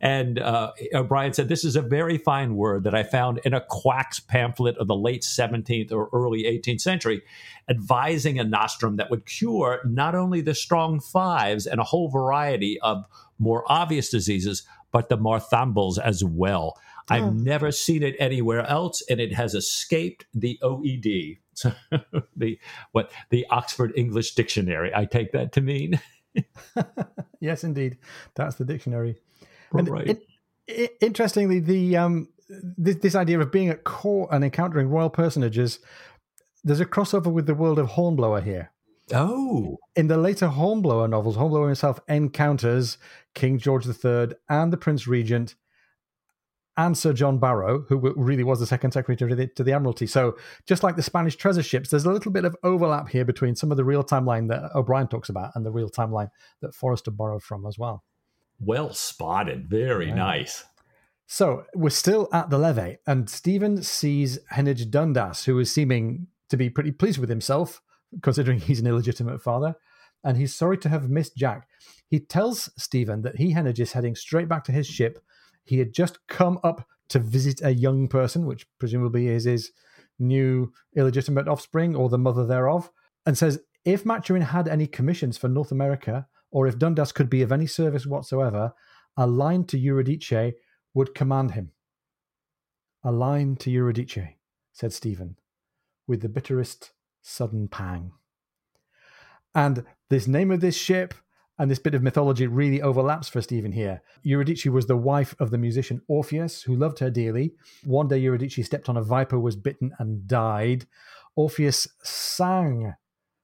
And 0.00 0.38
uh, 0.38 0.72
O'Brian 0.94 1.32
said, 1.32 1.48
This 1.48 1.64
is 1.64 1.76
a 1.76 1.82
very 1.82 2.16
fine 2.16 2.54
word 2.54 2.84
that 2.84 2.94
I 2.94 3.02
found 3.02 3.40
in 3.44 3.52
a 3.52 3.60
quack's 3.60 4.20
pamphlet 4.20 4.78
of 4.78 4.86
the 4.86 4.96
late 4.96 5.22
17th 5.22 5.92
or 5.92 6.08
early 6.12 6.44
18th 6.44 6.80
century 6.80 7.22
advising 7.68 8.38
a 8.38 8.44
nostrum 8.44 8.96
that 8.96 9.10
would 9.10 9.26
cure 9.26 9.80
not 9.84 10.14
only 10.14 10.40
the 10.40 10.54
strong 10.54 11.00
fives 11.00 11.66
and 11.66 11.80
a 11.80 11.84
whole 11.84 12.08
variety 12.08 12.80
of 12.80 13.04
more 13.38 13.64
obvious 13.70 14.08
diseases, 14.08 14.62
but 14.90 15.08
the 15.08 15.16
Marthambles 15.16 15.98
as 15.98 16.24
well. 16.24 16.78
Oh. 17.10 17.14
I've 17.14 17.34
never 17.34 17.72
seen 17.72 18.02
it 18.02 18.16
anywhere 18.18 18.66
else, 18.66 19.02
and 19.08 19.20
it 19.20 19.34
has 19.34 19.54
escaped 19.54 20.26
the 20.34 20.58
OED, 20.62 21.38
the 22.36 22.58
what 22.92 23.10
the 23.30 23.46
Oxford 23.50 23.92
English 23.96 24.34
Dictionary. 24.34 24.92
I 24.94 25.04
take 25.04 25.32
that 25.32 25.52
to 25.52 25.60
mean. 25.60 26.00
yes, 27.40 27.64
indeed, 27.64 27.98
that's 28.34 28.56
the 28.56 28.64
dictionary. 28.64 29.16
And 29.72 29.88
right. 29.88 30.08
It, 30.08 30.22
it, 30.66 30.96
interestingly, 31.00 31.60
the 31.60 31.96
um, 31.96 32.28
this, 32.48 32.96
this 32.96 33.14
idea 33.14 33.40
of 33.40 33.50
being 33.50 33.68
at 33.68 33.84
court 33.84 34.30
and 34.32 34.44
encountering 34.44 34.88
royal 34.88 35.10
personages 35.10 35.80
there's 36.64 36.80
a 36.80 36.86
crossover 36.86 37.32
with 37.32 37.46
the 37.46 37.54
world 37.54 37.78
of 37.78 37.88
Hornblower 37.88 38.40
here. 38.40 38.70
Oh. 39.12 39.78
In 39.96 40.08
the 40.08 40.18
later 40.18 40.48
Hornblower 40.48 41.08
novels, 41.08 41.36
Hornblower 41.36 41.66
himself 41.66 42.00
encounters 42.08 42.98
King 43.34 43.58
George 43.58 43.86
III 43.86 44.34
and 44.48 44.72
the 44.72 44.76
Prince 44.76 45.06
Regent 45.06 45.54
and 46.78 46.96
Sir 46.96 47.12
John 47.12 47.38
Barrow, 47.38 47.84
who 47.88 48.14
really 48.16 48.44
was 48.44 48.60
the 48.60 48.66
second 48.66 48.92
secretary 48.92 49.28
to 49.28 49.34
the, 49.34 49.48
to 49.48 49.64
the, 49.64 49.72
Admiralty. 49.72 50.06
So, 50.06 50.38
just 50.64 50.84
like 50.84 50.94
the 50.94 51.02
Spanish 51.02 51.34
treasure 51.34 51.62
ships, 51.62 51.90
there's 51.90 52.04
a 52.04 52.12
little 52.12 52.30
bit 52.30 52.44
of 52.44 52.56
overlap 52.62 53.08
here 53.08 53.24
between 53.24 53.56
some 53.56 53.72
of 53.72 53.76
the 53.76 53.84
real 53.84 54.04
timeline 54.04 54.48
that 54.48 54.70
O'Brian 54.76 55.08
talks 55.08 55.28
about 55.28 55.50
and 55.54 55.66
the 55.66 55.72
real 55.72 55.90
timeline 55.90 56.30
that 56.62 56.74
Forester 56.74 57.10
borrowed 57.10 57.42
from 57.42 57.66
as 57.66 57.76
well. 57.78 58.04
Well 58.60 58.94
spotted. 58.94 59.68
Very 59.68 60.12
nice. 60.12 60.64
So, 61.26 61.64
we're 61.74 61.90
still 61.90 62.28
at 62.32 62.48
the 62.48 62.58
levee, 62.58 62.98
and 63.06 63.28
Stephen 63.28 63.82
sees 63.82 64.38
Heneage 64.52 64.88
Dundas, 64.88 65.44
who 65.44 65.58
is 65.58 65.72
seeming 65.72 66.28
to 66.48 66.56
be 66.56 66.70
pretty 66.70 66.92
pleased 66.92 67.18
with 67.18 67.28
himself, 67.28 67.82
considering 68.22 68.60
he's 68.60 68.80
an 68.80 68.86
illegitimate 68.86 69.42
father, 69.42 69.74
and 70.22 70.36
he's 70.36 70.54
sorry 70.54 70.78
to 70.78 70.88
have 70.88 71.10
missed 71.10 71.36
Jack. 71.36 71.68
He 72.08 72.20
tells 72.20 72.70
Stephen 72.76 73.22
that 73.22 73.36
he, 73.36 73.52
Heneage, 73.52 73.80
is 73.80 73.92
heading 73.92 74.14
straight 74.14 74.48
back 74.48 74.64
to 74.64 74.72
his 74.72 74.86
ship. 74.86 75.18
He 75.68 75.78
had 75.78 75.92
just 75.92 76.26
come 76.28 76.58
up 76.64 76.88
to 77.10 77.18
visit 77.18 77.60
a 77.62 77.74
young 77.74 78.08
person, 78.08 78.46
which 78.46 78.66
presumably 78.78 79.28
is 79.28 79.44
his 79.44 79.70
new 80.18 80.72
illegitimate 80.96 81.46
offspring 81.46 81.94
or 81.94 82.08
the 82.08 82.16
mother 82.16 82.46
thereof, 82.46 82.90
and 83.26 83.36
says 83.36 83.60
if 83.84 84.04
Maturin 84.04 84.42
had 84.42 84.66
any 84.66 84.86
commissions 84.86 85.36
for 85.36 85.48
North 85.48 85.70
America, 85.70 86.26
or 86.50 86.66
if 86.66 86.78
Dundas 86.78 87.12
could 87.12 87.28
be 87.28 87.42
of 87.42 87.52
any 87.52 87.66
service 87.66 88.06
whatsoever, 88.06 88.72
a 89.16 89.26
line 89.26 89.64
to 89.64 89.78
Eurydice 89.78 90.54
would 90.94 91.14
command 91.14 91.50
him. 91.50 91.72
A 93.04 93.12
line 93.12 93.56
to 93.56 93.70
Eurydice, 93.70 94.36
said 94.72 94.94
Stephen 94.94 95.36
with 96.06 96.22
the 96.22 96.30
bitterest 96.30 96.92
sudden 97.20 97.68
pang. 97.68 98.12
And 99.54 99.84
this 100.08 100.26
name 100.26 100.50
of 100.50 100.60
this 100.60 100.76
ship 100.76 101.12
and 101.58 101.70
this 101.70 101.78
bit 101.78 101.94
of 101.94 102.02
mythology 102.02 102.46
really 102.46 102.80
overlaps 102.80 103.28
for 103.28 103.42
Stephen 103.42 103.72
here. 103.72 104.00
Eurydice 104.22 104.66
was 104.66 104.86
the 104.86 104.96
wife 104.96 105.34
of 105.40 105.50
the 105.50 105.58
musician 105.58 106.00
Orpheus, 106.06 106.62
who 106.62 106.76
loved 106.76 107.00
her 107.00 107.10
dearly. 107.10 107.54
One 107.84 108.08
day, 108.08 108.18
Eurydice 108.18 108.64
stepped 108.64 108.88
on 108.88 108.96
a 108.96 109.02
viper, 109.02 109.38
was 109.38 109.56
bitten, 109.56 109.92
and 109.98 110.26
died. 110.28 110.86
Orpheus 111.34 111.88
sang 112.02 112.94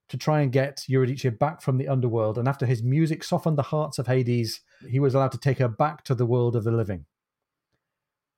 to 0.08 0.16
try 0.16 0.42
and 0.42 0.52
get 0.52 0.84
Eurydice 0.86 1.26
back 1.38 1.60
from 1.60 1.78
the 1.78 1.88
underworld, 1.88 2.38
and 2.38 2.46
after 2.46 2.66
his 2.66 2.82
music 2.82 3.24
softened 3.24 3.58
the 3.58 3.62
hearts 3.62 3.98
of 3.98 4.06
Hades, 4.06 4.60
he 4.88 5.00
was 5.00 5.14
allowed 5.14 5.32
to 5.32 5.38
take 5.38 5.58
her 5.58 5.68
back 5.68 6.04
to 6.04 6.14
the 6.14 6.26
world 6.26 6.54
of 6.54 6.64
the 6.64 6.70
living. 6.70 7.06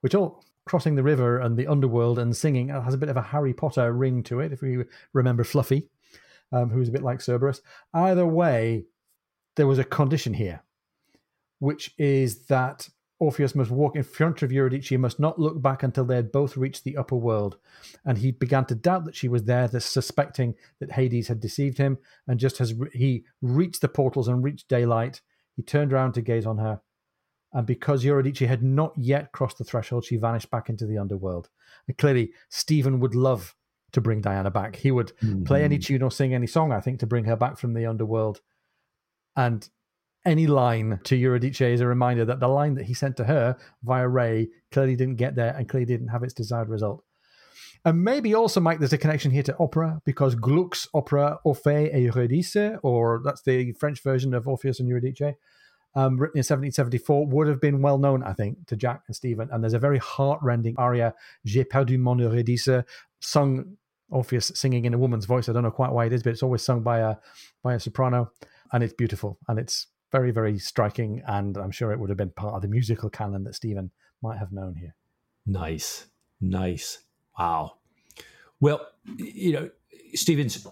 Which 0.00 0.14
all 0.14 0.44
crossing 0.64 0.94
the 0.94 1.02
river 1.02 1.38
and 1.38 1.56
the 1.56 1.66
underworld 1.66 2.18
and 2.18 2.36
singing 2.36 2.68
has 2.68 2.94
a 2.94 2.98
bit 2.98 3.08
of 3.08 3.16
a 3.16 3.22
Harry 3.22 3.52
Potter 3.52 3.92
ring 3.92 4.22
to 4.24 4.40
it, 4.40 4.52
if 4.52 4.62
we 4.62 4.84
remember 5.12 5.44
Fluffy, 5.44 5.88
um, 6.52 6.70
who 6.70 6.78
was 6.78 6.88
a 6.88 6.92
bit 6.92 7.02
like 7.02 7.20
Cerberus. 7.20 7.60
Either 7.92 8.26
way, 8.26 8.86
there 9.57 9.66
was 9.66 9.78
a 9.78 9.84
condition 9.84 10.34
here, 10.34 10.62
which 11.59 11.94
is 11.98 12.46
that 12.46 12.88
Orpheus 13.18 13.54
must 13.54 13.70
walk 13.70 13.96
in 13.96 14.02
front 14.02 14.42
of 14.42 14.52
Eurydice, 14.52 14.88
He 14.88 14.96
must 14.98 15.18
not 15.18 15.38
look 15.38 15.61
back 15.62 15.82
until 15.82 16.04
they 16.04 16.16
had 16.16 16.30
both 16.30 16.57
reached 16.57 16.84
the 16.84 16.96
upper 16.98 17.16
world. 17.16 17.57
And 18.04 18.18
he 18.18 18.30
began 18.30 18.66
to 18.66 18.74
doubt 18.74 19.07
that 19.07 19.16
she 19.16 19.28
was 19.28 19.44
there, 19.44 19.66
thus 19.66 19.86
suspecting 19.86 20.54
that 20.80 20.92
Hades 20.92 21.28
had 21.28 21.40
deceived 21.40 21.78
him. 21.78 21.96
And 22.28 22.38
just 22.38 22.61
as 22.61 22.74
he 22.92 23.24
reached 23.40 23.80
the 23.80 23.88
portals 23.88 24.28
and 24.28 24.44
reached 24.44 24.68
daylight, 24.68 25.22
he 25.54 25.62
turned 25.62 25.92
around 25.92 26.12
to 26.12 26.20
gaze 26.20 26.44
on 26.44 26.59
her. 26.59 26.80
And 27.54 27.66
because 27.66 28.04
Eurydice 28.04 28.46
had 28.46 28.62
not 28.62 28.92
yet 28.98 29.32
crossed 29.32 29.57
the 29.57 29.64
threshold, 29.64 30.04
she 30.04 30.16
vanished 30.16 30.50
back 30.50 30.68
into 30.68 30.84
the 30.84 30.98
underworld. 30.98 31.48
And 31.88 31.96
clearly, 31.96 32.32
Stephen 32.50 33.00
would 33.00 33.14
love 33.14 33.54
to 33.92 34.02
bring 34.02 34.20
Diana 34.20 34.50
back. 34.50 34.76
He 34.76 34.90
would 34.90 35.16
mm-hmm. 35.22 35.44
play 35.44 35.64
any 35.64 35.78
tune 35.78 36.02
or 36.02 36.11
sing 36.11 36.34
any 36.34 36.46
song, 36.46 36.70
I 36.70 36.80
think, 36.80 37.00
to 37.00 37.07
bring 37.07 37.24
her 37.24 37.36
back 37.36 37.57
from 37.57 37.72
the 37.72 37.86
underworld. 37.86 38.42
And 39.37 39.68
any 40.24 40.47
line 40.47 41.01
to 41.05 41.16
Eurydice 41.16 41.61
is 41.61 41.80
a 41.80 41.87
reminder 41.87 42.24
that 42.24 42.41
the 42.41 42.49
line 42.49 42.74
that 42.74 42.87
he 42.87 42.95
sent 42.95 43.16
to 43.18 43.24
her 43.24 43.57
via 43.84 44.09
Wray 44.09 44.49
clearly 44.72 44.97
didn't 44.97 45.16
get 45.16 45.37
there 45.37 45.55
and 45.57 45.68
clearly 45.68 45.87
didn't 45.87 46.09
have 46.09 46.22
its 46.22 46.34
desired 46.34 46.68
result. 46.68 47.05
And 47.84 48.03
maybe 48.03 48.34
also, 48.34 48.61
Mike, 48.61 48.80
there's 48.80 48.93
a 48.93 48.99
connection 48.99 49.30
here 49.30 49.45
to 49.45 49.57
opera 49.59 50.03
because 50.05 50.34
Gluck's 50.34 50.89
opera 50.93 51.39
Orphée 51.47 51.95
et 51.95 52.01
Eurydice, 52.01 52.76
or 52.82 53.20
that's 53.24 53.43
the 53.43 53.72
French 53.74 54.03
version 54.03 54.34
of 54.34 54.49
Orpheus 54.49 54.80
and 54.80 54.89
Eurydice, 54.89 55.37
um, 55.95 56.18
written 56.18 56.39
in 56.39 56.41
1774, 56.41 57.26
would 57.28 57.47
have 57.47 57.61
been 57.61 57.82
well 57.82 57.99
known, 57.99 58.24
I 58.24 58.32
think, 58.32 58.66
to 58.66 58.76
Jack 58.76 59.03
and 59.07 59.14
Stephen. 59.14 59.49
And 59.53 59.62
there's 59.62 59.72
a 59.72 59.78
very 59.78 59.99
heartrending 59.99 60.74
aria, 60.78 61.14
J'ai 61.45 61.62
perdu 61.62 61.97
mon 61.97 62.18
Eurydice, 62.18 62.82
sung 63.20 63.76
Orpheus 64.11 64.51
singing 64.55 64.84
in 64.84 64.95
a 64.95 64.99
woman's 64.99 65.24
voice. 65.24 65.49
I 65.49 65.53
don't 65.53 65.62
know 65.62 65.70
quite 65.70 65.93
why 65.93 66.07
it 66.07 66.12
is, 66.12 66.24
but 66.24 66.30
it's 66.30 66.43
always 66.43 66.62
sung 66.62 66.82
by 66.82 66.99
a 66.99 67.16
by 67.62 67.74
a 67.74 67.80
soprano, 67.80 68.32
and 68.72 68.82
it's 68.82 68.94
beautiful 68.94 69.38
and 69.48 69.58
it's 69.58 69.86
very, 70.12 70.30
very 70.30 70.58
striking. 70.58 71.22
And 71.26 71.56
I'm 71.56 71.70
sure 71.70 71.92
it 71.92 71.98
would 71.98 72.10
have 72.10 72.18
been 72.18 72.30
part 72.30 72.54
of 72.54 72.62
the 72.62 72.68
musical 72.68 73.10
canon 73.10 73.44
that 73.44 73.54
Stephen 73.54 73.90
might 74.22 74.38
have 74.38 74.52
known 74.52 74.74
here. 74.74 74.94
Nice. 75.46 76.06
Nice. 76.40 77.04
Wow. 77.38 77.76
Well, 78.60 78.86
you 79.16 79.52
know, 79.52 79.70
Stephen's 80.14 80.66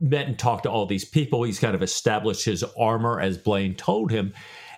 met 0.00 0.26
and 0.26 0.38
talked 0.38 0.64
to 0.64 0.70
all 0.70 0.86
these 0.86 1.04
people. 1.04 1.42
He's 1.42 1.60
kind 1.60 1.74
of 1.74 1.82
established 1.82 2.44
his 2.44 2.64
armor, 2.78 3.20
as 3.20 3.38
Blaine 3.38 3.74
told 3.74 4.10
him. 4.10 4.32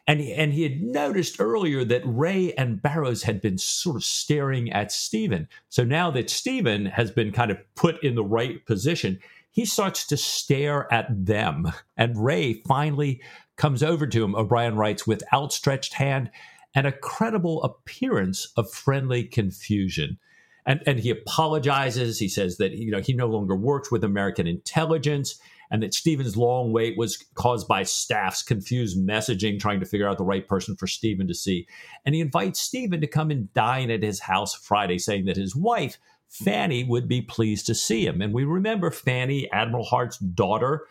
And 0.06 0.20
he, 0.20 0.34
and 0.34 0.52
he 0.52 0.64
had 0.64 0.82
noticed 0.82 1.40
earlier 1.40 1.82
that 1.84 2.02
Wray 2.04 2.52
and 2.54 2.82
Barrows 2.82 3.22
had 3.22 3.40
been 3.40 3.56
sort 3.56 3.96
of 3.96 4.04
staring 4.04 4.70
at 4.70 4.92
Stephen. 4.92 5.48
So 5.70 5.82
now 5.82 6.10
that 6.10 6.28
Stephen 6.28 6.86
has 6.86 7.10
been 7.10 7.32
kind 7.32 7.50
of 7.50 7.58
put 7.74 8.02
in 8.04 8.14
the 8.14 8.24
right 8.24 8.64
position, 8.66 9.18
he 9.54 9.64
starts 9.64 10.04
to 10.08 10.16
stare 10.16 10.92
at 10.92 11.06
them. 11.08 11.72
And 11.96 12.22
Wray 12.22 12.54
finally 12.66 13.22
comes 13.56 13.84
over 13.84 14.04
to 14.04 14.24
him, 14.24 14.34
O'Brian 14.34 14.74
writes, 14.74 15.06
with 15.06 15.22
outstretched 15.32 15.94
hand 15.94 16.28
and 16.74 16.88
a 16.88 16.92
credible 16.92 17.62
appearance 17.62 18.52
of 18.56 18.68
friendly 18.68 19.22
confusion. 19.22 20.18
And, 20.66 20.82
and 20.86 20.98
he 20.98 21.08
apologizes. 21.08 22.18
He 22.18 22.28
says 22.28 22.56
that 22.56 22.72
you 22.72 22.90
know 22.90 23.00
he 23.00 23.12
no 23.12 23.28
longer 23.28 23.54
works 23.54 23.92
with 23.92 24.02
American 24.02 24.48
intelligence 24.48 25.38
and 25.70 25.84
that 25.84 25.94
Stephen's 25.94 26.36
long 26.36 26.72
wait 26.72 26.98
was 26.98 27.16
caused 27.34 27.68
by 27.68 27.84
staff's 27.84 28.42
confused 28.42 28.98
messaging 28.98 29.60
trying 29.60 29.78
to 29.80 29.86
figure 29.86 30.08
out 30.08 30.18
the 30.18 30.24
right 30.24 30.48
person 30.48 30.74
for 30.74 30.88
Stephen 30.88 31.28
to 31.28 31.34
see. 31.34 31.68
And 32.04 32.14
he 32.14 32.20
invites 32.20 32.60
Stephen 32.60 33.00
to 33.02 33.06
come 33.06 33.30
and 33.30 33.52
dine 33.54 33.90
at 33.90 34.02
his 34.02 34.20
house 34.20 34.52
Friday, 34.52 34.98
saying 34.98 35.26
that 35.26 35.36
his 35.36 35.54
wife, 35.54 35.96
Fanny, 36.28 36.84
would 36.84 37.08
be 37.08 37.22
pleased 37.22 37.66
to 37.66 37.74
see 37.74 38.06
him. 38.06 38.20
And 38.20 38.34
we 38.34 38.44
remember 38.44 38.90
Fanny, 38.90 39.50
Admiral 39.52 39.84
Hart's 39.84 40.18
daughter, 40.18 40.86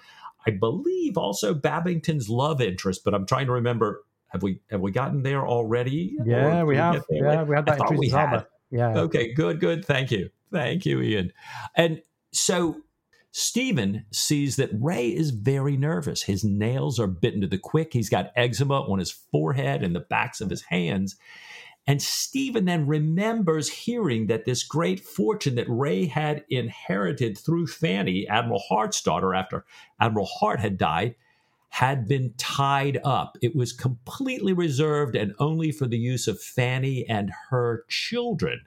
I 0.46 0.52
believe 0.52 1.18
also 1.18 1.54
Babington's 1.54 2.30
love 2.30 2.62
interest, 2.62 3.04
but 3.04 3.14
I'm 3.14 3.26
trying 3.26 3.48
to 3.48 3.54
remember. 3.54 4.04
Have 4.28 4.42
we 4.42 4.62
have 4.72 4.82
we 4.82 4.92
gotten 4.92 5.22
there 5.22 5.46
already? 5.46 6.18
Yeah, 6.26 6.64
we 6.64 6.76
have. 6.76 7.06
Yeah, 7.10 7.44
we 7.44 7.56
had 7.56 7.68
that 7.68 7.96
we 7.96 8.10
had. 8.10 8.46
Yeah. 8.72 8.98
Okay, 8.98 9.32
good, 9.32 9.60
good. 9.60 9.86
Thank 9.86 10.10
you. 10.10 10.32
Thank 10.52 10.88
you, 10.88 11.02
Ian. 11.02 11.32
And 11.76 12.02
so 12.32 12.78
Stephen 13.32 14.06
sees 14.12 14.56
that 14.56 14.72
Wray 14.74 15.10
is 15.10 15.30
very 15.30 15.78
nervous. 15.78 16.24
His 16.24 16.44
nails 16.44 17.00
are 17.00 17.08
bitten 17.08 17.42
to 17.42 17.48
the 17.48 17.60
quick. 17.60 17.94
He's 17.94 18.10
got 18.10 18.32
eczema 18.36 18.82
on 18.82 19.00
his 19.00 19.12
forehead 19.12 19.84
and 19.84 19.96
the 19.96 20.00
backs 20.00 20.42
of 20.42 20.50
his 20.50 20.64
hands. 20.64 21.16
And 21.86 22.02
Stephen 22.02 22.66
then 22.66 22.88
remembers 22.88 23.70
hearing 23.70 24.28
that 24.28 24.46
this 24.46 24.64
great 24.64 25.02
fortune 25.02 25.56
that 25.56 25.70
Wray 25.70 26.06
had 26.06 26.46
inherited 26.50 27.38
through 27.38 27.68
Fanny, 27.68 28.28
Admiral 28.28 28.64
Hart's 28.70 29.02
daughter, 29.02 29.34
after 29.34 29.66
Admiral 30.00 30.26
Hart 30.26 30.62
had 30.62 30.78
died, 30.78 31.16
had 31.70 32.08
been 32.08 32.34
tied 32.38 33.00
up. 33.04 33.38
It 33.42 33.56
was 33.56 33.74
completely 33.74 34.54
reserved 34.54 35.16
and 35.16 35.34
only 35.40 35.72
for 35.72 35.88
the 35.88 35.98
use 35.98 36.28
of 36.28 36.40
Fanny 36.40 37.06
and 37.10 37.32
her 37.50 37.84
children. 37.90 38.62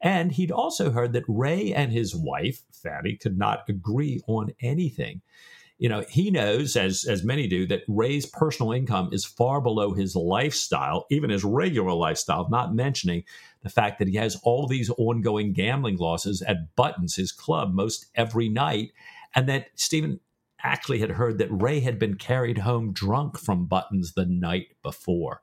And 0.00 0.32
he'd 0.32 0.52
also 0.52 0.90
heard 0.90 1.12
that 1.14 1.24
Wray 1.26 1.72
and 1.72 1.92
his 1.92 2.14
wife, 2.14 2.62
Fanny, 2.72 3.16
could 3.16 3.36
not 3.36 3.64
agree 3.68 4.20
on 4.26 4.52
anything 4.60 5.20
you 5.84 5.90
know, 5.90 6.02
he 6.08 6.30
knows, 6.30 6.76
as 6.76 7.04
as 7.04 7.24
many 7.24 7.46
do, 7.46 7.66
that 7.66 7.82
Wray's 7.88 8.24
personal 8.24 8.72
income 8.72 9.10
is 9.12 9.26
far 9.26 9.60
below 9.60 9.92
his 9.92 10.16
lifestyle, 10.16 11.04
even 11.10 11.28
his 11.28 11.44
regular 11.44 11.92
lifestyle. 11.92 12.48
Not 12.48 12.74
mentioning 12.74 13.22
the 13.62 13.68
fact 13.68 13.98
that 13.98 14.08
he 14.08 14.16
has 14.16 14.40
all 14.44 14.66
these 14.66 14.88
ongoing 14.96 15.52
gambling 15.52 15.98
losses 15.98 16.40
at 16.40 16.74
Buttons, 16.74 17.16
his 17.16 17.32
club, 17.32 17.74
most 17.74 18.06
every 18.14 18.48
night, 18.48 18.92
and 19.34 19.46
that 19.50 19.66
Stephen 19.74 20.20
actually 20.62 21.00
had 21.00 21.10
heard 21.10 21.36
that 21.36 21.52
Wray 21.52 21.80
had 21.80 21.98
been 21.98 22.14
carried 22.14 22.56
home 22.56 22.94
drunk 22.94 23.38
from 23.38 23.66
Buttons 23.66 24.14
the 24.14 24.24
night 24.24 24.68
before. 24.82 25.42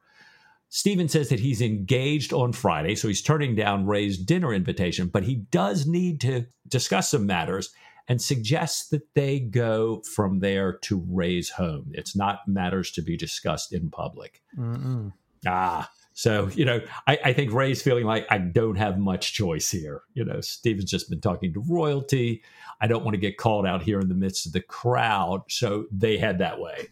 Stephen 0.69 1.07
says 1.07 1.29
that 1.29 1.41
he's 1.41 1.61
engaged 1.61 2.33
on 2.33 2.51
Friday, 2.51 2.95
so 2.95 3.07
he's 3.07 3.21
turning 3.21 3.53
down 3.53 3.85
Wray's 3.85 4.17
dinner 4.17 4.55
invitation, 4.55 5.07
but 5.07 5.21
he 5.21 5.35
does 5.35 5.85
need 5.85 6.19
to 6.21 6.47
discuss 6.67 7.11
some 7.11 7.27
matters 7.27 7.69
and 8.11 8.21
suggests 8.21 8.89
that 8.89 9.13
they 9.13 9.39
go 9.39 10.01
from 10.01 10.41
there 10.41 10.73
to 10.73 11.01
Wray's 11.07 11.49
home. 11.49 11.93
It's 11.93 12.13
not 12.13 12.45
matters 12.45 12.91
to 12.91 13.01
be 13.01 13.15
discussed 13.15 13.71
in 13.71 13.89
public. 13.89 14.41
Mm-mm. 14.57 15.13
Ah, 15.47 15.89
so, 16.11 16.49
you 16.49 16.65
know, 16.65 16.81
I, 17.07 17.17
I, 17.23 17.31
think 17.31 17.53
Wray's 17.53 17.81
feeling 17.81 18.03
like 18.03 18.27
I 18.29 18.37
don't 18.37 18.75
have 18.75 18.99
much 18.99 19.31
choice 19.31 19.71
here. 19.71 20.01
You 20.13 20.25
know, 20.25 20.41
Stephen's 20.41 20.91
just 20.91 21.09
been 21.09 21.21
talking 21.21 21.53
to 21.53 21.63
royalty. 21.69 22.43
I 22.81 22.87
don't 22.87 23.05
want 23.05 23.15
to 23.15 23.17
get 23.17 23.37
called 23.37 23.65
out 23.65 23.81
here 23.81 24.01
in 24.01 24.09
the 24.09 24.13
midst 24.13 24.45
of 24.45 24.51
the 24.51 24.59
crowd. 24.59 25.43
So 25.47 25.85
they 25.89 26.17
head 26.17 26.37
that 26.39 26.59
way. 26.59 26.87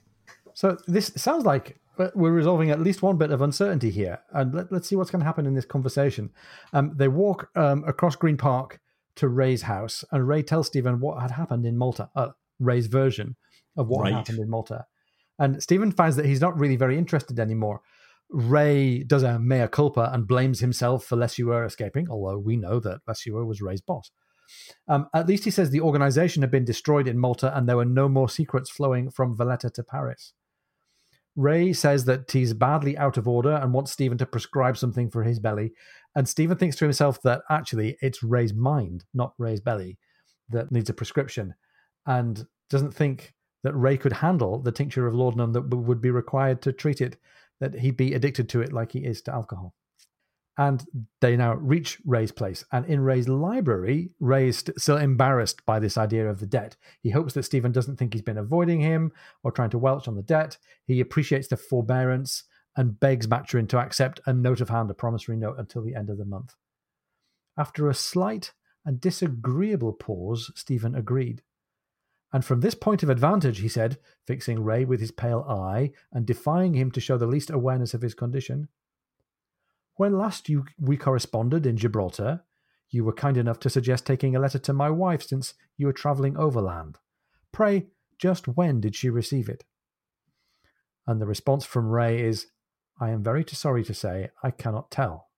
So 0.53 0.77
this 0.87 1.11
sounds 1.17 1.43
like 1.43 1.81
we're 2.15 2.31
resolving 2.31 2.71
at 2.71 2.79
least 2.79 3.01
one 3.01 3.17
bit 3.17 3.31
of 3.31 3.41
uncertainty 3.41 3.89
here. 3.89 4.19
And 4.31 4.53
let, 4.53 4.71
us 4.71 4.87
see 4.87 4.95
what's 4.95 5.11
going 5.11 5.19
to 5.19 5.25
happen 5.25 5.45
in 5.45 5.53
this 5.53 5.65
conversation. 5.65 6.29
Um, 6.71 6.93
they 6.95 7.09
walk 7.09 7.49
um, 7.57 7.83
across 7.85 8.15
Green 8.15 8.37
Park 8.37 8.79
to 9.19 9.29
Wray's 9.29 9.63
house, 9.63 10.03
and 10.11 10.27
Wray 10.27 10.43
tells 10.43 10.67
Stephen 10.67 10.99
what 10.99 11.21
had 11.21 11.31
happened 11.31 11.65
in 11.65 11.77
Malta, 11.77 12.09
uh, 12.15 12.29
Wray's 12.59 12.87
version 12.87 13.35
of 13.77 13.87
what 13.87 14.03
right. 14.03 14.13
happened 14.13 14.39
in 14.39 14.49
Malta. 14.49 14.85
And 15.37 15.61
Stephen 15.63 15.91
finds 15.91 16.15
that 16.17 16.25
he's 16.25 16.41
not 16.41 16.57
really 16.59 16.75
very 16.75 16.97
interested 16.97 17.39
anymore. 17.39 17.81
Wray 18.29 19.03
does 19.03 19.23
a 19.23 19.39
mea 19.39 19.67
culpa 19.67 20.09
and 20.13 20.27
blames 20.27 20.59
himself 20.59 21.05
for 21.05 21.15
Lesueur 21.15 21.65
escaping, 21.65 22.07
although 22.09 22.37
we 22.37 22.57
know 22.57 22.79
that 22.79 22.99
Lesueur 23.07 23.45
was 23.45 23.61
Wray's 23.61 23.81
boss. 23.81 24.11
Um, 24.87 25.07
at 25.13 25.27
least 25.27 25.45
he 25.45 25.51
says 25.51 25.69
the 25.69 25.81
organization 25.81 26.41
had 26.41 26.51
been 26.51 26.65
destroyed 26.65 27.07
in 27.07 27.17
Malta 27.17 27.55
and 27.55 27.67
there 27.67 27.77
were 27.77 27.85
no 27.85 28.09
more 28.09 28.29
secrets 28.29 28.69
flowing 28.69 29.09
from 29.09 29.37
Valletta 29.37 29.69
to 29.71 29.83
Paris. 29.83 30.33
Wray 31.35 31.71
says 31.71 32.05
that 32.05 32.31
he's 32.31 32.53
badly 32.53 32.97
out 32.97 33.17
of 33.17 33.27
order 33.27 33.53
and 33.53 33.73
wants 33.73 33.91
Stephen 33.91 34.17
to 34.17 34.25
prescribe 34.25 34.77
something 34.77 35.09
for 35.09 35.23
his 35.23 35.39
belly, 35.39 35.71
and 36.15 36.27
Stephen 36.27 36.57
thinks 36.57 36.75
to 36.77 36.85
himself 36.85 37.21
that 37.23 37.41
actually 37.49 37.97
it's 38.01 38.23
Wray's 38.23 38.53
mind, 38.53 39.05
not 39.13 39.33
Wray's 39.37 39.61
belly, 39.61 39.97
that 40.49 40.71
needs 40.71 40.89
a 40.89 40.93
prescription, 40.93 41.53
and 42.05 42.45
doesn't 42.69 42.93
think 42.93 43.33
that 43.63 43.75
Wray 43.75 43.97
could 43.97 44.13
handle 44.13 44.59
the 44.59 44.71
tincture 44.71 45.07
of 45.07 45.13
laudanum 45.13 45.53
that 45.53 45.73
would 45.73 46.01
be 46.01 46.11
required 46.11 46.61
to 46.63 46.71
treat 46.71 47.01
it, 47.01 47.17
that 47.59 47.75
he'd 47.75 47.97
be 47.97 48.13
addicted 48.13 48.49
to 48.49 48.61
it 48.61 48.73
like 48.73 48.91
he 48.91 48.99
is 48.99 49.21
to 49.23 49.33
alcohol. 49.33 49.73
And 50.57 50.85
they 51.21 51.37
now 51.37 51.53
reach 51.55 51.99
Wray's 52.05 52.33
place. 52.33 52.65
And 52.71 52.85
in 52.85 52.99
Wray's 52.99 53.29
library, 53.29 54.11
Wray 54.19 54.49
is 54.49 54.63
still 54.77 54.97
embarrassed 54.97 55.65
by 55.65 55.79
this 55.79 55.97
idea 55.97 56.29
of 56.29 56.39
the 56.41 56.45
debt. 56.45 56.75
He 57.01 57.11
hopes 57.11 57.33
that 57.33 57.43
Stephen 57.43 57.71
doesn't 57.71 57.95
think 57.95 58.13
he's 58.13 58.21
been 58.21 58.37
avoiding 58.37 58.81
him 58.81 59.13
or 59.43 59.51
trying 59.51 59.69
to 59.69 59.77
welch 59.77 60.09
on 60.09 60.15
the 60.15 60.21
debt. 60.21 60.57
He 60.85 60.99
appreciates 60.99 61.47
the 61.47 61.55
forbearance 61.55 62.43
and 62.79 62.97
begs 62.97 63.27
Maturin 63.27 63.67
to 63.67 63.77
accept 63.77 64.21
a 64.25 64.31
note 64.31 64.61
of 64.61 64.69
hand, 64.69 64.89
a 64.89 64.93
promissory 64.93 65.35
note, 65.35 65.59
until 65.59 65.83
the 65.83 65.93
end 65.93 66.09
of 66.09 66.17
the 66.17 66.23
month. 66.23 66.55
After 67.57 67.89
a 67.89 67.93
slight 67.93 68.53
and 68.85 69.01
disagreeable 69.01 69.91
pause, 69.91 70.49
Stephen 70.55 70.95
agreed. 70.95 71.41
And 72.31 72.45
from 72.45 72.61
this 72.61 72.75
point 72.75 73.03
of 73.03 73.09
advantage, 73.09 73.59
he 73.59 73.67
said, 73.67 73.97
fixing 74.25 74.63
Wray 74.63 74.85
with 74.85 75.01
his 75.01 75.11
pale 75.11 75.41
eye 75.41 75.91
and 76.13 76.25
defying 76.25 76.73
him 76.73 76.89
to 76.91 77.01
show 77.01 77.17
the 77.17 77.27
least 77.27 77.49
awareness 77.49 77.93
of 77.93 78.01
his 78.01 78.13
condition, 78.13 78.69
when 79.95 80.17
last 80.17 80.47
you, 80.47 80.63
we 80.79 80.95
corresponded 80.95 81.65
in 81.65 81.75
Gibraltar, 81.75 82.45
you 82.89 83.03
were 83.03 83.11
kind 83.11 83.35
enough 83.35 83.59
to 83.59 83.69
suggest 83.69 84.05
taking 84.05 84.37
a 84.37 84.39
letter 84.39 84.59
to 84.59 84.71
my 84.71 84.89
wife 84.89 85.23
since 85.23 85.53
you 85.75 85.87
were 85.87 85.91
travelling 85.91 86.37
overland. 86.37 86.97
Pray, 87.51 87.87
just 88.17 88.47
when 88.47 88.79
did 88.79 88.95
she 88.95 89.09
receive 89.09 89.49
it? 89.49 89.65
And 91.05 91.19
the 91.19 91.25
response 91.27 91.65
from 91.65 91.89
Wray 91.89 92.21
is, 92.21 92.47
I 92.99 93.09
am 93.11 93.23
very 93.23 93.45
sorry 93.47 93.83
to 93.85 93.93
say 93.93 94.29
I 94.43 94.51
cannot 94.51 94.91
tell. 94.91 95.29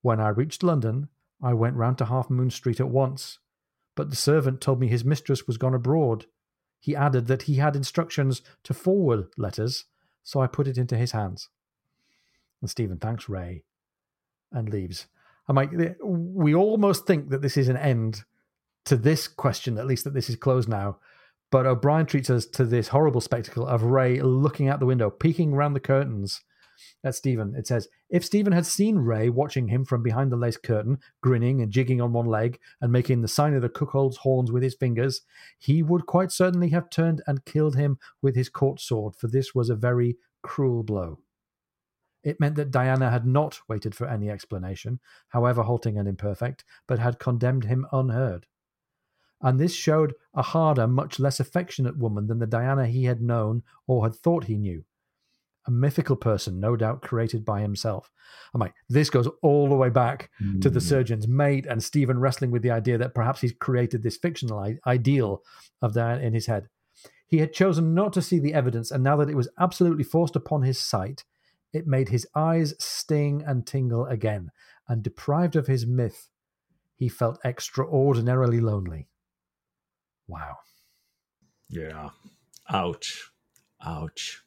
When 0.00 0.20
I 0.20 0.28
reached 0.28 0.62
London, 0.62 1.08
I 1.42 1.54
went 1.54 1.76
round 1.76 1.98
to 1.98 2.06
Half 2.06 2.28
Moon 2.28 2.50
Street 2.50 2.80
at 2.80 2.88
once, 2.88 3.38
but 3.94 4.10
the 4.10 4.16
servant 4.16 4.60
told 4.60 4.80
me 4.80 4.88
his 4.88 5.04
mistress 5.04 5.46
was 5.46 5.58
gone 5.58 5.74
abroad. 5.74 6.26
He 6.80 6.96
added 6.96 7.28
that 7.28 7.42
he 7.42 7.56
had 7.56 7.76
instructions 7.76 8.42
to 8.64 8.74
forward 8.74 9.26
letters, 9.36 9.84
so 10.24 10.40
I 10.40 10.48
put 10.48 10.66
it 10.66 10.78
into 10.78 10.96
his 10.96 11.12
hands. 11.12 11.48
And 12.60 12.68
Stephen 12.68 12.98
thanks 12.98 13.28
Wray 13.28 13.62
and 14.50 14.68
leaves. 14.68 15.06
I'm 15.48 15.56
like, 15.56 15.70
we 16.02 16.54
almost 16.54 17.06
think 17.06 17.30
that 17.30 17.42
this 17.42 17.56
is 17.56 17.68
an 17.68 17.76
end 17.76 18.24
to 18.84 18.96
this 18.96 19.28
question, 19.28 19.78
at 19.78 19.86
least 19.86 20.04
that 20.04 20.14
this 20.14 20.28
is 20.28 20.36
closed 20.36 20.68
now. 20.68 20.98
But 21.50 21.66
O'Brian 21.66 22.06
treats 22.06 22.30
us 22.30 22.46
to 22.46 22.64
this 22.64 22.88
horrible 22.88 23.20
spectacle 23.20 23.66
of 23.66 23.82
Wray 23.82 24.20
looking 24.20 24.68
out 24.68 24.80
the 24.80 24.86
window, 24.86 25.10
peeking 25.10 25.54
round 25.54 25.76
the 25.76 25.80
curtains 25.80 26.40
at 27.04 27.14
Stephen. 27.14 27.54
It 27.56 27.66
says, 27.66 27.88
if 28.10 28.24
Stephen 28.24 28.52
had 28.52 28.66
seen 28.66 28.98
Wray 28.98 29.28
watching 29.28 29.68
him 29.68 29.84
from 29.84 30.02
behind 30.02 30.30
the 30.30 30.36
lace 30.36 30.56
curtain, 30.56 30.98
grinning 31.20 31.60
and 31.62 31.72
jigging 31.72 32.00
on 32.00 32.12
one 32.12 32.26
leg 32.26 32.58
and 32.80 32.92
making 32.92 33.22
the 33.22 33.28
sign 33.28 33.54
of 33.54 33.62
the 33.62 33.68
cuckold's 33.68 34.18
horns 34.18 34.52
with 34.52 34.62
his 34.62 34.74
fingers, 34.74 35.22
he 35.58 35.82
would 35.82 36.06
quite 36.06 36.32
certainly 36.32 36.68
have 36.70 36.90
turned 36.90 37.22
and 37.26 37.44
killed 37.44 37.76
him 37.76 37.98
with 38.20 38.36
his 38.36 38.48
court 38.48 38.80
sword, 38.80 39.16
for 39.16 39.28
this 39.28 39.54
was 39.54 39.70
a 39.70 39.76
very 39.76 40.16
cruel 40.42 40.82
blow. 40.82 41.20
It 42.22 42.38
meant 42.38 42.54
that 42.56 42.70
Diana 42.70 43.10
had 43.10 43.26
not 43.26 43.60
waited 43.68 43.94
for 43.94 44.06
any 44.06 44.30
explanation, 44.30 45.00
however 45.28 45.62
halting 45.62 45.98
and 45.98 46.06
imperfect, 46.06 46.64
but 46.86 46.98
had 46.98 47.18
condemned 47.18 47.64
him 47.64 47.86
unheard. 47.92 48.46
And 49.40 49.58
this 49.58 49.74
showed 49.74 50.14
a 50.34 50.42
harder, 50.42 50.86
much 50.86 51.18
less 51.18 51.40
affectionate 51.40 51.98
woman 51.98 52.28
than 52.28 52.38
the 52.38 52.46
Diana 52.46 52.86
he 52.86 53.04
had 53.04 53.20
known 53.20 53.64
or 53.88 54.04
had 54.04 54.14
thought 54.14 54.44
he 54.44 54.56
knew. 54.56 54.84
A 55.66 55.70
mythical 55.70 56.16
person, 56.16 56.58
no 56.58 56.76
doubt 56.76 57.02
created 57.02 57.44
by 57.44 57.60
himself. 57.60 58.10
I'm 58.52 58.60
like, 58.60 58.74
this 58.88 59.10
goes 59.10 59.28
all 59.42 59.68
the 59.68 59.76
way 59.76 59.90
back 59.90 60.30
mm. 60.42 60.60
to 60.60 60.68
the 60.68 60.80
hmm. 60.80 60.86
surgeon's 60.86 61.28
mate 61.28 61.66
and 61.66 61.82
Stephen 61.82 62.18
wrestling 62.18 62.50
with 62.50 62.62
the 62.62 62.70
idea 62.70 62.98
that 62.98 63.14
perhaps 63.14 63.40
he's 63.40 63.52
created 63.52 64.02
this 64.02 64.16
fictional 64.16 64.58
I- 64.58 64.78
ideal 64.86 65.42
of 65.80 65.94
that 65.94 66.20
in 66.20 66.34
his 66.34 66.46
head. 66.46 66.68
He 67.26 67.38
had 67.38 67.54
chosen 67.54 67.94
not 67.94 68.12
to 68.12 68.22
see 68.22 68.38
the 68.38 68.52
evidence, 68.52 68.90
and 68.90 69.02
now 69.02 69.16
that 69.16 69.30
it 69.30 69.36
was 69.36 69.48
absolutely 69.58 70.04
forced 70.04 70.36
upon 70.36 70.62
his 70.62 70.78
sight, 70.78 71.24
it 71.72 71.86
made 71.86 72.10
his 72.10 72.26
eyes 72.34 72.74
sting 72.78 73.42
and 73.46 73.66
tingle 73.66 74.04
again, 74.04 74.50
and 74.86 75.02
deprived 75.02 75.56
of 75.56 75.66
his 75.66 75.86
myth, 75.86 76.28
he 76.94 77.08
felt 77.08 77.38
extraordinarily 77.42 78.60
lonely. 78.60 79.08
Wow. 80.28 80.58
Yeah. 81.70 82.10
Ouch. 82.68 83.30
Ouch. 83.82 84.41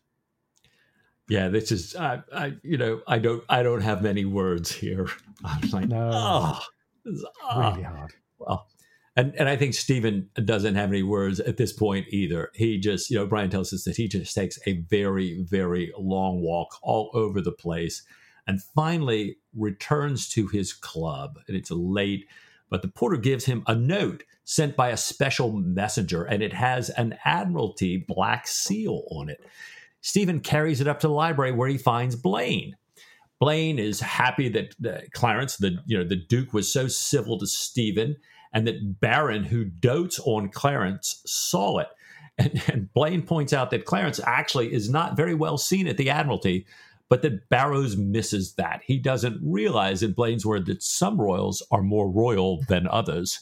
Yeah, 1.28 1.48
this 1.48 1.72
is 1.72 1.96
I, 1.96 2.22
I 2.34 2.54
you 2.64 2.78
know, 2.78 3.02
I 3.08 3.20
don't 3.20 3.44
I 3.50 3.64
don't 3.64 3.82
have 3.82 4.02
many 4.02 4.26
words 4.26 4.72
here. 4.72 5.08
I'm 5.44 5.70
like, 5.70 5.88
no. 5.88 6.12
oh, 6.14 7.72
really 7.72 7.84
hard. 7.84 8.14
Well, 8.38 8.68
and 9.16 9.34
and 9.36 9.50
I 9.50 9.56
think 9.56 9.74
Stephen 9.74 10.30
doesn't 10.44 10.76
have 10.76 10.90
any 10.90 11.04
words 11.04 11.40
at 11.40 11.58
this 11.58 11.74
point 11.74 12.08
either. 12.10 12.52
He 12.54 12.78
just, 12.78 13.10
you 13.10 13.18
know, 13.18 13.26
Brian 13.26 13.50
tells 13.50 13.74
us 13.74 13.84
that 13.86 13.98
he 13.98 14.08
just 14.08 14.36
takes 14.36 14.60
a 14.68 14.82
very, 14.82 15.44
very 15.50 15.92
long 15.98 16.42
walk 16.42 16.78
all 16.84 17.10
over 17.14 17.42
the 17.42 17.52
place 17.52 18.04
and 18.48 18.62
finally 18.62 19.38
returns 19.56 20.30
to 20.30 20.48
his 20.48 20.74
club. 20.74 21.40
And 21.48 21.58
it's 21.58 21.72
late, 21.72 22.28
but 22.70 22.82
the 22.82 22.88
porter 22.88 23.18
gives 23.18 23.46
him 23.46 23.64
a 23.68 23.76
note 23.76 24.24
sent 24.44 24.76
by 24.76 24.90
a 24.90 24.98
special 24.98 25.52
messenger, 25.54 26.24
and 26.24 26.44
it 26.44 26.54
has 26.54 26.90
an 26.92 27.18
Admiralty 27.26 27.98
black 27.98 28.48
seal 28.48 29.04
on 29.10 29.30
it. 29.30 29.44
Stephen 30.06 30.40
carries 30.40 30.82
it 30.82 30.88
up 30.88 31.00
to 31.00 31.08
the 31.08 31.14
library 31.14 31.52
where 31.52 31.68
he 31.68 31.80
finds 31.80 32.16
Blaine. 32.16 32.76
Blaine 33.40 33.80
is 33.80 34.00
happy 34.00 34.48
that 34.50 34.76
uh, 34.88 35.02
Clarence, 35.14 35.58
the 35.58 35.80
you 35.88 35.98
know 35.98 36.04
the 36.04 36.16
Duke, 36.16 36.54
was 36.54 36.72
so 36.72 36.88
civil 36.88 37.40
to 37.40 37.48
Stephen 37.48 38.16
and 38.54 38.68
that 38.68 39.00
Barrow, 39.00 39.40
who 39.40 39.66
dotes 39.66 40.20
on 40.20 40.50
Clarence, 40.50 41.24
saw 41.26 41.80
it. 41.80 41.88
And, 42.38 42.62
and, 42.68 42.94
Blaine 42.94 43.22
points 43.22 43.54
out 43.54 43.72
that 43.72 43.86
Clarence 43.86 44.20
actually 44.26 44.74
is 44.74 44.90
not 44.90 45.16
very 45.16 45.34
well 45.34 45.58
seen 45.58 45.88
at 45.88 45.96
the 45.96 46.10
Admiralty, 46.10 46.66
but 47.08 47.22
that 47.22 47.48
Barrows 47.48 47.96
misses 47.96 48.56
that. 48.56 48.82
He 48.86 48.98
doesn't 48.98 49.40
realize, 49.42 50.04
in 50.04 50.12
Blaine's 50.12 50.46
word, 50.46 50.66
that 50.66 50.84
some 50.84 51.20
royals 51.20 51.66
are 51.72 51.82
more 51.82 52.12
royal 52.12 52.62
than 52.68 52.88
others. 52.88 53.42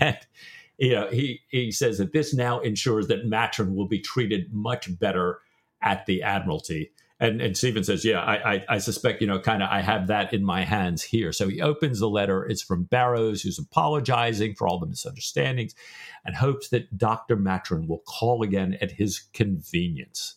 and, 0.00 0.18
you 0.78 0.92
know, 0.92 1.10
he, 1.10 1.42
he 1.50 1.70
says 1.70 1.98
that 1.98 2.14
this 2.14 2.32
now 2.32 2.60
ensures 2.60 3.08
that 3.08 3.26
Maturin 3.28 3.74
will 3.74 3.86
be 3.86 4.00
treated 4.00 4.50
much 4.54 4.98
better 4.98 5.41
at 5.82 6.06
the 6.06 6.22
Admiralty. 6.22 6.92
And, 7.20 7.40
and 7.40 7.56
Stephen 7.56 7.84
says, 7.84 8.04
yeah, 8.04 8.20
I, 8.20 8.54
I, 8.54 8.64
I 8.68 8.78
suspect, 8.78 9.20
you 9.20 9.28
know, 9.28 9.38
kind 9.38 9.62
of 9.62 9.68
I 9.70 9.80
have 9.80 10.08
that 10.08 10.32
in 10.32 10.44
my 10.44 10.64
hands 10.64 11.04
here. 11.04 11.30
So 11.32 11.48
he 11.48 11.60
opens 11.60 12.00
the 12.00 12.08
letter. 12.08 12.44
It's 12.44 12.62
from 12.62 12.82
Barrows, 12.82 13.42
who's 13.42 13.60
apologizing 13.60 14.56
for 14.56 14.66
all 14.66 14.80
the 14.80 14.86
misunderstandings 14.86 15.72
and 16.24 16.34
hopes 16.34 16.70
that 16.70 16.98
Dr. 16.98 17.36
Maturin 17.36 17.86
will 17.86 18.02
call 18.08 18.42
again 18.42 18.76
at 18.80 18.90
his 18.90 19.20
convenience. 19.32 20.34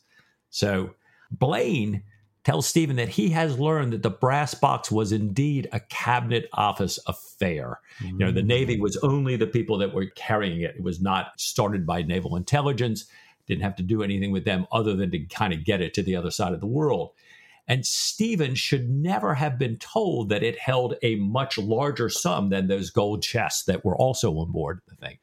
So 0.51 0.91
Blaine 1.31 2.03
tells 2.43 2.67
Stephen 2.67 2.97
that 2.97 3.09
he 3.09 3.30
has 3.30 3.57
learned 3.57 3.91
that 3.91 4.03
the 4.03 4.09
brass 4.11 4.53
box 4.53 4.91
was 4.91 5.11
indeed 5.11 5.67
a 5.72 5.80
cabinet 5.80 6.47
office 6.53 6.99
affair. 7.07 7.80
Mm-hmm. 7.99 8.19
You 8.19 8.26
know, 8.26 8.31
the 8.31 8.43
Navy 8.43 8.80
was 8.80 8.95
only 8.97 9.35
the 9.35 9.47
people 9.47 9.80
that 9.80 9.93
were 9.93 10.05
carrying 10.15 10.61
it. 10.61 10.76
It 10.76 10.84
was 10.84 11.01
not 11.01 11.39
started 11.39 11.88
by 11.88 12.03
naval 12.03 12.35
intelligence 12.35 13.05
didn't 13.47 13.63
have 13.63 13.76
to 13.76 13.84
do 13.84 14.03
anything 14.03 14.31
with 14.31 14.45
them 14.45 14.65
other 14.72 14.95
than 14.95 15.11
to 15.11 15.19
kind 15.19 15.53
of 15.53 15.63
get 15.63 15.81
it 15.81 15.93
to 15.93 16.03
the 16.03 16.15
other 16.15 16.31
side 16.31 16.53
of 16.53 16.59
the 16.59 16.67
world. 16.67 17.11
And 17.67 17.85
Stephen 17.85 18.55
should 18.55 18.89
never 18.89 19.34
have 19.34 19.57
been 19.57 19.77
told 19.77 20.30
that 20.30 20.43
it 20.43 20.59
held 20.59 20.95
a 21.01 21.15
much 21.15 21.57
larger 21.57 22.09
sum 22.09 22.49
than 22.49 22.67
those 22.67 22.91
gold 22.91 23.23
chests 23.23 23.63
that 23.63 23.84
were 23.84 23.97
also 23.97 24.31
on 24.38 24.51
board 24.51 24.81
the 24.88 24.95
thing. 24.95 25.17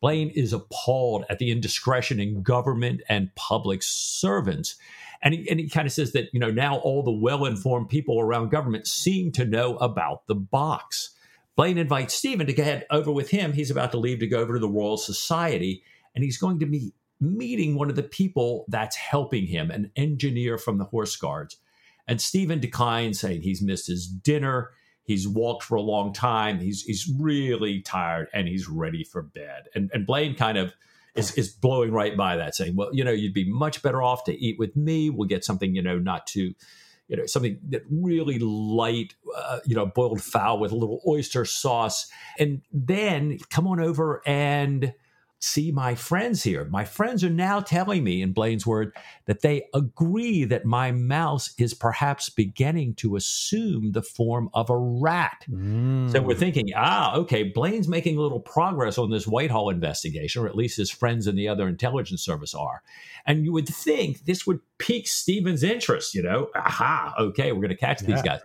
Blaine 0.00 0.30
is 0.30 0.52
appalled 0.52 1.24
at 1.30 1.38
the 1.38 1.50
indiscretion 1.50 2.20
in 2.20 2.42
government 2.42 3.02
and 3.08 3.34
public 3.34 3.82
servants. 3.82 4.76
And 5.22 5.34
he, 5.34 5.48
and 5.48 5.58
he 5.58 5.68
kind 5.68 5.86
of 5.86 5.92
says 5.92 6.12
that, 6.12 6.28
you 6.32 6.40
know, 6.40 6.50
now 6.50 6.78
all 6.78 7.02
the 7.02 7.10
well 7.10 7.44
informed 7.44 7.88
people 7.88 8.20
around 8.20 8.50
government 8.50 8.86
seem 8.86 9.32
to 9.32 9.44
know 9.44 9.76
about 9.76 10.26
the 10.26 10.34
box. 10.34 11.10
Blaine 11.56 11.78
invites 11.78 12.14
Stephen 12.14 12.46
to 12.46 12.52
go 12.52 12.62
head 12.62 12.86
over 12.90 13.10
with 13.10 13.30
him. 13.30 13.52
He's 13.52 13.70
about 13.70 13.92
to 13.92 13.98
leave 13.98 14.18
to 14.18 14.26
go 14.26 14.40
over 14.40 14.54
to 14.54 14.60
the 14.60 14.68
Royal 14.68 14.98
Society, 14.98 15.82
and 16.14 16.22
he's 16.22 16.36
going 16.36 16.58
to 16.60 16.66
meet 16.66 16.92
meeting 17.20 17.74
one 17.74 17.90
of 17.90 17.96
the 17.96 18.02
people 18.02 18.64
that's 18.68 18.96
helping 18.96 19.46
him, 19.46 19.70
an 19.70 19.90
engineer 19.96 20.58
from 20.58 20.78
the 20.78 20.84
Horse 20.84 21.16
Guards. 21.16 21.56
And 22.08 22.20
Stephen 22.20 22.60
declines, 22.60 23.20
saying 23.20 23.42
he's 23.42 23.62
missed 23.62 23.88
his 23.88 24.06
dinner, 24.06 24.70
he's 25.02 25.26
walked 25.26 25.64
for 25.64 25.74
a 25.76 25.82
long 25.82 26.12
time, 26.12 26.60
he's 26.60 26.82
he's 26.82 27.10
really 27.18 27.80
tired, 27.80 28.28
and 28.32 28.46
he's 28.46 28.68
ready 28.68 29.02
for 29.02 29.22
bed. 29.22 29.68
And 29.74 29.90
and 29.92 30.06
Blaine 30.06 30.34
kind 30.34 30.58
of 30.58 30.72
is, 31.14 31.32
is 31.32 31.48
blowing 31.48 31.92
right 31.92 32.16
by 32.16 32.36
that, 32.36 32.54
saying, 32.54 32.76
Well, 32.76 32.94
you 32.94 33.02
know, 33.02 33.10
you'd 33.10 33.34
be 33.34 33.50
much 33.50 33.82
better 33.82 34.02
off 34.02 34.24
to 34.24 34.38
eat 34.38 34.58
with 34.58 34.76
me. 34.76 35.10
We'll 35.10 35.28
get 35.28 35.44
something, 35.44 35.74
you 35.74 35.82
know, 35.82 35.98
not 35.98 36.26
too 36.26 36.54
you 37.08 37.16
know 37.16 37.26
something 37.26 37.58
that 37.68 37.82
really 37.90 38.38
light 38.38 39.14
uh, 39.36 39.60
you 39.64 39.74
know 39.74 39.86
boiled 39.86 40.20
fowl 40.20 40.58
with 40.58 40.72
a 40.72 40.76
little 40.76 41.00
oyster 41.06 41.44
sauce 41.44 42.10
and 42.38 42.62
then 42.72 43.38
come 43.50 43.66
on 43.66 43.80
over 43.80 44.22
and 44.26 44.92
see 45.38 45.70
my 45.70 45.94
friends 45.94 46.42
here. 46.42 46.64
My 46.64 46.84
friends 46.84 47.22
are 47.22 47.30
now 47.30 47.60
telling 47.60 48.02
me, 48.02 48.22
in 48.22 48.32
Blaine's 48.32 48.66
word, 48.66 48.92
that 49.26 49.42
they 49.42 49.64
agree 49.74 50.44
that 50.44 50.64
my 50.64 50.92
mouse 50.92 51.54
is 51.58 51.74
perhaps 51.74 52.30
beginning 52.30 52.94
to 52.94 53.16
assume 53.16 53.92
the 53.92 54.02
form 54.02 54.48
of 54.54 54.70
a 54.70 54.76
rat. 54.76 55.44
Mm. 55.50 56.10
So 56.10 56.22
we're 56.22 56.34
thinking, 56.34 56.70
ah, 56.74 57.14
okay, 57.16 57.44
Blaine's 57.44 57.88
making 57.88 58.16
a 58.16 58.20
little 58.20 58.40
progress 58.40 58.98
on 58.98 59.10
this 59.10 59.26
Whitehall 59.26 59.70
investigation, 59.70 60.42
or 60.42 60.46
at 60.46 60.56
least 60.56 60.78
his 60.78 60.90
friends 60.90 61.26
in 61.26 61.36
the 61.36 61.48
other 61.48 61.68
intelligence 61.68 62.22
service 62.22 62.54
are. 62.54 62.82
And 63.26 63.44
you 63.44 63.52
would 63.52 63.68
think 63.68 64.24
this 64.24 64.46
would 64.46 64.60
pique 64.78 65.08
Stephen's 65.08 65.62
interest, 65.62 66.14
you 66.14 66.22
know, 66.22 66.48
aha, 66.54 67.14
okay, 67.18 67.52
we're 67.52 67.60
going 67.60 67.68
to 67.68 67.76
catch 67.76 68.02
yeah. 68.02 68.08
these 68.08 68.22
guys. 68.22 68.40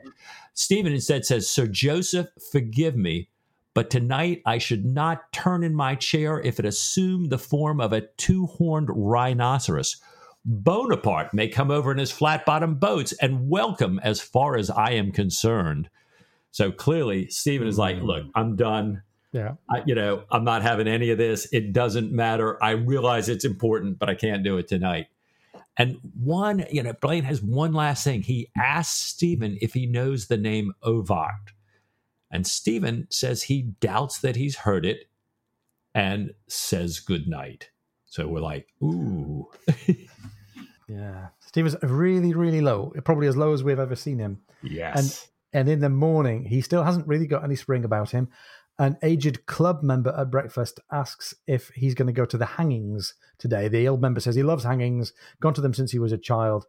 Stephen 0.53 0.91
instead 0.91 1.25
says, 1.25 1.49
Sir 1.49 1.67
Joseph, 1.67 2.27
forgive 2.51 2.95
me 2.95 3.29
but 3.73 3.89
tonight 3.89 4.41
I 4.45 4.57
should 4.57 4.85
not 4.85 5.31
turn 5.31 5.63
in 5.63 5.73
my 5.73 5.95
chair 5.95 6.39
if 6.41 6.59
it 6.59 6.65
assumed 6.65 7.29
the 7.29 7.37
form 7.37 7.79
of 7.79 7.93
a 7.93 8.01
two 8.17 8.47
horned 8.47 8.89
rhinoceros. 8.91 9.97
Bonaparte 10.43 11.33
may 11.33 11.47
come 11.47 11.71
over 11.71 11.91
in 11.91 11.97
his 11.97 12.11
flat 12.11 12.45
bottomed 12.45 12.79
boats 12.79 13.13
and 13.13 13.49
welcome 13.49 13.99
as 14.03 14.19
far 14.19 14.57
as 14.57 14.69
I 14.69 14.91
am 14.91 15.11
concerned. 15.11 15.89
So 16.51 16.71
clearly, 16.71 17.29
Stephen 17.29 17.67
is 17.67 17.77
like, 17.77 17.99
hmm. 17.99 18.05
look, 18.05 18.25
I'm 18.35 18.55
done. 18.55 19.03
Yeah. 19.31 19.53
I, 19.69 19.83
you 19.85 19.95
know, 19.95 20.23
I'm 20.29 20.43
not 20.43 20.61
having 20.61 20.87
any 20.87 21.09
of 21.11 21.17
this. 21.17 21.47
It 21.53 21.71
doesn't 21.71 22.11
matter. 22.11 22.61
I 22.61 22.71
realize 22.71 23.29
it's 23.29 23.45
important, 23.45 23.97
but 23.97 24.09
I 24.09 24.15
can't 24.15 24.43
do 24.43 24.57
it 24.57 24.67
tonight. 24.67 25.07
And 25.77 25.99
one, 26.21 26.65
you 26.69 26.83
know, 26.83 26.91
Blaine 26.93 27.23
has 27.23 27.41
one 27.41 27.71
last 27.71 28.03
thing. 28.03 28.23
He 28.23 28.49
asks 28.57 29.01
Stephen 29.01 29.57
if 29.61 29.73
he 29.73 29.85
knows 29.85 30.27
the 30.27 30.35
name 30.35 30.73
Ovart. 30.83 31.53
And 32.31 32.47
Stephen 32.47 33.07
says 33.09 33.43
he 33.43 33.61
doubts 33.61 34.19
that 34.19 34.37
he's 34.37 34.57
heard 34.57 34.85
it 34.85 35.09
and 35.93 36.31
says 36.47 36.99
goodnight. 36.99 37.69
So 38.05 38.27
we're 38.27 38.39
like, 38.39 38.67
ooh. 38.81 39.49
Yeah. 40.91 41.27
Stephen's 41.39 41.77
really, 41.81 42.33
really 42.33 42.61
low. 42.61 42.93
Probably 43.05 43.27
as 43.27 43.37
low 43.37 43.53
as 43.53 43.63
we've 43.63 43.79
ever 43.79 43.95
seen 43.95 44.19
him. 44.19 44.41
Yes. 44.61 44.97
And, 44.97 45.27
And 45.53 45.69
in 45.69 45.79
the 45.79 45.89
morning, 45.89 46.45
he 46.45 46.61
still 46.61 46.83
hasn't 46.83 47.07
really 47.07 47.27
got 47.27 47.43
any 47.43 47.55
spring 47.55 47.85
about 47.85 48.11
him. 48.11 48.29
An 48.79 48.97
aged 49.03 49.45
club 49.45 49.83
member 49.83 50.13
at 50.17 50.31
breakfast 50.31 50.79
asks 50.91 51.33
if 51.45 51.69
he's 51.69 51.93
going 51.93 52.07
to 52.07 52.13
go 52.13 52.25
to 52.25 52.37
the 52.37 52.45
hangings 52.45 53.13
today. 53.37 53.67
The 53.67 53.87
old 53.87 54.01
member 54.01 54.19
says 54.19 54.35
he 54.35 54.43
loves 54.43 54.63
hangings, 54.63 55.13
gone 55.39 55.53
to 55.53 55.61
them 55.61 55.73
since 55.73 55.91
he 55.91 55.99
was 55.99 56.11
a 56.11 56.17
child. 56.17 56.65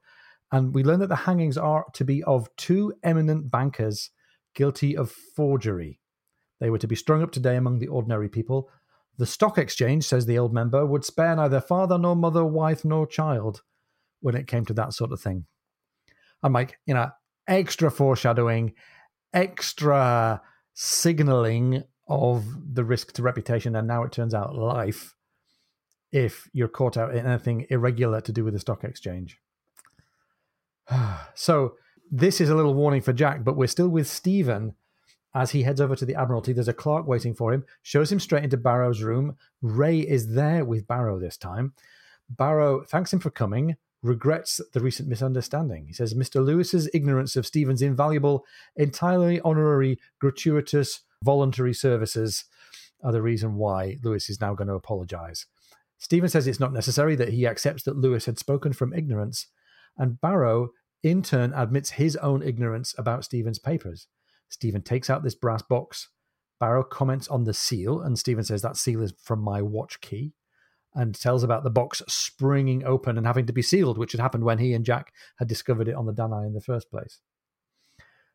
And 0.51 0.75
we 0.75 0.85
learn 0.85 1.01
that 1.01 1.09
the 1.09 1.17
hangings 1.17 1.57
are 1.57 1.87
to 1.95 2.05
be 2.05 2.23
of 2.25 2.55
two 2.57 2.93
eminent 3.03 3.51
bankers 3.51 4.11
guilty 4.55 4.97
of 4.97 5.11
forgery. 5.11 6.01
They 6.61 6.71
were 6.71 6.79
to 6.79 6.87
be 6.87 6.97
strung 6.97 7.23
up 7.23 7.33
today 7.33 7.57
among 7.57 7.79
the 7.79 7.89
ordinary 7.89 8.29
people. 8.29 8.69
The 9.19 9.27
stock 9.27 9.59
exchange, 9.59 10.05
says 10.05 10.27
the 10.27 10.39
old 10.39 10.55
member, 10.55 10.87
would 10.87 11.05
spare 11.05 11.37
neither 11.37 11.61
father 11.61 11.99
nor 11.99 12.17
mother, 12.17 12.45
wife 12.45 12.85
nor 12.85 13.07
child 13.07 13.63
when 14.21 14.37
it 14.37 14.47
came 14.47 14.65
to 14.67 14.75
that 14.75 14.93
sort 14.93 15.13
of 15.13 15.21
thing. 15.21 15.47
I'm 16.43 16.53
like, 16.53 16.79
you 16.87 16.95
know, 16.95 17.11
extra 17.47 17.91
foreshadowing, 17.91 18.75
extra 19.33 20.41
signaling 20.75 21.85
of 22.09 22.45
the 22.75 22.85
risk 22.85 23.13
to 23.15 23.23
reputation, 23.23 23.77
and 23.77 23.87
now 23.87 24.03
it 24.05 24.13
turns 24.13 24.35
out 24.35 24.55
life 24.55 25.15
if 26.11 26.49
you're 26.53 26.69
caught 26.69 26.97
out 26.97 27.15
in 27.15 27.27
anything 27.27 27.67
irregular 27.71 28.21
to 28.21 28.33
do 28.33 28.45
with 28.45 28.55
the 28.55 28.61
stock 28.61 28.85
exchange. 28.85 29.39
so, 31.35 31.75
this 32.13 32.43
is 32.43 32.51
a 32.51 32.55
little 32.55 32.75
warning 32.75 33.01
for 33.01 33.15
Jack, 33.15 33.43
but 33.43 33.57
we're 33.57 33.67
still 33.67 33.89
with 33.89 34.07
Stephen 34.07 34.75
as 35.35 35.53
he 35.53 35.63
heads 35.63 35.81
over 35.81 35.97
to 35.97 36.05
the 36.05 36.15
Admiralty. 36.15 36.53
There's 36.53 36.69
a 36.69 36.75
clerk 36.75 37.07
waiting 37.07 37.35
for 37.35 37.55
him, 37.55 37.65
shows 37.83 38.13
him 38.13 38.21
straight 38.21 38.45
into 38.45 38.59
Barrow's 38.59 39.03
room. 39.03 39.39
Wray 39.63 40.01
is 40.01 40.35
there 40.35 40.63
with 40.63 40.87
Barrow 40.87 41.19
this 41.19 41.39
time. 41.39 41.73
Barrow 42.29 42.85
thanks 42.87 43.15
him 43.15 43.19
for 43.19 43.31
coming, 43.31 43.77
regrets 44.03 44.61
the 44.75 44.81
recent 44.81 45.09
misunderstanding. 45.09 45.87
He 45.87 45.95
says 45.95 46.13
Mr. 46.13 46.45
Lewis's 46.45 46.89
ignorance 46.93 47.35
of 47.35 47.47
Stephen's 47.47 47.81
invaluable, 47.81 48.45
entirely 48.77 49.41
honorary, 49.41 49.99
gratuitous, 50.19 51.01
voluntary 51.25 51.73
services 51.73 52.45
are 53.03 53.13
the 53.13 53.23
reason 53.23 53.55
why 53.55 53.99
Lewis 54.03 54.29
is 54.29 54.41
now 54.41 54.53
going 54.55 54.69
to 54.69 54.75
apologize. 54.75 55.47
Stephen 55.99 56.29
says 56.29 56.47
it's 56.47 56.61
not 56.61 56.75
necessary 56.75 57.17
that 57.17 57.31
he 57.31 57.47
accepts 57.47 57.85
that 57.85 57.97
Lewis 57.97 58.27
had 58.27 58.39
spoken 58.39 58.75
from 58.75 58.93
ignorance, 58.93 59.47
and 59.97 60.21
Barrow, 60.21 60.71
in 61.03 61.23
turn, 61.23 61.53
admits 61.55 61.91
his 61.91 62.17
own 62.17 62.43
ignorance 62.43 62.95
about 62.97 63.25
Stephen's 63.25 63.59
papers. 63.59 64.07
Stephen 64.49 64.83
takes 64.83 65.09
out 65.11 65.23
this 65.23 65.35
brass 65.35 65.63
box. 65.63 66.09
Barrow 66.61 66.85
comments 66.85 67.27
on 67.29 67.45
the 67.45 67.55
seal, 67.55 68.01
and 68.01 68.19
Stephen 68.19 68.45
says 68.45 68.63
that 68.63 68.77
seal 68.77 69.03
is 69.03 69.15
from 69.21 69.41
my 69.41 69.63
watch 69.63 70.01
key 70.01 70.35
and 70.95 71.15
tells 71.15 71.43
about 71.43 71.65
the 71.65 71.71
box 71.71 72.03
springing 72.07 72.85
open 72.85 73.17
and 73.17 73.27
having 73.27 73.47
to 73.47 73.53
be 73.53 73.63
sealed, 73.63 73.99
which 73.99 74.13
had 74.13 74.21
happened 74.21 74.45
when 74.45 74.59
he 74.59 74.75
and 74.75 74.85
Jack 74.85 75.13
had 75.39 75.49
discovered 75.49 75.89
it 75.89 75.95
on 75.95 76.07
the 76.07 76.13
Danai 76.13 76.47
in 76.47 76.53
the 76.53 76.61
first 76.61 76.91
place. 76.91 77.21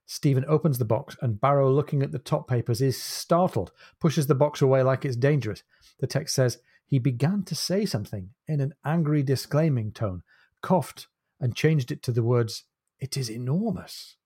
Stephen 0.07 0.45
opens 0.47 0.77
the 0.77 0.85
box, 0.85 1.17
and 1.21 1.39
Barrow, 1.39 1.69
looking 1.69 2.01
at 2.01 2.11
the 2.11 2.19
top 2.19 2.47
papers, 2.47 2.81
is 2.81 3.01
startled, 3.01 3.71
pushes 3.99 4.27
the 4.27 4.35
box 4.35 4.61
away 4.61 4.81
like 4.81 5.03
it's 5.03 5.17
dangerous. 5.17 5.63
The 5.99 6.07
text 6.07 6.33
says, 6.33 6.59
He 6.85 6.97
began 6.97 7.43
to 7.43 7.55
say 7.55 7.85
something 7.85 8.29
in 8.47 8.61
an 8.61 8.73
angry, 8.85 9.21
disclaiming 9.21 9.91
tone, 9.91 10.23
coughed, 10.61 11.07
and 11.39 11.55
changed 11.55 11.91
it 11.91 12.03
to 12.03 12.11
the 12.11 12.23
words, 12.23 12.63
It 12.99 13.17
is 13.17 13.29
enormous. 13.29 14.17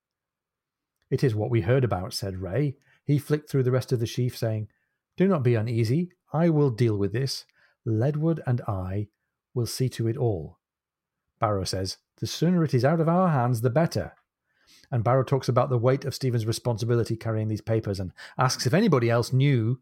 It 1.10 1.22
is 1.22 1.34
what 1.34 1.50
we 1.50 1.60
heard 1.60 1.84
about, 1.84 2.14
said 2.14 2.38
Wray. 2.38 2.76
He 3.04 3.18
flicked 3.18 3.50
through 3.50 3.64
the 3.64 3.70
rest 3.70 3.92
of 3.92 4.00
the 4.00 4.06
sheaf, 4.06 4.36
saying, 4.36 4.68
Do 5.16 5.28
not 5.28 5.42
be 5.42 5.54
uneasy. 5.54 6.12
I 6.32 6.48
will 6.48 6.70
deal 6.70 6.96
with 6.96 7.12
this. 7.12 7.44
Ledward 7.86 8.40
and 8.46 8.60
I 8.62 9.08
will 9.54 9.66
see 9.66 9.88
to 9.90 10.08
it 10.08 10.16
all. 10.16 10.58
Barrow 11.38 11.64
says, 11.64 11.98
The 12.18 12.26
sooner 12.26 12.64
it 12.64 12.72
is 12.72 12.84
out 12.84 13.00
of 13.00 13.08
our 13.08 13.28
hands, 13.28 13.60
the 13.60 13.70
better. 13.70 14.12
And 14.90 15.04
Barrow 15.04 15.24
talks 15.24 15.48
about 15.48 15.70
the 15.70 15.78
weight 15.78 16.04
of 16.04 16.14
Stephen's 16.14 16.46
responsibility 16.46 17.16
carrying 17.16 17.48
these 17.48 17.60
papers 17.60 17.98
and 17.98 18.12
asks 18.38 18.66
if 18.66 18.74
anybody 18.74 19.10
else 19.10 19.32
knew 19.32 19.80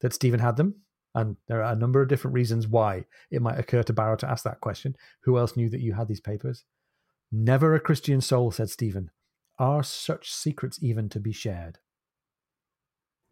that 0.00 0.14
Stephen 0.14 0.40
had 0.40 0.56
them. 0.56 0.76
And 1.14 1.36
there 1.48 1.62
are 1.62 1.72
a 1.72 1.76
number 1.76 2.00
of 2.00 2.08
different 2.08 2.34
reasons 2.34 2.68
why 2.68 3.04
it 3.30 3.42
might 3.42 3.58
occur 3.58 3.82
to 3.82 3.92
Barrow 3.92 4.16
to 4.16 4.30
ask 4.30 4.44
that 4.44 4.60
question. 4.60 4.96
Who 5.22 5.38
else 5.38 5.56
knew 5.56 5.68
that 5.68 5.80
you 5.80 5.94
had 5.94 6.08
these 6.08 6.20
papers? 6.20 6.64
Never 7.32 7.74
a 7.74 7.80
Christian 7.80 8.20
soul, 8.20 8.50
said 8.50 8.70
Stephen. 8.70 9.10
Are 9.58 9.82
such 9.82 10.32
secrets 10.32 10.78
even 10.82 11.08
to 11.10 11.20
be 11.20 11.32
shared? 11.32 11.78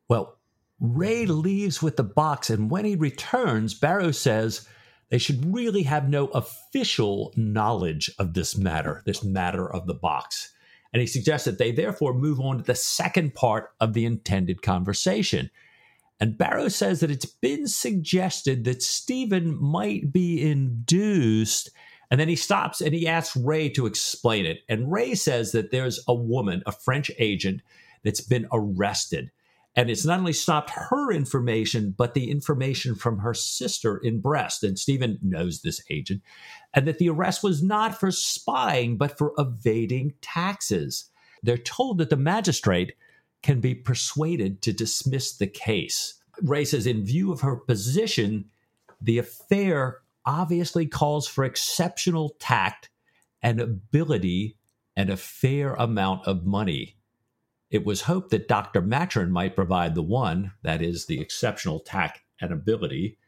Well, 0.09 0.39
Wray 0.81 1.27
leaves 1.27 1.83
with 1.83 1.97
the 1.97 2.05
box, 2.05 2.51
and 2.51 2.71
when 2.71 2.85
he 2.85 2.95
returns, 2.95 3.75
Barrow 3.75 4.13
says 4.13 4.69
they 5.11 5.19
should 5.19 5.55
really 5.55 5.83
have 5.85 6.09
no 6.09 6.27
official 6.29 7.33
knowledge 7.37 8.11
of 8.19 8.35
this 8.35 8.57
matter, 8.57 9.03
this 9.07 9.25
matter 9.25 9.71
of 9.73 9.87
the 9.87 9.95
box. 9.95 10.53
And 10.93 11.01
he 11.01 11.07
suggests 11.07 11.45
that 11.47 11.59
they 11.59 11.73
therefore 11.73 12.15
move 12.15 12.41
on 12.41 12.59
to 12.59 12.65
the 12.65 12.75
second 12.75 13.35
part 13.35 13.71
of 13.81 13.93
the 13.93 14.05
intended 14.05 14.63
conversation. 14.63 15.51
And 16.21 16.39
Barrow 16.39 16.69
says 16.69 17.01
that 17.01 17.11
it's 17.11 17.27
been 17.27 17.69
suggested 17.69 18.65
that 18.65 18.83
Stephen 18.83 19.61
might 19.61 20.13
be 20.13 20.43
induced. 20.43 21.71
And 22.11 22.19
then 22.19 22.29
he 22.29 22.37
stops 22.37 22.81
and 22.81 22.95
he 22.95 23.07
asks 23.07 23.37
Wray 23.37 23.69
to 23.71 23.87
explain 23.87 24.47
it. 24.47 24.59
And 24.69 24.91
Wray 24.91 25.15
says 25.15 25.53
that 25.53 25.71
there's 25.71 26.03
a 26.09 26.15
woman, 26.15 26.63
a 26.67 26.73
French 26.73 27.11
agent, 27.19 27.63
that's 28.03 28.21
been 28.21 28.47
arrested 28.53 29.31
and 29.79 29.91
it's 29.91 30.05
not 30.05 30.19
only 30.19 30.33
stopped 30.33 30.71
her 30.71 31.13
information, 31.13 31.95
but 31.97 32.15
the 32.15 32.33
information 32.33 32.97
from 32.97 33.19
her 33.19 33.33
sister 33.33 33.97
in 33.97 34.21
Brest. 34.21 34.65
And 34.65 34.77
Stephen 34.77 35.21
knows 35.23 35.61
this 35.61 35.81
agent, 35.89 36.21
and 36.75 36.85
that 36.89 36.99
the 36.99 37.09
arrest 37.09 37.45
was 37.45 37.63
not 37.63 37.95
for 37.95 38.11
spying, 38.11 38.97
but 38.97 39.17
for 39.17 39.35
evading 39.39 40.15
taxes. 40.21 41.09
They're 41.45 41.57
told 41.57 41.99
that 41.99 42.11
the 42.11 42.17
magistrate 42.17 42.95
can 43.43 43.61
be 43.61 43.75
persuaded 43.75 44.63
to 44.63 44.73
dismiss 44.73 45.37
the 45.37 45.47
case. 45.47 46.15
Wray 46.43 46.65
says, 46.65 46.87
in 46.87 47.05
view 47.05 47.33
of 47.33 47.41
her 47.41 47.57
position, 47.57 48.47
the 49.01 49.19
affair 49.19 49.99
obviously 50.25 50.87
calls 50.87 51.27
for 51.27 51.45
exceptional 51.45 52.35
tact 52.39 52.91
and 53.43 53.61
ability 53.61 54.57
and 54.97 55.11
a 55.11 55.17
fair 55.17 55.75
amount 55.75 56.27
of 56.27 56.45
money. 56.45 56.97
It 57.71 57.85
was 57.85 58.03
hoped 58.03 58.31
that 58.31 58.49
Dr. 58.49 58.83
Maturin 58.83 59.31
might 59.31 59.55
provide 59.55 59.95
the 59.95 60.03
one, 60.03 60.53
that 60.63 60.83
is, 60.83 61.07
the 61.07 61.21
exceptional 61.21 61.81
tact 61.81 62.21
and 62.41 62.53
ability, 62.53 63.19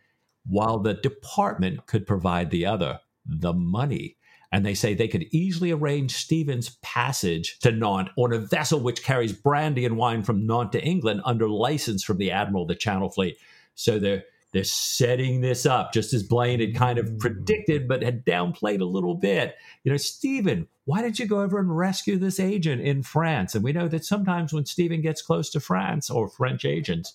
while 0.47 0.78
the 0.78 0.95
department 0.95 1.87
could 1.87 2.07
provide 2.07 2.51
the 2.51 2.66
other, 2.66 3.01
the 3.24 3.53
money. 3.53 4.16
And 4.52 4.66
they 4.66 4.74
say 4.74 4.94
they 4.94 5.09
could 5.09 5.27
easily 5.31 5.70
arrange 5.70 6.12
Stephen's 6.12 6.77
passage 6.82 7.59
to 7.60 7.70
Nantes 7.70 8.12
on 8.16 8.32
a 8.32 8.39
vessel 8.39 8.81
which 8.81 9.05
carries 9.05 9.32
brandy 9.32 9.85
and 9.85 9.97
wine 9.97 10.24
from 10.24 10.47
Nantes 10.47 10.72
to 10.72 10.85
England 10.85 11.22
under 11.24 11.48
license 11.48 12.02
from 12.02 12.18
the 12.18 12.32
Admiral 12.32 12.62
of 12.62 12.68
the 12.68 12.74
Channel 12.74 13.10
Fleet. 13.10 13.39
So 13.77 13.98
they're 13.98 14.24
they're 14.52 14.64
setting 14.64 15.40
this 15.40 15.64
up 15.64 15.93
just 15.93 16.12
as 16.12 16.24
Blaine 16.24 16.60
had 16.60 16.74
kind 16.74 16.98
of 16.98 17.18
predicted, 17.18 17.86
but 17.86 18.02
had 18.02 18.24
downplayed 18.24 18.81
a 18.81 18.85
little 18.85 19.14
bit. 19.14 19.55
You 19.85 19.93
know, 19.93 19.97
Stephen, 19.97 20.66
why 20.86 21.02
did 21.02 21.20
you 21.20 21.27
go 21.27 21.40
over 21.40 21.59
and 21.60 21.77
rescue 21.77 22.18
this 22.18 22.40
agent 22.40 22.82
in 22.82 23.05
France? 23.05 23.55
And 23.55 23.62
we 23.62 23.72
know 23.72 23.86
that 23.86 24.05
sometimes 24.05 24.52
when 24.52 24.66
Stephen 24.66 25.02
gets 25.02 25.22
close 25.22 25.51
to 25.51 25.60
France 25.60 26.10
or 26.10 26.28
French 26.28 26.64
agents, 26.64 27.14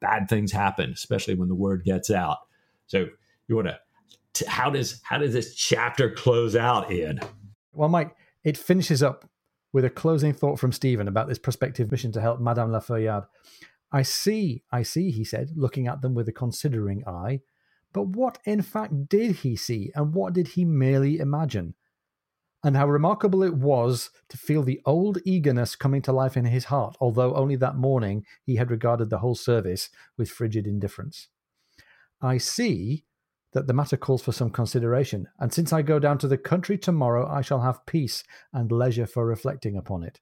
bad 0.00 0.28
things 0.28 0.52
happen, 0.52 0.90
especially 0.90 1.34
when 1.34 1.48
the 1.48 1.54
word 1.54 1.84
gets 1.84 2.10
out. 2.10 2.40
So 2.86 3.06
you 3.48 3.56
want 3.56 3.68
to, 3.68 3.78
how 4.48 4.70
does 4.70 5.00
how 5.02 5.18
does 5.18 5.32
this 5.32 5.54
chapter 5.54 6.10
close 6.10 6.56
out, 6.56 6.90
Ian? 6.90 7.20
Well, 7.72 7.88
Mike, 7.88 8.14
it 8.42 8.56
finishes 8.56 9.02
up 9.02 9.28
with 9.72 9.84
a 9.84 9.90
closing 9.90 10.32
thought 10.32 10.58
from 10.58 10.72
Stephen 10.72 11.08
about 11.08 11.28
this 11.28 11.38
prospective 11.38 11.90
mission 11.90 12.12
to 12.12 12.20
help 12.20 12.40
Madame 12.40 12.70
La 12.70 12.80
Feuillade. 12.80 13.24
I 13.90 14.02
see, 14.02 14.62
I 14.70 14.82
see, 14.82 15.10
he 15.10 15.24
said, 15.24 15.50
looking 15.56 15.86
at 15.86 16.00
them 16.00 16.14
with 16.14 16.28
a 16.28 16.32
considering 16.32 17.06
eye. 17.06 17.40
But 17.92 18.08
what 18.08 18.38
in 18.44 18.62
fact 18.62 19.08
did 19.08 19.36
he 19.36 19.56
see, 19.56 19.92
and 19.94 20.14
what 20.14 20.32
did 20.32 20.48
he 20.48 20.64
merely 20.64 21.18
imagine? 21.18 21.74
And 22.64 22.76
how 22.76 22.88
remarkable 22.88 23.42
it 23.42 23.54
was 23.54 24.10
to 24.30 24.38
feel 24.38 24.62
the 24.62 24.80
old 24.86 25.18
eagerness 25.24 25.76
coming 25.76 26.02
to 26.02 26.12
life 26.12 26.36
in 26.36 26.44
his 26.46 26.64
heart, 26.64 26.96
although 27.00 27.34
only 27.34 27.56
that 27.56 27.76
morning 27.76 28.24
he 28.42 28.56
had 28.56 28.70
regarded 28.70 29.10
the 29.10 29.18
whole 29.18 29.34
service 29.34 29.90
with 30.16 30.30
frigid 30.30 30.66
indifference. 30.66 31.28
I 32.22 32.38
see 32.38 33.04
that 33.54 33.66
the 33.66 33.72
matter 33.72 33.96
calls 33.96 34.22
for 34.22 34.32
some 34.32 34.50
consideration, 34.50 35.28
and 35.38 35.52
since 35.52 35.72
I 35.72 35.82
go 35.82 35.98
down 35.98 36.18
to 36.18 36.28
the 36.28 36.36
country 36.36 36.76
tomorrow, 36.76 37.26
I 37.26 37.40
shall 37.40 37.62
have 37.62 37.86
peace 37.86 38.24
and 38.52 38.70
leisure 38.70 39.06
for 39.06 39.24
reflecting 39.24 39.76
upon 39.76 40.02
it. 40.02 40.20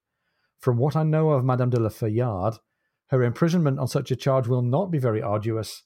From 0.60 0.76
what 0.76 0.94
I 0.94 1.02
know 1.02 1.30
of 1.30 1.44
Madame 1.44 1.70
de 1.70 1.80
la 1.80 1.88
Feuillade, 1.88 2.59
her 3.09 3.22
imprisonment 3.22 3.78
on 3.78 3.88
such 3.88 4.10
a 4.10 4.16
charge 4.16 4.46
will 4.46 4.62
not 4.62 4.90
be 4.90 4.98
very 4.98 5.20
arduous, 5.20 5.82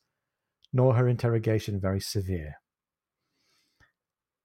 nor 0.73 0.95
her 0.95 1.09
interrogation 1.09 1.81
very 1.81 2.01
severe. 2.01 2.57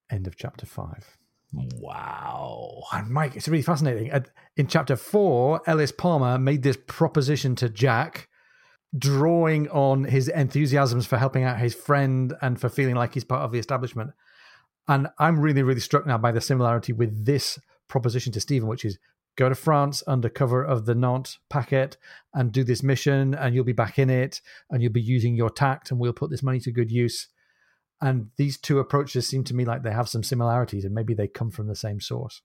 End 0.09 0.27
of 0.27 0.35
chapter 0.35 0.65
5. 0.65 1.17
Wow. 1.53 2.83
And 2.93 3.09
Mike, 3.09 3.35
it's 3.35 3.47
really 3.47 3.61
fascinating. 3.61 4.11
In 4.55 4.67
chapter 4.67 4.95
4, 4.95 5.61
Ellis 5.67 5.91
Palmer 5.91 6.37
made 6.37 6.63
this 6.63 6.77
proposition 6.87 7.55
to 7.57 7.67
Jack, 7.67 8.29
drawing 8.97 9.69
on 9.69 10.03
his 10.03 10.27
enthusiasms 10.27 11.05
for 11.05 11.17
helping 11.17 11.43
out 11.43 11.59
his 11.59 11.73
friend 11.73 12.33
and 12.41 12.59
for 12.59 12.69
feeling 12.69 12.95
like 12.95 13.13
he's 13.13 13.23
part 13.23 13.43
of 13.43 13.51
the 13.51 13.59
establishment. 13.59 14.11
And 14.87 15.07
I'm 15.17 15.39
really, 15.39 15.63
really 15.63 15.79
struck 15.79 16.05
now 16.05 16.17
by 16.17 16.31
the 16.31 16.41
similarity 16.41 16.91
with 16.91 17.25
this 17.25 17.59
proposition 17.87 18.33
to 18.33 18.41
Stephen, 18.41 18.67
which 18.67 18.83
is 18.83 18.99
go 19.37 19.47
to 19.47 19.55
France 19.55 20.03
under 20.07 20.27
cover 20.27 20.63
of 20.63 20.85
the 20.85 20.95
Nantes 20.95 21.39
packet 21.49 21.97
and 22.33 22.51
do 22.51 22.63
this 22.63 22.83
mission, 22.83 23.33
and 23.33 23.55
you'll 23.55 23.63
be 23.63 23.71
back 23.71 23.97
in 23.97 24.09
it, 24.09 24.41
and 24.69 24.81
you'll 24.83 24.91
be 24.91 25.01
using 25.01 25.35
your 25.35 25.49
tact, 25.49 25.91
and 25.91 25.99
we'll 25.99 26.11
put 26.11 26.29
this 26.29 26.43
money 26.43 26.59
to 26.59 26.71
good 26.71 26.91
use. 26.91 27.29
And 28.01 28.31
these 28.35 28.57
two 28.57 28.79
approaches 28.79 29.27
seem 29.27 29.43
to 29.45 29.53
me 29.53 29.63
like 29.63 29.83
they 29.83 29.91
have 29.91 30.09
some 30.09 30.23
similarities, 30.23 30.83
and 30.83 30.93
maybe 30.93 31.13
they 31.13 31.27
come 31.27 31.51
from 31.51 31.67
the 31.67 31.75
same 31.75 32.01
source. 32.01 32.41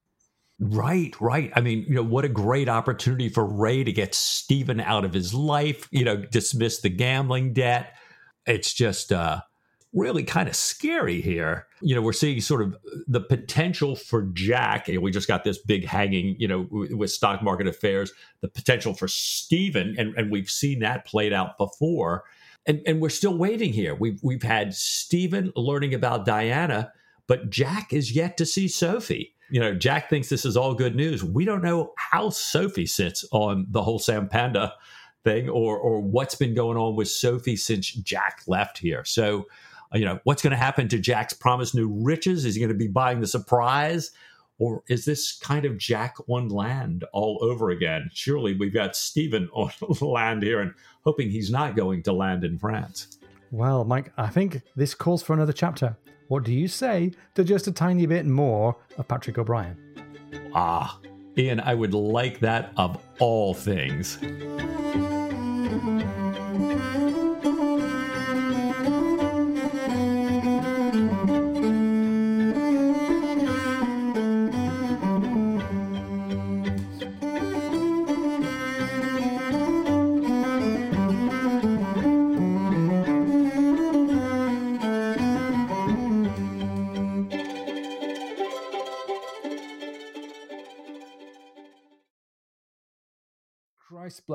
Right, 0.58 1.14
right. 1.20 1.52
I 1.54 1.60
mean, 1.60 1.84
you 1.86 1.94
know, 1.94 2.02
what 2.02 2.24
a 2.24 2.30
great 2.30 2.68
opportunity 2.68 3.28
for 3.28 3.44
Wray 3.44 3.84
to 3.84 3.92
get 3.92 4.14
Stephen 4.14 4.80
out 4.80 5.04
of 5.04 5.12
his 5.12 5.34
life, 5.34 5.86
you 5.90 6.04
know, 6.04 6.16
dismiss 6.16 6.80
the 6.80 6.88
gambling 6.88 7.52
debt. 7.52 7.94
It's 8.46 8.72
just 8.72 9.12
uh 9.12 9.40
really 9.96 10.22
kind 10.22 10.48
of 10.48 10.54
scary 10.54 11.20
here. 11.20 11.66
You 11.80 11.94
know, 11.94 12.02
we're 12.02 12.12
seeing 12.12 12.40
sort 12.40 12.62
of 12.62 12.76
the 13.08 13.20
potential 13.20 13.96
for 13.96 14.22
Jack. 14.34 14.88
we 14.88 15.10
just 15.10 15.26
got 15.26 15.42
this 15.42 15.58
big 15.58 15.86
hanging, 15.86 16.36
you 16.38 16.46
know, 16.46 16.68
with 16.70 17.10
stock 17.10 17.42
market 17.42 17.66
affairs, 17.66 18.12
the 18.42 18.48
potential 18.48 18.92
for 18.92 19.08
Stephen, 19.08 19.94
and, 19.98 20.14
and 20.16 20.30
we've 20.30 20.50
seen 20.50 20.80
that 20.80 21.06
played 21.06 21.32
out 21.32 21.56
before. 21.56 22.24
And, 22.66 22.82
and 22.84 23.00
we're 23.00 23.08
still 23.08 23.36
waiting 23.38 23.72
here. 23.72 23.94
We've, 23.94 24.20
we've 24.22 24.42
had 24.42 24.74
Stephen 24.74 25.52
learning 25.56 25.94
about 25.94 26.26
Diana, 26.26 26.92
but 27.26 27.48
Jack 27.48 27.92
is 27.92 28.14
yet 28.14 28.36
to 28.36 28.46
see 28.46 28.68
Sophie. 28.68 29.34
You 29.51 29.60
know, 29.60 29.74
Jack 29.74 30.10
thinks 30.10 30.28
this 30.28 30.44
is 30.44 30.56
all 30.56 30.74
good 30.74 30.97
news. 30.97 31.23
We 31.23 31.44
don't 31.44 31.62
know 31.62 31.93
how 31.97 32.31
Sophie 32.31 32.86
sits 32.86 33.24
on 33.32 33.66
the 33.70 33.82
whole 33.82 33.98
Sam 33.98 34.28
Panda 34.28 34.74
thing 35.24 35.48
or 35.48 35.78
or 35.78 36.01
what's 36.01 36.35
been 36.35 36.55
going 36.55 36.77
on 36.77 36.97
with 36.97 37.09
Sophie 37.09 37.56
since 37.56 37.90
Jack 37.90 38.43
left 38.47 38.78
here. 38.78 39.05
So 39.05 39.47
you 39.93 40.05
know, 40.05 40.18
what's 40.24 40.43
going 40.43 40.51
to 40.51 40.56
happen 40.56 40.89
to 40.89 40.98
Jack's 40.98 41.32
promised 41.32 41.74
new 41.74 41.89
riches? 41.89 42.44
Is 42.44 42.55
he 42.55 42.60
going 42.60 42.73
to 42.73 42.74
be 42.74 42.89
buying 42.89 43.20
the 43.20 43.27
surprise? 43.27 44.10
Or 44.59 44.82
is 44.89 45.05
this 45.05 45.39
kind 45.39 45.64
of 45.64 45.77
Jack 45.77 46.16
on 46.28 46.48
land 46.48 47.05
all 47.12 47.39
over 47.43 47.70
again? 47.70 48.10
Surely 48.12 48.55
we've 48.55 48.73
got 48.73 48.97
Stephen 48.97 49.48
on 49.52 49.70
land 50.01 50.43
here 50.43 50.60
and 50.60 50.73
hoping 51.05 51.31
he's 51.31 51.51
not 51.51 51.77
going 51.77 52.02
to 52.05 52.12
land 52.12 52.44
in 52.44 52.59
France. 52.59 53.18
Well, 53.51 53.85
Mike, 53.85 54.12
I 54.16 54.28
think 54.28 54.62
this 54.74 54.94
calls 54.94 55.23
for 55.23 55.35
another 55.35 55.52
chapter. 55.52 55.97
What 56.28 56.42
do 56.44 56.52
you 56.52 56.66
say 56.66 57.12
to 57.34 57.44
just 57.44 57.68
a 57.68 57.72
tiny 57.72 58.06
bit 58.06 58.26
more 58.26 58.76
of 58.98 59.06
Patrick 59.06 59.38
O'Brian? 59.38 59.76
Ah, 60.54 60.98
Ian, 61.38 61.60
I 61.60 61.74
would 61.74 61.94
like 61.94 62.40
that 62.40 62.72
of 62.76 63.00
all 63.20 63.54
things. 63.54 64.18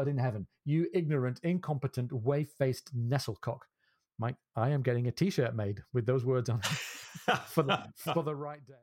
Blood 0.01 0.11
in 0.11 0.17
heaven, 0.17 0.47
you 0.65 0.87
ignorant, 0.93 1.39
incompetent, 1.43 2.11
whey 2.11 2.43
faced 2.43 2.89
Nestlecock. 2.97 3.59
Mike, 4.17 4.35
I 4.55 4.69
am 4.69 4.81
getting 4.81 5.07
a 5.07 5.11
t 5.11 5.29
shirt 5.29 5.55
made 5.55 5.83
with 5.93 6.07
those 6.07 6.25
words 6.25 6.49
on 6.49 6.61
for, 7.47 7.61
the, 7.61 7.85
for 8.13 8.23
the 8.23 8.35
right 8.35 8.65
day. 8.65 8.73